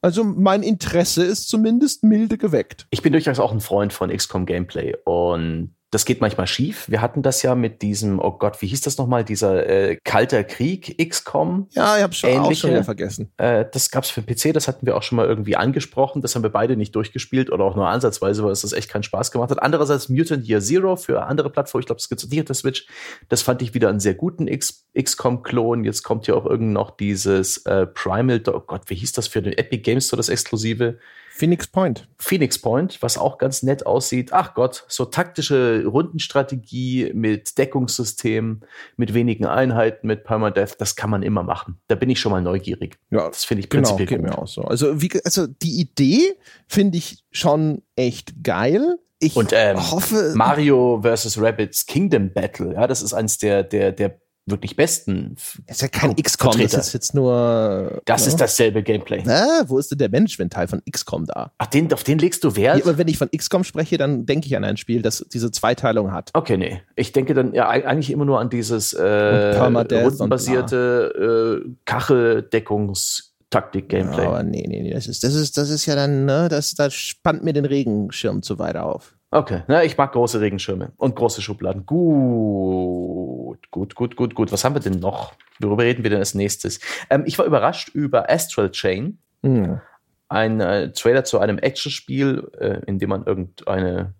also 0.00 0.24
mein 0.24 0.62
Interesse 0.62 1.24
ist 1.24 1.48
zumindest 1.48 2.02
milde 2.04 2.36
geweckt. 2.36 2.86
Ich 2.90 3.02
bin 3.02 3.12
durchaus 3.12 3.38
auch 3.38 3.52
ein 3.52 3.60
Freund 3.60 3.92
von 3.92 4.10
XCOM 4.10 4.44
Gameplay 4.46 4.94
und 5.04 5.74
das 5.94 6.04
geht 6.04 6.20
manchmal 6.20 6.48
schief. 6.48 6.88
Wir 6.88 7.00
hatten 7.00 7.22
das 7.22 7.42
ja 7.42 7.54
mit 7.54 7.80
diesem, 7.80 8.18
oh 8.18 8.32
Gott, 8.32 8.60
wie 8.60 8.66
hieß 8.66 8.80
das 8.80 8.98
nochmal, 8.98 9.24
dieser 9.24 9.66
äh, 9.66 9.96
Kalter 10.02 10.42
Krieg 10.42 10.98
XCOM. 10.98 11.68
Ja, 11.70 11.96
ich 11.96 12.02
habe 12.02 12.12
schon, 12.12 12.36
auch 12.36 12.52
schon 12.52 12.70
wieder 12.70 12.82
vergessen. 12.82 13.30
Äh, 13.36 13.64
das 13.72 13.90
gab's 13.90 14.10
für 14.10 14.20
den 14.20 14.34
PC, 14.34 14.52
das 14.52 14.66
hatten 14.66 14.86
wir 14.86 14.96
auch 14.96 15.04
schon 15.04 15.14
mal 15.16 15.26
irgendwie 15.26 15.54
angesprochen. 15.54 16.20
Das 16.20 16.34
haben 16.34 16.42
wir 16.42 16.50
beide 16.50 16.76
nicht 16.76 16.96
durchgespielt 16.96 17.48
oder 17.50 17.64
auch 17.64 17.76
nur 17.76 17.88
ansatzweise, 17.88 18.42
weil 18.42 18.50
es 18.50 18.62
das 18.62 18.72
echt 18.72 18.90
keinen 18.90 19.04
Spaß 19.04 19.30
gemacht 19.30 19.50
hat. 19.50 19.62
Andererseits 19.62 20.08
Mutant 20.08 20.48
Year 20.48 20.60
Zero 20.60 20.96
für 20.96 21.26
andere 21.26 21.48
Plattformen, 21.48 21.82
ich 21.82 21.86
glaube, 21.86 22.00
es 22.00 22.08
gibt 22.08 22.28
nicht 22.28 22.40
auf 22.40 22.46
der 22.46 22.56
Switch. 22.56 22.88
Das 23.28 23.42
fand 23.42 23.62
ich 23.62 23.72
wieder 23.74 23.88
einen 23.88 24.00
sehr 24.00 24.14
guten 24.14 24.46
XCOM-Klon. 24.46 25.84
Jetzt 25.84 26.02
kommt 26.02 26.26
ja 26.26 26.34
auch 26.34 26.44
irgend 26.44 26.72
noch 26.72 26.90
dieses 26.90 27.58
äh, 27.66 27.86
Primal, 27.86 28.42
oh 28.48 28.60
Gott, 28.60 28.82
wie 28.88 28.96
hieß 28.96 29.12
das 29.12 29.28
für 29.28 29.42
den 29.42 29.52
Epic 29.52 29.82
Games 29.82 30.08
Store, 30.08 30.16
das 30.18 30.28
Exklusive? 30.28 30.98
Phoenix 31.36 31.66
Point. 31.66 32.06
Phoenix 32.16 32.60
Point, 32.60 33.02
was 33.02 33.18
auch 33.18 33.38
ganz 33.38 33.64
nett 33.64 33.86
aussieht. 33.86 34.32
Ach 34.32 34.54
Gott, 34.54 34.84
so 34.86 35.04
taktische 35.04 35.84
Rundenstrategie 35.84 37.10
mit 37.12 37.58
Deckungssystem, 37.58 38.60
mit 38.96 39.14
wenigen 39.14 39.44
Einheiten, 39.44 40.06
mit 40.06 40.22
Permadeath, 40.22 40.80
das 40.80 40.94
kann 40.94 41.10
man 41.10 41.24
immer 41.24 41.42
machen. 41.42 41.80
Da 41.88 41.96
bin 41.96 42.08
ich 42.08 42.20
schon 42.20 42.30
mal 42.30 42.40
neugierig. 42.40 42.98
Ja, 43.10 43.26
das 43.26 43.44
finde 43.44 43.64
ich 43.64 43.68
genau, 43.68 43.82
prinzipiell 43.82 44.06
geht 44.06 44.18
gut. 44.18 44.28
mir 44.28 44.38
auch 44.38 44.46
so. 44.46 44.62
Also, 44.62 45.02
wie, 45.02 45.10
also 45.24 45.48
die 45.48 45.80
Idee 45.80 46.20
finde 46.68 46.98
ich 46.98 47.24
schon 47.32 47.82
echt 47.96 48.44
geil. 48.44 48.96
Ich 49.18 49.34
und 49.34 49.52
ähm, 49.52 49.90
hoffe. 49.90 50.34
Mario 50.36 51.02
vs. 51.02 51.40
Rabbits 51.40 51.86
Kingdom 51.86 52.32
Battle, 52.32 52.74
ja, 52.74 52.86
das 52.86 53.02
ist 53.02 53.12
eins 53.12 53.38
der, 53.38 53.64
der, 53.64 53.90
der 53.90 54.20
wirklich 54.46 54.76
besten. 54.76 55.36
Das 55.66 55.76
ist 55.76 55.82
ja 55.82 55.88
kein 55.88 56.14
XCOM, 56.16 56.60
das 56.60 56.74
ist 56.74 56.92
jetzt 56.92 57.14
nur. 57.14 58.00
Das 58.04 58.22
ja. 58.22 58.28
ist 58.28 58.40
dasselbe 58.40 58.82
Gameplay. 58.82 59.22
Na, 59.24 59.64
wo 59.66 59.78
ist 59.78 59.90
denn 59.90 59.98
der 59.98 60.10
Management-Teil 60.10 60.68
von 60.68 60.82
XCOM 60.90 61.26
da? 61.26 61.52
Ach, 61.58 61.66
den, 61.66 61.92
auf 61.92 62.04
den 62.04 62.18
legst 62.18 62.44
du 62.44 62.54
Wert? 62.56 62.78
Ja, 62.78 62.84
aber 62.84 62.98
wenn 62.98 63.08
ich 63.08 63.18
von 63.18 63.30
XCOM 63.30 63.64
spreche, 63.64 63.96
dann 63.96 64.26
denke 64.26 64.46
ich 64.46 64.56
an 64.56 64.64
ein 64.64 64.76
Spiel, 64.76 65.02
das 65.02 65.24
diese 65.32 65.50
Zweiteilung 65.50 66.12
hat. 66.12 66.30
Okay, 66.34 66.56
nee. 66.56 66.82
Ich 66.96 67.12
denke 67.12 67.34
dann 67.34 67.54
ja 67.54 67.68
eigentlich 67.68 68.10
immer 68.10 68.24
nur 68.24 68.40
an 68.40 68.50
dieses 68.50 68.92
äh, 68.92 69.56
rundenbasierte 69.56 71.62
äh, 71.64 71.90
Kacheldeckungs- 71.90 73.34
Taktik-Gameplay. 73.54 74.26
Aber 74.26 74.42
nee, 74.42 74.64
nee, 74.66 74.82
nee, 74.82 74.92
das 74.92 75.06
ist, 75.06 75.22
das 75.22 75.34
ist, 75.34 75.56
das 75.56 75.70
ist 75.70 75.86
ja 75.86 75.94
dann, 75.94 76.24
ne, 76.24 76.48
das, 76.48 76.74
das 76.74 76.92
spannt 76.92 77.44
mir 77.44 77.52
den 77.52 77.64
Regenschirm 77.64 78.42
zu 78.42 78.58
weit 78.58 78.76
auf. 78.76 79.14
Okay, 79.34 79.64
na, 79.66 79.82
ich 79.82 79.96
mag 79.96 80.12
große 80.12 80.40
Regenschirme 80.40 80.92
und 80.96 81.16
große 81.16 81.42
Schubladen. 81.42 81.84
Gut, 81.86 83.68
gut, 83.72 83.96
gut, 83.96 84.14
gut, 84.14 84.36
gut. 84.36 84.52
Was 84.52 84.62
haben 84.62 84.76
wir 84.76 84.80
denn 84.80 85.00
noch? 85.00 85.34
Worüber 85.58 85.82
reden 85.82 86.04
wir 86.04 86.10
denn 86.10 86.20
als 86.20 86.34
nächstes? 86.34 86.78
Ähm, 87.10 87.24
ich 87.26 87.36
war 87.36 87.44
überrascht 87.44 87.88
über 87.88 88.30
Astral 88.30 88.70
Chain. 88.70 89.18
Mhm. 89.42 89.80
Ein 90.28 90.60
äh, 90.60 90.92
Trailer 90.92 91.24
zu 91.24 91.40
einem 91.40 91.58
Actionspiel, 91.58 92.48
äh, 92.60 92.82
in 92.86 93.00
dem 93.00 93.08
man 93.08 93.26
irgendeine 93.26 94.14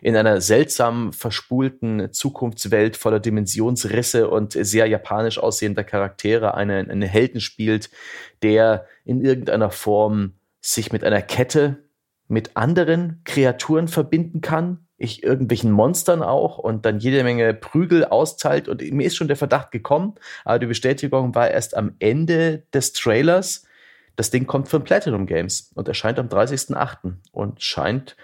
in 0.00 0.16
einer 0.16 0.40
seltsam 0.40 1.12
verspulten 1.12 2.10
Zukunftswelt 2.14 2.96
voller 2.96 3.20
Dimensionsrisse 3.20 4.30
und 4.30 4.52
sehr 4.52 4.86
japanisch 4.86 5.38
aussehender 5.38 5.84
Charaktere 5.84 6.54
einen, 6.54 6.90
einen 6.90 7.02
Helden 7.02 7.40
spielt, 7.40 7.90
der 8.42 8.86
in 9.04 9.22
irgendeiner 9.22 9.70
Form 9.70 10.36
sich 10.62 10.90
mit 10.90 11.04
einer 11.04 11.20
Kette 11.20 11.84
mit 12.28 12.56
anderen 12.56 13.20
Kreaturen 13.24 13.88
verbinden 13.88 14.40
kann, 14.40 14.84
ich 14.96 15.22
irgendwelchen 15.22 15.70
Monstern 15.70 16.22
auch 16.22 16.58
und 16.58 16.86
dann 16.86 16.98
jede 16.98 17.24
Menge 17.24 17.52
Prügel 17.52 18.04
austeilt 18.04 18.68
und 18.68 18.80
mir 18.92 19.06
ist 19.06 19.16
schon 19.16 19.28
der 19.28 19.36
Verdacht 19.36 19.70
gekommen, 19.70 20.14
aber 20.44 20.58
die 20.58 20.66
Bestätigung 20.66 21.34
war 21.34 21.50
erst 21.50 21.76
am 21.76 21.94
Ende 21.98 22.62
des 22.72 22.92
Trailers. 22.92 23.64
Das 24.16 24.30
Ding 24.30 24.46
kommt 24.46 24.68
von 24.68 24.84
Platinum 24.84 25.26
Games 25.26 25.72
und 25.74 25.88
erscheint 25.88 26.18
am 26.18 26.28
30.08. 26.28 27.14
und 27.32 27.62
scheint, 27.62 28.16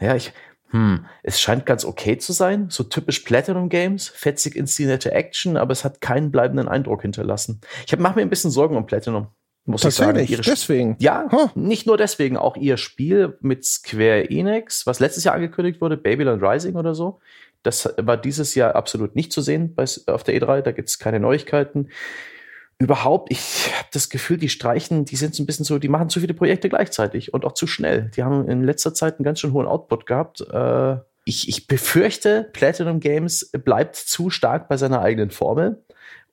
ja, 0.00 0.16
ich, 0.16 0.32
hm, 0.70 1.04
es 1.22 1.40
scheint 1.40 1.66
ganz 1.66 1.84
okay 1.84 2.16
zu 2.16 2.32
sein, 2.32 2.68
so 2.70 2.84
typisch 2.84 3.20
Platinum 3.20 3.68
Games, 3.68 4.08
fetzig 4.08 4.56
inszenierte 4.56 5.12
Action, 5.12 5.58
aber 5.58 5.72
es 5.72 5.84
hat 5.84 6.00
keinen 6.00 6.32
bleibenden 6.32 6.68
Eindruck 6.68 7.02
hinterlassen. 7.02 7.60
Ich 7.86 7.96
mache 7.98 8.16
mir 8.16 8.22
ein 8.22 8.30
bisschen 8.30 8.50
Sorgen 8.50 8.76
um 8.76 8.86
Platinum 8.86 9.28
muss 9.66 9.84
ich 9.84 9.94
sagen. 9.94 10.26
Ihre 10.26 10.42
deswegen. 10.42 10.96
Ja, 11.00 11.26
huh. 11.30 11.48
nicht 11.54 11.86
nur 11.86 11.96
deswegen, 11.96 12.36
auch 12.36 12.56
ihr 12.56 12.76
Spiel 12.76 13.38
mit 13.40 13.64
Square 13.64 14.30
Enix, 14.30 14.86
was 14.86 15.00
letztes 15.00 15.24
Jahr 15.24 15.34
angekündigt 15.34 15.80
wurde, 15.80 15.96
Babylon 15.96 16.44
Rising 16.44 16.76
oder 16.76 16.94
so. 16.94 17.20
Das 17.62 17.94
war 17.96 18.18
dieses 18.18 18.54
Jahr 18.54 18.74
absolut 18.74 19.16
nicht 19.16 19.32
zu 19.32 19.40
sehen 19.40 19.74
bei, 19.74 19.84
auf 20.06 20.22
der 20.22 20.34
E3, 20.38 20.60
da 20.60 20.72
gibt 20.72 20.90
es 20.90 20.98
keine 20.98 21.18
Neuigkeiten. 21.18 21.88
Überhaupt, 22.78 23.30
ich 23.30 23.70
habe 23.78 23.88
das 23.92 24.10
Gefühl, 24.10 24.36
die 24.36 24.50
streichen, 24.50 25.06
die 25.06 25.16
sind 25.16 25.34
so 25.34 25.42
ein 25.42 25.46
bisschen 25.46 25.64
so, 25.64 25.78
die 25.78 25.88
machen 25.88 26.10
zu 26.10 26.20
viele 26.20 26.34
Projekte 26.34 26.68
gleichzeitig 26.68 27.32
und 27.32 27.46
auch 27.46 27.54
zu 27.54 27.66
schnell. 27.66 28.10
Die 28.16 28.22
haben 28.22 28.46
in 28.48 28.64
letzter 28.64 28.92
Zeit 28.92 29.14
einen 29.14 29.24
ganz 29.24 29.40
schön 29.40 29.52
hohen 29.52 29.66
Output 29.66 30.04
gehabt. 30.04 30.42
Äh, 30.42 30.96
ich, 31.24 31.48
ich 31.48 31.66
befürchte, 31.66 32.50
Platinum 32.52 33.00
Games 33.00 33.50
bleibt 33.52 33.96
zu 33.96 34.28
stark 34.28 34.68
bei 34.68 34.76
seiner 34.76 35.00
eigenen 35.00 35.30
Formel 35.30 35.82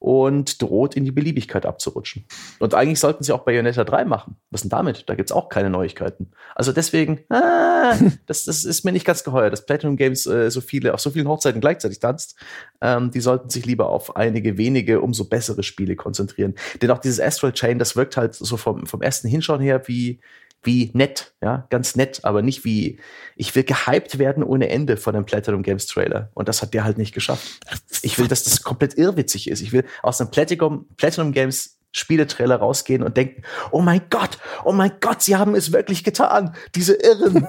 und 0.01 0.59
droht 0.59 0.95
in 0.95 1.05
die 1.05 1.11
Beliebigkeit 1.11 1.63
abzurutschen. 1.63 2.25
Und 2.57 2.73
eigentlich 2.73 2.99
sollten 2.99 3.23
sie 3.23 3.33
auch 3.33 3.43
Bayonetta 3.43 3.83
3 3.83 4.03
machen. 4.05 4.35
Was 4.49 4.61
denn 4.61 4.71
damit? 4.71 5.03
Da 5.07 5.13
gibt's 5.13 5.31
auch 5.31 5.47
keine 5.47 5.69
Neuigkeiten. 5.69 6.31
Also 6.55 6.71
deswegen, 6.71 7.19
ah, 7.29 7.95
das, 8.25 8.45
das 8.45 8.65
ist 8.65 8.83
mir 8.83 8.93
nicht 8.93 9.05
ganz 9.05 9.23
geheuer, 9.23 9.51
dass 9.51 9.67
Platinum 9.67 9.97
Games 9.97 10.25
äh, 10.25 10.49
so 10.49 10.59
viele, 10.59 10.95
auf 10.95 11.01
so 11.01 11.11
vielen 11.11 11.27
Hochzeiten 11.27 11.61
gleichzeitig 11.61 11.99
tanzt. 11.99 12.35
Ähm, 12.81 13.11
die 13.11 13.21
sollten 13.21 13.51
sich 13.51 13.63
lieber 13.67 13.89
auf 13.89 14.15
einige 14.15 14.57
wenige, 14.57 15.01
umso 15.01 15.25
bessere 15.25 15.61
Spiele 15.61 15.95
konzentrieren. 15.95 16.55
Denn 16.81 16.89
auch 16.89 16.97
dieses 16.97 17.19
Astral 17.19 17.53
Chain, 17.53 17.77
das 17.77 17.95
wirkt 17.95 18.17
halt 18.17 18.33
so 18.33 18.57
vom, 18.57 18.87
vom 18.87 19.03
ersten 19.03 19.27
Hinschauen 19.27 19.61
her 19.61 19.83
wie, 19.87 20.19
wie 20.63 20.91
nett, 20.93 21.33
ja, 21.41 21.65
ganz 21.69 21.95
nett, 21.95 22.19
aber 22.23 22.41
nicht 22.41 22.63
wie, 22.63 22.99
ich 23.35 23.55
will 23.55 23.63
gehypt 23.63 24.19
werden 24.19 24.43
ohne 24.43 24.69
Ende 24.69 24.97
von 24.97 25.15
einem 25.15 25.25
Platinum 25.25 25.63
Games 25.63 25.87
Trailer. 25.87 26.29
Und 26.33 26.47
das 26.47 26.61
hat 26.61 26.73
der 26.73 26.83
halt 26.83 26.97
nicht 26.97 27.13
geschafft. 27.13 27.59
Ich 28.03 28.19
will, 28.19 28.27
dass 28.27 28.43
das 28.43 28.61
komplett 28.61 28.95
irrwitzig 28.95 29.49
ist. 29.49 29.61
Ich 29.61 29.71
will 29.71 29.85
aus 30.03 30.21
einem 30.21 30.29
Platinum, 30.29 30.87
Platinum 30.97 31.31
Games 31.31 31.77
Spieletrailer 31.93 32.55
rausgehen 32.55 33.03
und 33.03 33.17
denken, 33.17 33.43
oh 33.71 33.81
mein 33.81 34.03
Gott, 34.09 34.37
oh 34.63 34.71
mein 34.71 34.93
Gott, 35.01 35.21
sie 35.21 35.35
haben 35.35 35.55
es 35.55 35.73
wirklich 35.73 36.03
getan, 36.03 36.55
diese 36.73 36.93
Irren. 36.93 37.45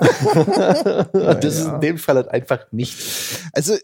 das 1.13 1.45
ist 1.45 1.67
in 1.67 1.81
dem 1.81 1.99
Fall 1.99 2.17
halt 2.17 2.29
einfach 2.29 2.67
nicht. 2.73 2.99
Also, 3.53 3.77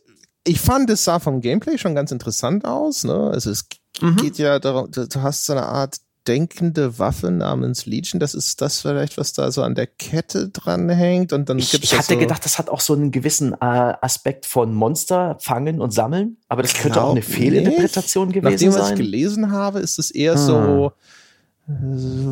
ich 0.44 0.60
fand, 0.60 0.90
es 0.90 1.04
sah 1.04 1.20
vom 1.20 1.40
Gameplay 1.40 1.78
schon 1.78 1.94
ganz 1.94 2.10
interessant 2.10 2.64
aus, 2.64 3.04
ne? 3.04 3.30
Also, 3.32 3.50
es 3.50 3.66
mhm. 4.00 4.16
geht 4.16 4.38
ja 4.38 4.58
darum, 4.58 4.90
du 4.90 5.22
hast 5.22 5.46
so 5.46 5.52
eine 5.52 5.66
Art 5.66 5.98
denkende 6.28 6.98
Waffe 6.98 7.30
namens 7.30 7.86
Legion. 7.86 8.20
Das 8.20 8.34
ist 8.34 8.60
das 8.60 8.82
vielleicht, 8.82 9.16
was 9.16 9.32
da 9.32 9.50
so 9.50 9.62
an 9.62 9.74
der 9.74 9.86
Kette 9.86 10.50
dran 10.50 10.88
hängt. 10.90 11.32
Und 11.32 11.48
dann 11.48 11.58
ich, 11.58 11.70
gibt's 11.70 11.92
ich 11.92 11.98
hatte 11.98 12.14
so 12.14 12.18
gedacht, 12.18 12.44
das 12.44 12.58
hat 12.58 12.68
auch 12.68 12.80
so 12.80 12.92
einen 12.92 13.10
gewissen 13.10 13.54
äh, 13.54 13.56
Aspekt 13.64 14.44
von 14.44 14.74
Monster 14.74 15.38
fangen 15.40 15.80
und 15.80 15.92
sammeln. 15.92 16.36
Aber 16.48 16.62
das 16.62 16.74
könnte 16.74 17.02
auch 17.02 17.12
eine 17.12 17.22
Fehlinterpretation 17.22 18.30
gewesen 18.30 18.52
Nachdem, 18.52 18.72
sein. 18.72 18.82
was 18.82 18.90
ich 18.90 18.96
gelesen 18.96 19.50
habe, 19.50 19.80
ist 19.80 19.98
es 19.98 20.10
eher 20.10 20.34
hm. 20.34 20.38
so, 20.38 20.92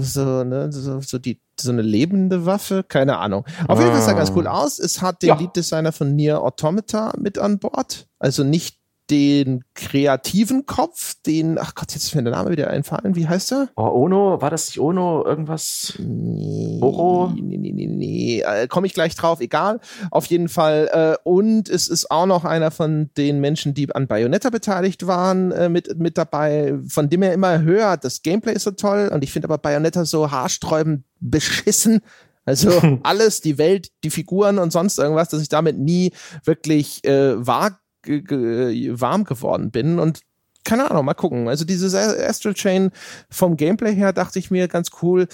so, 0.03 0.44
ne, 0.44 0.70
so, 0.70 1.01
so, 1.01 1.18
die, 1.18 1.40
so 1.59 1.70
eine 1.70 1.82
lebende 1.82 2.47
Waffe, 2.47 2.84
keine 2.86 3.18
Ahnung. 3.18 3.44
Auf 3.66 3.78
jeden 3.78 3.92
Fall 3.92 4.03
sah 4.03 4.12
ganz 4.12 4.30
ah. 4.30 4.34
cool 4.36 4.47
aus. 4.47 4.78
Es 4.78 5.01
hat 5.01 5.22
den 5.22 5.28
ja. 5.28 5.36
Lead-Designer 5.36 5.92
von 5.92 6.14
Nier 6.14 6.42
Automata 6.42 7.14
mit 7.18 7.38
an 7.38 7.59
Bord. 7.59 8.07
Also 8.18 8.44
nicht 8.44 8.76
den 9.11 9.64
kreativen 9.74 10.66
Kopf, 10.66 11.14
den, 11.24 11.59
ach 11.59 11.74
Gott, 11.74 11.92
jetzt 11.92 12.04
ist 12.04 12.14
mir 12.14 12.22
der 12.22 12.32
Name 12.32 12.50
wieder 12.50 12.68
einfallen. 12.68 13.14
Wie 13.14 13.28
heißt 13.28 13.52
er? 13.52 13.68
Oh, 13.76 13.82
Ono, 13.82 14.40
war 14.40 14.50
das 14.50 14.68
nicht 14.68 14.80
Ono? 14.80 15.24
Irgendwas? 15.24 15.94
Nee, 15.98 16.80
Oro? 16.82 17.32
Nee, 17.34 17.57
nee, 17.57 17.72
nee, 17.72 17.86
nee. 17.86 18.40
Äh, 18.40 18.66
Komme 18.66 18.86
ich 18.86 18.94
gleich 18.94 19.14
drauf, 19.14 19.40
egal. 19.40 19.80
Auf 20.11 20.26
jeden 20.26 20.48
Fall. 20.48 20.88
Äh, 20.92 21.28
und 21.28 21.68
es 21.68 21.88
ist 21.88 22.11
auch 22.11 22.26
noch 22.26 22.44
einer 22.44 22.70
von 22.70 23.11
den 23.16 23.40
Menschen, 23.40 23.74
die 23.74 23.94
an 23.94 24.09
Bayonetta 24.09 24.50
beteiligt 24.50 25.07
waren, 25.07 25.52
äh, 25.52 25.68
mit, 25.68 25.98
mit 25.98 26.18
dabei, 26.18 26.74
von 26.88 27.09
dem 27.09 27.22
er 27.22 27.32
immer 27.32 27.62
hört, 27.62 28.04
das 28.04 28.22
Gameplay 28.22 28.54
ist 28.54 28.64
so 28.64 28.72
toll 28.72 29.11
und 29.12 29.22
ich 29.22 29.32
finde 29.32 29.46
aber 29.46 29.59
Bayonetta 29.59 30.04
so 30.04 30.30
haarsträubend 30.30 31.04
beschissen. 31.20 32.00
Also 32.44 32.70
alles, 33.02 33.40
die 33.40 33.59
Welt, 33.59 33.90
die 34.04 34.11
Figuren 34.11 34.59
und 34.59 34.72
sonst 34.72 34.98
irgendwas, 34.98 35.28
dass 35.28 35.42
ich 35.42 35.48
damit 35.48 35.78
nie 35.78 36.12
wirklich 36.44 37.04
äh, 37.04 37.46
wahr 37.46 37.78
warm 38.07 39.24
geworden 39.24 39.70
bin 39.70 39.98
und 39.98 40.20
keine 40.66 40.90
Ahnung, 40.90 41.04
mal 41.04 41.14
gucken. 41.14 41.48
Also 41.48 41.64
dieses 41.64 41.94
Astral 41.94 42.54
Chain 42.54 42.90
vom 43.30 43.57
Gameplay 43.57 43.94
her 43.94 44.12
dachte 44.12 44.38
ich 44.38 44.50
mir 44.50 44.68
ganz 44.68 44.90
cool. 45.00 45.28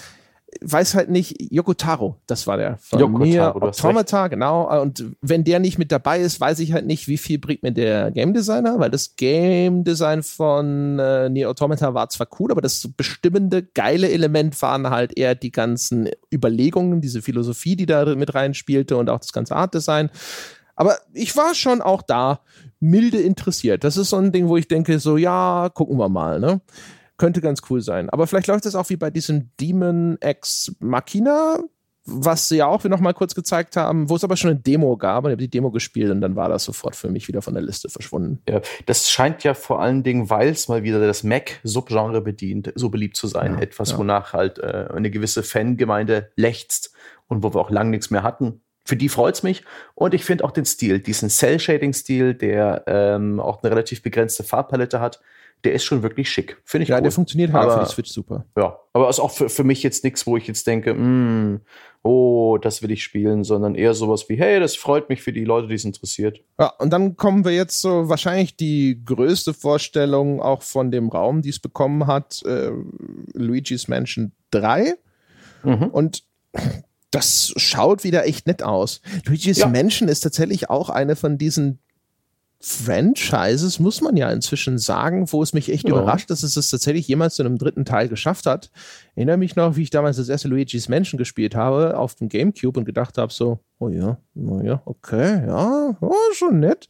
Weiß 0.61 0.95
halt 0.95 1.09
nicht, 1.09 1.51
Yokotaro, 1.51 2.21
das 2.27 2.47
war 2.47 2.59
der 2.59 2.77
von 2.77 3.01
Yoko 3.01 3.19
mir, 3.25 3.57
Automata, 3.57 4.29
genau. 4.29 4.83
Und 4.83 5.03
wenn 5.23 5.45
der 5.45 5.61
nicht 5.61 5.79
mit 5.79 5.91
dabei 5.91 6.21
ist, 6.21 6.43
weiß 6.43 6.59
ich 6.59 6.75
halt 6.75 6.85
nicht, 6.85 7.09
wie 7.09 7.17
viel 7.17 7.39
bringt 7.39 7.63
mir 7.63 7.73
der 7.73 8.11
Game 8.11 8.35
Designer, 8.35 8.79
weil 8.79 8.91
das 8.91 9.17
Game 9.17 9.83
Design 9.83 10.23
von 10.23 10.99
äh, 10.99 11.31
Nier 11.31 11.49
Automata 11.49 11.95
war 11.95 12.11
zwar 12.11 12.29
cool, 12.39 12.53
aber 12.53 12.61
das 12.61 12.87
bestimmende, 12.95 13.63
geile 13.63 14.11
Element 14.11 14.61
waren 14.61 14.91
halt 14.91 15.17
eher 15.17 15.35
die 15.35 15.53
ganzen 15.53 16.11
Überlegungen, 16.31 17.01
diese 17.01 17.23
Philosophie, 17.23 17.75
die 17.75 17.87
da 17.87 18.15
mit 18.15 18.35
reinspielte 18.35 18.99
und 18.99 19.09
auch 19.09 19.21
das 19.21 19.33
ganze 19.33 19.57
Art 19.57 19.73
Design. 19.73 20.11
Aber 20.75 20.99
ich 21.13 21.37
war 21.37 21.55
schon 21.55 21.83
auch 21.83 22.03
da 22.03 22.41
milde 22.81 23.21
interessiert. 23.21 23.85
Das 23.85 23.97
ist 23.97 24.11
so 24.11 24.17
ein 24.17 24.33
Ding, 24.33 24.49
wo 24.49 24.57
ich 24.57 24.69
denke, 24.69 24.99
so, 24.99 25.17
ja, 25.17 25.71
gucken 25.73 25.99
wir 25.99 26.09
mal, 26.09 26.41
ne? 26.41 26.61
Könnte 27.17 27.41
ganz 27.41 27.63
cool 27.71 27.81
sein. 27.81 28.11
Aber 28.11 28.27
vielleicht 28.27 28.49
läuft 28.49 28.67
es 28.67 28.75
auch 28.75 28.91
wie 28.91 28.97
bei 28.97 29.11
diesem 29.11 29.51
Demon 29.61 30.19
X 30.21 30.75
Machina, 30.81 31.59
was 32.05 32.49
sie 32.49 32.57
ja 32.57 32.67
auch 32.67 32.83
noch 32.83 32.99
mal 32.99 33.13
kurz 33.13 33.37
gezeigt 33.37 33.77
haben, 33.77 34.11
wo 34.11 34.17
es 34.17 34.25
aber 34.25 34.37
schon 34.37 34.51
eine 34.51 34.59
Demo 34.59 34.97
gab. 34.97 35.23
Und 35.23 35.31
ich 35.31 35.35
habe 35.35 35.43
die 35.43 35.51
Demo 35.51 35.71
gespielt 35.71 36.11
und 36.11 36.21
dann 36.21 36.35
war 36.35 36.49
das 36.49 36.65
sofort 36.65 36.97
für 36.97 37.09
mich 37.09 37.29
wieder 37.29 37.43
von 37.43 37.55
der 37.55 37.63
Liste 37.63 37.89
verschwunden. 37.89 38.43
Ja, 38.49 38.61
das 38.87 39.09
scheint 39.09 39.45
ja 39.45 39.55
vor 39.55 39.81
allen 39.81 40.03
Dingen, 40.03 40.29
weil 40.29 40.49
es 40.49 40.67
mal 40.67 40.83
wieder 40.83 41.07
das 41.07 41.23
Mac-Subgenre 41.23 42.21
bedient, 42.23 42.73
so 42.75 42.89
beliebt 42.89 43.17
zu 43.17 43.29
sein. 43.29 43.55
Ja, 43.55 43.61
Etwas, 43.61 43.93
ja. 43.93 43.99
wonach 43.99 44.33
halt 44.33 44.59
äh, 44.59 44.89
eine 44.93 45.13
gewisse 45.13 45.45
Fangemeinde 45.45 46.33
lechzt 46.35 46.93
und 47.29 47.45
wo 47.45 47.55
wir 47.55 47.61
auch 47.61 47.71
lang 47.71 47.91
nichts 47.91 48.11
mehr 48.11 48.25
hatten 48.25 48.63
für 48.85 48.97
die 48.97 49.09
freut's 49.09 49.43
mich. 49.43 49.63
Und 49.95 50.15
ich 50.15 50.25
finde 50.25 50.45
auch 50.45 50.51
den 50.51 50.65
Stil, 50.65 50.99
diesen 50.99 51.29
Cell-Shading-Stil, 51.31 52.35
der 52.35 52.83
ähm, 52.87 53.39
auch 53.41 53.63
eine 53.63 53.71
relativ 53.71 54.03
begrenzte 54.03 54.43
Farbpalette 54.43 55.01
hat, 55.01 55.21
der 55.65 55.75
ist 55.75 55.85
schon 55.85 56.03
wirklich 56.03 56.29
schick. 56.29 56.61
Finde 56.65 56.83
ich 56.83 56.89
Ja, 56.89 56.97
cool. 56.97 57.03
der 57.03 57.13
funktioniert 57.13 57.53
halt 57.53 57.71
Aber- 57.71 57.81
für 57.83 57.87
die 57.89 57.95
Switch 57.95 58.11
super. 58.11 58.45
Ja, 58.57 58.77
aber 58.93 59.09
ist 59.09 59.21
auch 59.21 59.31
für, 59.31 59.49
für 59.49 59.63
mich 59.63 59.85
jetzt 59.85 60.03
nichts, 60.03 60.27
wo 60.27 60.37
ich 60.37 60.49
jetzt 60.49 60.67
denke, 60.67 60.93
mm, 60.93 61.61
oh, 62.03 62.59
das 62.61 62.83
will 62.83 62.91
ich 62.91 63.05
spielen, 63.05 63.45
sondern 63.45 63.77
eher 63.77 63.95
sowas 63.95 64.29
wie, 64.29 64.35
hey, 64.35 64.59
das 64.59 64.75
freut 64.75 65.09
mich 65.09 65.23
für 65.23 65.33
die 65.33 65.45
Leute, 65.45 65.69
die 65.69 65.75
es 65.77 65.85
interessiert. 65.85 66.41
Ja, 66.59 66.73
und 66.81 66.91
dann 66.91 67.17
kommen 67.17 67.45
wir 67.45 67.53
jetzt 67.53 67.81
so 67.81 68.09
wahrscheinlich 68.09 68.57
die 68.57 69.01
größte 69.05 69.55
Vorstellung 69.55 70.43
auch 70.43 70.63
von 70.63 70.91
dem 70.91 71.09
Raum, 71.11 71.43
die 71.43 71.51
es 71.51 71.61
bekommen 71.61 72.09
hat, 72.09 72.43
äh, 72.45 72.73
Luigi's 73.35 73.87
Mansion 73.87 74.33
3. 74.51 74.95
Mhm. 75.63 75.85
Und 75.93 76.25
das 77.13 77.53
schaut 77.57 78.03
wieder 78.03 78.27
echt 78.27 78.47
nett 78.49 78.63
aus. 78.65 79.01
Luigi's 79.27 79.59
Ja. 79.59 79.69
Mansion 79.69 80.09
ist 80.09 80.21
tatsächlich 80.21 80.69
auch 80.71 80.91
eine 80.91 81.15
von 81.15 81.39
diesen 81.39 81.79
Franchises, 82.65 83.81
muss 83.81 84.01
man 84.01 84.17
ja 84.17 84.31
inzwischen 84.31 84.79
sagen, 84.79 85.31
wo 85.33 85.43
es 85.43 85.53
mich 85.53 85.69
echt 85.71 85.89
Ja. 85.89 85.91
überrascht, 85.97 86.31
dass 86.31 86.45
es 86.45 86.57
es 86.57 86.71
tatsächlich 86.71 87.09
jemals 87.09 87.35
zu 87.35 87.43
einem 87.43 87.59
dritten 87.59 87.85
Teil 87.85 88.09
geschafft 88.09 88.47
hat. 88.47 88.71
Ich 89.13 89.17
erinnere 89.17 89.37
mich 89.37 89.57
noch, 89.57 89.75
wie 89.77 89.83
ich 89.83 89.91
damals 89.91 90.17
das 90.17 90.29
erste 90.29 90.47
Luigi's 90.49 90.89
Mansion 90.89 91.19
gespielt 91.19 91.57
habe 91.57 91.99
auf 91.99 92.15
dem 92.15 92.29
Gamecube 92.29 92.79
und 92.79 92.85
gedacht 92.85 93.19
habe 93.19 93.33
so, 93.33 93.59
oh 93.81 93.89
ja, 93.89 94.17
oh 94.37 94.61
ja, 94.63 94.81
okay, 94.85 95.45
ja, 95.47 95.97
oh, 96.01 96.15
schon 96.35 96.61
nett. 96.61 96.87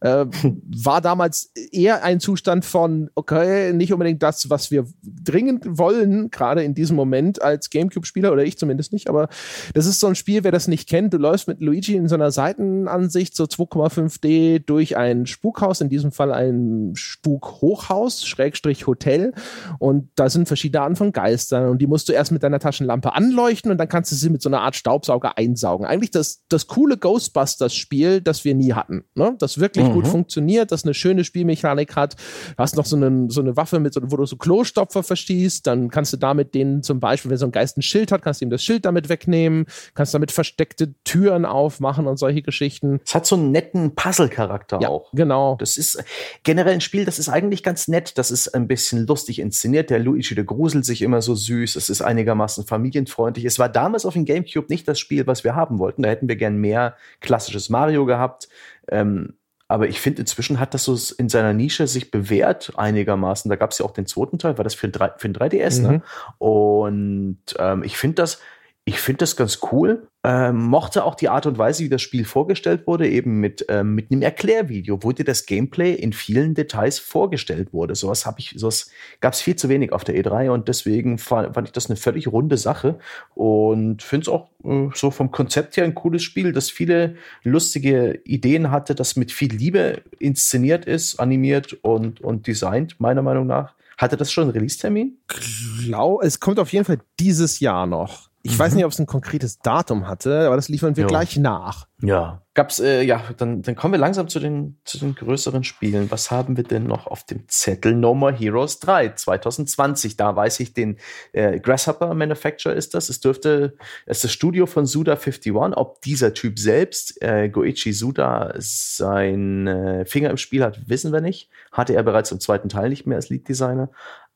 Äh, 0.00 0.26
war 0.84 1.00
damals 1.00 1.52
eher 1.72 2.04
ein 2.04 2.20
Zustand 2.20 2.64
von, 2.64 3.10
okay, 3.14 3.72
nicht 3.72 3.92
unbedingt 3.92 4.22
das, 4.22 4.50
was 4.50 4.70
wir 4.70 4.86
dringend 5.02 5.78
wollen, 5.78 6.30
gerade 6.30 6.62
in 6.62 6.74
diesem 6.74 6.96
Moment 6.96 7.40
als 7.42 7.70
Gamecube-Spieler, 7.70 8.32
oder 8.32 8.44
ich 8.44 8.58
zumindest 8.58 8.92
nicht, 8.92 9.08
aber 9.08 9.28
das 9.74 9.86
ist 9.86 10.00
so 10.00 10.06
ein 10.06 10.14
Spiel, 10.14 10.44
wer 10.44 10.52
das 10.52 10.68
nicht 10.68 10.88
kennt, 10.88 11.14
du 11.14 11.18
läufst 11.18 11.48
mit 11.48 11.60
Luigi 11.60 11.94
in 11.94 12.08
so 12.08 12.14
einer 12.14 12.30
Seitenansicht, 12.30 13.34
so 13.34 13.44
2,5D, 13.44 14.60
durch 14.66 14.96
ein 14.96 15.26
Spukhaus, 15.26 15.80
in 15.80 15.88
diesem 15.88 16.12
Fall 16.12 16.32
ein 16.32 16.92
Spukhochhaus, 16.94 18.26
Schrägstrich 18.26 18.86
Hotel, 18.86 19.32
und 19.78 20.10
da 20.16 20.28
sind 20.28 20.46
verschiedene 20.46 20.82
Arten 20.82 20.96
von 20.96 21.12
Geistern, 21.12 21.68
und 21.70 21.78
die 21.78 21.86
musst 21.86 22.08
du 22.08 22.12
erst 22.12 22.32
mit 22.32 22.42
deiner 22.42 22.58
Taschenlampe 22.58 23.14
anleuchten, 23.14 23.70
und 23.70 23.78
dann 23.78 23.88
kannst 23.88 24.12
du 24.12 24.16
sie 24.16 24.30
mit 24.30 24.42
so 24.42 24.48
einer 24.48 24.60
Art 24.60 24.76
Staubsauger 24.76 25.38
einsaugen. 25.38 25.86
Eigentlich 25.86 26.10
das, 26.10 26.42
das 26.48 26.66
coole 26.66 26.96
Ghostbusters-Spiel, 26.98 28.20
das 28.20 28.44
wir 28.44 28.54
nie 28.54 28.72
hatten, 28.72 29.04
ne? 29.14 29.34
das 29.38 29.58
wirklich 29.58 29.85
gut 29.92 30.06
funktioniert, 30.06 30.72
das 30.72 30.84
eine 30.84 30.94
schöne 30.94 31.24
Spielmechanik 31.24 31.96
hat. 31.96 32.14
Du 32.14 32.58
hast 32.58 32.76
noch 32.76 32.86
so, 32.86 32.96
einen, 32.96 33.30
so 33.30 33.40
eine 33.40 33.56
Waffe, 33.56 33.80
mit, 33.80 33.94
so, 33.94 34.00
wo 34.04 34.16
du 34.16 34.26
so 34.26 34.36
Klostopfer 34.36 35.02
verschießt, 35.02 35.66
dann 35.66 35.90
kannst 35.90 36.12
du 36.12 36.16
damit 36.16 36.54
den 36.54 36.82
zum 36.82 37.00
Beispiel, 37.00 37.30
wenn 37.30 37.38
so 37.38 37.46
ein 37.46 37.52
Geist 37.52 37.76
ein 37.76 37.82
Schild 37.82 38.12
hat, 38.12 38.22
kannst 38.22 38.40
du 38.40 38.44
ihm 38.46 38.50
das 38.50 38.62
Schild 38.62 38.84
damit 38.84 39.08
wegnehmen, 39.08 39.66
kannst 39.94 40.14
damit 40.14 40.32
versteckte 40.32 40.94
Türen 41.04 41.44
aufmachen 41.44 42.06
und 42.06 42.18
solche 42.18 42.42
Geschichten. 42.42 43.00
Es 43.04 43.14
hat 43.14 43.26
so 43.26 43.36
einen 43.36 43.50
netten 43.50 43.94
Puzzle-Charakter 43.94 44.80
Ja, 44.80 44.88
auch. 44.88 45.10
genau. 45.12 45.56
Das 45.58 45.76
ist 45.76 46.02
generell 46.42 46.74
ein 46.74 46.80
Spiel, 46.80 47.04
das 47.04 47.18
ist 47.18 47.28
eigentlich 47.28 47.62
ganz 47.62 47.88
nett. 47.88 48.18
Das 48.18 48.30
ist 48.30 48.48
ein 48.54 48.68
bisschen 48.68 49.06
lustig 49.06 49.38
inszeniert. 49.38 49.90
Der 49.90 49.98
Luigi, 49.98 50.34
der 50.34 50.44
gruselt 50.44 50.84
sich 50.84 51.02
immer 51.02 51.22
so 51.22 51.34
süß. 51.34 51.76
Es 51.76 51.88
ist 51.88 52.02
einigermaßen 52.02 52.64
familienfreundlich. 52.66 53.44
Es 53.44 53.58
war 53.58 53.68
damals 53.68 54.06
auf 54.06 54.14
dem 54.14 54.24
Gamecube 54.24 54.66
nicht 54.68 54.86
das 54.88 54.98
Spiel, 54.98 55.26
was 55.26 55.44
wir 55.44 55.54
haben 55.54 55.78
wollten. 55.78 56.02
Da 56.02 56.08
hätten 56.08 56.28
wir 56.28 56.36
gern 56.36 56.56
mehr 56.56 56.96
klassisches 57.20 57.68
Mario 57.68 58.06
gehabt. 58.06 58.48
Ähm, 58.88 59.34
aber 59.68 59.88
ich 59.88 60.00
finde, 60.00 60.20
inzwischen 60.22 60.60
hat 60.60 60.74
das 60.74 60.84
so 60.84 60.96
in 61.18 61.28
seiner 61.28 61.52
Nische 61.52 61.86
sich 61.86 62.10
bewährt 62.10 62.72
einigermaßen. 62.76 63.48
Da 63.48 63.56
gab 63.56 63.72
es 63.72 63.78
ja 63.78 63.84
auch 63.84 63.90
den 63.92 64.06
zweiten 64.06 64.38
Teil, 64.38 64.56
war 64.58 64.64
das 64.64 64.74
für, 64.74 64.86
ein 64.86 64.92
drei- 64.92 65.12
für 65.16 65.28
ein 65.28 65.34
3DS, 65.34 65.80
Mhm. 65.80 65.86
ne? 65.88 66.02
Und 66.38 67.38
ähm, 67.58 67.82
ich 67.82 67.96
finde 67.96 68.14
das, 68.22 68.40
ich 68.88 69.00
finde 69.00 69.18
das 69.18 69.34
ganz 69.34 69.58
cool. 69.72 70.06
Ähm, 70.22 70.58
mochte 70.58 71.04
auch 71.04 71.16
die 71.16 71.28
Art 71.28 71.44
und 71.46 71.58
Weise, 71.58 71.82
wie 71.82 71.88
das 71.88 72.02
Spiel 72.02 72.24
vorgestellt 72.24 72.86
wurde, 72.86 73.08
eben 73.08 73.40
mit, 73.40 73.66
ähm, 73.68 73.96
mit 73.96 74.12
einem 74.12 74.22
Erklärvideo, 74.22 75.02
wo 75.02 75.10
dir 75.10 75.24
das 75.24 75.44
Gameplay 75.44 75.92
in 75.92 76.12
vielen 76.12 76.54
Details 76.54 77.00
vorgestellt 77.00 77.72
wurde. 77.72 77.96
Sowas 77.96 78.26
habe 78.26 78.38
ich, 78.38 78.54
sowas 78.56 78.88
gab 79.20 79.32
es 79.32 79.40
viel 79.40 79.56
zu 79.56 79.68
wenig 79.68 79.92
auf 79.92 80.04
der 80.04 80.14
E3 80.14 80.50
und 80.50 80.68
deswegen 80.68 81.18
fand, 81.18 81.56
ich 81.64 81.72
das 81.72 81.90
eine 81.90 81.96
völlig 81.96 82.28
runde 82.28 82.56
Sache 82.56 83.00
und 83.34 84.04
finde 84.04 84.22
es 84.22 84.28
auch 84.28 84.50
äh, 84.62 84.88
so 84.94 85.10
vom 85.10 85.32
Konzept 85.32 85.76
her 85.76 85.82
ein 85.82 85.96
cooles 85.96 86.22
Spiel, 86.22 86.52
das 86.52 86.70
viele 86.70 87.16
lustige 87.42 88.20
Ideen 88.24 88.70
hatte, 88.70 88.94
das 88.94 89.16
mit 89.16 89.32
viel 89.32 89.52
Liebe 89.52 90.02
inszeniert 90.20 90.84
ist, 90.84 91.18
animiert 91.18 91.72
und, 91.82 92.20
und 92.20 92.46
designt, 92.46 93.00
meiner 93.00 93.22
Meinung 93.22 93.48
nach. 93.48 93.74
Hatte 93.98 94.16
das 94.16 94.30
schon 94.30 94.44
einen 94.44 94.52
Release-Termin? 94.52 95.18
Glau 95.26 96.20
es 96.20 96.38
kommt 96.38 96.60
auf 96.60 96.72
jeden 96.72 96.84
Fall 96.84 96.98
dieses 97.18 97.58
Jahr 97.58 97.86
noch. 97.86 98.28
Ich 98.50 98.58
weiß 98.58 98.74
nicht, 98.74 98.84
ob 98.84 98.92
es 98.92 98.98
ein 98.98 99.06
konkretes 99.06 99.58
Datum 99.58 100.08
hatte, 100.08 100.46
aber 100.46 100.56
das 100.56 100.68
liefern 100.68 100.96
wir 100.96 101.02
Jo. 101.02 101.08
gleich 101.08 101.36
nach. 101.36 101.86
Ja. 102.00 102.42
Gab's, 102.54 102.78
äh, 102.78 103.02
ja, 103.02 103.22
dann, 103.36 103.62
dann 103.62 103.74
kommen 103.74 103.92
wir 103.92 103.98
langsam 103.98 104.28
zu 104.28 104.40
den, 104.40 104.78
zu 104.84 104.98
den 104.98 105.14
größeren 105.14 105.64
Spielen. 105.64 106.10
Was 106.10 106.30
haben 106.30 106.56
wir 106.56 106.64
denn 106.64 106.84
noch 106.84 107.06
auf 107.06 107.24
dem 107.24 107.48
Zettel? 107.48 107.94
No 107.94 108.14
More 108.14 108.32
Heroes 108.34 108.78
3, 108.80 109.10
2020. 109.10 110.16
Da 110.16 110.34
weiß 110.34 110.60
ich, 110.60 110.72
den 110.72 110.96
äh, 111.32 111.60
Grasshopper 111.60 112.14
Manufacturer 112.14 112.74
ist 112.74 112.94
das. 112.94 113.08
Es 113.08 113.20
dürfte, 113.20 113.76
es 114.06 114.18
ist 114.18 114.24
das 114.24 114.32
Studio 114.32 114.66
von 114.66 114.84
Suda51. 114.86 115.74
Ob 115.74 116.00
dieser 116.02 116.32
Typ 116.32 116.58
selbst, 116.58 117.20
äh, 117.22 117.48
Goichi 117.48 117.92
Suda, 117.92 118.54
sein 118.58 119.66
äh, 119.66 120.06
Finger 120.06 120.30
im 120.30 120.38
Spiel 120.38 120.62
hat, 120.64 120.88
wissen 120.88 121.12
wir 121.12 121.20
nicht. 121.20 121.50
Hatte 121.72 121.94
er 121.94 122.02
bereits 122.02 122.32
im 122.32 122.40
zweiten 122.40 122.68
Teil 122.68 122.88
nicht 122.88 123.06
mehr 123.06 123.16
als 123.16 123.28
Lead 123.28 123.48
Designer. 123.48 123.90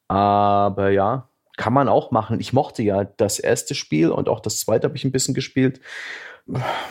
Aber 0.08 0.90
ja, 0.90 1.29
kann 1.60 1.74
man 1.74 1.88
auch 1.88 2.10
machen. 2.10 2.40
Ich 2.40 2.54
mochte 2.54 2.82
ja 2.82 3.04
das 3.04 3.38
erste 3.38 3.74
Spiel 3.74 4.10
und 4.10 4.30
auch 4.30 4.40
das 4.40 4.60
zweite 4.60 4.86
habe 4.86 4.96
ich 4.96 5.04
ein 5.04 5.12
bisschen 5.12 5.34
gespielt 5.34 5.80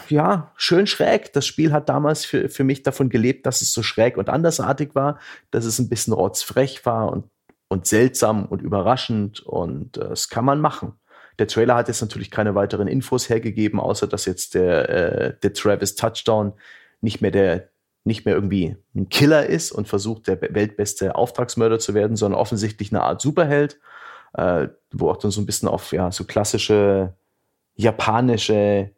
ja, 0.07 0.51
schön 0.55 0.87
schräg. 0.87 1.33
Das 1.33 1.45
Spiel 1.45 1.71
hat 1.71 1.89
damals 1.89 2.25
für, 2.25 2.49
für 2.49 2.63
mich 2.63 2.83
davon 2.83 3.09
gelebt, 3.09 3.45
dass 3.45 3.61
es 3.61 3.71
so 3.71 3.83
schräg 3.83 4.17
und 4.17 4.29
andersartig 4.29 4.95
war, 4.95 5.19
dass 5.51 5.65
es 5.65 5.79
ein 5.79 5.89
bisschen 5.89 6.13
rotzfrech 6.13 6.85
war 6.85 7.11
und, 7.11 7.25
und 7.67 7.87
seltsam 7.87 8.45
und 8.45 8.61
überraschend 8.61 9.41
und 9.41 9.97
äh, 9.97 10.09
das 10.09 10.29
kann 10.29 10.45
man 10.45 10.61
machen. 10.61 10.93
Der 11.39 11.47
Trailer 11.47 11.75
hat 11.75 11.87
jetzt 11.87 12.01
natürlich 12.01 12.31
keine 12.31 12.55
weiteren 12.55 12.87
Infos 12.87 13.29
hergegeben, 13.29 13.79
außer 13.79 14.07
dass 14.07 14.25
jetzt 14.25 14.55
der, 14.55 14.89
äh, 14.89 15.33
der 15.41 15.53
Travis 15.53 15.95
Touchdown 15.95 16.53
nicht 17.01 17.21
mehr 17.21 17.31
der 17.31 17.69
nicht 18.05 18.25
mehr 18.25 18.33
irgendwie 18.33 18.77
ein 18.95 19.09
Killer 19.09 19.45
ist 19.45 19.73
und 19.73 19.87
versucht, 19.87 20.27
der 20.27 20.41
weltbeste 20.41 21.15
Auftragsmörder 21.15 21.79
zu 21.79 21.93
werden, 21.93 22.15
sondern 22.15 22.39
offensichtlich 22.39 22.91
eine 22.91 23.01
Art 23.01 23.21
Superheld, 23.21 23.77
äh, 24.33 24.67
wo 24.91 25.09
auch 25.09 25.17
dann 25.17 25.31
so 25.31 25.41
ein 25.41 25.45
bisschen 25.45 25.67
auf 25.67 25.91
ja, 25.91 26.11
so 26.11 26.23
klassische 26.23 27.15
japanische 27.75 28.91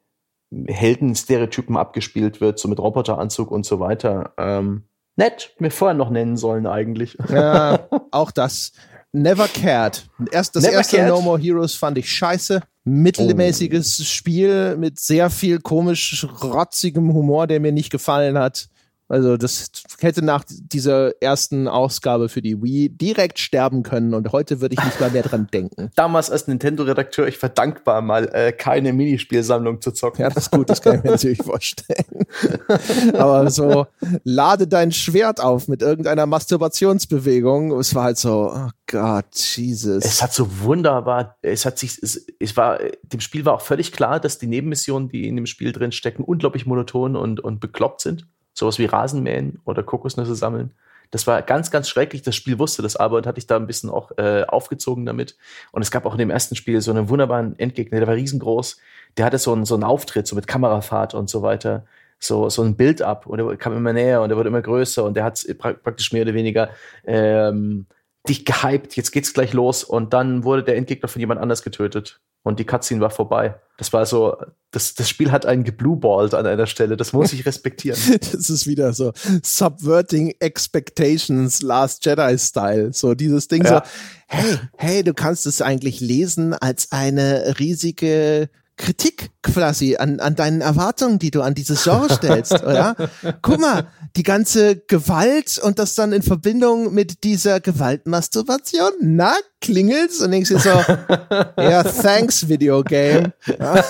Heldenstereotypen 0.68 1.78
abgespielt 1.78 2.42
wird, 2.42 2.60
so 2.60 2.68
mit 2.68 2.80
Roboteranzug 2.80 3.52
und 3.52 3.66
so 3.66 3.80
weiter. 3.80 4.34
Ähm, 4.38 4.84
nett, 5.16 5.56
mir 5.60 5.72
vorher 5.72 5.96
noch 5.96 6.10
nennen 6.10 6.36
sollen 6.36 6.68
eigentlich. 6.68 7.18
Ja, 7.30 7.88
auch 8.12 8.32
das. 8.32 8.74
Never 9.14 9.48
Cared. 9.48 10.10
Erst 10.32 10.56
das 10.56 10.64
Never 10.64 10.76
erste 10.76 10.98
Cared. 10.98 11.10
No 11.10 11.22
More 11.22 11.40
Heroes 11.40 11.76
fand 11.76 11.98
ich 11.98 12.10
scheiße. 12.10 12.62
Mittelmäßiges 12.84 14.08
Spiel 14.08 14.76
mit 14.78 15.00
sehr 15.00 15.30
viel 15.30 15.60
komisch 15.60 16.26
rotzigem 16.42 17.14
Humor, 17.14 17.46
der 17.46 17.60
mir 17.60 17.72
nicht 17.72 17.92
gefallen 17.92 18.38
hat. 18.40 18.70
Also 19.12 19.36
das 19.36 19.70
hätte 20.00 20.24
nach 20.24 20.46
dieser 20.48 21.22
ersten 21.22 21.68
Ausgabe 21.68 22.30
für 22.30 22.42
die 22.42 22.64
Wii 22.64 22.88
direkt 22.88 23.40
sterben 23.40 23.84
können 23.84 24.14
und 24.14 24.32
heute 24.32 24.62
würde 24.62 24.76
ich 24.80 24.86
nicht 24.86 25.02
mal 25.02 25.12
mehr 25.12 25.24
dran 25.24 25.48
denken. 25.54 25.92
Damals 25.96 26.32
als 26.32 26.48
Nintendo-Redakteur, 26.48 27.28
ich 27.28 27.42
war 27.42 27.50
dankbar, 27.50 28.02
mal 28.02 28.30
äh, 28.34 28.54
keine 28.54 28.94
Minispielsammlung 28.94 29.82
zu 29.82 29.92
zocken. 29.92 30.22
Ja, 30.22 30.30
das 30.30 30.44
ist 30.44 30.52
gut, 30.52 30.70
das 30.70 30.82
kann 30.82 30.96
ich 30.96 31.04
mir 31.04 31.12
natürlich 31.12 31.44
vorstellen. 31.44 32.26
Aber 33.14 33.52
so, 33.52 33.86
lade 34.24 34.66
dein 34.66 34.94
Schwert 34.94 35.42
auf 35.42 35.68
mit 35.68 35.82
irgendeiner 35.82 36.26
Masturbationsbewegung. 36.26 37.78
Es 37.78 37.94
war 37.94 38.06
halt 38.06 38.18
so, 38.18 38.54
oh 38.56 38.70
Gott, 38.88 39.36
Jesus. 39.36 40.06
Es 40.06 40.22
hat 40.22 40.34
so 40.34 40.48
wunderbar, 40.62 41.36
es 41.42 41.66
hat 41.66 41.78
sich, 41.80 42.02
es, 42.02 42.26
es 42.40 42.56
war, 42.56 42.80
dem 43.04 43.20
Spiel 43.20 43.44
war 43.44 43.56
auch 43.56 43.62
völlig 43.62 43.92
klar, 43.92 44.22
dass 44.22 44.38
die 44.38 44.48
Nebenmissionen, 44.48 45.10
die 45.10 45.28
in 45.28 45.36
dem 45.36 45.48
Spiel 45.48 45.74
drin 45.74 45.92
stecken, 45.92 46.24
unglaublich 46.24 46.66
monoton 46.66 47.18
und, 47.18 47.42
und 47.42 47.60
bekloppt 47.60 48.00
sind. 48.00 48.26
Sowas 48.54 48.80
wie 48.80 48.86
Rasenmähen 48.86 49.60
oder 49.66 49.84
Kokosnüsse 49.84 50.36
sammeln. 50.36 50.72
Das 51.12 51.28
war 51.28 51.42
ganz, 51.42 51.72
ganz 51.72 51.90
schrecklich. 51.90 52.22
Das 52.22 52.36
Spiel 52.36 52.58
wusste 52.58 52.82
das 52.82 52.96
aber 52.96 53.18
und 53.18 53.28
hatte 53.28 53.38
ich 53.38 53.48
da 53.48 53.58
ein 53.58 53.68
bisschen 53.68 53.90
auch 53.90 54.12
äh, 54.18 54.44
aufgezogen 54.44 55.06
damit. 55.06 55.38
Und 55.72 55.82
es 55.82 55.92
gab 55.92 56.06
auch 56.06 56.14
in 56.14 56.20
dem 56.20 56.30
ersten 56.30 56.56
Spiel 56.56 56.80
so 56.82 56.92
einen 56.92 57.10
wunderbaren 57.10 57.60
Endgegner, 57.60 58.00
der 58.00 58.08
war 58.08 58.16
riesengroß. 58.16 58.78
Der 59.18 59.26
hatte 59.26 59.38
so 59.38 59.52
einen, 59.52 59.66
so 59.66 59.76
einen 59.76 59.84
Auftritt, 59.84 60.26
so 60.26 60.36
mit 60.36 60.48
Kamerafahrt 60.48 61.14
und 61.14 61.30
so 61.30 61.42
weiter. 61.42 61.86
So, 62.18 62.50
so 62.50 62.62
ein 62.62 62.76
Bild 62.78 63.02
ab 63.02 63.26
und 63.26 63.40
er 63.40 63.58
kam 63.58 63.76
immer 63.76 63.94
näher 63.94 64.22
und 64.22 64.30
er 64.30 64.38
wurde 64.38 64.50
immer 64.50 64.62
größer 64.62 65.04
und 65.04 65.16
der 65.16 65.24
hat 65.24 65.44
pra 65.58 65.74
praktisch 65.74 66.14
mehr 66.14 66.22
oder 66.22 66.36
weniger 66.36 66.70
ähm, 67.04 67.88
dich 68.30 68.46
gehypt, 68.46 68.96
jetzt 68.96 69.12
geht's 69.12 69.34
gleich 69.34 69.54
los 69.54 69.84
und 69.84 70.14
dann 70.14 70.44
wurde 70.44 70.64
der 70.64 70.76
Endgegner 70.78 71.10
von 71.10 71.20
jemand 71.20 71.42
anders 71.42 71.64
getötet 71.64 72.22
und 72.44 72.60
die 72.60 72.66
Cutscene 72.66 73.02
war 73.02 73.10
vorbei. 73.10 73.56
Das 73.78 73.94
war 73.94 74.06
so, 74.06 74.38
das, 74.72 74.94
das 74.94 75.10
Spiel 75.10 75.32
hat 75.32 75.46
einen 75.46 75.64
geblueballt 75.64 76.34
an 76.34 76.46
einer 76.46 76.68
Stelle, 76.68 76.98
das 76.98 77.14
muss 77.14 77.34
ich 77.34 77.46
respektieren. 77.46 78.00
Das 78.32 78.50
ist 78.50 78.68
wieder 78.68 78.94
so 78.94 79.12
Subverting 79.44 80.34
Expectations, 80.40 81.62
Last 81.62 82.06
Jedi 82.06 82.38
Style. 82.38 82.94
So 82.94 83.14
dieses 83.16 83.48
Ding 83.48 83.64
Ja. 83.64 83.84
so, 83.84 83.92
hey, 84.28 84.58
hey, 84.78 85.04
du 85.04 85.14
kannst 85.14 85.46
es 85.46 85.62
eigentlich 85.62 86.00
lesen 86.00 86.54
als 86.54 86.92
eine 86.92 87.56
riesige 87.60 88.50
Kritik 88.82 89.30
quasi 89.44 89.96
an, 89.96 90.20
an 90.20 90.36
deinen 90.36 90.62
Erwartungen, 90.62 91.20
die 91.20 91.30
du 91.30 91.42
an 91.42 91.54
dieses 91.54 91.84
Genre 91.84 92.12
stellst, 92.12 92.64
oder? 92.64 92.96
Guck 93.42 93.60
mal, 93.60 93.88
die 94.16 94.24
ganze 94.24 94.76
Gewalt 94.76 95.60
und 95.60 95.78
das 95.80 95.96
dann 95.96 96.12
in 96.12 96.24
Verbindung 96.24 96.94
mit 96.94 97.24
dieser 97.24 97.60
Gewaltmasturbation, 97.60 98.92
na, 99.00 99.34
klingelt's 99.62 100.20
und 100.22 100.32
denkst 100.32 100.50
dir 100.50 100.60
so, 100.60 100.70
ja, 101.62 101.84
thanks, 101.84 102.48
Videogame. 102.48 103.34
Ja, 103.60 103.84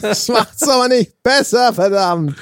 das 0.00 0.28
macht's 0.28 0.66
aber 0.66 0.88
nicht 0.88 1.20
besser, 1.22 1.72
verdammt. 1.74 2.36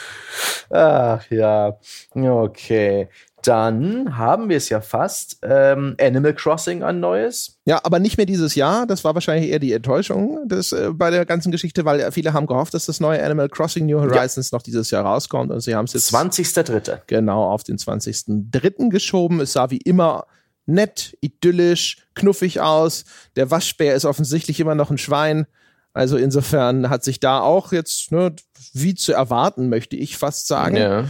Ach 0.70 1.24
ja, 1.30 1.76
okay. 2.14 3.08
Dann 3.42 4.16
haben 4.16 4.48
wir 4.48 4.56
es 4.56 4.68
ja 4.68 4.80
fast. 4.80 5.38
Ähm, 5.42 5.96
Animal 6.00 6.34
Crossing 6.34 6.82
ein 6.82 7.00
neues. 7.00 7.58
Ja, 7.64 7.80
aber 7.82 7.98
nicht 7.98 8.16
mehr 8.16 8.26
dieses 8.26 8.54
Jahr. 8.54 8.86
Das 8.86 9.04
war 9.04 9.14
wahrscheinlich 9.14 9.50
eher 9.50 9.58
die 9.58 9.72
Enttäuschung 9.72 10.48
des, 10.48 10.72
äh, 10.72 10.90
bei 10.92 11.10
der 11.10 11.26
ganzen 11.26 11.50
Geschichte, 11.50 11.84
weil 11.84 12.10
viele 12.12 12.32
haben 12.32 12.46
gehofft, 12.46 12.74
dass 12.74 12.86
das 12.86 13.00
neue 13.00 13.22
Animal 13.22 13.48
Crossing 13.48 13.86
New 13.86 14.00
Horizons 14.00 14.50
ja. 14.50 14.56
noch 14.56 14.62
dieses 14.62 14.90
Jahr 14.90 15.04
rauskommt. 15.04 15.50
Und 15.50 15.60
sie 15.60 15.74
haben 15.74 15.86
es 15.86 15.92
jetzt 15.92 16.14
20.3. 16.14 17.00
Genau, 17.06 17.50
auf 17.50 17.64
den 17.64 17.78
20.3. 17.78 18.88
geschoben. 18.90 19.40
Es 19.40 19.52
sah 19.52 19.70
wie 19.70 19.78
immer 19.78 20.26
nett, 20.66 21.16
idyllisch, 21.20 21.98
knuffig 22.14 22.60
aus. 22.60 23.04
Der 23.36 23.50
Waschbär 23.50 23.94
ist 23.94 24.04
offensichtlich 24.04 24.60
immer 24.60 24.74
noch 24.74 24.90
ein 24.90 24.98
Schwein. 24.98 25.46
Also 25.94 26.16
insofern 26.16 26.88
hat 26.88 27.04
sich 27.04 27.20
da 27.20 27.40
auch 27.40 27.72
jetzt, 27.72 28.12
ne, 28.12 28.34
wie 28.72 28.94
zu 28.94 29.12
erwarten, 29.12 29.68
möchte 29.68 29.96
ich 29.96 30.16
fast 30.16 30.46
sagen. 30.46 30.76
Ja. 30.76 31.04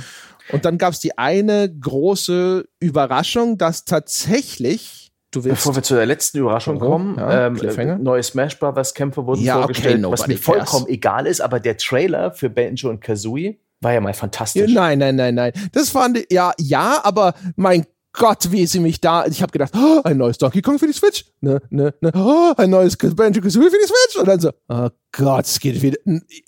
Und 0.51 0.64
dann 0.64 0.78
gab 0.78 0.93
es 0.93 1.01
die 1.01 1.16
eine 1.18 1.72
große 1.72 2.66
Überraschung, 2.80 3.59
dass 3.59 3.84
tatsächlich 3.84 5.03
Du 5.32 5.43
willst 5.45 5.62
Bevor 5.62 5.76
wir 5.76 5.82
zu 5.82 5.95
der 5.95 6.05
letzten 6.05 6.38
Überraschung 6.38 6.76
oh, 6.76 6.90
kommen, 6.90 7.16
ja, 7.18 7.47
ähm, 7.47 8.03
neue 8.03 8.22
Smash 8.22 8.59
Brothers 8.59 8.93
Kämpfe 8.93 9.24
wurden 9.26 9.43
ja, 9.43 9.57
vorgestellt, 9.57 10.05
okay, 10.05 10.12
was 10.12 10.26
mir 10.26 10.36
vollkommen 10.36 10.84
cares. 10.84 10.95
egal 10.95 11.26
ist, 11.26 11.40
aber 11.40 11.59
der 11.59 11.78
Trailer 11.78 12.32
für 12.32 12.51
Banjo 12.51 12.90
und 12.90 13.01
Kazooie 13.01 13.59
war 13.80 13.95
ja 13.95 14.03
mal 14.03 14.12
fantastisch. 14.12 14.70
Nein, 14.70 14.99
nein, 14.99 15.16
nein, 15.16 15.34
nein. 15.34 15.53
Das 15.72 15.88
fand 15.88 16.18
ich, 16.18 16.26
ja, 16.30 16.53
ja, 16.59 17.01
aber 17.03 17.32
mein 17.57 17.86
Gott, 18.15 18.53
wie 18.53 18.67
sie 18.67 18.79
mich 18.79 19.01
da, 19.01 19.25
ich 19.25 19.41
habe 19.41 19.53
gedacht, 19.53 19.73
oh, 19.75 20.03
ein 20.05 20.19
neues 20.19 20.37
Donkey 20.37 20.61
Kong 20.61 20.79
für 20.79 20.87
die 20.87 20.93
Switch, 20.93 21.25
ne, 21.41 21.63
ne, 21.71 21.95
ne, 22.03 22.13
oh, 22.15 22.53
ein 22.59 22.69
neues 22.69 22.95
Banjo-Kazooie 22.99 23.71
für 23.71 23.79
die 23.79 23.87
Switch. 23.87 24.19
Und 24.19 24.29
dann 24.29 24.39
so, 24.39 24.51
oh 24.69 24.91
Gott, 25.13 25.47
es 25.47 25.59
geht 25.59 25.81
wieder, 25.81 25.97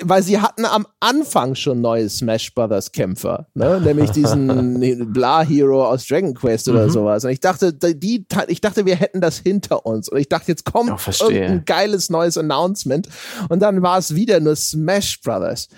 weil 0.03 0.23
sie 0.23 0.39
hatten 0.39 0.67
am 0.67 0.87
Anfang 1.01 1.55
schon 1.55 1.81
neue 1.81 2.11
Smash 2.11 2.55
Brothers 2.55 2.93
Kämpfer, 2.93 3.47
ne, 3.55 3.81
nämlich 3.81 4.11
diesen 4.11 4.79
Bla 5.15 5.43
Hero 5.43 5.87
aus 5.87 6.07
Dragon 6.07 6.35
Quest 6.35 6.69
oder 6.69 6.85
mhm. 6.85 6.91
sowas. 6.91 7.25
Und 7.25 7.31
ich 7.31 7.41
dachte, 7.41 7.73
die, 7.73 8.27
ich 8.49 8.61
dachte, 8.61 8.85
wir 8.85 8.97
hätten 8.97 9.23
das 9.23 9.39
hinter 9.39 9.87
uns. 9.87 10.11
Und 10.11 10.19
ich 10.19 10.29
dachte, 10.29 10.49
jetzt 10.49 10.67
kommt 10.67 10.91
oh, 10.91 10.99
irgendein 11.31 11.65
geiles 11.65 12.11
neues 12.11 12.37
Announcement. 12.37 13.09
Und 13.49 13.61
dann 13.61 13.81
war 13.81 13.97
es 13.97 14.15
wieder 14.15 14.39
nur 14.39 14.55
Smash 14.55 15.23
Brothers. 15.23 15.69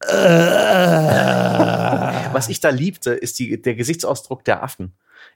Was 2.32 2.48
ich 2.48 2.58
da 2.60 2.70
liebte, 2.70 3.12
ist 3.12 3.38
die, 3.38 3.62
der 3.62 3.76
Gesichtsausdruck 3.76 4.44
der 4.44 4.62
Affen 4.62 4.92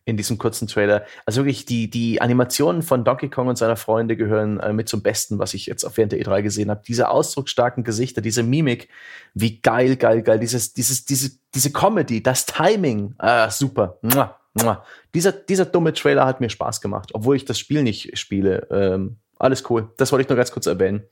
in 0.09 0.17
diesem 0.17 0.39
kurzen 0.39 0.67
Trailer. 0.67 1.05
Also 1.27 1.43
wirklich, 1.43 1.67
die, 1.67 1.91
die 1.91 2.23
Animationen 2.23 2.81
von 2.81 3.05
Donkey 3.05 3.29
Kong 3.29 3.49
und 3.49 3.59
seiner 3.59 3.77
Freunde 3.77 4.17
gehören 4.17 4.59
äh, 4.59 4.73
mit 4.73 4.89
zum 4.89 5.03
Besten, 5.03 5.39
was 5.39 5.53
ich 5.53 5.67
jetzt 5.67 5.85
auf 5.85 5.99
während 5.99 6.13
der 6.13 6.21
E3 6.21 6.41
gesehen 6.41 6.71
habe. 6.71 6.81
Diese 6.89 7.11
ausdrucksstarken 7.11 7.85
Gesichter, 7.85 8.23
diese 8.23 8.43
Mimik, 8.43 8.89
wie 9.35 9.61
geil, 9.61 9.97
geil, 9.97 10.23
geil. 10.23 10.39
Dieses, 10.39 10.73
dieses, 10.73 11.05
diese, 11.05 11.33
diese 11.55 11.73
Comedy, 11.73 12.23
das 12.23 12.47
Timing, 12.47 13.15
ah, 13.19 13.51
super. 13.51 13.99
Mua, 14.01 14.39
mua. 14.55 14.83
Dieser, 15.13 15.33
dieser 15.33 15.67
dumme 15.67 15.93
Trailer 15.93 16.25
hat 16.25 16.41
mir 16.41 16.49
Spaß 16.49 16.81
gemacht, 16.81 17.11
obwohl 17.13 17.37
ich 17.37 17.45
das 17.45 17.59
Spiel 17.59 17.83
nicht 17.83 18.19
spiele. 18.19 18.67
Ähm, 18.71 19.19
alles 19.39 19.69
cool. 19.69 19.93
Das 19.99 20.11
wollte 20.11 20.23
ich 20.23 20.29
nur 20.31 20.37
ganz 20.37 20.53
kurz 20.53 20.67
erwähnen. 20.67 21.03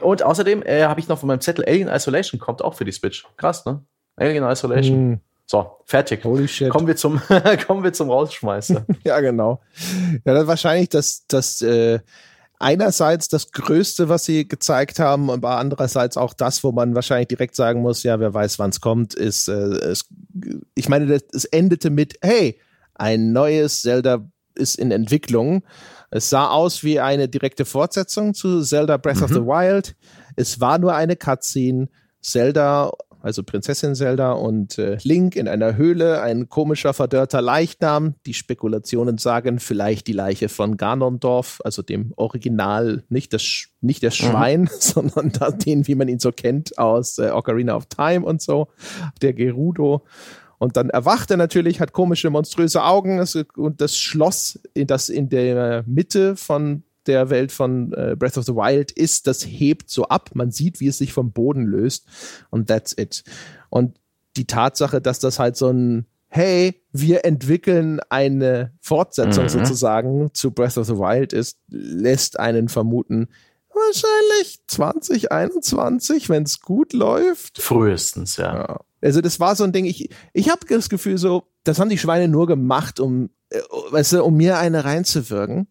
Und 0.00 0.22
außerdem 0.22 0.62
äh, 0.62 0.84
habe 0.84 1.00
ich 1.00 1.08
noch 1.08 1.18
von 1.18 1.26
meinem 1.26 1.42
Zettel 1.42 1.66
Alien 1.66 1.88
Isolation 1.88 2.40
kommt 2.40 2.64
auch 2.64 2.74
für 2.74 2.86
die 2.86 2.92
Switch. 2.92 3.26
Krass, 3.36 3.66
ne? 3.66 3.84
Alien 4.16 4.44
Isolation. 4.44 5.10
Mm. 5.10 5.20
So, 5.52 5.70
fertig. 5.84 6.24
Holy 6.24 6.48
shit. 6.48 6.70
Kommen 6.70 6.86
wir 6.86 6.96
zum, 6.96 7.20
kommen 7.66 7.84
wir 7.84 7.92
zum 7.92 8.08
Rausschmeißer. 8.08 8.86
ja, 9.04 9.20
genau. 9.20 9.60
Ja, 10.24 10.32
dann 10.32 10.46
wahrscheinlich 10.46 10.88
das, 10.88 11.26
das, 11.28 11.60
äh, 11.60 11.98
einerseits 12.58 13.28
das 13.28 13.52
Größte, 13.52 14.08
was 14.08 14.24
sie 14.24 14.48
gezeigt 14.48 14.98
haben, 14.98 15.28
und 15.28 15.44
andererseits 15.44 16.16
auch 16.16 16.32
das, 16.32 16.64
wo 16.64 16.72
man 16.72 16.94
wahrscheinlich 16.94 17.28
direkt 17.28 17.54
sagen 17.54 17.82
muss, 17.82 18.02
ja, 18.02 18.18
wer 18.18 18.32
weiß, 18.32 18.58
wann 18.60 18.70
es 18.70 18.80
kommt, 18.80 19.12
ist, 19.12 19.48
äh, 19.48 19.52
es, 19.52 20.06
ich 20.74 20.88
meine, 20.88 21.20
es 21.34 21.44
endete 21.44 21.90
mit, 21.90 22.14
hey, 22.22 22.58
ein 22.94 23.32
neues 23.32 23.82
Zelda 23.82 24.26
ist 24.54 24.76
in 24.76 24.90
Entwicklung. 24.90 25.64
Es 26.10 26.30
sah 26.30 26.48
aus 26.48 26.82
wie 26.82 26.98
eine 26.98 27.28
direkte 27.28 27.66
Fortsetzung 27.66 28.32
zu 28.32 28.62
Zelda 28.62 28.96
Breath 28.96 29.18
mhm. 29.18 29.24
of 29.24 29.30
the. 29.32 29.42
Wild. 29.42 29.96
Es 30.34 30.60
war 30.60 30.78
nur 30.78 30.94
eine 30.94 31.16
Cutscene. 31.16 31.90
Zelda 32.22 32.90
also 33.22 33.42
Prinzessin 33.42 33.94
Zelda 33.94 34.32
und 34.32 34.78
äh, 34.78 34.98
Link 35.02 35.36
in 35.36 35.48
einer 35.48 35.76
Höhle, 35.76 36.20
ein 36.20 36.48
komischer, 36.48 36.92
verdörrter 36.92 37.40
Leichnam. 37.40 38.14
Die 38.26 38.34
Spekulationen 38.34 39.18
sagen 39.18 39.60
vielleicht 39.60 40.06
die 40.08 40.12
Leiche 40.12 40.48
von 40.48 40.76
Ganondorf, 40.76 41.60
also 41.64 41.82
dem 41.82 42.12
Original, 42.16 43.04
nicht 43.08 43.32
das, 43.32 43.68
nicht 43.80 44.02
das 44.02 44.20
mhm. 44.20 44.24
Schwein, 44.26 44.60
mhm. 44.62 44.68
sondern 44.78 45.32
das, 45.32 45.58
den, 45.58 45.86
wie 45.86 45.94
man 45.94 46.08
ihn 46.08 46.18
so 46.18 46.32
kennt 46.32 46.78
aus 46.78 47.18
äh, 47.18 47.30
Ocarina 47.30 47.76
of 47.76 47.86
Time 47.86 48.26
und 48.26 48.42
so, 48.42 48.68
der 49.22 49.32
Gerudo. 49.32 50.04
Und 50.58 50.76
dann 50.76 50.90
erwacht 50.90 51.30
er 51.30 51.36
natürlich, 51.36 51.80
hat 51.80 51.92
komische, 51.92 52.30
monströse 52.30 52.84
Augen 52.84 53.24
und 53.56 53.80
das 53.80 53.96
Schloss, 53.96 54.60
das 54.74 55.08
in 55.08 55.28
der 55.28 55.82
Mitte 55.86 56.36
von 56.36 56.84
der 57.06 57.30
Welt 57.30 57.52
von 57.52 57.92
äh, 57.92 58.16
Breath 58.18 58.38
of 58.38 58.44
the 58.44 58.54
Wild 58.54 58.90
ist, 58.90 59.26
das 59.26 59.42
hebt 59.42 59.90
so 59.90 60.04
ab. 60.04 60.30
Man 60.34 60.50
sieht, 60.50 60.80
wie 60.80 60.88
es 60.88 60.98
sich 60.98 61.12
vom 61.12 61.32
Boden 61.32 61.64
löst 61.64 62.06
und 62.50 62.68
that's 62.68 62.96
it. 62.96 63.24
Und 63.70 63.98
die 64.36 64.46
Tatsache, 64.46 65.00
dass 65.00 65.18
das 65.18 65.38
halt 65.38 65.56
so 65.56 65.68
ein 65.70 66.06
Hey, 66.34 66.82
wir 66.92 67.26
entwickeln 67.26 68.00
eine 68.08 68.72
Fortsetzung 68.80 69.44
mhm. 69.44 69.48
sozusagen 69.50 70.30
zu 70.32 70.50
Breath 70.50 70.78
of 70.78 70.86
the 70.86 70.94
Wild 70.94 71.34
ist, 71.34 71.58
lässt 71.68 72.40
einen 72.40 72.70
vermuten, 72.70 73.28
wahrscheinlich 73.74 74.60
2021, 74.66 76.30
wenn 76.30 76.44
es 76.44 76.62
gut 76.62 76.94
läuft. 76.94 77.60
Frühestens, 77.60 78.38
ja. 78.38 78.54
ja. 78.54 78.80
Also 79.02 79.20
das 79.20 79.40
war 79.40 79.56
so 79.56 79.64
ein 79.64 79.72
Ding, 79.72 79.84
ich, 79.84 80.08
ich 80.32 80.48
habe 80.48 80.64
das 80.66 80.88
Gefühl 80.88 81.18
so, 81.18 81.44
das 81.64 81.78
haben 81.78 81.90
die 81.90 81.98
Schweine 81.98 82.28
nur 82.28 82.46
gemacht, 82.46 82.98
um, 82.98 83.28
äh, 83.50 83.60
weißt 83.90 84.14
du, 84.14 84.24
um 84.24 84.34
mir 84.34 84.56
eine 84.56 84.86
reinzuwirken 84.86 85.68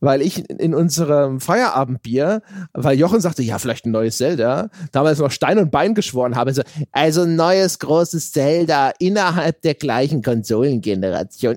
weil 0.00 0.22
ich 0.22 0.48
in 0.50 0.74
unserem 0.74 1.40
Feierabendbier, 1.40 2.42
weil 2.72 2.98
Jochen 2.98 3.20
sagte, 3.20 3.42
ja, 3.42 3.58
vielleicht 3.58 3.86
ein 3.86 3.92
neues 3.92 4.18
Zelda, 4.18 4.68
damals 4.92 5.18
noch 5.18 5.30
Stein 5.30 5.58
und 5.58 5.70
Bein 5.70 5.94
geschworen 5.94 6.36
habe, 6.36 6.52
so, 6.52 6.62
also 6.92 7.22
ein 7.22 7.36
neues 7.36 7.78
großes 7.78 8.32
Zelda 8.32 8.92
innerhalb 8.98 9.62
der 9.62 9.74
gleichen 9.74 10.22
Konsolengeneration. 10.22 11.56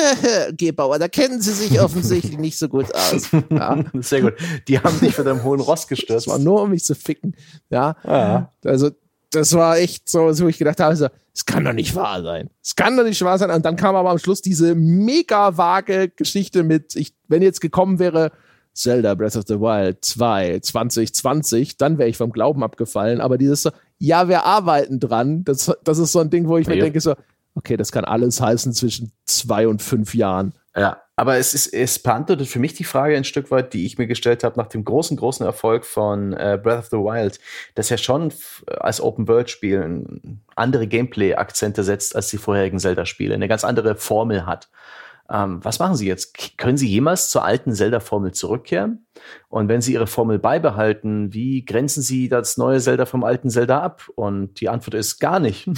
Gebauer, 0.56 0.98
da 0.98 1.08
kennen 1.08 1.40
sie 1.40 1.52
sich 1.52 1.80
offensichtlich 1.80 2.38
nicht 2.38 2.58
so 2.58 2.68
gut 2.68 2.94
aus. 2.94 3.30
Ja. 3.50 3.78
Sehr 4.00 4.22
gut. 4.22 4.34
Die 4.68 4.78
haben 4.78 4.98
dich 5.00 5.14
für 5.14 5.24
deinem 5.24 5.42
hohen 5.42 5.60
Ross 5.60 5.86
gestürzt. 5.86 6.26
Das 6.26 6.32
war 6.32 6.38
nur, 6.38 6.62
um 6.62 6.70
mich 6.70 6.84
zu 6.84 6.94
ficken. 6.94 7.34
Ja. 7.70 7.96
ja. 8.04 8.52
Also, 8.64 8.90
das 9.36 9.52
war 9.54 9.78
echt 9.78 10.08
so, 10.08 10.32
so 10.32 10.48
ich 10.48 10.58
gedacht 10.58 10.80
habe, 10.80 10.96
so, 10.96 11.08
es 11.34 11.44
kann 11.44 11.64
doch 11.64 11.72
nicht 11.72 11.94
wahr 11.94 12.22
sein. 12.22 12.50
Es 12.62 12.74
kann 12.76 12.96
doch 12.96 13.04
nicht 13.04 13.22
wahr 13.22 13.38
sein. 13.38 13.50
Und 13.50 13.64
dann 13.64 13.76
kam 13.76 13.94
aber 13.94 14.10
am 14.10 14.18
Schluss 14.18 14.42
diese 14.42 14.74
mega 14.74 15.56
vage 15.56 16.08
Geschichte 16.08 16.62
mit, 16.62 16.96
ich, 16.96 17.14
wenn 17.28 17.42
jetzt 17.42 17.60
gekommen 17.60 17.98
wäre, 17.98 18.32
Zelda 18.72 19.14
Breath 19.14 19.36
of 19.36 19.44
the 19.46 19.60
Wild 19.60 20.04
2 20.04 20.60
2020, 20.60 21.76
dann 21.76 21.98
wäre 21.98 22.08
ich 22.08 22.16
vom 22.16 22.32
Glauben 22.32 22.62
abgefallen. 22.62 23.20
Aber 23.20 23.38
dieses 23.38 23.62
so, 23.62 23.70
ja, 23.98 24.28
wir 24.28 24.44
arbeiten 24.44 25.00
dran, 25.00 25.44
das, 25.44 25.72
das 25.84 25.98
ist 25.98 26.12
so 26.12 26.20
ein 26.20 26.30
Ding, 26.30 26.48
wo 26.48 26.58
ich 26.58 26.66
ja. 26.66 26.74
mir 26.74 26.82
denke, 26.82 27.00
so, 27.00 27.14
okay, 27.54 27.76
das 27.76 27.90
kann 27.92 28.04
alles 28.04 28.40
heißen 28.40 28.72
zwischen 28.72 29.12
zwei 29.24 29.66
und 29.66 29.82
fünf 29.82 30.14
Jahren. 30.14 30.52
Ja, 30.74 31.00
aber 31.16 31.38
es 31.38 31.54
ist, 31.54 31.72
es 31.72 31.98
beantwortet 31.98 32.46
für 32.46 32.58
mich 32.58 32.74
die 32.74 32.84
Frage 32.84 33.16
ein 33.16 33.24
Stück 33.24 33.50
weit, 33.50 33.72
die 33.72 33.86
ich 33.86 33.96
mir 33.96 34.06
gestellt 34.06 34.44
habe 34.44 34.58
nach 34.60 34.66
dem 34.66 34.84
großen, 34.84 35.16
großen 35.16 35.46
Erfolg 35.46 35.86
von 35.86 36.34
äh, 36.34 36.58
Breath 36.62 36.78
of 36.78 36.86
the 36.86 36.98
Wild, 36.98 37.40
dass 37.74 37.90
er 37.90 37.96
schon 37.96 38.32
als 38.66 39.00
Open-World-Spiel 39.00 40.04
andere 40.54 40.86
Gameplay-Akzente 40.86 41.84
setzt 41.84 42.14
als 42.14 42.28
die 42.28 42.36
vorherigen 42.36 42.78
Zelda-Spiele, 42.78 43.34
eine 43.34 43.48
ganz 43.48 43.64
andere 43.64 43.96
Formel 43.96 44.44
hat. 44.44 44.68
Ähm, 45.30 45.64
was 45.64 45.78
machen 45.78 45.96
Sie 45.96 46.06
jetzt? 46.06 46.56
Können 46.56 46.76
Sie 46.76 46.88
jemals 46.88 47.30
zur 47.30 47.44
alten 47.44 47.72
Zelda-Formel 47.72 48.32
zurückkehren? 48.32 49.06
Und 49.48 49.68
wenn 49.68 49.80
Sie 49.80 49.94
Ihre 49.94 50.06
Formel 50.06 50.38
beibehalten, 50.38 51.32
wie 51.32 51.64
grenzen 51.64 52.02
Sie 52.02 52.28
das 52.28 52.56
neue 52.56 52.80
Zelda 52.80 53.06
vom 53.06 53.24
alten 53.24 53.50
Zelda 53.50 53.80
ab? 53.80 54.08
Und 54.14 54.60
die 54.60 54.68
Antwort 54.68 54.94
ist 54.94 55.18
gar 55.18 55.40
nicht. 55.40 55.68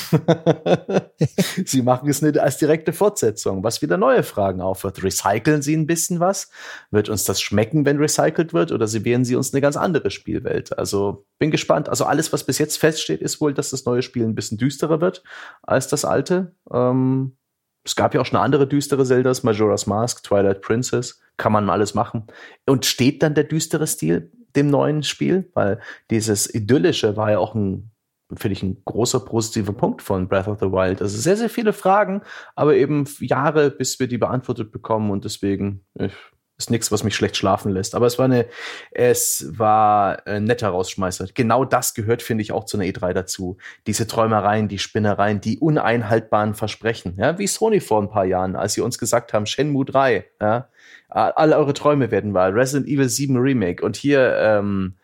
Sie 1.64 1.82
machen 1.82 2.08
es 2.08 2.20
nicht 2.20 2.38
als 2.38 2.58
direkte 2.58 2.92
Fortsetzung, 2.92 3.62
was 3.62 3.80
wieder 3.80 3.96
neue 3.96 4.22
Fragen 4.22 4.60
aufwirft. 4.60 5.02
Recyceln 5.02 5.62
Sie 5.62 5.76
ein 5.76 5.86
bisschen 5.86 6.20
was? 6.20 6.50
Wird 6.90 7.08
uns 7.08 7.24
das 7.24 7.40
schmecken, 7.40 7.84
wenn 7.84 7.98
recycelt 7.98 8.52
wird? 8.52 8.72
Oder 8.72 8.86
servieren 8.86 9.24
Sie 9.24 9.36
uns 9.36 9.52
eine 9.54 9.60
ganz 9.60 9.76
andere 9.76 10.10
Spielwelt? 10.10 10.76
Also 10.76 11.26
bin 11.38 11.50
gespannt. 11.50 11.88
Also 11.88 12.04
alles, 12.04 12.32
was 12.32 12.44
bis 12.44 12.58
jetzt 12.58 12.76
feststeht, 12.76 13.22
ist 13.22 13.40
wohl, 13.40 13.54
dass 13.54 13.70
das 13.70 13.84
neue 13.84 14.02
Spiel 14.02 14.24
ein 14.24 14.34
bisschen 14.34 14.58
düsterer 14.58 15.00
wird 15.00 15.22
als 15.62 15.88
das 15.88 16.04
alte. 16.04 16.54
Ähm, 16.72 17.36
es 17.84 17.96
gab 17.96 18.14
ja 18.14 18.20
auch 18.20 18.26
schon 18.26 18.38
andere 18.38 18.66
düstere 18.66 19.04
Zeldas, 19.04 19.42
Majora's 19.42 19.86
Mask, 19.86 20.22
Twilight 20.22 20.60
Princess, 20.60 21.20
kann 21.36 21.52
man 21.52 21.70
alles 21.70 21.94
machen. 21.94 22.26
Und 22.66 22.84
steht 22.84 23.22
dann 23.22 23.34
der 23.34 23.44
düstere 23.44 23.86
Stil 23.86 24.32
dem 24.56 24.70
neuen 24.70 25.02
Spiel, 25.02 25.50
weil 25.54 25.80
dieses 26.10 26.52
Idyllische 26.52 27.16
war 27.16 27.30
ja 27.30 27.38
auch 27.38 27.54
ein 27.54 27.90
finde 28.36 28.52
ich 28.52 28.62
ein 28.62 28.82
großer 28.84 29.20
positiver 29.20 29.72
Punkt 29.72 30.02
von 30.02 30.28
Breath 30.28 30.48
of 30.48 30.58
the 30.60 30.66
Wild. 30.66 31.00
Also 31.00 31.16
sehr, 31.16 31.36
sehr 31.36 31.48
viele 31.48 31.72
Fragen, 31.72 32.22
aber 32.54 32.76
eben 32.76 33.06
Jahre, 33.20 33.70
bis 33.70 33.98
wir 33.98 34.06
die 34.06 34.18
beantwortet 34.18 34.70
bekommen 34.70 35.10
und 35.10 35.24
deswegen 35.24 35.86
ich, 35.94 36.12
ist 36.58 36.70
nichts, 36.70 36.90
was 36.90 37.04
mich 37.04 37.14
schlecht 37.14 37.36
schlafen 37.36 37.72
lässt. 37.72 37.94
Aber 37.94 38.06
es 38.06 38.18
war 38.18 38.24
eine, 38.24 38.46
es 38.90 39.46
war 39.56 40.26
ein 40.26 40.44
netter 40.44 40.68
Rausschmeißer. 40.68 41.26
Genau 41.32 41.64
das 41.64 41.94
gehört, 41.94 42.20
finde 42.20 42.42
ich, 42.42 42.50
auch 42.50 42.64
zu 42.64 42.76
einer 42.76 42.86
E3 42.86 43.12
dazu. 43.12 43.56
Diese 43.86 44.08
Träumereien, 44.08 44.66
die 44.66 44.80
Spinnereien, 44.80 45.40
die 45.40 45.58
uneinhaltbaren 45.58 46.54
Versprechen. 46.54 47.14
Ja, 47.16 47.38
wie 47.38 47.46
Sony 47.46 47.78
vor 47.80 48.02
ein 48.02 48.10
paar 48.10 48.24
Jahren, 48.24 48.56
als 48.56 48.74
sie 48.74 48.80
uns 48.80 48.98
gesagt 48.98 49.32
haben, 49.32 49.46
Shenmue 49.46 49.84
3, 49.84 50.24
ja, 50.40 50.68
alle 51.08 51.56
eure 51.56 51.74
Träume 51.74 52.10
werden 52.10 52.34
wahr. 52.34 52.52
Resident 52.52 52.88
Evil 52.88 53.08
7 53.08 53.36
Remake 53.36 53.84
und 53.84 53.96
hier 53.96 54.36
ähm, 54.38 54.96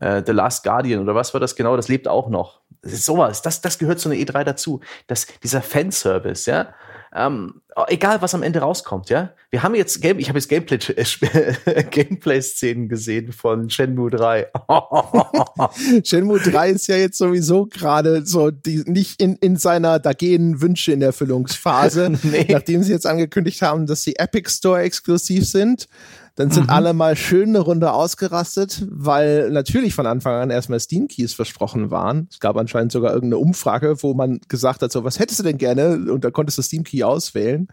äh, 0.00 0.22
The 0.24 0.32
Last 0.32 0.62
Guardian 0.62 1.02
oder 1.02 1.14
was 1.14 1.34
war 1.34 1.40
das 1.40 1.56
genau? 1.56 1.76
Das 1.76 1.88
lebt 1.88 2.06
auch 2.06 2.28
noch. 2.28 2.60
Das 2.82 2.92
ist 2.92 3.04
sowas. 3.04 3.42
Das, 3.42 3.60
das 3.60 3.78
gehört 3.78 3.98
zu 3.98 4.08
einer 4.08 4.18
E3 4.18 4.44
dazu. 4.44 4.80
Das, 5.06 5.26
dieser 5.42 5.60
Fanservice, 5.60 6.46
ja. 6.46 6.72
Ähm, 7.12 7.60
egal, 7.88 8.22
was 8.22 8.34
am 8.34 8.42
Ende 8.42 8.60
rauskommt, 8.60 9.10
ja. 9.10 9.32
Wir 9.50 9.62
haben 9.64 9.74
jetzt 9.74 10.00
Game, 10.00 10.20
ich 10.20 10.28
habe 10.28 10.38
jetzt 10.38 10.48
Gameplay, 10.48 10.78
äh, 10.94 11.84
Gameplay-Szenen 11.90 12.88
gesehen 12.88 13.32
von 13.32 13.68
Shenmue 13.68 14.10
3. 14.10 14.48
Shenmue 16.04 16.38
3 16.38 16.70
ist 16.70 16.86
ja 16.86 16.96
jetzt 16.96 17.18
sowieso 17.18 17.66
gerade 17.66 18.24
so 18.24 18.52
die, 18.52 18.84
nicht 18.86 19.20
in, 19.20 19.36
in 19.36 19.56
seiner 19.56 19.98
da 19.98 20.12
gehen 20.12 20.60
Wünsche 20.60 20.92
in 20.92 21.02
Erfüllungsphase, 21.02 22.12
nee. 22.22 22.46
nachdem 22.48 22.84
sie 22.84 22.92
jetzt 22.92 23.06
angekündigt 23.06 23.60
haben, 23.62 23.86
dass 23.86 24.04
sie 24.04 24.16
Epic 24.16 24.48
Store 24.50 24.80
exklusiv 24.80 25.48
sind. 25.48 25.88
Dann 26.36 26.50
sind 26.50 26.64
mhm. 26.64 26.70
alle 26.70 26.92
mal 26.94 27.16
schön 27.16 27.50
eine 27.50 27.60
Runde 27.60 27.92
ausgerastet, 27.92 28.86
weil 28.90 29.50
natürlich 29.50 29.94
von 29.94 30.06
Anfang 30.06 30.34
an 30.34 30.50
erstmal 30.50 30.80
Steam 30.80 31.08
Keys 31.08 31.34
versprochen 31.34 31.90
waren. 31.90 32.28
Es 32.30 32.40
gab 32.40 32.56
anscheinend 32.56 32.92
sogar 32.92 33.12
irgendeine 33.12 33.38
Umfrage, 33.38 34.02
wo 34.02 34.14
man 34.14 34.40
gesagt 34.48 34.82
hat, 34.82 34.92
so, 34.92 35.04
was 35.04 35.18
hättest 35.18 35.40
du 35.40 35.44
denn 35.44 35.58
gerne? 35.58 36.12
Und 36.12 36.24
da 36.24 36.30
konntest 36.30 36.58
du 36.58 36.62
Steam 36.62 36.84
Key 36.84 37.02
auswählen. 37.02 37.68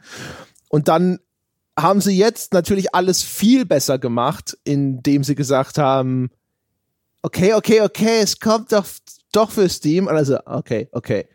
Und 0.69 0.87
dann 0.87 1.19
haben 1.79 2.01
sie 2.01 2.17
jetzt 2.17 2.53
natürlich 2.53 2.93
alles 2.95 3.21
viel 3.21 3.65
besser 3.65 3.99
gemacht, 3.99 4.57
indem 4.63 5.23
sie 5.23 5.35
gesagt 5.35 5.77
haben, 5.77 6.29
okay, 7.21 7.53
okay, 7.53 7.81
okay, 7.81 8.19
es 8.21 8.39
kommt 8.39 8.71
doch, 8.71 8.85
doch 9.31 9.51
für 9.51 9.69
Steam. 9.69 10.07
Und 10.07 10.15
also, 10.15 10.39
okay, 10.45 10.89
okay 10.91 11.27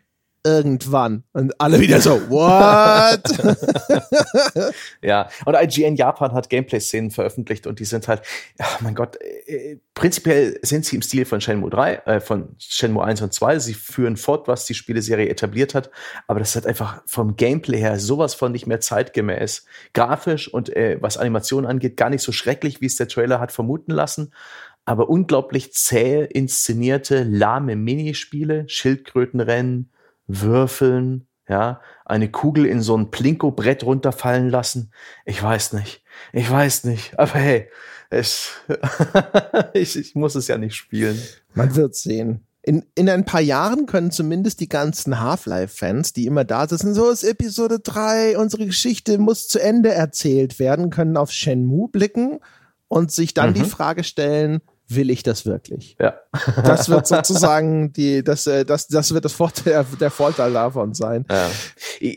irgendwann. 0.43 1.23
Und 1.31 1.59
alle 1.59 1.79
wieder 1.79 2.01
so, 2.01 2.19
what? 2.29 3.23
ja, 5.01 5.29
und 5.45 5.55
IGN 5.55 5.95
Japan 5.95 6.33
hat 6.33 6.49
Gameplay-Szenen 6.49 7.11
veröffentlicht 7.11 7.65
und 7.65 7.79
die 7.79 7.85
sind 7.85 8.07
halt, 8.07 8.21
ach 8.59 8.81
mein 8.81 8.93
Gott, 8.93 9.17
äh, 9.21 9.77
prinzipiell 9.93 10.59
sind 10.61 10.85
sie 10.85 10.97
im 10.97 11.01
Stil 11.01 11.25
von 11.25 11.39
Shenmue 11.39 11.69
3, 11.69 11.93
äh, 12.05 12.19
von 12.19 12.55
Shenmue 12.59 13.03
1 13.03 13.21
und 13.21 13.33
2. 13.33 13.59
Sie 13.59 13.73
führen 13.73 14.17
fort, 14.17 14.47
was 14.47 14.65
die 14.65 14.73
Spieleserie 14.73 15.29
etabliert 15.29 15.73
hat, 15.75 15.89
aber 16.27 16.39
das 16.39 16.55
ist 16.55 16.67
einfach 16.67 17.01
vom 17.05 17.35
Gameplay 17.37 17.79
her 17.79 17.99
sowas 17.99 18.35
von 18.35 18.51
nicht 18.51 18.67
mehr 18.67 18.81
zeitgemäß. 18.81 19.65
Grafisch 19.93 20.53
und 20.53 20.75
äh, 20.75 20.97
was 20.99 21.17
Animation 21.17 21.65
angeht, 21.65 21.95
gar 21.95 22.09
nicht 22.09 22.21
so 22.21 22.31
schrecklich, 22.31 22.81
wie 22.81 22.87
es 22.87 22.97
der 22.97 23.07
Trailer 23.07 23.39
hat 23.39 23.51
vermuten 23.51 23.91
lassen 23.91 24.31
aber 24.85 25.09
unglaublich 25.09 25.71
zäh 25.73 26.25
inszenierte, 26.25 27.23
lahme 27.23 27.75
Minispiele, 27.75 28.67
Schildkrötenrennen, 28.67 29.92
würfeln, 30.27 31.27
ja, 31.47 31.81
eine 32.05 32.29
Kugel 32.29 32.65
in 32.65 32.81
so 32.81 32.95
ein 32.97 33.11
Plinko-Brett 33.11 33.83
runterfallen 33.83 34.49
lassen. 34.49 34.91
Ich 35.25 35.41
weiß 35.41 35.73
nicht. 35.73 36.03
Ich 36.31 36.49
weiß 36.49 36.85
nicht. 36.85 37.17
Aber 37.19 37.33
hey, 37.33 37.69
es, 38.09 38.51
ich, 39.73 39.97
ich 39.97 40.15
muss 40.15 40.35
es 40.35 40.47
ja 40.47 40.57
nicht 40.57 40.75
spielen. 40.75 41.19
Man 41.53 41.75
wird 41.75 41.95
sehen. 41.95 42.45
In, 42.65 42.85
in 42.95 43.09
ein 43.09 43.25
paar 43.25 43.41
Jahren 43.41 43.87
können 43.87 44.11
zumindest 44.11 44.61
die 44.61 44.69
ganzen 44.69 45.19
Half-Life-Fans, 45.19 46.13
die 46.13 46.27
immer 46.27 46.45
da 46.45 46.65
sitzen, 46.65 46.93
so 46.93 47.09
ist 47.09 47.23
Episode 47.23 47.79
3, 47.79 48.37
unsere 48.37 48.65
Geschichte 48.65 49.17
muss 49.17 49.49
zu 49.49 49.59
Ende 49.59 49.91
erzählt 49.91 50.59
werden, 50.59 50.89
können 50.89 51.17
auf 51.17 51.31
Shenmue 51.31 51.89
blicken 51.89 52.39
und 52.87 53.11
sich 53.11 53.33
dann 53.33 53.49
mhm. 53.49 53.55
die 53.55 53.65
Frage 53.65 54.05
stellen, 54.05 54.61
will 54.87 55.09
ich 55.09 55.23
das 55.23 55.45
wirklich? 55.45 55.95
Ja. 55.99 56.15
Das 56.63 56.89
wird 56.89 57.07
sozusagen 57.07 57.93
die, 57.93 58.23
das, 58.23 58.47
äh, 58.47 58.65
das, 58.65 58.87
das 58.87 59.13
wird 59.13 59.25
das 59.25 59.33
Vorteil, 59.33 59.85
der 59.99 60.11
Vorteil 60.11 60.53
davon 60.53 60.93
sein. 60.93 61.25
Ja. 61.29 61.49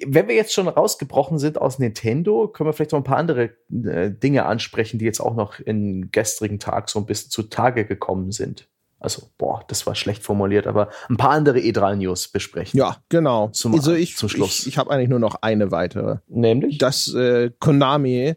Wenn 0.06 0.28
wir 0.28 0.34
jetzt 0.34 0.52
schon 0.52 0.68
rausgebrochen 0.68 1.38
sind 1.38 1.58
aus 1.60 1.78
Nintendo, 1.78 2.48
können 2.48 2.68
wir 2.68 2.72
vielleicht 2.72 2.92
noch 2.92 3.00
ein 3.00 3.04
paar 3.04 3.18
andere 3.18 3.50
äh, 3.70 4.10
Dinge 4.10 4.46
ansprechen, 4.46 4.98
die 4.98 5.04
jetzt 5.04 5.20
auch 5.20 5.34
noch 5.34 5.58
in 5.60 6.10
gestrigen 6.10 6.58
Tag 6.58 6.88
so 6.88 6.98
ein 6.98 7.06
bisschen 7.06 7.30
zutage 7.30 7.84
gekommen 7.84 8.32
sind. 8.32 8.68
Also, 8.98 9.28
boah, 9.36 9.62
das 9.68 9.86
war 9.86 9.94
schlecht 9.94 10.22
formuliert, 10.22 10.66
aber 10.66 10.88
ein 11.10 11.18
paar 11.18 11.30
andere 11.30 11.58
E3-News 11.58 12.28
besprechen. 12.28 12.78
Ja, 12.78 12.96
genau. 13.10 13.48
Zum, 13.48 13.74
also 13.74 13.92
ich, 13.92 14.16
zum 14.16 14.30
Schluss. 14.30 14.60
Ich, 14.60 14.68
ich 14.68 14.78
habe 14.78 14.90
eigentlich 14.90 15.10
nur 15.10 15.18
noch 15.18 15.36
eine 15.42 15.70
weitere. 15.70 16.16
Nämlich? 16.28 16.78
Das 16.78 17.12
äh, 17.14 17.50
Konami 17.60 18.36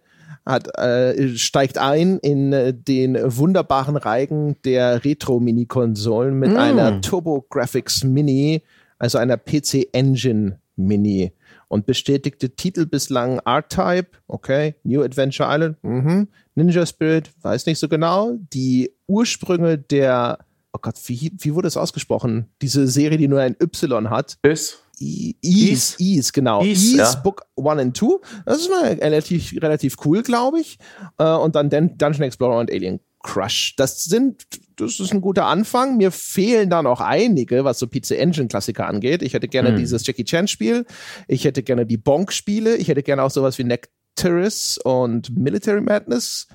hat, 0.50 0.78
äh, 0.78 1.36
steigt 1.36 1.78
ein 1.78 2.20
in 2.20 2.54
äh, 2.54 2.74
den 2.74 3.18
wunderbaren 3.24 3.96
Reigen 3.96 4.56
der 4.66 5.04
Retro-Mini-Konsolen 5.04 6.38
mit 6.38 6.54
mm. 6.54 6.58
einer 6.58 7.02
Turbo 7.02 7.46
Graphics 7.50 8.04
Mini, 8.04 8.64
also 8.98 9.18
einer 9.18 9.38
PC 9.38 9.88
Engine 9.94 10.60
Mini. 10.76 11.34
Und 11.68 11.86
bestätigte 11.86 12.50
Titel 12.50 12.88
bislang 12.88 13.40
R-Type, 13.46 14.10
okay, 14.28 14.74
New 14.84 15.04
Adventure 15.04 15.48
Island, 15.52 15.78
mhm. 15.84 16.28
Ninja 16.56 16.84
Spirit, 16.88 17.30
weiß 17.44 17.68
nicht 17.68 17.78
so 17.78 17.88
genau. 17.88 18.40
Die 18.52 18.92
Ursprünge 19.06 19.78
der, 19.78 20.40
oh 20.74 20.80
Gott, 20.82 20.96
wie, 21.06 21.32
wie 21.38 21.54
wurde 21.54 21.68
es 21.68 21.78
ausgesprochen? 21.78 22.48
Diese 22.64 22.88
Serie, 22.88 23.20
die 23.20 23.28
nur 23.28 23.42
ein 23.42 23.56
Y 23.62 24.10
hat. 24.10 24.40
Ist. 24.42 24.84
Ease, 25.00 25.96
Ease, 25.98 26.32
genau. 26.34 26.64
Ease, 26.64 26.98
ja. 26.98 27.14
Book 27.16 27.46
1 27.58 27.80
and 27.80 27.98
2. 27.98 28.08
Das 28.46 28.60
ist 28.60 28.70
mal 28.70 28.84
relativ, 28.84 29.54
relativ 29.62 29.96
cool, 30.06 30.24
glaube 30.24 30.60
ich. 30.60 30.78
Äh, 31.18 31.34
und 31.34 31.56
dann 31.56 31.70
Dungeon 31.70 32.24
Explorer 32.24 32.60
und 32.60 32.72
Alien 32.72 33.00
Crush. 33.22 33.76
Das 33.76 34.06
sind, 34.06 34.46
das 34.78 35.00
ist 35.00 35.14
ein 35.14 35.22
guter 35.22 35.46
Anfang. 35.46 35.98
Mir 35.98 36.12
fehlen 36.12 36.70
da 36.70 36.82
noch 36.82 37.02
einige, 37.02 37.64
was 37.66 37.80
so 37.80 37.88
PC 37.88 38.12
Engine 38.12 38.48
Klassiker 38.48 38.88
angeht. 38.88 39.22
Ich 39.22 39.34
hätte 39.34 39.48
gerne 39.48 39.70
hm. 39.70 39.78
dieses 39.78 40.06
Jackie 40.06 40.24
Chan 40.24 40.48
Spiel. 40.48 40.86
Ich 41.28 41.46
hätte 41.46 41.64
gerne 41.64 41.86
die 41.86 41.98
Bonk 41.98 42.32
Spiele. 42.32 42.78
Ich 42.78 42.88
hätte 42.88 43.04
gerne 43.04 43.24
auch 43.24 43.32
sowas 43.32 43.58
wie 43.58 43.66
Nectaris 43.66 44.78
und 44.78 45.38
Military 45.38 45.82
Madness. 45.82 46.48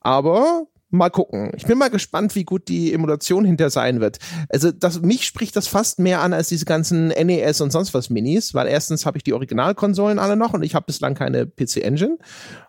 Aber 0.00 0.66
Mal 0.94 1.08
gucken. 1.08 1.52
Ich 1.56 1.64
bin 1.64 1.78
mal 1.78 1.88
gespannt, 1.88 2.34
wie 2.34 2.44
gut 2.44 2.68
die 2.68 2.92
Emulation 2.92 3.46
hinter 3.46 3.70
sein 3.70 4.00
wird. 4.02 4.18
Also 4.50 4.70
das, 4.70 5.00
mich 5.00 5.24
spricht 5.24 5.56
das 5.56 5.66
fast 5.66 5.98
mehr 5.98 6.20
an 6.20 6.34
als 6.34 6.48
diese 6.48 6.66
ganzen 6.66 7.08
NES 7.08 7.62
und 7.62 7.72
sonst 7.72 7.94
was 7.94 8.10
Minis, 8.10 8.52
weil 8.52 8.68
erstens 8.68 9.06
habe 9.06 9.16
ich 9.16 9.24
die 9.24 9.32
Originalkonsolen 9.32 10.18
alle 10.18 10.36
noch 10.36 10.52
und 10.52 10.62
ich 10.62 10.74
habe 10.74 10.84
bislang 10.84 11.14
keine 11.14 11.46
PC 11.46 11.78
Engine. 11.78 12.18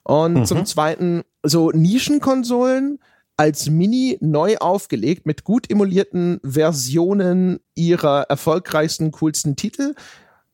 Und 0.04 0.36
mhm. 0.36 0.46
zum 0.46 0.66
Zweiten 0.66 1.24
so 1.44 1.72
Nischenkonsolen 1.72 3.00
als 3.36 3.70
Mini 3.70 4.18
neu 4.22 4.56
aufgelegt 4.58 5.26
mit 5.26 5.44
gut 5.44 5.70
emulierten 5.70 6.40
Versionen 6.46 7.60
ihrer 7.76 8.22
erfolgreichsten, 8.30 9.12
coolsten 9.12 9.58
Titel 9.58 9.96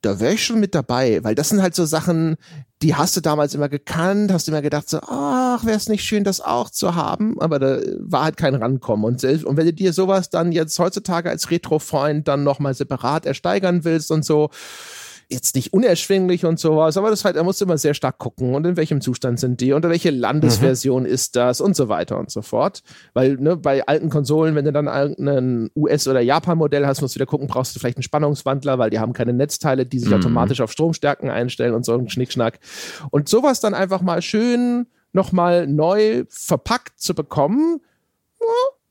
da 0.02 0.20
wäre 0.20 0.34
ich 0.34 0.46
schon 0.46 0.60
mit 0.60 0.76
dabei, 0.76 1.24
weil 1.24 1.36
das 1.36 1.50
sind 1.50 1.62
halt 1.62 1.76
so 1.76 1.86
Sachen, 1.86 2.38
die 2.82 2.96
hast 2.96 3.18
du 3.18 3.22
damals 3.22 3.54
immer 3.54 3.68
gekannt, 3.68 4.32
hast 4.32 4.48
immer 4.48 4.62
gedacht 4.62 4.90
so, 4.90 5.00
ach, 5.02 5.66
wäre 5.66 5.76
es 5.76 5.90
nicht 5.90 6.04
schön, 6.04 6.24
das 6.24 6.40
auch 6.40 6.70
zu 6.70 6.96
haben, 6.96 7.40
aber 7.42 7.60
da 7.60 7.80
war 8.00 8.24
halt 8.24 8.38
kein 8.38 8.56
Rankommen. 8.56 9.04
Und, 9.04 9.20
selbst, 9.20 9.44
und 9.44 9.58
wenn 9.58 9.66
du 9.66 9.74
dir 9.74 9.92
sowas 9.92 10.30
dann 10.30 10.54
jetzt 10.54 10.80
heutzutage 10.80 11.30
als 11.30 11.52
Retro-Freund 11.52 12.28
dann 12.28 12.44
nochmal 12.44 12.74
separat 12.74 13.26
ersteigern 13.26 13.84
willst 13.84 14.12
und 14.12 14.24
so, 14.24 14.50
jetzt 15.30 15.56
nicht 15.56 15.74
unerschwinglich 15.74 16.44
und 16.44 16.60
sowas, 16.60 16.98
aber 16.98 17.12
das 17.12 17.24
halt, 17.24 17.36
er 17.36 17.44
muss 17.44 17.62
immer 17.62 17.78
sehr 17.78 17.94
stark 17.94 18.18
gucken 18.18 18.56
und 18.56 18.66
in 18.66 18.78
welchem 18.78 19.00
Zustand 19.00 19.40
sind 19.40 19.62
die, 19.62 19.74
unter 19.74 19.90
welche 19.90 20.10
Landesversion 20.10 21.04
mhm. 21.04 21.10
ist 21.10 21.36
das 21.36 21.62
und 21.62 21.76
so 21.76 21.88
weiter 21.88 22.18
und 22.18 22.32
so 22.32 22.42
fort. 22.42 22.82
Weil 23.14 23.36
ne, 23.36 23.56
bei 23.56 23.86
alten 23.86 24.10
Konsolen, 24.10 24.56
wenn 24.56 24.66
du 24.66 24.72
dann 24.72 24.88
irgendein 24.88 25.70
US- 25.76 26.08
oder 26.08 26.20
Japan-Modell 26.20 26.88
hast, 26.88 27.02
musst 27.02 27.16
du 27.16 27.20
wieder 27.20 27.28
gucken, 27.28 27.48
brauchst 27.48 27.76
du 27.76 27.80
vielleicht 27.80 27.98
einen 27.98 28.04
Spannungswandler, 28.04 28.80
weil 28.80 28.90
die 28.90 29.00
haben 29.00 29.14
keine 29.14 29.34
Netzteile, 29.34 29.86
die 29.86 30.00
sich 30.00 30.10
mhm. 30.10 30.16
automatisch 30.16 30.62
auf 30.62 30.72
Stromstärken 30.72 31.30
einstellen 31.30 31.76
und 31.76 31.86
so 31.86 31.94
ein 31.94 32.10
Schnickschnack. 32.10 32.60
Und 33.12 33.30
sowas 33.30 33.60
dann 33.60 33.76
einfach 33.76 34.02
mal 34.02 34.24
schön 34.24 34.88
nochmal 35.14 35.68
neu 35.68 36.26
verpackt 36.30 37.00
zu 37.00 37.14
bekommen, 37.14 37.82
ja, 38.42 38.48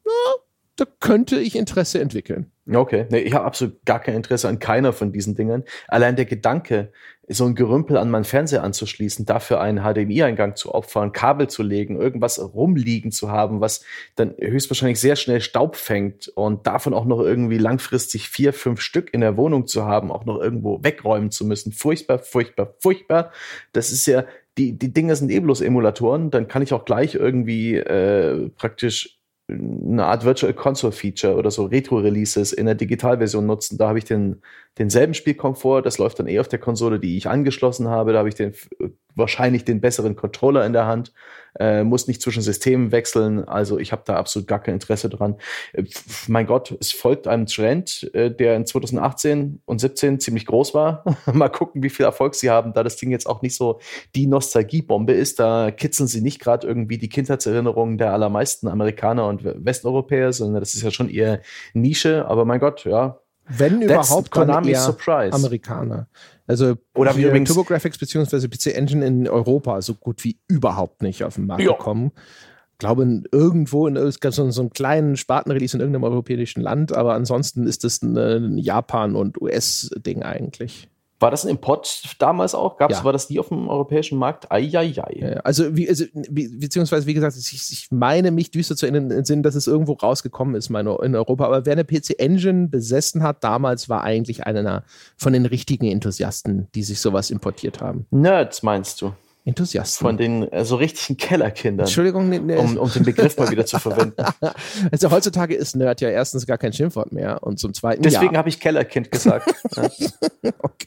ja, 0.07 0.48
da 0.79 0.87
könnte 1.01 1.41
ich 1.41 1.57
Interesse 1.57 2.01
entwickeln. 2.01 2.53
Okay, 2.73 3.07
nee, 3.11 3.19
ich 3.19 3.35
habe 3.35 3.45
absolut 3.45 3.85
gar 3.85 3.99
kein 3.99 4.15
Interesse 4.15 4.49
an 4.49 4.61
keiner 4.61 4.93
von 4.93 5.11
diesen 5.11 5.35
Dingen. 5.35 5.65
Allein 5.89 6.15
der 6.15 6.25
Gedanke, 6.25 6.93
so 7.27 7.47
ein 7.47 7.57
Gerümpel 7.57 7.97
an 7.97 8.11
meinen 8.11 8.25
Fernseher 8.25 8.63
anzuschließen, 8.63 9.27
dafür 9.27 9.61
einen 9.61 9.83
HDMI-Eingang 9.83 10.55
zu 10.55 10.73
opfern, 10.75 11.13
Kabel 11.13 11.49
zu 11.49 11.65
legen, 11.65 12.01
irgendwas 12.01 12.39
rumliegen 12.39 13.11
zu 13.11 13.29
haben, 13.29 13.61
was 13.61 13.85
dann 14.15 14.35
höchstwahrscheinlich 14.39 15.01
sehr 15.01 15.17
schnell 15.17 15.41
Staub 15.41 15.75
fängt 15.75 16.29
und 16.29 16.69
davon 16.69 16.95
auch 16.95 17.07
noch 17.07 17.21
irgendwie 17.21 17.59
langfristig 17.59 18.29
vier, 18.29 18.53
fünf 18.53 18.81
Stück 18.81 19.13
in 19.13 19.21
der 19.21 19.37
Wohnung 19.37 19.67
zu 19.67 19.85
haben, 19.85 20.13
auch 20.13 20.27
noch 20.27 20.39
irgendwo 20.39 20.85
wegräumen 20.85 21.33
zu 21.33 21.45
müssen. 21.45 21.73
Furchtbar, 21.73 22.21
furchtbar, 22.21 22.75
furchtbar. 22.79 23.33
Das 23.73 23.91
ist 23.91 24.07
ja, 24.07 24.25
die, 24.59 24.79
die 24.79 24.93
Dinge 24.93 25.17
sind 25.17 25.31
eh 25.31 25.41
bloß 25.41 25.61
Emulatoren, 25.61 26.31
dann 26.31 26.47
kann 26.47 26.63
ich 26.63 26.73
auch 26.73 26.85
gleich 26.85 27.15
irgendwie 27.15 27.75
äh, 27.75 28.49
praktisch 28.51 29.18
eine 29.49 30.05
Art 30.05 30.25
Virtual 30.25 30.53
Console 30.53 30.93
Feature 30.93 31.37
oder 31.37 31.51
so 31.51 31.65
Retro-Releases 31.65 32.53
in 32.53 32.67
der 32.67 32.75
Digitalversion 32.75 33.47
nutzen. 33.47 33.79
Da 33.79 33.89
habe 33.89 33.99
ich 33.99 34.05
den, 34.05 34.43
denselben 34.77 35.15
Spielkomfort, 35.15 35.83
das 35.83 35.99
läuft 35.99 36.19
dann 36.19 36.27
eh 36.27 36.39
auf 36.39 36.49
der 36.49 36.59
Konsole, 36.59 37.01
die 37.01 37.17
ich 37.17 37.29
angeschlossen 37.29 37.89
habe. 37.89 38.13
Da 38.13 38.19
habe 38.19 38.29
ich 38.29 38.35
den, 38.35 38.53
wahrscheinlich 39.19 39.65
den 39.65 39.81
besseren 39.81 40.17
Controller 40.17 40.65
in 40.65 40.73
der 40.73 40.87
Hand, 40.87 41.13
äh, 41.59 41.83
muss 41.83 42.07
nicht 42.07 42.23
zwischen 42.23 42.43
Systemen 42.43 42.93
wechseln. 42.93 43.45
Also 43.47 43.79
ich 43.79 43.93
habe 43.93 44.03
da 44.05 44.17
absolut 44.17 44.47
gar 44.47 44.61
kein 44.61 44.75
Interesse 44.75 45.09
dran. 45.09 45.37
Äh, 45.73 45.85
mein 46.29 46.47
Gott, 46.47 46.77
es 46.81 46.93
folgt 46.93 47.27
einem 47.27 47.47
Trend, 47.47 48.11
äh, 48.15 48.31
der 48.31 48.57
in 48.57 48.67
2018 48.67 49.61
und 49.65 49.81
17 49.81 50.21
ziemlich 50.21 50.47
groß 50.47 50.75
war. 50.75 51.05
Mal 51.33 51.49
gucken, 51.49 51.83
wie 51.83 51.91
viel 51.91 52.07
Erfolg 52.07 52.35
sie 52.35 52.51
haben, 52.51 52.73
da 52.73 52.83
das 52.83 52.97
Ding 52.97 53.11
jetzt 53.11 53.27
auch 53.27 53.43
nicht 53.43 53.57
so 53.57 53.81
die 54.15 54.27
Nostalgiebombe 54.27 55.13
ist. 55.13 55.41
Da 55.41 55.71
kitzeln 55.71 56.07
sie 56.07 56.21
nicht 56.21 56.41
gerade 56.41 56.67
irgendwie 56.67 56.99
die 56.99 57.09
Kindheitserinnerungen 57.09 57.99
der 57.99 58.13
allermeisten 58.13 58.69
Amerikaner 58.69 59.27
und 59.27 59.43
Westeuropäer, 59.45 60.33
sondern 60.33 60.61
das 60.61 60.75
ist 60.75 60.83
ja 60.83 60.91
schon 60.91 61.09
eher 61.09 61.41
Nische. 61.75 62.27
Aber 62.29 62.45
mein 62.45 62.61
Gott, 62.61 62.85
ja, 62.85 63.21
wenn 63.49 63.81
überhaupt 63.83 64.31
Konami 64.31 64.75
Surprise. 64.75 65.33
Amerikaner. 65.33 66.09
Also 66.49 66.77
Oder 66.95 67.15
wie 67.17 67.25
übrigens 67.25 67.51
TurboGrafx 67.51 67.99
bzw. 67.99 68.49
PC 68.49 68.75
Engine 68.75 69.07
in 69.07 69.29
Europa 69.29 69.81
so 69.83 69.95
gut 69.95 70.25
wie 70.25 70.39
überhaupt 70.49 71.03
nicht 71.03 71.23
auf 71.23 71.35
den 71.35 71.47
Markt 71.47 71.63
jo. 71.63 71.75
gekommen. 71.75 72.11
Ich 72.73 72.79
glaube, 72.79 73.23
irgendwo 73.33 73.87
in 73.87 73.97
es 73.97 74.21
gab 74.21 74.33
so, 74.33 74.51
so 74.51 74.63
einen 74.63 74.71
kleinen 74.71 75.17
Spartenrelease 75.17 75.77
in 75.77 75.81
irgendeinem 75.81 76.05
europäischen 76.05 76.63
Land, 76.63 76.93
aber 76.93 77.15
ansonsten 77.15 77.67
ist 77.67 77.85
das 77.85 78.03
ein 78.03 78.57
Japan- 78.57 79.15
und 79.15 79.41
US-Ding 79.41 80.23
eigentlich. 80.23 80.89
War 81.21 81.31
das 81.31 81.45
ein 81.45 81.51
Import 81.51 82.17
damals 82.21 82.55
auch? 82.55 82.77
Gab's, 82.77 82.99
ja. 82.99 83.05
War 83.05 83.13
das 83.13 83.29
nie 83.29 83.41
auf 83.41 83.49
dem 83.49 83.69
europäischen 83.69 84.19
Markt? 84.19 84.53
Eieiei. 84.53 85.41
Also, 85.43 85.77
wie, 85.77 85.89
also 85.89 86.05
wie, 86.15 86.49
beziehungsweise, 86.49 87.07
wie 87.07 87.15
gesagt, 87.15 87.37
ich, 87.37 87.53
ich 87.53 87.89
meine 87.91 88.31
mich 88.31 88.51
düster 88.51 88.77
zu 88.77 88.87
erinnern, 88.87 89.43
dass 89.43 89.55
es 89.55 89.67
irgendwo 89.67 89.95
rausgekommen 89.95 90.55
ist 90.55 90.69
meine, 90.69 90.97
in 91.03 91.17
Europa. 91.17 91.45
Aber 91.47 91.67
wer 91.67 91.73
eine 91.73 91.85
PC 91.85 92.19
Engine 92.19 92.69
besessen 92.69 93.23
hat 93.23 93.43
damals, 93.43 93.89
war 93.89 94.05
eigentlich 94.05 94.47
einer 94.47 94.85
von 95.17 95.33
den 95.33 95.47
richtigen 95.47 95.87
Enthusiasten, 95.87 96.69
die 96.75 96.83
sich 96.83 97.01
sowas 97.01 97.31
importiert 97.31 97.81
haben. 97.81 98.07
Nerds, 98.11 98.63
meinst 98.63 99.03
du? 99.03 99.13
Enthusiasten. 99.45 100.07
Von 100.07 100.17
den 100.17 100.51
äh, 100.53 100.65
so 100.65 100.77
richtigen 100.77 101.17
Kellerkindern. 101.17 101.87
Entschuldigung, 101.87 102.29
nee, 102.29 102.39
nee. 102.39 102.57
Um, 102.57 102.77
um 102.77 102.91
den 102.91 103.05
Begriff 103.05 103.37
mal 103.39 103.51
wieder 103.51 103.65
zu 103.65 103.79
verwenden. 103.81 104.23
Also 104.91 105.11
heutzutage 105.11 105.55
ist 105.55 105.75
Nerd 105.75 106.01
ja 106.01 106.11
erstens 106.11 106.47
gar 106.47 106.59
kein 106.59 106.73
Schimpfwort 106.73 107.13
mehr 107.13 107.43
und 107.43 107.59
zum 107.59 107.73
zweiten. 107.73 108.03
Deswegen 108.03 108.35
ja. 108.35 108.39
habe 108.39 108.49
ich 108.49 108.61
Kellerkind 108.61 109.11
gesagt. 109.11 109.55
okay. 110.59 110.87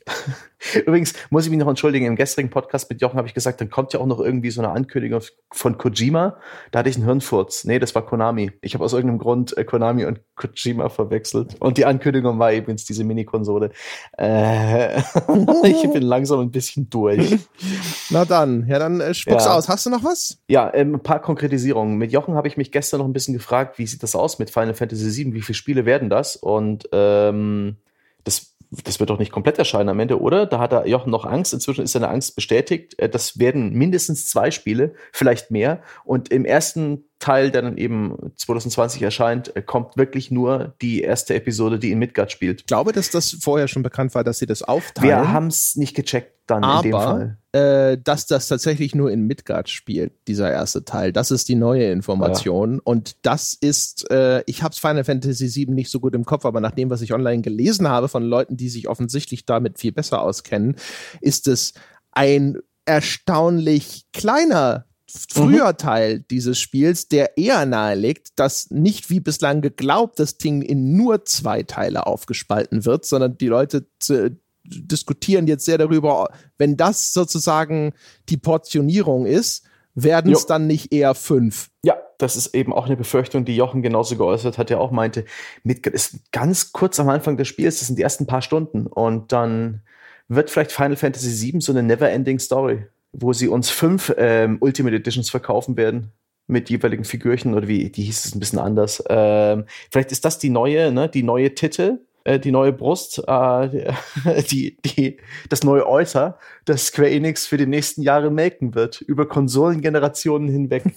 Übrigens 0.85 1.13
muss 1.29 1.45
ich 1.45 1.49
mich 1.49 1.59
noch 1.59 1.67
entschuldigen, 1.67 2.05
im 2.05 2.15
gestrigen 2.15 2.49
Podcast 2.49 2.89
mit 2.89 3.01
Jochen 3.01 3.17
habe 3.17 3.27
ich 3.27 3.33
gesagt, 3.33 3.61
dann 3.61 3.69
kommt 3.69 3.93
ja 3.93 3.99
auch 3.99 4.05
noch 4.05 4.19
irgendwie 4.19 4.51
so 4.51 4.61
eine 4.61 4.71
Ankündigung 4.71 5.21
von 5.51 5.77
Kojima. 5.77 6.37
Da 6.71 6.79
hatte 6.79 6.89
ich 6.89 6.97
einen 6.97 7.05
Hirnfurz. 7.05 7.65
Nee, 7.65 7.79
das 7.79 7.95
war 7.95 8.05
Konami. 8.05 8.51
Ich 8.61 8.73
habe 8.73 8.83
aus 8.83 8.93
irgendeinem 8.93 9.19
Grund 9.19 9.57
äh, 9.57 9.63
Konami 9.63 10.05
und 10.05 10.21
Kojima 10.35 10.89
verwechselt. 10.89 11.55
Und 11.59 11.77
die 11.77 11.85
Ankündigung 11.85 12.37
war 12.39 12.53
übrigens 12.53 12.85
diese 12.85 13.03
Mini-Konsole. 13.03 13.71
Äh, 14.17 14.99
ich 15.63 15.89
bin 15.91 16.03
langsam 16.03 16.39
ein 16.39 16.51
bisschen 16.51 16.89
durch. 16.89 17.37
Na 18.09 18.25
dann, 18.25 18.67
ja, 18.67 18.79
dann 18.79 19.01
äh, 19.01 19.13
spuck's 19.13 19.45
ja. 19.45 19.55
aus. 19.55 19.67
Hast 19.67 19.85
du 19.85 19.89
noch 19.89 20.03
was? 20.03 20.39
Ja, 20.47 20.71
ähm, 20.73 20.95
ein 20.95 21.03
paar 21.03 21.21
Konkretisierungen. 21.21 21.97
Mit 21.97 22.11
Jochen 22.11 22.35
habe 22.35 22.47
ich 22.47 22.57
mich 22.57 22.71
gestern 22.71 22.99
noch 22.99 23.07
ein 23.07 23.13
bisschen 23.13 23.33
gefragt, 23.33 23.79
wie 23.79 23.87
sieht 23.87 24.03
das 24.03 24.15
aus 24.15 24.37
mit 24.39 24.49
Final 24.49 24.73
Fantasy 24.73 25.25
VII? 25.25 25.33
Wie 25.33 25.41
viele 25.41 25.55
Spiele 25.55 25.85
werden 25.85 26.09
das? 26.09 26.35
Und 26.35 26.87
ähm, 26.91 27.77
das 28.23 28.50
das 28.71 29.01
wird 29.01 29.09
doch 29.09 29.19
nicht 29.19 29.33
komplett 29.33 29.59
erscheinen 29.59 29.89
am 29.89 29.99
Ende, 29.99 30.21
oder? 30.21 30.45
Da 30.45 30.59
hat 30.59 30.71
er 30.71 30.87
Jochen 30.87 31.11
noch 31.11 31.25
Angst. 31.25 31.53
Inzwischen 31.53 31.83
ist 31.83 31.91
seine 31.91 32.07
Angst 32.07 32.35
bestätigt. 32.35 32.97
Äh, 32.97 33.09
das 33.09 33.37
werden 33.37 33.73
mindestens 33.73 34.27
zwei 34.27 34.49
Spiele, 34.49 34.93
vielleicht 35.11 35.51
mehr. 35.51 35.81
Und 36.05 36.31
im 36.31 36.45
ersten 36.45 37.03
Teil, 37.19 37.51
der 37.51 37.63
dann 37.63 37.77
eben 37.77 38.31
2020 38.37 39.01
erscheint, 39.01 39.55
äh, 39.55 39.61
kommt 39.61 39.97
wirklich 39.97 40.31
nur 40.31 40.73
die 40.81 41.01
erste 41.01 41.35
Episode, 41.35 41.79
die 41.79 41.91
in 41.91 41.99
Midgard 41.99 42.31
spielt. 42.31 42.61
Ich 42.61 42.65
glaube, 42.65 42.93
dass 42.93 43.09
das 43.09 43.37
vorher 43.41 43.67
schon 43.67 43.83
bekannt 43.83 44.15
war, 44.15 44.23
dass 44.23 44.39
sie 44.39 44.47
das 44.47 44.63
aufteilen. 44.63 45.09
Wir 45.09 45.33
haben 45.33 45.47
es 45.47 45.75
nicht 45.75 45.93
gecheckt 45.93 46.33
dann 46.47 46.63
Aber, 46.63 46.77
in 46.77 46.91
dem 46.91 46.99
Fall. 46.99 47.37
Äh, 47.53 47.97
dass 48.01 48.27
das 48.27 48.47
tatsächlich 48.47 48.95
nur 48.95 49.11
in 49.11 49.27
Midgard 49.27 49.67
spielt, 49.67 50.13
dieser 50.29 50.49
erste 50.49 50.85
Teil. 50.85 51.11
Das 51.11 51.31
ist 51.31 51.49
die 51.49 51.55
neue 51.55 51.91
Information. 51.91 52.75
Ja. 52.75 52.81
Und 52.85 53.17
das 53.23 53.53
ist, 53.59 54.09
äh, 54.09 54.41
ich 54.45 54.63
habe 54.63 54.73
Final 54.73 55.03
Fantasy 55.03 55.53
VII 55.53 55.73
nicht 55.73 55.91
so 55.91 55.99
gut 55.99 56.15
im 56.15 56.23
Kopf, 56.23 56.45
aber 56.45 56.61
nach 56.61 56.71
dem, 56.71 56.89
was 56.89 57.01
ich 57.01 57.13
online 57.13 57.41
gelesen 57.41 57.89
habe 57.89 58.07
von 58.07 58.23
Leuten, 58.23 58.55
die 58.55 58.69
sich 58.69 58.87
offensichtlich 58.87 59.45
damit 59.45 59.79
viel 59.79 59.91
besser 59.91 60.21
auskennen, 60.21 60.77
ist 61.19 61.49
es 61.49 61.73
ein 62.13 62.57
erstaunlich 62.85 64.05
kleiner 64.13 64.85
früher 65.05 65.73
mhm. 65.73 65.77
Teil 65.77 66.19
dieses 66.31 66.57
Spiels, 66.57 67.09
der 67.09 67.37
eher 67.37 67.65
nahelegt, 67.65 68.39
dass 68.39 68.71
nicht 68.71 69.09
wie 69.09 69.19
bislang 69.19 69.59
geglaubt 69.59 70.19
das 70.19 70.37
Ding 70.37 70.61
in 70.61 70.95
nur 70.95 71.25
zwei 71.25 71.63
Teile 71.63 72.07
aufgespalten 72.07 72.85
wird, 72.85 73.05
sondern 73.05 73.37
die 73.37 73.47
Leute 73.47 73.87
zu, 73.99 74.37
diskutieren 74.63 75.47
jetzt 75.47 75.65
sehr 75.65 75.77
darüber, 75.77 76.29
wenn 76.57 76.77
das 76.77 77.13
sozusagen 77.13 77.93
die 78.29 78.37
Portionierung 78.37 79.25
ist, 79.25 79.65
werden 79.93 80.31
es 80.31 80.45
dann 80.45 80.67
nicht 80.67 80.93
eher 80.93 81.15
fünf. 81.15 81.69
Ja, 81.83 81.97
das 82.17 82.37
ist 82.37 82.55
eben 82.55 82.71
auch 82.71 82.85
eine 82.85 82.95
Befürchtung, 82.95 83.43
die 83.43 83.55
Jochen 83.55 83.81
genauso 83.81 84.15
geäußert 84.15 84.57
hat, 84.57 84.69
der 84.69 84.79
auch 84.79 84.91
meinte, 84.91 85.25
mit, 85.63 85.85
ist 85.87 86.31
ganz 86.31 86.71
kurz 86.71 86.99
am 86.99 87.09
Anfang 87.09 87.35
des 87.35 87.47
Spiels, 87.47 87.79
das 87.79 87.87
sind 87.87 87.97
die 87.97 88.03
ersten 88.03 88.25
paar 88.25 88.41
Stunden 88.41 88.87
und 88.87 89.31
dann 89.33 89.81
wird 90.29 90.49
vielleicht 90.49 90.71
Final 90.71 90.95
Fantasy 90.95 91.51
VII 91.51 91.59
so 91.59 91.73
eine 91.73 91.83
never-ending 91.83 92.39
Story 92.39 92.85
wo 93.13 93.33
sie 93.33 93.47
uns 93.47 93.69
fünf 93.69 94.13
ähm, 94.17 94.57
Ultimate 94.59 94.95
Editions 94.95 95.29
verkaufen 95.29 95.77
werden 95.77 96.11
mit 96.47 96.69
jeweiligen 96.69 97.03
Figürchen 97.03 97.53
oder 97.53 97.67
wie, 97.67 97.89
die 97.89 98.03
hieß 98.03 98.25
es 98.25 98.35
ein 98.35 98.39
bisschen 98.39 98.59
anders. 98.59 99.03
Ähm, 99.09 99.65
vielleicht 99.89 100.11
ist 100.11 100.25
das 100.25 100.39
die 100.39 100.49
neue, 100.49 100.91
ne, 100.91 101.07
die 101.09 101.23
neue 101.23 101.53
Titel, 101.55 101.99
äh, 102.23 102.39
die 102.39 102.51
neue 102.51 102.73
Brust, 102.73 103.23
äh, 103.27 103.93
die, 104.49 104.77
die, 104.85 105.17
das 105.49 105.63
neue 105.63 105.87
Äußer, 105.87 106.37
das 106.65 106.87
Square 106.87 107.09
Enix 107.09 107.47
für 107.47 107.57
die 107.57 107.67
nächsten 107.67 108.01
Jahre 108.01 108.31
melken 108.31 108.75
wird, 108.75 109.01
über 109.01 109.27
Konsolengenerationen 109.27 110.49
hinweg. 110.49 110.83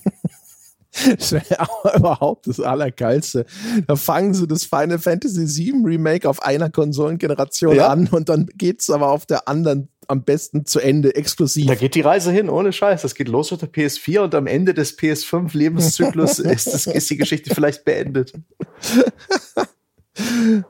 Das 1.18 1.32
wäre 1.32 1.66
überhaupt 1.96 2.46
das 2.46 2.60
Allergeilste. 2.60 3.46
Da 3.88 3.96
fangen 3.96 4.32
sie 4.32 4.46
das 4.46 4.64
Final 4.64 5.00
Fantasy 5.00 5.44
VII 5.44 5.82
Remake 5.84 6.28
auf 6.28 6.40
einer 6.40 6.70
Konsolengeneration 6.70 7.74
ja. 7.74 7.88
an 7.88 8.06
und 8.06 8.28
dann 8.28 8.46
geht's 8.54 8.90
aber 8.90 9.10
auf 9.10 9.26
der 9.26 9.48
anderen 9.48 9.88
am 10.06 10.22
besten 10.22 10.66
zu 10.66 10.80
Ende, 10.80 11.16
exklusiv. 11.16 11.66
Da 11.66 11.74
geht 11.74 11.94
die 11.94 12.02
Reise 12.02 12.30
hin, 12.30 12.48
ohne 12.48 12.72
Scheiß. 12.72 13.02
Das 13.02 13.14
geht 13.14 13.28
los 13.28 13.50
mit 13.50 13.62
der 13.62 13.72
PS4 13.72 14.20
und 14.20 14.34
am 14.34 14.46
Ende 14.46 14.74
des 14.74 14.98
PS5-Lebenszyklus 14.98 16.38
ist, 16.38 16.86
ist 16.86 17.10
die 17.10 17.16
Geschichte 17.16 17.54
vielleicht 17.54 17.84
beendet. 17.84 18.32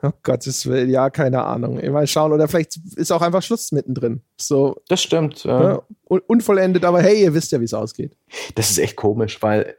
Oh 0.01 0.11
Gottes 0.23 0.65
Willen, 0.65 0.89
ja, 0.89 1.09
keine 1.09 1.43
Ahnung. 1.43 1.79
Mal 1.91 2.07
schauen, 2.07 2.31
oder 2.31 2.47
vielleicht 2.47 2.77
ist 2.95 3.11
auch 3.11 3.21
einfach 3.21 3.43
Schluss 3.43 3.71
mittendrin. 3.71 4.21
So, 4.37 4.77
das 4.87 5.01
stimmt. 5.01 5.43
Ja. 5.43 5.73
Ja, 5.73 5.81
unvollendet, 6.27 6.85
aber 6.85 7.01
hey, 7.01 7.21
ihr 7.21 7.33
wisst 7.33 7.51
ja, 7.51 7.59
wie 7.59 7.65
es 7.65 7.73
ausgeht. 7.73 8.15
Das 8.55 8.71
ist 8.71 8.77
echt 8.77 8.95
komisch, 8.95 9.41
weil 9.41 9.75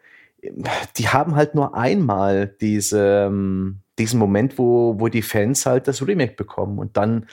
die 0.97 1.09
haben 1.09 1.35
halt 1.35 1.55
nur 1.55 1.75
einmal 1.75 2.55
diese, 2.61 3.27
ähm, 3.27 3.81
diesen 3.99 4.19
Moment, 4.19 4.59
wo, 4.59 4.95
wo 4.99 5.09
die 5.09 5.23
Fans 5.23 5.67
halt 5.67 5.89
das 5.89 6.07
Remake 6.07 6.35
bekommen 6.35 6.79
und 6.79 6.97
dann 6.97 7.27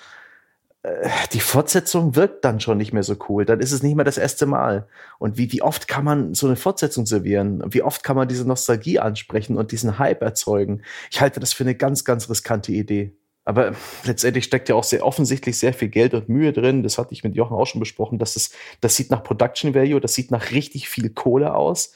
die 1.32 1.40
Fortsetzung 1.40 2.18
wirkt 2.18 2.44
dann 2.44 2.60
schon 2.60 2.78
nicht 2.78 2.92
mehr 2.92 3.04
so 3.04 3.16
cool. 3.30 3.46
Dann 3.46 3.62
ist 3.62 3.72
es 3.72 3.84
nicht 3.84 3.96
mehr 3.96 4.04
das 4.04 4.18
erste 4.18 4.46
Mal. 4.46 4.88
Und 5.18 5.38
wie, 5.38 5.50
wie 5.54 5.62
oft 5.62 5.88
kann 5.88 6.04
man 6.04 6.34
so 6.34 6.46
eine 6.46 6.58
Fortsetzung 6.58 7.06
servieren? 7.06 7.64
Wie 7.70 7.82
oft 7.82 8.04
kann 8.04 8.18
man 8.18 8.28
diese 8.28 8.46
Nostalgie 8.46 9.00
ansprechen 9.00 9.58
und 9.58 9.72
diesen 9.72 9.98
Hype 9.98 10.22
erzeugen? 10.22 10.82
Ich 11.10 11.22
halte 11.22 11.40
das 11.40 11.54
für 11.54 11.64
eine 11.64 11.76
ganz, 11.76 12.04
ganz 12.04 12.30
riskante 12.30 12.74
Idee. 12.74 13.16
Aber 13.46 13.74
letztendlich 14.04 14.44
steckt 14.44 14.68
ja 14.68 14.76
auch 14.76 14.84
sehr 14.84 15.06
offensichtlich 15.06 15.58
sehr 15.58 15.74
viel 15.74 15.88
Geld 15.90 16.14
und 16.14 16.28
Mühe 16.28 16.52
drin. 16.52 16.84
Das 16.84 16.98
hatte 16.98 17.14
ich 17.14 17.24
mit 17.24 17.36
Jochen 17.36 17.56
auch 17.56 17.66
schon 17.66 17.80
besprochen. 17.80 18.20
Das, 18.20 18.36
ist, 18.36 18.54
das 18.82 18.98
sieht 18.98 19.10
nach 19.10 19.24
Production 19.24 19.74
Value, 19.74 20.02
das 20.02 20.14
sieht 20.14 20.32
nach 20.32 20.52
richtig 20.52 20.90
viel 20.90 21.10
Kohle 21.10 21.56
aus. 21.56 21.94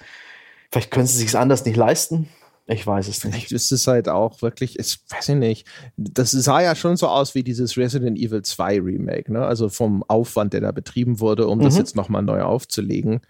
Vielleicht 0.71 0.91
können 0.91 1.07
sie 1.07 1.17
sich 1.17 1.37
anders 1.37 1.65
nicht 1.65 1.77
leisten. 1.77 2.29
Ich 2.69 2.85
weiß 2.85 3.07
es 3.07 3.23
nicht. 3.23 3.33
Vielleicht 3.33 3.51
ist 3.53 3.71
es 3.71 3.87
halt 3.87 4.09
auch 4.09 4.41
wirklich, 4.41 4.77
ich 4.77 4.99
weiß 5.09 5.29
ich 5.29 5.35
nicht. 5.35 5.67
Das 5.95 6.31
sah 6.31 6.61
ja 6.61 6.75
schon 6.75 6.97
so 6.97 7.07
aus 7.07 7.33
wie 7.33 7.43
dieses 7.43 7.77
Resident 7.77 8.19
Evil 8.19 8.41
2 8.41 8.81
Remake, 8.81 9.31
ne? 9.31 9.45
Also 9.45 9.69
vom 9.69 10.03
Aufwand, 10.03 10.51
der 10.51 10.61
da 10.61 10.71
betrieben 10.73 11.21
wurde, 11.21 11.47
um 11.47 11.59
mhm. 11.59 11.63
das 11.63 11.77
jetzt 11.77 11.95
nochmal 11.95 12.23
neu 12.23 12.41
aufzulegen. 12.41 13.21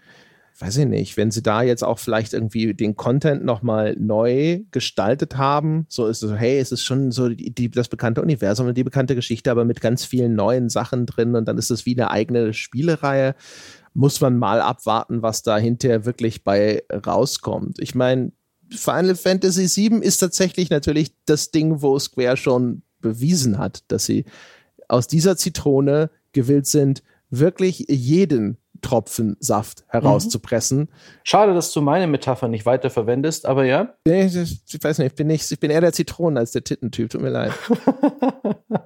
Weiß 0.58 0.76
ich 0.78 0.86
nicht, 0.86 1.16
wenn 1.16 1.30
sie 1.30 1.40
da 1.40 1.62
jetzt 1.62 1.84
auch 1.84 2.00
vielleicht 2.00 2.32
irgendwie 2.32 2.74
den 2.74 2.96
Content 2.96 3.44
nochmal 3.44 3.94
neu 3.96 4.62
gestaltet 4.72 5.36
haben, 5.36 5.86
so 5.88 6.08
ist 6.08 6.20
es 6.24 6.30
so, 6.30 6.34
hey, 6.34 6.58
es 6.58 6.72
ist 6.72 6.82
schon 6.82 7.12
so 7.12 7.28
die, 7.28 7.70
das 7.70 7.88
bekannte 7.88 8.22
Universum 8.22 8.66
und 8.66 8.76
die 8.76 8.82
bekannte 8.82 9.14
Geschichte, 9.14 9.52
aber 9.52 9.64
mit 9.64 9.80
ganz 9.80 10.04
vielen 10.04 10.34
neuen 10.34 10.68
Sachen 10.68 11.06
drin 11.06 11.36
und 11.36 11.46
dann 11.46 11.58
ist 11.58 11.70
es 11.70 11.86
wie 11.86 11.94
eine 11.94 12.10
eigene 12.10 12.52
Spielereihe 12.54 13.36
muss 13.94 14.20
man 14.20 14.38
mal 14.38 14.60
abwarten, 14.60 15.22
was 15.22 15.42
da 15.42 15.58
hinterher 15.58 16.04
wirklich 16.04 16.44
bei 16.44 16.84
rauskommt. 16.92 17.80
Ich 17.80 17.96
meine, 17.96 18.30
Final 18.70 19.14
Fantasy 19.14 19.90
VII 19.90 20.00
ist 20.00 20.18
tatsächlich 20.18 20.70
natürlich 20.70 21.12
das 21.26 21.50
Ding, 21.50 21.82
wo 21.82 21.98
Square 21.98 22.36
schon 22.36 22.82
bewiesen 23.00 23.58
hat, 23.58 23.84
dass 23.88 24.06
sie 24.06 24.24
aus 24.88 25.06
dieser 25.06 25.36
Zitrone 25.36 26.10
gewillt 26.32 26.66
sind, 26.66 27.02
wirklich 27.30 27.86
jeden 27.88 28.58
Tropfen 28.80 29.36
Saft 29.40 29.84
herauszupressen. 29.88 30.78
Mhm. 30.78 30.88
Schade, 31.24 31.54
dass 31.54 31.72
du 31.72 31.80
meine 31.80 32.06
Metapher 32.06 32.48
nicht 32.48 32.64
weiter 32.64 32.90
verwendest, 32.90 33.44
aber 33.46 33.64
ja. 33.64 33.94
Nee, 34.06 34.26
ich, 34.26 34.36
ich 34.36 34.82
weiß 34.84 34.98
nicht, 34.98 35.08
ich 35.08 35.14
bin 35.14 35.26
nicht, 35.26 35.50
ich 35.50 35.58
bin 35.58 35.70
eher 35.70 35.80
der 35.80 35.92
Zitronen 35.92 36.38
als 36.38 36.52
der 36.52 36.64
Tittentyp, 36.64 37.10
tut 37.10 37.20
mir 37.20 37.30
leid. 37.30 37.52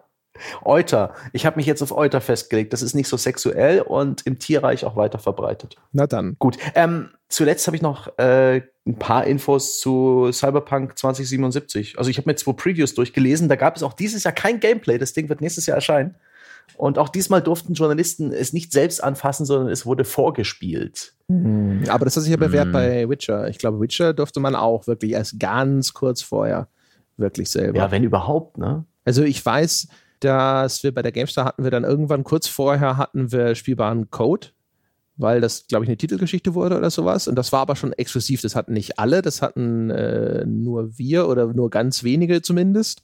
Euter. 0.64 1.14
Ich 1.32 1.47
habe 1.47 1.57
mich 1.57 1.66
jetzt 1.66 1.82
auf 1.82 1.97
Euter 1.97 2.20
festgelegt. 2.20 2.72
Das 2.72 2.82
ist 2.82 2.95
nicht 2.95 3.09
so 3.09 3.16
sexuell 3.16 3.80
und 3.80 4.26
im 4.26 4.38
Tierreich 4.38 4.84
auch 4.84 4.97
weiter 4.97 5.18
verbreitet. 5.18 5.76
Na 5.93 6.07
dann. 6.07 6.36
Gut. 6.38 6.59
Ähm, 6.74 7.11
zuletzt 7.28 7.66
habe 7.66 7.76
ich 7.76 7.82
noch 7.82 8.18
äh, 8.18 8.62
ein 8.86 8.99
paar 8.99 9.26
Infos 9.26 9.78
zu 9.80 10.30
Cyberpunk 10.32 10.99
2077. 10.99 11.99
Also 11.99 12.11
ich 12.11 12.18
habe 12.18 12.28
mir 12.28 12.36
zwei 12.36 12.53
Previews 12.53 12.95
durchgelesen. 12.95 13.49
Da 13.49 13.57
gab 13.57 13.76
es 13.76 13.82
auch 13.82 13.93
dieses 13.93 14.24
Jahr 14.24 14.34
kein 14.34 14.61
Gameplay. 14.61 14.99
Das 14.99 15.12
Ding 15.12 15.28
wird 15.28 15.40
nächstes 15.40 15.66
Jahr 15.66 15.76
erscheinen. 15.76 16.16
Und 16.76 16.99
auch 16.99 17.09
diesmal 17.09 17.43
durften 17.43 17.74
Journalisten 17.74 18.32
es 18.32 18.53
nicht 18.53 18.72
selbst 18.72 19.03
anfassen, 19.03 19.47
sondern 19.47 19.68
es 19.68 19.86
wurde 19.86 20.05
vorgespielt. 20.05 21.14
Mhm. 21.28 21.84
Aber 21.88 22.05
das 22.05 22.16
hat 22.16 22.22
sich 22.22 22.30
ja 22.30 22.36
bewährt 22.36 22.68
mhm. 22.68 22.72
bei 22.72 23.09
Witcher. 23.09 23.49
Ich 23.49 23.59
glaube, 23.59 23.80
Witcher 23.80 24.12
durfte 24.14 24.40
man 24.40 24.55
auch 24.55 24.86
wirklich 24.86 25.12
erst 25.12 25.38
ganz 25.38 25.93
kurz 25.93 26.22
vorher 26.22 26.68
wirklich 27.16 27.51
selber. 27.51 27.78
Ja, 27.78 27.90
wenn 27.90 28.05
überhaupt, 28.05 28.59
ne? 28.59 28.84
Also 29.05 29.22
ich 29.22 29.45
weiß, 29.45 29.88
dass 30.25 30.83
wir 30.83 30.95
bei 30.95 31.03
der 31.03 31.12
GameStar 31.12 31.45
hatten 31.45 31.64
wir 31.64 31.70
dann 31.70 31.85
irgendwann 31.85 32.25
kurz 32.25 32.47
vorher 32.47 32.97
hatten 32.97 33.33
wir 33.33 33.55
spielbaren 33.55 34.11
Code, 34.11 34.49
weil 35.16 35.41
das, 35.41 35.66
glaube 35.66 35.85
ich, 35.85 35.89
eine 35.89 35.97
Titelgeschichte 35.97 36.55
wurde 36.55 36.77
oder 36.79 36.91
sowas. 36.91 37.29
Und 37.29 37.37
das 37.37 37.53
war 37.53 37.61
aber 37.61 37.77
schon 37.77 37.93
exklusiv. 37.93 38.41
Das 38.41 38.57
hatten 38.57 38.73
nicht 38.73 38.99
alle, 38.99 39.23
das 39.23 39.43
hatten 39.43 39.91
äh, 39.91 40.45
nur 40.47 40.99
wir 40.99 41.29
oder 41.29 41.53
nur 41.53 41.70
ganz 41.70 42.05
wenige 42.05 42.43
zumindest. 42.43 43.03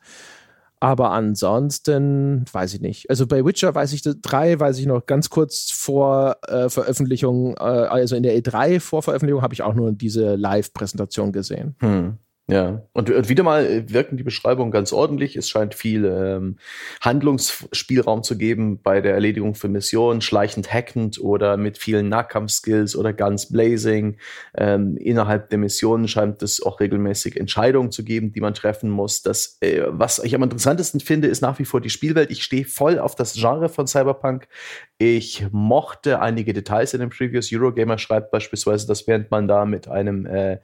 Aber 0.81 1.11
ansonsten 1.11 2.45
weiß 2.53 2.75
ich 2.75 2.81
nicht. 2.81 3.11
Also 3.11 3.27
bei 3.27 3.45
Witcher 3.45 3.75
weiß 3.75 3.93
ich, 3.93 4.03
drei 4.03 4.61
weiß 4.61 4.79
ich 4.79 4.87
noch 4.87 5.07
ganz 5.07 5.29
kurz 5.29 5.73
vor 5.73 6.37
äh, 6.47 6.69
Veröffentlichung, 6.69 7.57
äh, 7.57 7.63
also 7.63 8.15
in 8.15 8.23
der 8.23 8.39
E3 8.39 8.79
vor 8.79 9.03
Veröffentlichung 9.03 9.43
habe 9.43 9.55
ich 9.55 9.63
auch 9.63 9.75
nur 9.75 9.91
diese 9.93 10.37
Live-Präsentation 10.37 11.33
gesehen. 11.33 11.75
Hm. 11.81 12.19
Ja, 12.51 12.83
und, 12.95 13.11
und, 13.11 13.29
wieder 13.29 13.43
mal 13.43 13.85
wirken 13.91 14.17
die 14.17 14.23
Beschreibungen 14.23 14.71
ganz 14.71 14.95
ordentlich. 14.95 15.37
Es 15.37 15.51
scheint 15.51 15.75
viel 15.75 16.07
ähm, 16.07 16.57
Handlungsspielraum 17.03 18.23
zu 18.23 18.39
geben 18.39 18.81
bei 18.83 19.03
der 19.03 19.13
Erledigung 19.13 19.55
von 19.55 19.71
Missionen, 19.71 20.23
schleichend 20.23 20.73
hackend 20.73 21.21
oder 21.21 21.59
mit 21.59 21.77
vielen 21.77 22.09
Nahkampfskills 22.09 22.97
oder 22.97 23.13
Guns 23.13 23.51
Blazing. 23.53 24.17
Ähm, 24.57 24.97
innerhalb 24.97 25.51
der 25.51 25.59
Missionen 25.59 26.09
scheint 26.09 26.43
es 26.43 26.63
auch 26.63 26.81
regelmäßig 26.81 27.37
Entscheidungen 27.39 27.91
zu 27.91 28.03
geben, 28.03 28.33
die 28.33 28.41
man 28.41 28.55
treffen 28.55 28.89
muss. 28.89 29.21
Das, 29.21 29.59
äh, 29.61 29.83
was 29.89 30.19
ich 30.19 30.35
am 30.35 30.43
interessantesten 30.43 31.01
finde, 31.01 31.29
ist 31.29 31.43
nach 31.43 31.59
wie 31.59 31.67
vor 31.67 31.83
die 31.83 31.91
Spielwelt. 31.91 32.31
Ich 32.31 32.43
stehe 32.43 32.65
voll 32.65 32.99
auf 32.99 33.15
das 33.15 33.35
Genre 33.35 33.69
von 33.69 33.87
Cyberpunk. 33.87 34.49
Ich 34.97 35.47
mochte 35.53 36.23
einige 36.23 36.55
Details 36.55 36.95
in 36.95 37.01
den 37.01 37.11
Previous 37.11 37.51
Eurogamer 37.53 37.99
schreibt 37.99 38.31
beispielsweise, 38.31 38.87
dass 38.87 39.07
während 39.07 39.31
man 39.31 39.49
da 39.49 39.67
mit 39.67 39.87
einem 39.87 40.25
äh, 40.25 40.61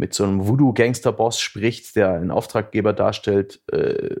mit 0.00 0.14
so 0.14 0.24
einem 0.24 0.48
Voodoo-Gangster-Boss 0.48 1.38
spricht, 1.38 1.94
der 1.94 2.14
einen 2.14 2.30
Auftraggeber 2.30 2.92
darstellt, 2.92 3.60
äh, 3.70 4.16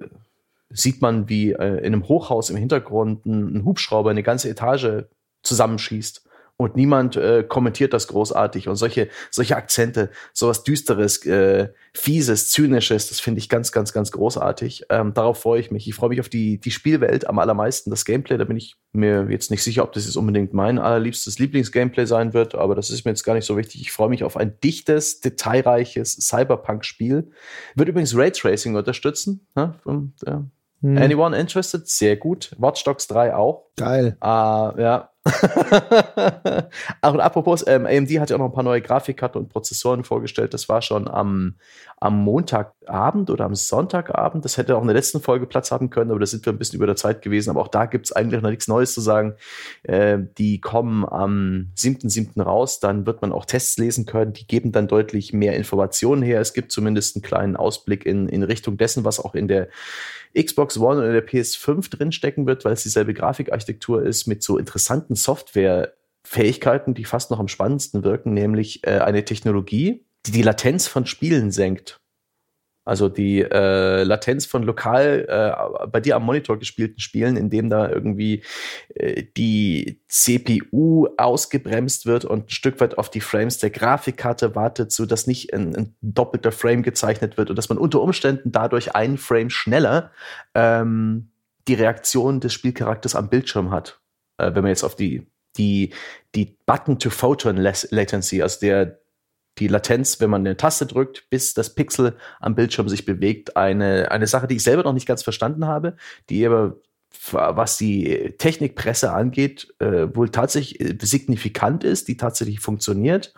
sieht 0.68 1.00
man, 1.02 1.28
wie 1.28 1.52
äh, 1.52 1.78
in 1.78 1.86
einem 1.86 2.06
Hochhaus 2.06 2.50
im 2.50 2.56
Hintergrund 2.56 3.26
ein, 3.26 3.56
ein 3.56 3.64
Hubschrauber 3.64 4.10
eine 4.10 4.22
ganze 4.22 4.50
Etage 4.50 5.06
zusammenschießt 5.42 6.28
und 6.60 6.76
niemand 6.76 7.16
äh, 7.16 7.42
kommentiert 7.42 7.94
das 7.94 8.06
großartig 8.06 8.68
und 8.68 8.76
solche 8.76 9.08
solche 9.30 9.56
Akzente, 9.56 10.10
sowas 10.34 10.62
düsteres, 10.62 11.24
äh, 11.24 11.70
fieses, 11.94 12.50
zynisches, 12.50 13.08
das 13.08 13.18
finde 13.18 13.38
ich 13.38 13.48
ganz 13.48 13.72
ganz 13.72 13.94
ganz 13.94 14.12
großartig. 14.12 14.84
Ähm, 14.90 15.14
darauf 15.14 15.40
freue 15.40 15.58
ich 15.58 15.70
mich. 15.70 15.88
Ich 15.88 15.94
freue 15.94 16.10
mich 16.10 16.20
auf 16.20 16.28
die 16.28 16.60
die 16.60 16.70
Spielwelt 16.70 17.26
am 17.26 17.38
allermeisten. 17.38 17.88
Das 17.88 18.04
Gameplay, 18.04 18.36
da 18.36 18.44
bin 18.44 18.58
ich 18.58 18.76
mir 18.92 19.26
jetzt 19.30 19.50
nicht 19.50 19.62
sicher, 19.62 19.84
ob 19.84 19.94
das 19.94 20.04
jetzt 20.04 20.16
unbedingt 20.16 20.52
mein 20.52 20.78
allerliebstes 20.78 21.38
Lieblingsgameplay 21.38 22.04
sein 22.04 22.34
wird, 22.34 22.54
aber 22.54 22.74
das 22.74 22.90
ist 22.90 23.06
mir 23.06 23.12
jetzt 23.12 23.24
gar 23.24 23.34
nicht 23.34 23.46
so 23.46 23.56
wichtig. 23.56 23.80
Ich 23.80 23.90
freue 23.90 24.10
mich 24.10 24.22
auf 24.22 24.36
ein 24.36 24.60
dichtes, 24.62 25.20
detailreiches 25.20 26.12
Cyberpunk-Spiel. 26.12 27.30
Wird 27.74 27.88
übrigens 27.88 28.14
Raytracing 28.14 28.76
unterstützen. 28.76 29.46
Ne? 29.54 29.76
Und, 29.84 30.12
ja. 30.26 30.44
Hm. 30.82 30.96
Anyone 30.98 31.38
interested? 31.38 31.88
Sehr 31.88 32.16
gut. 32.16 32.54
Watch 32.58 32.84
Dogs 32.84 33.06
3 33.06 33.34
auch. 33.34 33.69
Geil. 33.80 34.16
Uh, 34.22 34.80
ja, 34.80 35.10
Ach, 37.02 37.12
und 37.12 37.20
apropos, 37.20 37.62
ähm, 37.66 37.84
AMD 37.84 38.10
hat 38.20 38.30
ja 38.30 38.36
auch 38.36 38.40
noch 38.40 38.46
ein 38.46 38.52
paar 38.52 38.64
neue 38.64 38.80
Grafikkarten 38.80 39.38
und 39.38 39.50
Prozessoren 39.50 40.02
vorgestellt. 40.02 40.54
Das 40.54 40.70
war 40.70 40.80
schon 40.80 41.08
am, 41.08 41.56
am 41.98 42.24
Montagabend 42.24 43.28
oder 43.28 43.44
am 43.44 43.54
Sonntagabend. 43.54 44.46
Das 44.46 44.56
hätte 44.56 44.76
auch 44.76 44.80
in 44.80 44.86
der 44.86 44.96
letzten 44.96 45.20
Folge 45.20 45.44
Platz 45.44 45.72
haben 45.72 45.90
können, 45.90 46.10
aber 46.10 46.20
da 46.20 46.26
sind 46.26 46.46
wir 46.46 46.54
ein 46.54 46.58
bisschen 46.58 46.78
über 46.78 46.86
der 46.86 46.96
Zeit 46.96 47.20
gewesen. 47.20 47.50
Aber 47.50 47.60
auch 47.60 47.68
da 47.68 47.84
gibt 47.84 48.06
es 48.06 48.12
eigentlich 48.12 48.40
noch 48.40 48.48
nichts 48.48 48.66
Neues 48.66 48.94
zu 48.94 49.02
sagen. 49.02 49.34
Äh, 49.82 50.18
die 50.38 50.58
kommen 50.58 51.04
am 51.04 51.70
7.7. 51.76 52.40
raus. 52.42 52.80
Dann 52.80 53.04
wird 53.04 53.20
man 53.20 53.32
auch 53.32 53.44
Tests 53.44 53.76
lesen 53.76 54.06
können. 54.06 54.32
Die 54.32 54.46
geben 54.46 54.72
dann 54.72 54.88
deutlich 54.88 55.34
mehr 55.34 55.54
Informationen 55.54 56.22
her. 56.22 56.40
Es 56.40 56.54
gibt 56.54 56.72
zumindest 56.72 57.16
einen 57.16 57.22
kleinen 57.22 57.56
Ausblick 57.56 58.06
in, 58.06 58.26
in 58.26 58.42
Richtung 58.42 58.78
dessen, 58.78 59.04
was 59.04 59.20
auch 59.20 59.34
in 59.34 59.48
der 59.48 59.68
Xbox 60.34 60.78
One 60.78 61.00
oder 61.00 61.12
der 61.12 61.26
PS5 61.26 61.90
drinstecken 61.90 62.46
wird, 62.46 62.64
weil 62.64 62.74
es 62.74 62.84
dieselbe 62.84 63.14
Grafikarchitektur 63.14 63.69
ist 64.02 64.26
mit 64.26 64.42
so 64.42 64.58
interessanten 64.58 65.14
Software-Fähigkeiten, 65.14 66.94
die 66.94 67.04
fast 67.04 67.30
noch 67.30 67.40
am 67.40 67.48
spannendsten 67.48 68.04
wirken, 68.04 68.34
nämlich 68.34 68.86
äh, 68.86 68.98
eine 68.98 69.24
Technologie, 69.24 70.04
die 70.26 70.32
die 70.32 70.42
Latenz 70.42 70.86
von 70.86 71.06
Spielen 71.06 71.50
senkt. 71.50 72.00
Also 72.90 73.08
die 73.08 73.42
äh, 73.42 74.02
Latenz 74.04 74.46
von 74.46 74.62
lokal 74.62 75.26
äh, 75.28 75.86
bei 75.88 76.00
dir 76.00 76.16
am 76.16 76.24
Monitor 76.24 76.58
gespielten 76.58 76.98
Spielen, 76.98 77.36
in 77.36 77.50
dem 77.50 77.68
da 77.68 77.90
irgendwie 77.90 78.42
äh, 78.94 79.24
die 79.36 80.00
CPU 80.08 81.06
ausgebremst 81.18 82.06
wird 82.06 82.24
und 82.24 82.46
ein 82.46 82.50
Stück 82.50 82.80
weit 82.80 82.96
auf 82.96 83.10
die 83.10 83.20
Frames 83.20 83.58
der 83.58 83.70
Grafikkarte 83.70 84.56
wartet, 84.56 84.92
so 84.92 85.04
dass 85.04 85.26
nicht 85.26 85.52
ein, 85.52 85.76
ein 85.76 85.94
doppelter 86.00 86.52
Frame 86.52 86.82
gezeichnet 86.82 87.36
wird 87.36 87.50
und 87.50 87.56
dass 87.56 87.68
man 87.68 87.78
unter 87.78 88.00
Umständen 88.00 88.50
dadurch 88.50 88.94
einen 88.94 89.18
Frame 89.18 89.50
schneller 89.50 90.10
ähm, 90.54 91.30
die 91.68 91.74
Reaktion 91.74 92.40
des 92.40 92.52
Spielcharakters 92.52 93.14
am 93.14 93.28
Bildschirm 93.28 93.70
hat. 93.70 94.00
Äh, 94.38 94.54
wenn 94.54 94.62
man 94.62 94.70
jetzt 94.70 94.84
auf 94.84 94.96
die 94.96 95.26
die 95.56 95.92
die 96.34 96.56
Button-to-Photon-Latency, 96.66 98.42
also 98.42 98.60
der 98.60 99.00
die 99.58 99.68
Latenz, 99.68 100.20
wenn 100.20 100.30
man 100.30 100.42
eine 100.42 100.56
Taste 100.56 100.86
drückt, 100.86 101.28
bis 101.28 101.54
das 101.54 101.74
Pixel 101.74 102.16
am 102.40 102.54
Bildschirm 102.54 102.88
sich 102.88 103.04
bewegt. 103.04 103.56
Eine, 103.56 104.10
eine 104.10 104.26
Sache, 104.26 104.46
die 104.46 104.56
ich 104.56 104.62
selber 104.62 104.84
noch 104.84 104.92
nicht 104.92 105.06
ganz 105.06 105.22
verstanden 105.22 105.66
habe, 105.66 105.96
die 106.30 106.46
aber, 106.46 106.76
was 107.32 107.76
die 107.76 108.34
Technikpresse 108.38 109.12
angeht, 109.12 109.74
äh, 109.80 110.14
wohl 110.14 110.30
tatsächlich 110.30 110.80
äh, 110.80 110.96
signifikant 111.02 111.84
ist, 111.84 112.08
die 112.08 112.16
tatsächlich 112.16 112.60
funktioniert. 112.60 113.34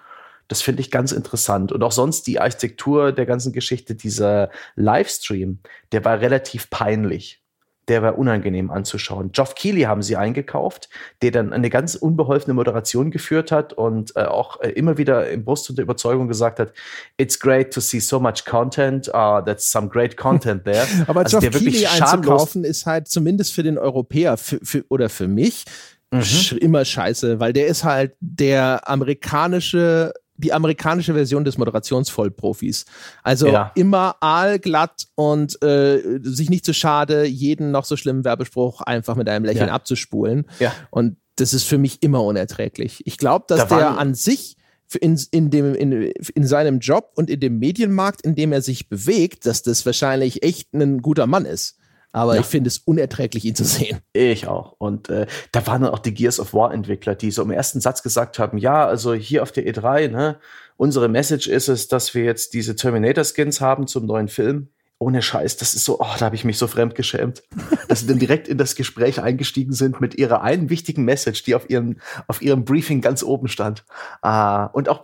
Das 0.48 0.62
finde 0.62 0.82
ich 0.82 0.90
ganz 0.90 1.12
interessant. 1.12 1.72
Und 1.72 1.82
auch 1.82 1.92
sonst 1.92 2.26
die 2.26 2.38
Architektur 2.38 3.12
der 3.12 3.26
ganzen 3.26 3.52
Geschichte, 3.52 3.94
dieser 3.94 4.50
Livestream, 4.76 5.60
der 5.92 6.04
war 6.04 6.20
relativ 6.20 6.68
peinlich 6.68 7.41
der 7.88 8.02
war 8.02 8.16
unangenehm 8.16 8.70
anzuschauen. 8.70 9.32
Geoff 9.32 9.54
Keighley 9.54 9.82
haben 9.82 10.02
sie 10.02 10.16
eingekauft, 10.16 10.88
der 11.20 11.32
dann 11.32 11.52
eine 11.52 11.68
ganz 11.68 11.94
unbeholfene 11.94 12.54
Moderation 12.54 13.10
geführt 13.10 13.50
hat 13.50 13.72
und 13.72 14.14
äh, 14.16 14.22
auch 14.22 14.60
äh, 14.60 14.70
immer 14.70 14.98
wieder 14.98 15.28
im 15.30 15.44
Brust 15.44 15.68
und 15.68 15.76
der 15.76 15.84
Überzeugung 15.84 16.28
gesagt 16.28 16.60
hat, 16.60 16.72
it's 17.16 17.38
great 17.38 17.72
to 17.72 17.80
see 17.80 17.98
so 17.98 18.20
much 18.20 18.44
content, 18.44 19.08
uh, 19.08 19.40
that's 19.40 19.70
some 19.70 19.88
great 19.88 20.16
content 20.16 20.64
there. 20.64 20.86
Aber 21.06 21.20
also 21.20 21.40
Geoff 21.40 21.54
Keighley 21.54 21.86
einzukaufen 21.86 22.64
ist 22.64 22.86
halt 22.86 23.08
zumindest 23.08 23.52
für 23.52 23.62
den 23.62 23.78
Europäer 23.78 24.36
für, 24.36 24.60
für, 24.62 24.84
oder 24.88 25.08
für 25.08 25.26
mich 25.26 25.64
mhm. 26.12 26.58
immer 26.58 26.84
scheiße, 26.84 27.40
weil 27.40 27.52
der 27.52 27.66
ist 27.66 27.84
halt 27.84 28.14
der 28.20 28.88
amerikanische 28.88 30.12
die 30.36 30.52
amerikanische 30.52 31.14
Version 31.14 31.44
des 31.44 31.58
Moderationsvollprofis. 31.58 32.86
Also 33.22 33.48
ja. 33.48 33.72
immer 33.74 34.16
aalglatt 34.20 35.06
und 35.14 35.62
äh, 35.62 36.20
sich 36.22 36.50
nicht 36.50 36.64
zu 36.64 36.74
schade, 36.74 37.24
jeden 37.24 37.70
noch 37.70 37.84
so 37.84 37.96
schlimmen 37.96 38.24
Werbespruch 38.24 38.80
einfach 38.80 39.14
mit 39.14 39.28
einem 39.28 39.44
Lächeln 39.44 39.68
ja. 39.68 39.74
abzuspulen. 39.74 40.46
Ja. 40.58 40.72
Und 40.90 41.16
das 41.36 41.54
ist 41.54 41.64
für 41.64 41.78
mich 41.78 42.02
immer 42.02 42.22
unerträglich. 42.24 43.02
Ich 43.06 43.18
glaube, 43.18 43.44
dass 43.48 43.68
da 43.68 43.76
der 43.76 43.98
an 43.98 44.14
sich 44.14 44.56
in, 45.00 45.18
in, 45.30 45.50
dem, 45.50 45.74
in, 45.74 45.92
in 45.92 46.46
seinem 46.46 46.78
Job 46.80 47.12
und 47.14 47.30
in 47.30 47.40
dem 47.40 47.58
Medienmarkt, 47.58 48.22
in 48.22 48.34
dem 48.34 48.52
er 48.52 48.62
sich 48.62 48.88
bewegt, 48.88 49.46
dass 49.46 49.62
das 49.62 49.86
wahrscheinlich 49.86 50.42
echt 50.42 50.74
ein 50.74 51.00
guter 51.00 51.26
Mann 51.26 51.46
ist. 51.46 51.78
Aber 52.12 52.34
ja. 52.34 52.40
ich 52.40 52.46
finde 52.46 52.68
es 52.68 52.78
unerträglich, 52.78 53.44
ihn 53.44 53.54
zu 53.54 53.64
sehen. 53.64 53.98
Ich 54.12 54.46
auch. 54.46 54.74
Und 54.78 55.08
äh, 55.08 55.26
da 55.50 55.66
waren 55.66 55.82
dann 55.82 55.92
auch 55.92 55.98
die 55.98 56.12
Gears 56.12 56.38
of 56.38 56.52
War 56.52 56.72
Entwickler, 56.72 57.14
die 57.14 57.30
so 57.30 57.42
im 57.42 57.50
ersten 57.50 57.80
Satz 57.80 58.02
gesagt 58.02 58.38
haben, 58.38 58.58
ja, 58.58 58.86
also 58.86 59.14
hier 59.14 59.42
auf 59.42 59.52
der 59.52 59.66
E3, 59.66 60.08
ne, 60.08 60.38
unsere 60.76 61.08
Message 61.08 61.48
ist 61.48 61.68
es, 61.68 61.88
dass 61.88 62.14
wir 62.14 62.24
jetzt 62.24 62.52
diese 62.52 62.76
Terminator 62.76 63.24
Skins 63.24 63.60
haben 63.60 63.86
zum 63.86 64.06
neuen 64.06 64.28
Film 64.28 64.68
ohne 65.02 65.20
Scheiß, 65.20 65.56
das 65.56 65.74
ist 65.74 65.84
so, 65.84 65.98
oh, 65.98 66.06
da 66.18 66.26
habe 66.26 66.36
ich 66.36 66.44
mich 66.44 66.58
so 66.58 66.68
fremd 66.68 66.94
geschämt, 66.94 67.42
dass 67.88 68.00
sie 68.00 68.06
dann 68.06 68.20
direkt 68.20 68.46
in 68.46 68.56
das 68.56 68.76
Gespräch 68.76 69.20
eingestiegen 69.20 69.72
sind 69.72 70.00
mit 70.00 70.14
ihrer 70.14 70.42
einen 70.42 70.70
wichtigen 70.70 71.04
Message, 71.04 71.42
die 71.42 71.56
auf 71.56 71.68
ihrem, 71.68 71.96
auf 72.28 72.40
ihrem 72.40 72.64
Briefing 72.64 73.00
ganz 73.00 73.24
oben 73.24 73.48
stand. 73.48 73.84
Ah, 74.22 74.66
und 74.66 74.88
auch, 74.88 75.02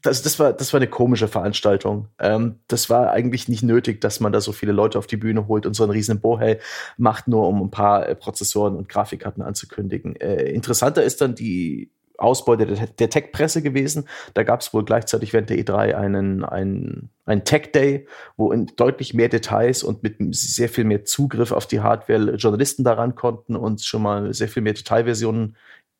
das, 0.00 0.22
das, 0.22 0.38
war, 0.38 0.52
das 0.52 0.72
war 0.72 0.78
eine 0.78 0.88
komische 0.88 1.26
Veranstaltung. 1.26 2.08
Ähm, 2.20 2.60
das 2.68 2.88
war 2.88 3.10
eigentlich 3.10 3.48
nicht 3.48 3.64
nötig, 3.64 4.00
dass 4.00 4.20
man 4.20 4.32
da 4.32 4.40
so 4.40 4.52
viele 4.52 4.72
Leute 4.72 4.98
auf 4.98 5.08
die 5.08 5.16
Bühne 5.16 5.48
holt 5.48 5.66
und 5.66 5.74
so 5.74 5.82
einen 5.82 5.92
riesen 5.92 6.20
Bohey 6.20 6.58
macht, 6.96 7.26
nur 7.26 7.48
um 7.48 7.62
ein 7.62 7.70
paar 7.70 8.08
äh, 8.08 8.14
Prozessoren 8.14 8.76
und 8.76 8.88
Grafikkarten 8.88 9.42
anzukündigen. 9.42 10.14
Äh, 10.16 10.50
interessanter 10.52 11.02
ist 11.02 11.20
dann 11.20 11.34
die 11.34 11.90
Ausbeute 12.18 12.66
der, 12.66 12.86
der 12.86 13.10
Tech-Presse 13.10 13.62
gewesen. 13.62 14.08
Da 14.34 14.42
gab 14.42 14.60
es 14.60 14.72
wohl 14.72 14.84
gleichzeitig 14.84 15.32
während 15.32 15.50
der 15.50 15.58
E3 15.58 15.94
einen, 15.94 16.44
einen, 16.44 17.10
einen 17.24 17.44
Tech-Day, 17.44 18.06
wo 18.36 18.52
in 18.52 18.66
deutlich 18.76 19.14
mehr 19.14 19.28
Details 19.28 19.82
und 19.82 20.02
mit 20.02 20.16
sehr 20.34 20.68
viel 20.68 20.84
mehr 20.84 21.04
Zugriff 21.04 21.52
auf 21.52 21.66
die 21.66 21.80
Hardware 21.80 22.34
Journalisten 22.36 22.84
daran 22.84 23.14
konnten 23.14 23.56
und 23.56 23.82
schon 23.82 24.02
mal 24.02 24.32
sehr 24.34 24.48
viel 24.48 24.62
mehr 24.62 24.74
Detailversionen 24.74 25.56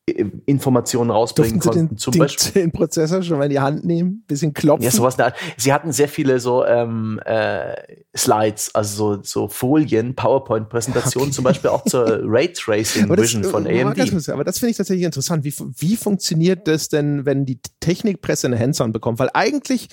Informationen 0.06 1.10
rausbringen 1.10 1.60
Durften 1.60 1.70
konnten. 1.70 1.88
Den, 1.94 1.98
zum 1.98 2.18
Beispiel 2.18 2.62
den 2.62 2.72
Prozessor 2.72 3.22
schon 3.22 3.38
mal 3.38 3.44
in 3.44 3.50
die 3.50 3.60
Hand 3.60 3.84
nehmen, 3.84 4.24
bisschen 4.26 4.52
klopfen. 4.52 4.84
Ja, 4.84 4.90
sowas. 4.90 5.16
Sie 5.56 5.72
hatten 5.72 5.92
sehr 5.92 6.08
viele 6.08 6.40
so 6.40 6.64
ähm, 6.64 7.20
äh, 7.24 7.74
Slides, 8.16 8.74
also 8.74 9.16
so, 9.16 9.22
so 9.22 9.48
Folien, 9.48 10.16
PowerPoint-Präsentationen, 10.16 11.28
okay. 11.28 11.36
zum 11.36 11.44
Beispiel 11.44 11.70
auch 11.70 11.84
zur 11.84 12.20
Raytracing 12.24 13.16
Vision 13.16 13.44
von 13.44 13.64
AMD. 13.64 14.12
Das, 14.12 14.28
aber 14.28 14.42
das 14.42 14.58
finde 14.58 14.72
ich 14.72 14.76
tatsächlich 14.76 15.04
interessant. 15.04 15.44
Wie, 15.44 15.54
wie 15.78 15.96
funktioniert 15.96 16.66
das 16.66 16.88
denn, 16.88 17.24
wenn 17.24 17.46
die 17.46 17.60
Technikpresse 17.78 18.48
eine 18.48 18.58
Hands-on 18.58 18.92
bekommt? 18.92 19.20
Weil 19.20 19.30
eigentlich 19.34 19.88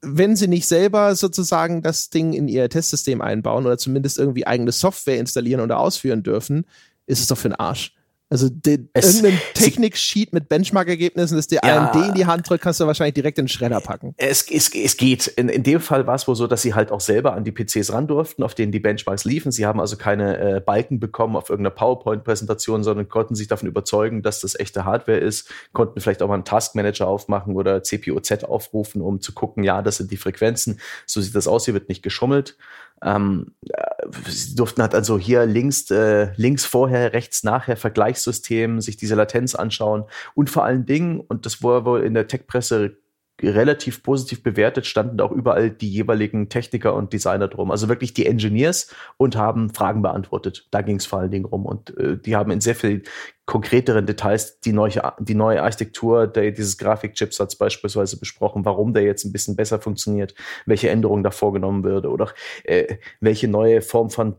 wenn 0.00 0.36
sie 0.36 0.46
nicht 0.46 0.68
selber 0.68 1.16
sozusagen 1.16 1.82
das 1.82 2.08
Ding 2.08 2.32
in 2.32 2.46
ihr 2.46 2.68
Testsystem 2.68 3.20
einbauen 3.20 3.66
oder 3.66 3.78
zumindest 3.78 4.16
irgendwie 4.16 4.46
eigene 4.46 4.70
Software 4.70 5.18
installieren 5.18 5.60
oder 5.60 5.80
ausführen 5.80 6.22
dürfen, 6.22 6.66
ist 7.06 7.18
es 7.18 7.26
doch 7.26 7.36
für 7.36 7.48
den 7.48 7.56
Arsch. 7.56 7.97
Also 8.30 8.50
den, 8.50 8.90
irgendein 8.94 9.40
Technik-Sheet 9.54 10.34
mit 10.34 10.50
Benchmark-Ergebnissen, 10.50 11.36
das 11.36 11.46
dir 11.46 11.60
ja, 11.64 11.90
AMD 11.90 12.08
in 12.08 12.14
die 12.14 12.26
Hand 12.26 12.48
drückt, 12.48 12.62
kannst 12.62 12.78
du 12.78 12.86
wahrscheinlich 12.86 13.14
direkt 13.14 13.38
in 13.38 13.44
den 13.44 13.48
Schredder 13.48 13.80
packen. 13.80 14.14
Es, 14.18 14.50
es, 14.50 14.74
es 14.74 14.98
geht. 14.98 15.28
In, 15.28 15.48
in 15.48 15.62
dem 15.62 15.80
Fall 15.80 16.06
war 16.06 16.14
es 16.14 16.28
wohl 16.28 16.36
so, 16.36 16.46
dass 16.46 16.60
sie 16.60 16.74
halt 16.74 16.92
auch 16.92 17.00
selber 17.00 17.32
an 17.32 17.44
die 17.44 17.52
PCs 17.52 17.92
ran 17.92 18.06
durften, 18.06 18.42
auf 18.42 18.54
denen 18.54 18.70
die 18.70 18.80
Benchmarks 18.80 19.24
liefen. 19.24 19.50
Sie 19.50 19.64
haben 19.64 19.80
also 19.80 19.96
keine 19.96 20.56
äh, 20.56 20.60
Balken 20.60 21.00
bekommen 21.00 21.36
auf 21.36 21.48
irgendeiner 21.48 21.74
PowerPoint-Präsentation, 21.74 22.84
sondern 22.84 23.08
konnten 23.08 23.34
sich 23.34 23.48
davon 23.48 23.66
überzeugen, 23.66 24.22
dass 24.22 24.40
das 24.40 24.58
echte 24.60 24.84
Hardware 24.84 25.18
ist, 25.18 25.48
konnten 25.72 26.00
vielleicht 26.00 26.22
auch 26.22 26.28
mal 26.28 26.34
einen 26.34 26.44
Taskmanager 26.44 27.08
aufmachen 27.08 27.56
oder 27.56 27.82
CPU-Z 27.82 28.44
aufrufen, 28.44 29.00
um 29.00 29.22
zu 29.22 29.32
gucken, 29.32 29.64
ja, 29.64 29.80
das 29.80 29.96
sind 29.96 30.10
die 30.10 30.18
Frequenzen. 30.18 30.80
So 31.06 31.22
sieht 31.22 31.34
das 31.34 31.48
aus, 31.48 31.64
hier 31.64 31.72
wird 31.74 31.88
nicht 31.88 32.02
geschummelt. 32.02 32.58
Ähm, 33.02 33.52
sie 34.26 34.54
durften 34.54 34.82
halt 34.82 34.94
also 34.94 35.18
hier 35.18 35.46
links, 35.46 35.90
äh, 35.90 36.32
links 36.36 36.64
vorher, 36.64 37.12
rechts 37.12 37.42
nachher 37.42 37.76
Vergleichssystem, 37.76 38.80
sich 38.80 38.96
diese 38.96 39.14
Latenz 39.14 39.54
anschauen. 39.54 40.04
Und 40.34 40.50
vor 40.50 40.64
allen 40.64 40.86
Dingen, 40.86 41.20
und 41.20 41.46
das 41.46 41.62
wurde 41.62 41.84
wohl 41.84 42.02
in 42.02 42.14
der 42.14 42.26
Tech-Presse 42.28 42.96
relativ 43.42 44.02
positiv 44.02 44.42
bewertet, 44.42 44.86
standen 44.86 45.20
auch 45.20 45.30
überall 45.30 45.70
die 45.70 45.88
jeweiligen 45.88 46.48
Techniker 46.48 46.94
und 46.94 47.12
Designer 47.12 47.48
drum. 47.48 47.70
Also 47.70 47.88
wirklich 47.88 48.14
die 48.14 48.26
Engineers 48.26 48.92
und 49.16 49.36
haben 49.36 49.72
Fragen 49.72 50.02
beantwortet. 50.02 50.66
Da 50.70 50.82
ging 50.82 50.96
es 50.96 51.06
vor 51.06 51.20
allen 51.20 51.30
Dingen 51.30 51.44
rum. 51.44 51.64
Und 51.64 51.96
äh, 51.96 52.18
die 52.18 52.36
haben 52.36 52.50
in 52.50 52.60
sehr 52.60 52.74
viel 52.74 53.02
konkreteren 53.46 54.06
Details 54.06 54.60
die 54.60 54.72
neue, 54.72 55.00
die 55.20 55.34
neue 55.34 55.62
Architektur 55.62 56.26
der, 56.26 56.50
dieses 56.50 56.76
Grafikchipsatz 56.78 57.56
beispielsweise 57.56 58.18
besprochen, 58.18 58.64
warum 58.64 58.92
der 58.92 59.04
jetzt 59.04 59.24
ein 59.24 59.32
bisschen 59.32 59.56
besser 59.56 59.80
funktioniert, 59.80 60.34
welche 60.66 60.90
Änderungen 60.90 61.22
da 61.22 61.30
vorgenommen 61.30 61.84
würde 61.84 62.10
oder 62.10 62.32
äh, 62.64 62.96
welche 63.20 63.48
neue 63.48 63.80
Form 63.82 64.10
von 64.10 64.36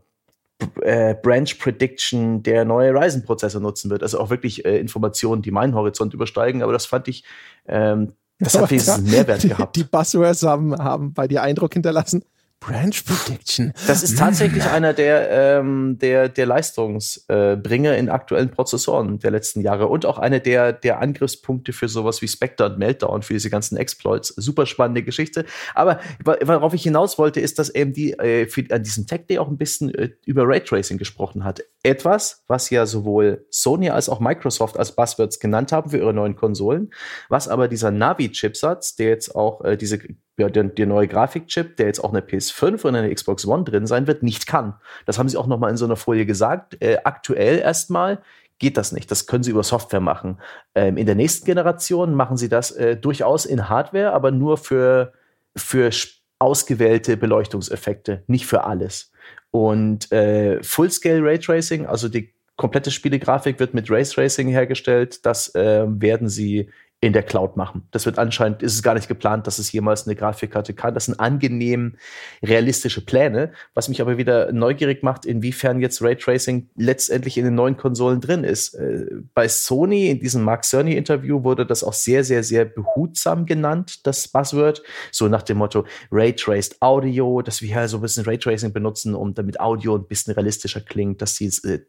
äh, 0.82 1.14
Branch 1.14 1.58
Prediction 1.58 2.42
der 2.42 2.64
neue 2.64 2.92
Ryzen-Prozessor 2.92 3.60
nutzen 3.60 3.90
wird. 3.90 4.02
Also 4.02 4.20
auch 4.20 4.30
wirklich 4.30 4.64
äh, 4.64 4.78
Informationen, 4.78 5.42
die 5.42 5.50
meinen 5.50 5.74
Horizont 5.74 6.12
übersteigen. 6.12 6.62
Aber 6.62 6.72
das 6.72 6.86
fand 6.86 7.08
ich 7.08 7.24
ähm, 7.66 8.12
das 8.40 8.58
hat 8.58 8.70
wenigstens 8.70 8.94
einen 8.94 9.10
Mehrwert 9.10 9.42
gehabt. 9.42 9.76
Die, 9.76 9.82
die 9.82 9.88
Buzzwords 9.88 10.42
haben, 10.42 10.76
haben 10.76 11.12
bei 11.12 11.28
dir 11.28 11.42
Eindruck 11.42 11.74
hinterlassen. 11.74 12.24
Branch 12.60 13.04
Prediction. 13.06 13.72
Das 13.86 14.02
ist 14.02 14.18
tatsächlich 14.18 14.64
mm. 14.64 14.68
einer 14.68 14.92
der, 14.92 15.30
ähm, 15.30 15.98
der, 15.98 16.28
der 16.28 16.44
Leistungsbringer 16.44 17.94
äh, 17.94 17.98
in 17.98 18.10
aktuellen 18.10 18.50
Prozessoren 18.50 19.18
der 19.18 19.30
letzten 19.30 19.62
Jahre 19.62 19.88
und 19.88 20.04
auch 20.04 20.18
einer 20.18 20.40
der, 20.40 20.74
der 20.74 21.00
Angriffspunkte 21.00 21.72
für 21.72 21.88
sowas 21.88 22.20
wie 22.20 22.28
Spectre 22.28 22.66
und 22.66 22.78
Meltdown, 22.78 23.22
für 23.22 23.32
diese 23.32 23.48
ganzen 23.48 23.78
Exploits. 23.78 24.28
Super 24.28 24.66
spannende 24.66 25.02
Geschichte. 25.02 25.46
Aber 25.74 26.00
worauf 26.22 26.74
ich 26.74 26.82
hinaus 26.82 27.18
wollte, 27.18 27.40
ist, 27.40 27.58
dass 27.58 27.74
AMD 27.74 27.98
äh, 27.98 28.46
für, 28.46 28.64
an 28.70 28.82
diesem 28.82 29.06
Tech 29.06 29.26
Day 29.28 29.38
auch 29.38 29.48
ein 29.48 29.56
bisschen 29.56 29.94
äh, 29.94 30.10
über 30.26 30.46
Raytracing 30.46 30.98
gesprochen 30.98 31.44
hat. 31.44 31.62
Etwas, 31.82 32.44
was 32.46 32.68
ja 32.68 32.84
sowohl 32.84 33.46
Sony 33.48 33.88
als 33.88 34.10
auch 34.10 34.20
Microsoft 34.20 34.78
als 34.78 34.94
Buzzwords 34.94 35.40
genannt 35.40 35.72
haben 35.72 35.90
für 35.90 35.96
ihre 35.96 36.12
neuen 36.12 36.36
Konsolen, 36.36 36.90
was 37.30 37.48
aber 37.48 37.68
dieser 37.68 37.90
Navi-Chipsatz, 37.90 38.96
der 38.96 39.08
jetzt 39.08 39.34
auch 39.34 39.64
äh, 39.64 39.78
diese 39.78 39.98
ja, 40.40 40.48
der, 40.48 40.64
der 40.64 40.86
neue 40.86 41.06
Grafikchip, 41.06 41.76
der 41.76 41.86
jetzt 41.86 42.02
auch 42.02 42.10
eine 42.10 42.20
PS5 42.20 42.84
und 42.86 42.96
eine 42.96 43.14
Xbox 43.14 43.46
One 43.46 43.64
drin 43.64 43.86
sein 43.86 44.06
wird, 44.06 44.22
nicht 44.22 44.46
kann. 44.46 44.74
Das 45.06 45.18
haben 45.18 45.28
sie 45.28 45.36
auch 45.36 45.46
noch 45.46 45.58
mal 45.58 45.70
in 45.70 45.76
so 45.76 45.84
einer 45.84 45.96
Folie 45.96 46.26
gesagt. 46.26 46.80
Äh, 46.82 46.98
aktuell 47.04 47.58
erstmal 47.58 48.20
geht 48.58 48.76
das 48.76 48.92
nicht. 48.92 49.10
Das 49.10 49.26
können 49.26 49.42
sie 49.42 49.50
über 49.50 49.62
Software 49.62 50.00
machen. 50.00 50.38
Ähm, 50.74 50.96
in 50.96 51.06
der 51.06 51.14
nächsten 51.14 51.46
Generation 51.46 52.14
machen 52.14 52.36
sie 52.36 52.48
das 52.48 52.70
äh, 52.72 52.96
durchaus 52.96 53.46
in 53.46 53.68
Hardware, 53.68 54.12
aber 54.12 54.30
nur 54.30 54.56
für, 54.58 55.12
für 55.56 55.90
ausgewählte 56.38 57.16
Beleuchtungseffekte, 57.16 58.22
nicht 58.26 58.46
für 58.46 58.64
alles. 58.64 59.12
Und 59.50 60.10
äh, 60.12 60.62
Full-Scale 60.62 61.22
Raytracing, 61.22 61.86
also 61.86 62.08
die 62.08 62.32
komplette 62.56 62.90
Spielegrafik 62.90 63.58
wird 63.58 63.74
mit 63.74 63.90
Raytracing 63.90 64.48
hergestellt. 64.48 65.24
Das 65.24 65.54
äh, 65.54 65.86
werden 65.86 66.28
sie 66.28 66.68
in 67.02 67.14
der 67.14 67.22
Cloud 67.22 67.56
machen. 67.56 67.88
Das 67.92 68.04
wird 68.04 68.18
anscheinend, 68.18 68.62
ist 68.62 68.74
es 68.74 68.82
gar 68.82 68.92
nicht 68.92 69.08
geplant, 69.08 69.46
dass 69.46 69.58
es 69.58 69.72
jemals 69.72 70.06
eine 70.06 70.16
Grafikkarte 70.16 70.74
kann. 70.74 70.92
Das 70.92 71.06
sind 71.06 71.18
angenehm 71.18 71.96
realistische 72.42 73.02
Pläne, 73.02 73.52
was 73.72 73.88
mich 73.88 74.02
aber 74.02 74.18
wieder 74.18 74.52
neugierig 74.52 75.02
macht, 75.02 75.24
inwiefern 75.24 75.80
jetzt 75.80 76.02
Raytracing 76.02 76.68
letztendlich 76.76 77.38
in 77.38 77.44
den 77.44 77.54
neuen 77.54 77.78
Konsolen 77.78 78.20
drin 78.20 78.44
ist. 78.44 78.74
Äh, 78.74 79.06
bei 79.32 79.48
Sony 79.48 80.10
in 80.10 80.20
diesem 80.20 80.42
Mark 80.42 80.66
Cerny 80.66 80.94
Interview 80.94 81.42
wurde 81.42 81.64
das 81.64 81.82
auch 81.82 81.94
sehr, 81.94 82.22
sehr, 82.22 82.42
sehr 82.42 82.66
behutsam 82.66 83.46
genannt, 83.46 84.06
das 84.06 84.28
Buzzword. 84.28 84.82
So 85.10 85.28
nach 85.28 85.42
dem 85.42 85.56
Motto 85.56 85.86
Raytraced 86.12 86.82
Audio, 86.82 87.40
dass 87.40 87.62
wir 87.62 87.70
ja 87.70 87.88
so 87.88 87.96
ein 87.96 88.02
bisschen 88.02 88.26
Raytracing 88.26 88.74
benutzen, 88.74 89.14
um 89.14 89.32
damit 89.32 89.58
Audio 89.58 89.96
ein 89.96 90.06
bisschen 90.06 90.34
realistischer 90.34 90.82
klingt, 90.82 91.22
dass 91.22 91.36
die 91.36 91.46
äh, 91.64 91.80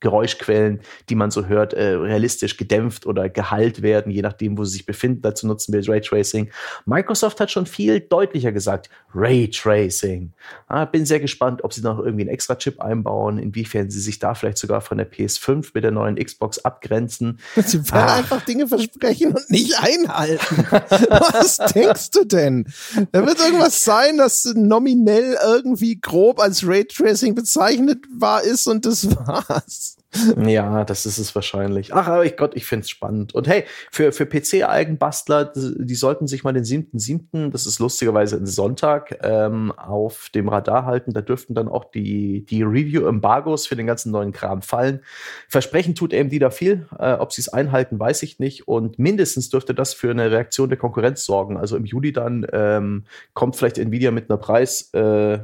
Geräuschquellen, 0.00 0.80
die 1.08 1.14
man 1.14 1.30
so 1.30 1.46
hört, 1.46 1.72
äh, 1.72 1.94
realistisch 1.94 2.56
gedämpft 2.58 3.06
oder 3.06 3.30
geheilt 3.30 3.80
werden, 3.80 4.12
je 4.12 4.20
nachdem, 4.20 4.58
wo 4.58 4.64
sie 4.64 4.72
sich 4.72 4.86
befinden. 4.86 5.22
Dazu 5.22 5.46
nutzen 5.46 5.72
wir 5.72 5.88
Raytracing. 5.88 6.50
Microsoft 6.84 7.40
hat 7.40 7.50
schon 7.50 7.64
viel 7.64 8.00
deutlicher 8.00 8.52
gesagt, 8.52 8.90
Raytracing. 9.14 10.32
Ah, 10.68 10.84
bin 10.84 11.06
sehr 11.06 11.20
gespannt, 11.20 11.64
ob 11.64 11.72
sie 11.72 11.80
noch 11.80 11.98
irgendwie 11.98 12.22
einen 12.22 12.30
extra 12.30 12.56
Chip 12.56 12.80
einbauen, 12.80 13.38
inwiefern 13.38 13.90
sie 13.90 14.00
sich 14.00 14.18
da 14.18 14.34
vielleicht 14.34 14.58
sogar 14.58 14.82
von 14.82 14.98
der 14.98 15.10
PS5 15.10 15.70
mit 15.72 15.84
der 15.84 15.90
neuen 15.90 16.16
Xbox 16.16 16.58
abgrenzen. 16.58 17.38
Sie 17.64 17.78
werden 17.90 18.08
ah. 18.08 18.16
einfach 18.16 18.44
Dinge 18.44 18.68
versprechen 18.68 19.32
und 19.32 19.50
nicht 19.50 19.78
einhalten. 19.78 20.66
Was 21.08 21.56
denkst 21.72 22.10
du 22.10 22.24
denn? 22.24 22.66
Da 23.12 23.26
wird 23.26 23.40
irgendwas 23.40 23.84
sein, 23.84 24.18
das 24.18 24.44
nominell 24.54 25.38
irgendwie 25.42 25.98
grob 25.98 26.40
als 26.40 26.66
Raytracing 26.66 27.34
bezeichnet 27.34 28.04
war 28.10 28.42
ist 28.42 28.66
und 28.66 28.84
das 28.84 29.08
war's. 29.16 29.93
Ja, 30.36 30.84
das 30.84 31.06
ist 31.06 31.18
es 31.18 31.34
wahrscheinlich. 31.34 31.92
Ach, 31.92 32.06
aber 32.06 32.24
ich 32.24 32.36
Gott, 32.36 32.54
ich 32.54 32.66
find's 32.66 32.88
spannend. 32.88 33.34
Und 33.34 33.48
hey, 33.48 33.64
für, 33.90 34.12
für 34.12 34.26
PC-Eigenbastler, 34.26 35.52
die 35.54 35.94
sollten 35.94 36.26
sich 36.26 36.44
mal 36.44 36.52
den 36.52 36.64
7.7., 36.64 37.50
das 37.50 37.66
ist 37.66 37.78
lustigerweise 37.78 38.36
ein 38.36 38.46
Sonntag, 38.46 39.18
ähm, 39.22 39.72
auf 39.72 40.30
dem 40.34 40.48
Radar 40.48 40.84
halten. 40.86 41.12
Da 41.12 41.20
dürften 41.20 41.54
dann 41.54 41.68
auch 41.68 41.84
die, 41.84 42.44
die 42.44 42.62
Review-Embargos 42.62 43.66
für 43.66 43.76
den 43.76 43.86
ganzen 43.86 44.12
neuen 44.12 44.32
Kram 44.32 44.62
fallen. 44.62 45.00
Versprechen 45.48 45.94
tut 45.94 46.14
AMD 46.14 46.40
da 46.40 46.50
viel. 46.50 46.86
Äh, 46.98 47.14
ob 47.14 47.32
sie 47.32 47.40
es 47.40 47.48
einhalten, 47.48 47.98
weiß 47.98 48.22
ich 48.22 48.38
nicht. 48.38 48.68
Und 48.68 48.98
mindestens 48.98 49.50
dürfte 49.50 49.74
das 49.74 49.94
für 49.94 50.10
eine 50.10 50.30
Reaktion 50.30 50.68
der 50.68 50.78
Konkurrenz 50.78 51.24
sorgen. 51.24 51.56
Also 51.56 51.76
im 51.76 51.84
Juli 51.84 52.12
dann 52.12 52.46
ähm, 52.52 53.04
kommt 53.32 53.56
vielleicht 53.56 53.78
Nvidia 53.78 54.10
mit 54.10 54.30
einer 54.30 54.38
Preis, 54.38 54.92
äh, 54.92 55.38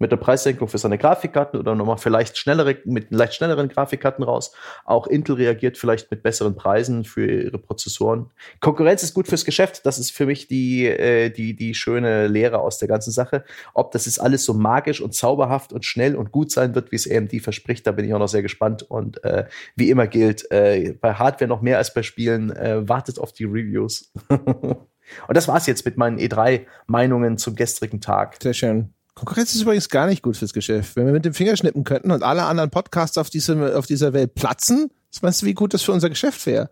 mit 0.00 0.10
der 0.10 0.16
Preissenkung 0.16 0.66
für 0.66 0.78
seine 0.78 0.98
Grafikkarten 0.98 1.60
oder 1.60 1.74
nochmal 1.74 1.98
vielleicht 1.98 2.38
schnellere, 2.38 2.78
mit 2.84 3.10
leicht 3.10 3.34
schnelleren 3.34 3.68
Grafikkarten 3.68 4.24
raus. 4.24 4.52
Auch 4.84 5.06
Intel 5.06 5.36
reagiert 5.36 5.76
vielleicht 5.76 6.10
mit 6.10 6.22
besseren 6.22 6.56
Preisen 6.56 7.04
für 7.04 7.30
ihre 7.30 7.58
Prozessoren. 7.58 8.30
Konkurrenz 8.60 9.02
ist 9.02 9.14
gut 9.14 9.28
fürs 9.28 9.44
Geschäft. 9.44 9.84
Das 9.84 9.98
ist 9.98 10.10
für 10.10 10.24
mich 10.26 10.48
die, 10.48 10.86
äh, 10.86 11.28
die, 11.28 11.54
die 11.54 11.74
schöne 11.74 12.26
Lehre 12.28 12.60
aus 12.60 12.78
der 12.78 12.88
ganzen 12.88 13.10
Sache. 13.10 13.44
Ob 13.74 13.92
das 13.92 14.06
jetzt 14.06 14.20
alles 14.20 14.44
so 14.44 14.54
magisch 14.54 15.02
und 15.02 15.14
zauberhaft 15.14 15.72
und 15.72 15.84
schnell 15.84 16.16
und 16.16 16.32
gut 16.32 16.50
sein 16.50 16.74
wird, 16.74 16.90
wie 16.92 16.96
es 16.96 17.10
AMD 17.10 17.42
verspricht, 17.42 17.86
da 17.86 17.92
bin 17.92 18.06
ich 18.06 18.14
auch 18.14 18.18
noch 18.18 18.28
sehr 18.28 18.42
gespannt. 18.42 18.82
Und 18.82 19.22
äh, 19.22 19.44
wie 19.76 19.90
immer 19.90 20.06
gilt, 20.06 20.50
äh, 20.50 20.94
bei 20.98 21.12
Hardware 21.12 21.48
noch 21.48 21.60
mehr 21.60 21.76
als 21.76 21.92
bei 21.92 22.02
Spielen, 22.02 22.50
äh, 22.56 22.88
wartet 22.88 23.18
auf 23.18 23.32
die 23.32 23.44
Reviews. 23.44 24.12
und 24.28 25.36
das 25.36 25.46
war's 25.46 25.66
jetzt 25.66 25.84
mit 25.84 25.98
meinen 25.98 26.18
E3-Meinungen 26.18 27.36
zum 27.36 27.54
gestrigen 27.54 28.00
Tag. 28.00 28.36
Sehr 28.42 28.54
schön. 28.54 28.94
Konkurrenz 29.20 29.54
ist 29.54 29.60
übrigens 29.60 29.90
gar 29.90 30.06
nicht 30.06 30.22
gut 30.22 30.38
fürs 30.38 30.54
Geschäft. 30.54 30.96
Wenn 30.96 31.04
wir 31.04 31.12
mit 31.12 31.26
dem 31.26 31.34
Finger 31.34 31.54
schnippen 31.54 31.84
könnten 31.84 32.10
und 32.10 32.22
alle 32.22 32.44
anderen 32.44 32.70
Podcasts 32.70 33.18
auf, 33.18 33.28
diese, 33.28 33.76
auf 33.76 33.84
dieser 33.84 34.14
Welt 34.14 34.34
platzen, 34.34 34.90
meinst 35.20 35.42
du, 35.42 35.46
wie 35.46 35.52
gut 35.52 35.74
das 35.74 35.82
für 35.82 35.92
unser 35.92 36.08
Geschäft 36.08 36.46
wäre? 36.46 36.70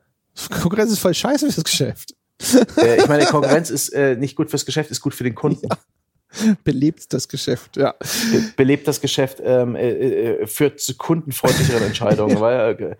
Konkurrenz 0.49 0.91
ist 0.91 1.01
voll 1.01 1.13
scheiße 1.13 1.53
fürs 1.53 1.65
Geschäft. 1.65 2.15
Äh, 2.79 3.03
ich 3.03 3.07
meine, 3.07 3.27
Konkurrenz 3.27 3.69
ist 3.69 3.91
äh, 3.91 4.17
nicht 4.17 4.35
gut 4.35 4.49
fürs 4.49 4.65
Geschäft, 4.65 4.91
ist 4.91 5.03
gut 5.03 5.15
für 5.15 5.25
den 5.25 5.35
Kunden. 5.35 5.69
Ja. 5.69 6.57
Belebt 6.65 7.13
das 7.13 7.29
Geschäft, 7.29 7.77
ja. 7.77 7.95
Be 8.33 8.45
belebt 8.57 8.89
das 8.89 9.03
Geschäft, 9.03 9.43
ähm, 9.45 9.77
äh, 9.77 9.91
äh 9.91 10.47
führt 10.47 10.81
zu 10.81 10.97
kundenfreundlicheren 10.97 11.83
Entscheidungen, 11.83 12.37
ja. 12.37 12.41
weil, 12.41 12.77
äh, 12.81 12.97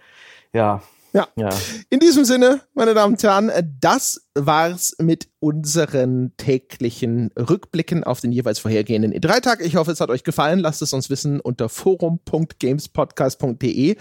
ja. 0.53 0.83
Ja. 1.15 1.29
ja. 1.37 1.49
In 1.89 2.01
diesem 2.01 2.27
Sinne, 2.27 2.61
meine 2.75 2.93
Damen 2.93 3.15
und 3.15 3.23
Herren, 3.23 3.51
das 3.81 4.28
war's 4.47 4.95
mit 4.99 5.29
unseren 5.41 6.33
täglichen 6.37 7.31
Rückblicken 7.39 8.03
auf 8.05 8.21
den 8.21 8.33
jeweils 8.33 8.59
vorhergehenden 8.59 9.13
E3-Tag. 9.13 9.65
Ich 9.65 9.77
hoffe, 9.77 9.93
es 9.93 10.01
hat 10.01 10.11
euch 10.11 10.25
gefallen. 10.25 10.59
Lasst 10.59 10.83
es 10.83 10.93
uns 10.93 11.11
wissen 11.11 11.41
unter 11.41 11.69
forum.gamespodcast.de, 11.69 13.97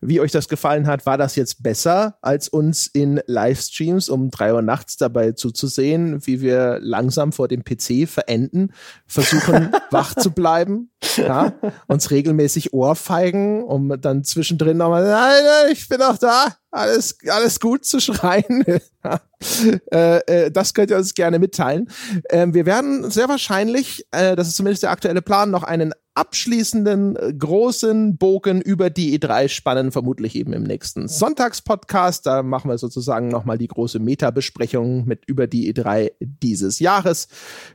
wie 0.00 0.20
euch 0.20 0.32
das 0.32 0.48
gefallen 0.48 0.86
hat. 0.86 1.06
War 1.06 1.16
das 1.16 1.36
jetzt 1.36 1.62
besser, 1.62 2.18
als 2.20 2.48
uns 2.48 2.86
in 2.86 3.20
Livestreams 3.26 4.08
um 4.08 4.30
drei 4.30 4.52
Uhr 4.52 4.62
nachts 4.62 4.96
dabei 4.96 5.32
zuzusehen, 5.32 6.26
wie 6.26 6.40
wir 6.40 6.78
langsam 6.80 7.32
vor 7.32 7.48
dem 7.48 7.64
PC 7.64 8.08
verenden, 8.08 8.72
versuchen 9.06 9.72
wach 9.90 10.14
zu 10.14 10.30
bleiben, 10.30 10.90
ja, 11.16 11.52
uns 11.86 12.10
regelmäßig 12.10 12.72
ohrfeigen, 12.72 13.64
um 13.64 14.00
dann 14.00 14.24
zwischendrin 14.24 14.76
nochmal, 14.76 15.04
nein, 15.04 15.42
nein, 15.44 15.72
ich 15.72 15.88
bin 15.88 16.02
auch 16.02 16.18
da, 16.18 16.56
alles, 16.72 17.18
alles 17.28 17.60
gut 17.60 17.84
zu 17.84 18.00
schreien. 18.00 18.64
äh, 19.92 20.16
äh, 20.16 20.50
das 20.50 20.74
könnt 20.74 20.90
ihr 20.90 20.96
uns 20.96 21.14
gerne 21.14 21.38
mitteilen. 21.38 21.90
Ähm, 22.30 22.54
wir 22.54 22.66
werden 22.66 23.10
sehr 23.10 23.28
wahrscheinlich, 23.28 24.06
äh, 24.10 24.34
das 24.34 24.48
ist 24.48 24.56
zumindest 24.56 24.82
der 24.82 24.90
aktuelle 24.90 25.22
Plan, 25.22 25.50
noch 25.50 25.62
einen 25.62 25.92
abschließenden 26.14 27.16
äh, 27.16 27.32
großen 27.32 28.18
Bogen 28.18 28.60
über 28.60 28.90
die 28.90 29.18
E3 29.18 29.48
spannen, 29.48 29.92
vermutlich 29.92 30.36
eben 30.36 30.52
im 30.52 30.62
nächsten 30.62 31.08
Sonntagspodcast. 31.08 32.26
Da 32.26 32.42
machen 32.42 32.70
wir 32.70 32.76
sozusagen 32.76 33.28
nochmal 33.28 33.58
die 33.58 33.68
große 33.68 33.98
Meta-Besprechung 33.98 35.06
mit 35.06 35.24
über 35.26 35.46
die 35.46 35.72
E3 35.72 36.12
dieses 36.20 36.80
Jahres. 36.80 37.28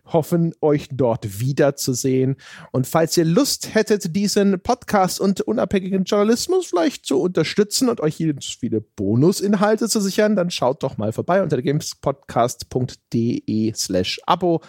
Hoffen, 0.06 0.54
euch 0.62 0.88
dort 0.92 1.40
wiederzusehen. 1.40 2.36
Und 2.72 2.86
falls 2.86 3.18
ihr 3.18 3.26
Lust 3.26 3.74
hättet, 3.74 4.16
diesen 4.16 4.60
Podcast 4.60 5.20
und 5.20 5.42
unabhängigen 5.42 6.04
Journalismus 6.04 6.68
vielleicht 6.68 7.06
zu 7.06 7.20
unterstützen 7.20 7.90
und 7.90 8.02
euch 8.02 8.16
hier 8.16 8.36
viele 8.60 8.82
Bonusinhalte 8.82 9.90
zu 9.90 10.00
sichern, 10.00 10.36
dann 10.36 10.52
schaut 10.52 10.84
doch 10.84 10.98
mal 10.98 11.12
vorbei 11.12 11.42
unter 11.42 11.60
gamespodcast.de 11.62 13.74
slash 13.74 14.20
Abo 14.26 14.62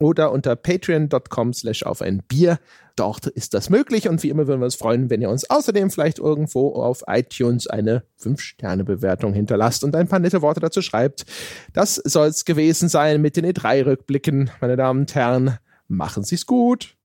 oder 0.00 0.32
unter 0.32 0.56
patreon.com 0.56 1.52
slash 1.52 1.84
auf 1.84 2.02
ein 2.02 2.22
Bier. 2.26 2.58
Dort 2.96 3.26
ist 3.26 3.54
das 3.54 3.70
möglich 3.70 4.08
und 4.08 4.22
wie 4.22 4.30
immer 4.30 4.46
würden 4.46 4.60
wir 4.60 4.64
uns 4.64 4.74
freuen, 4.74 5.08
wenn 5.10 5.22
ihr 5.22 5.30
uns 5.30 5.48
außerdem 5.48 5.90
vielleicht 5.90 6.18
irgendwo 6.18 6.74
auf 6.74 7.04
iTunes 7.06 7.66
eine 7.66 8.02
5-Sterne-Bewertung 8.20 9.32
hinterlasst 9.32 9.84
und 9.84 9.94
ein 9.94 10.08
paar 10.08 10.18
nette 10.18 10.42
Worte 10.42 10.60
dazu 10.60 10.82
schreibt. 10.82 11.24
Das 11.72 11.94
soll 11.94 12.28
es 12.28 12.44
gewesen 12.44 12.88
sein 12.88 13.22
mit 13.22 13.36
den 13.36 13.46
E3-Rückblicken, 13.46 14.50
meine 14.60 14.76
Damen 14.76 15.00
und 15.00 15.14
Herren. 15.14 15.58
Machen 15.86 16.24
Sie's 16.24 16.46
gut. 16.46 16.96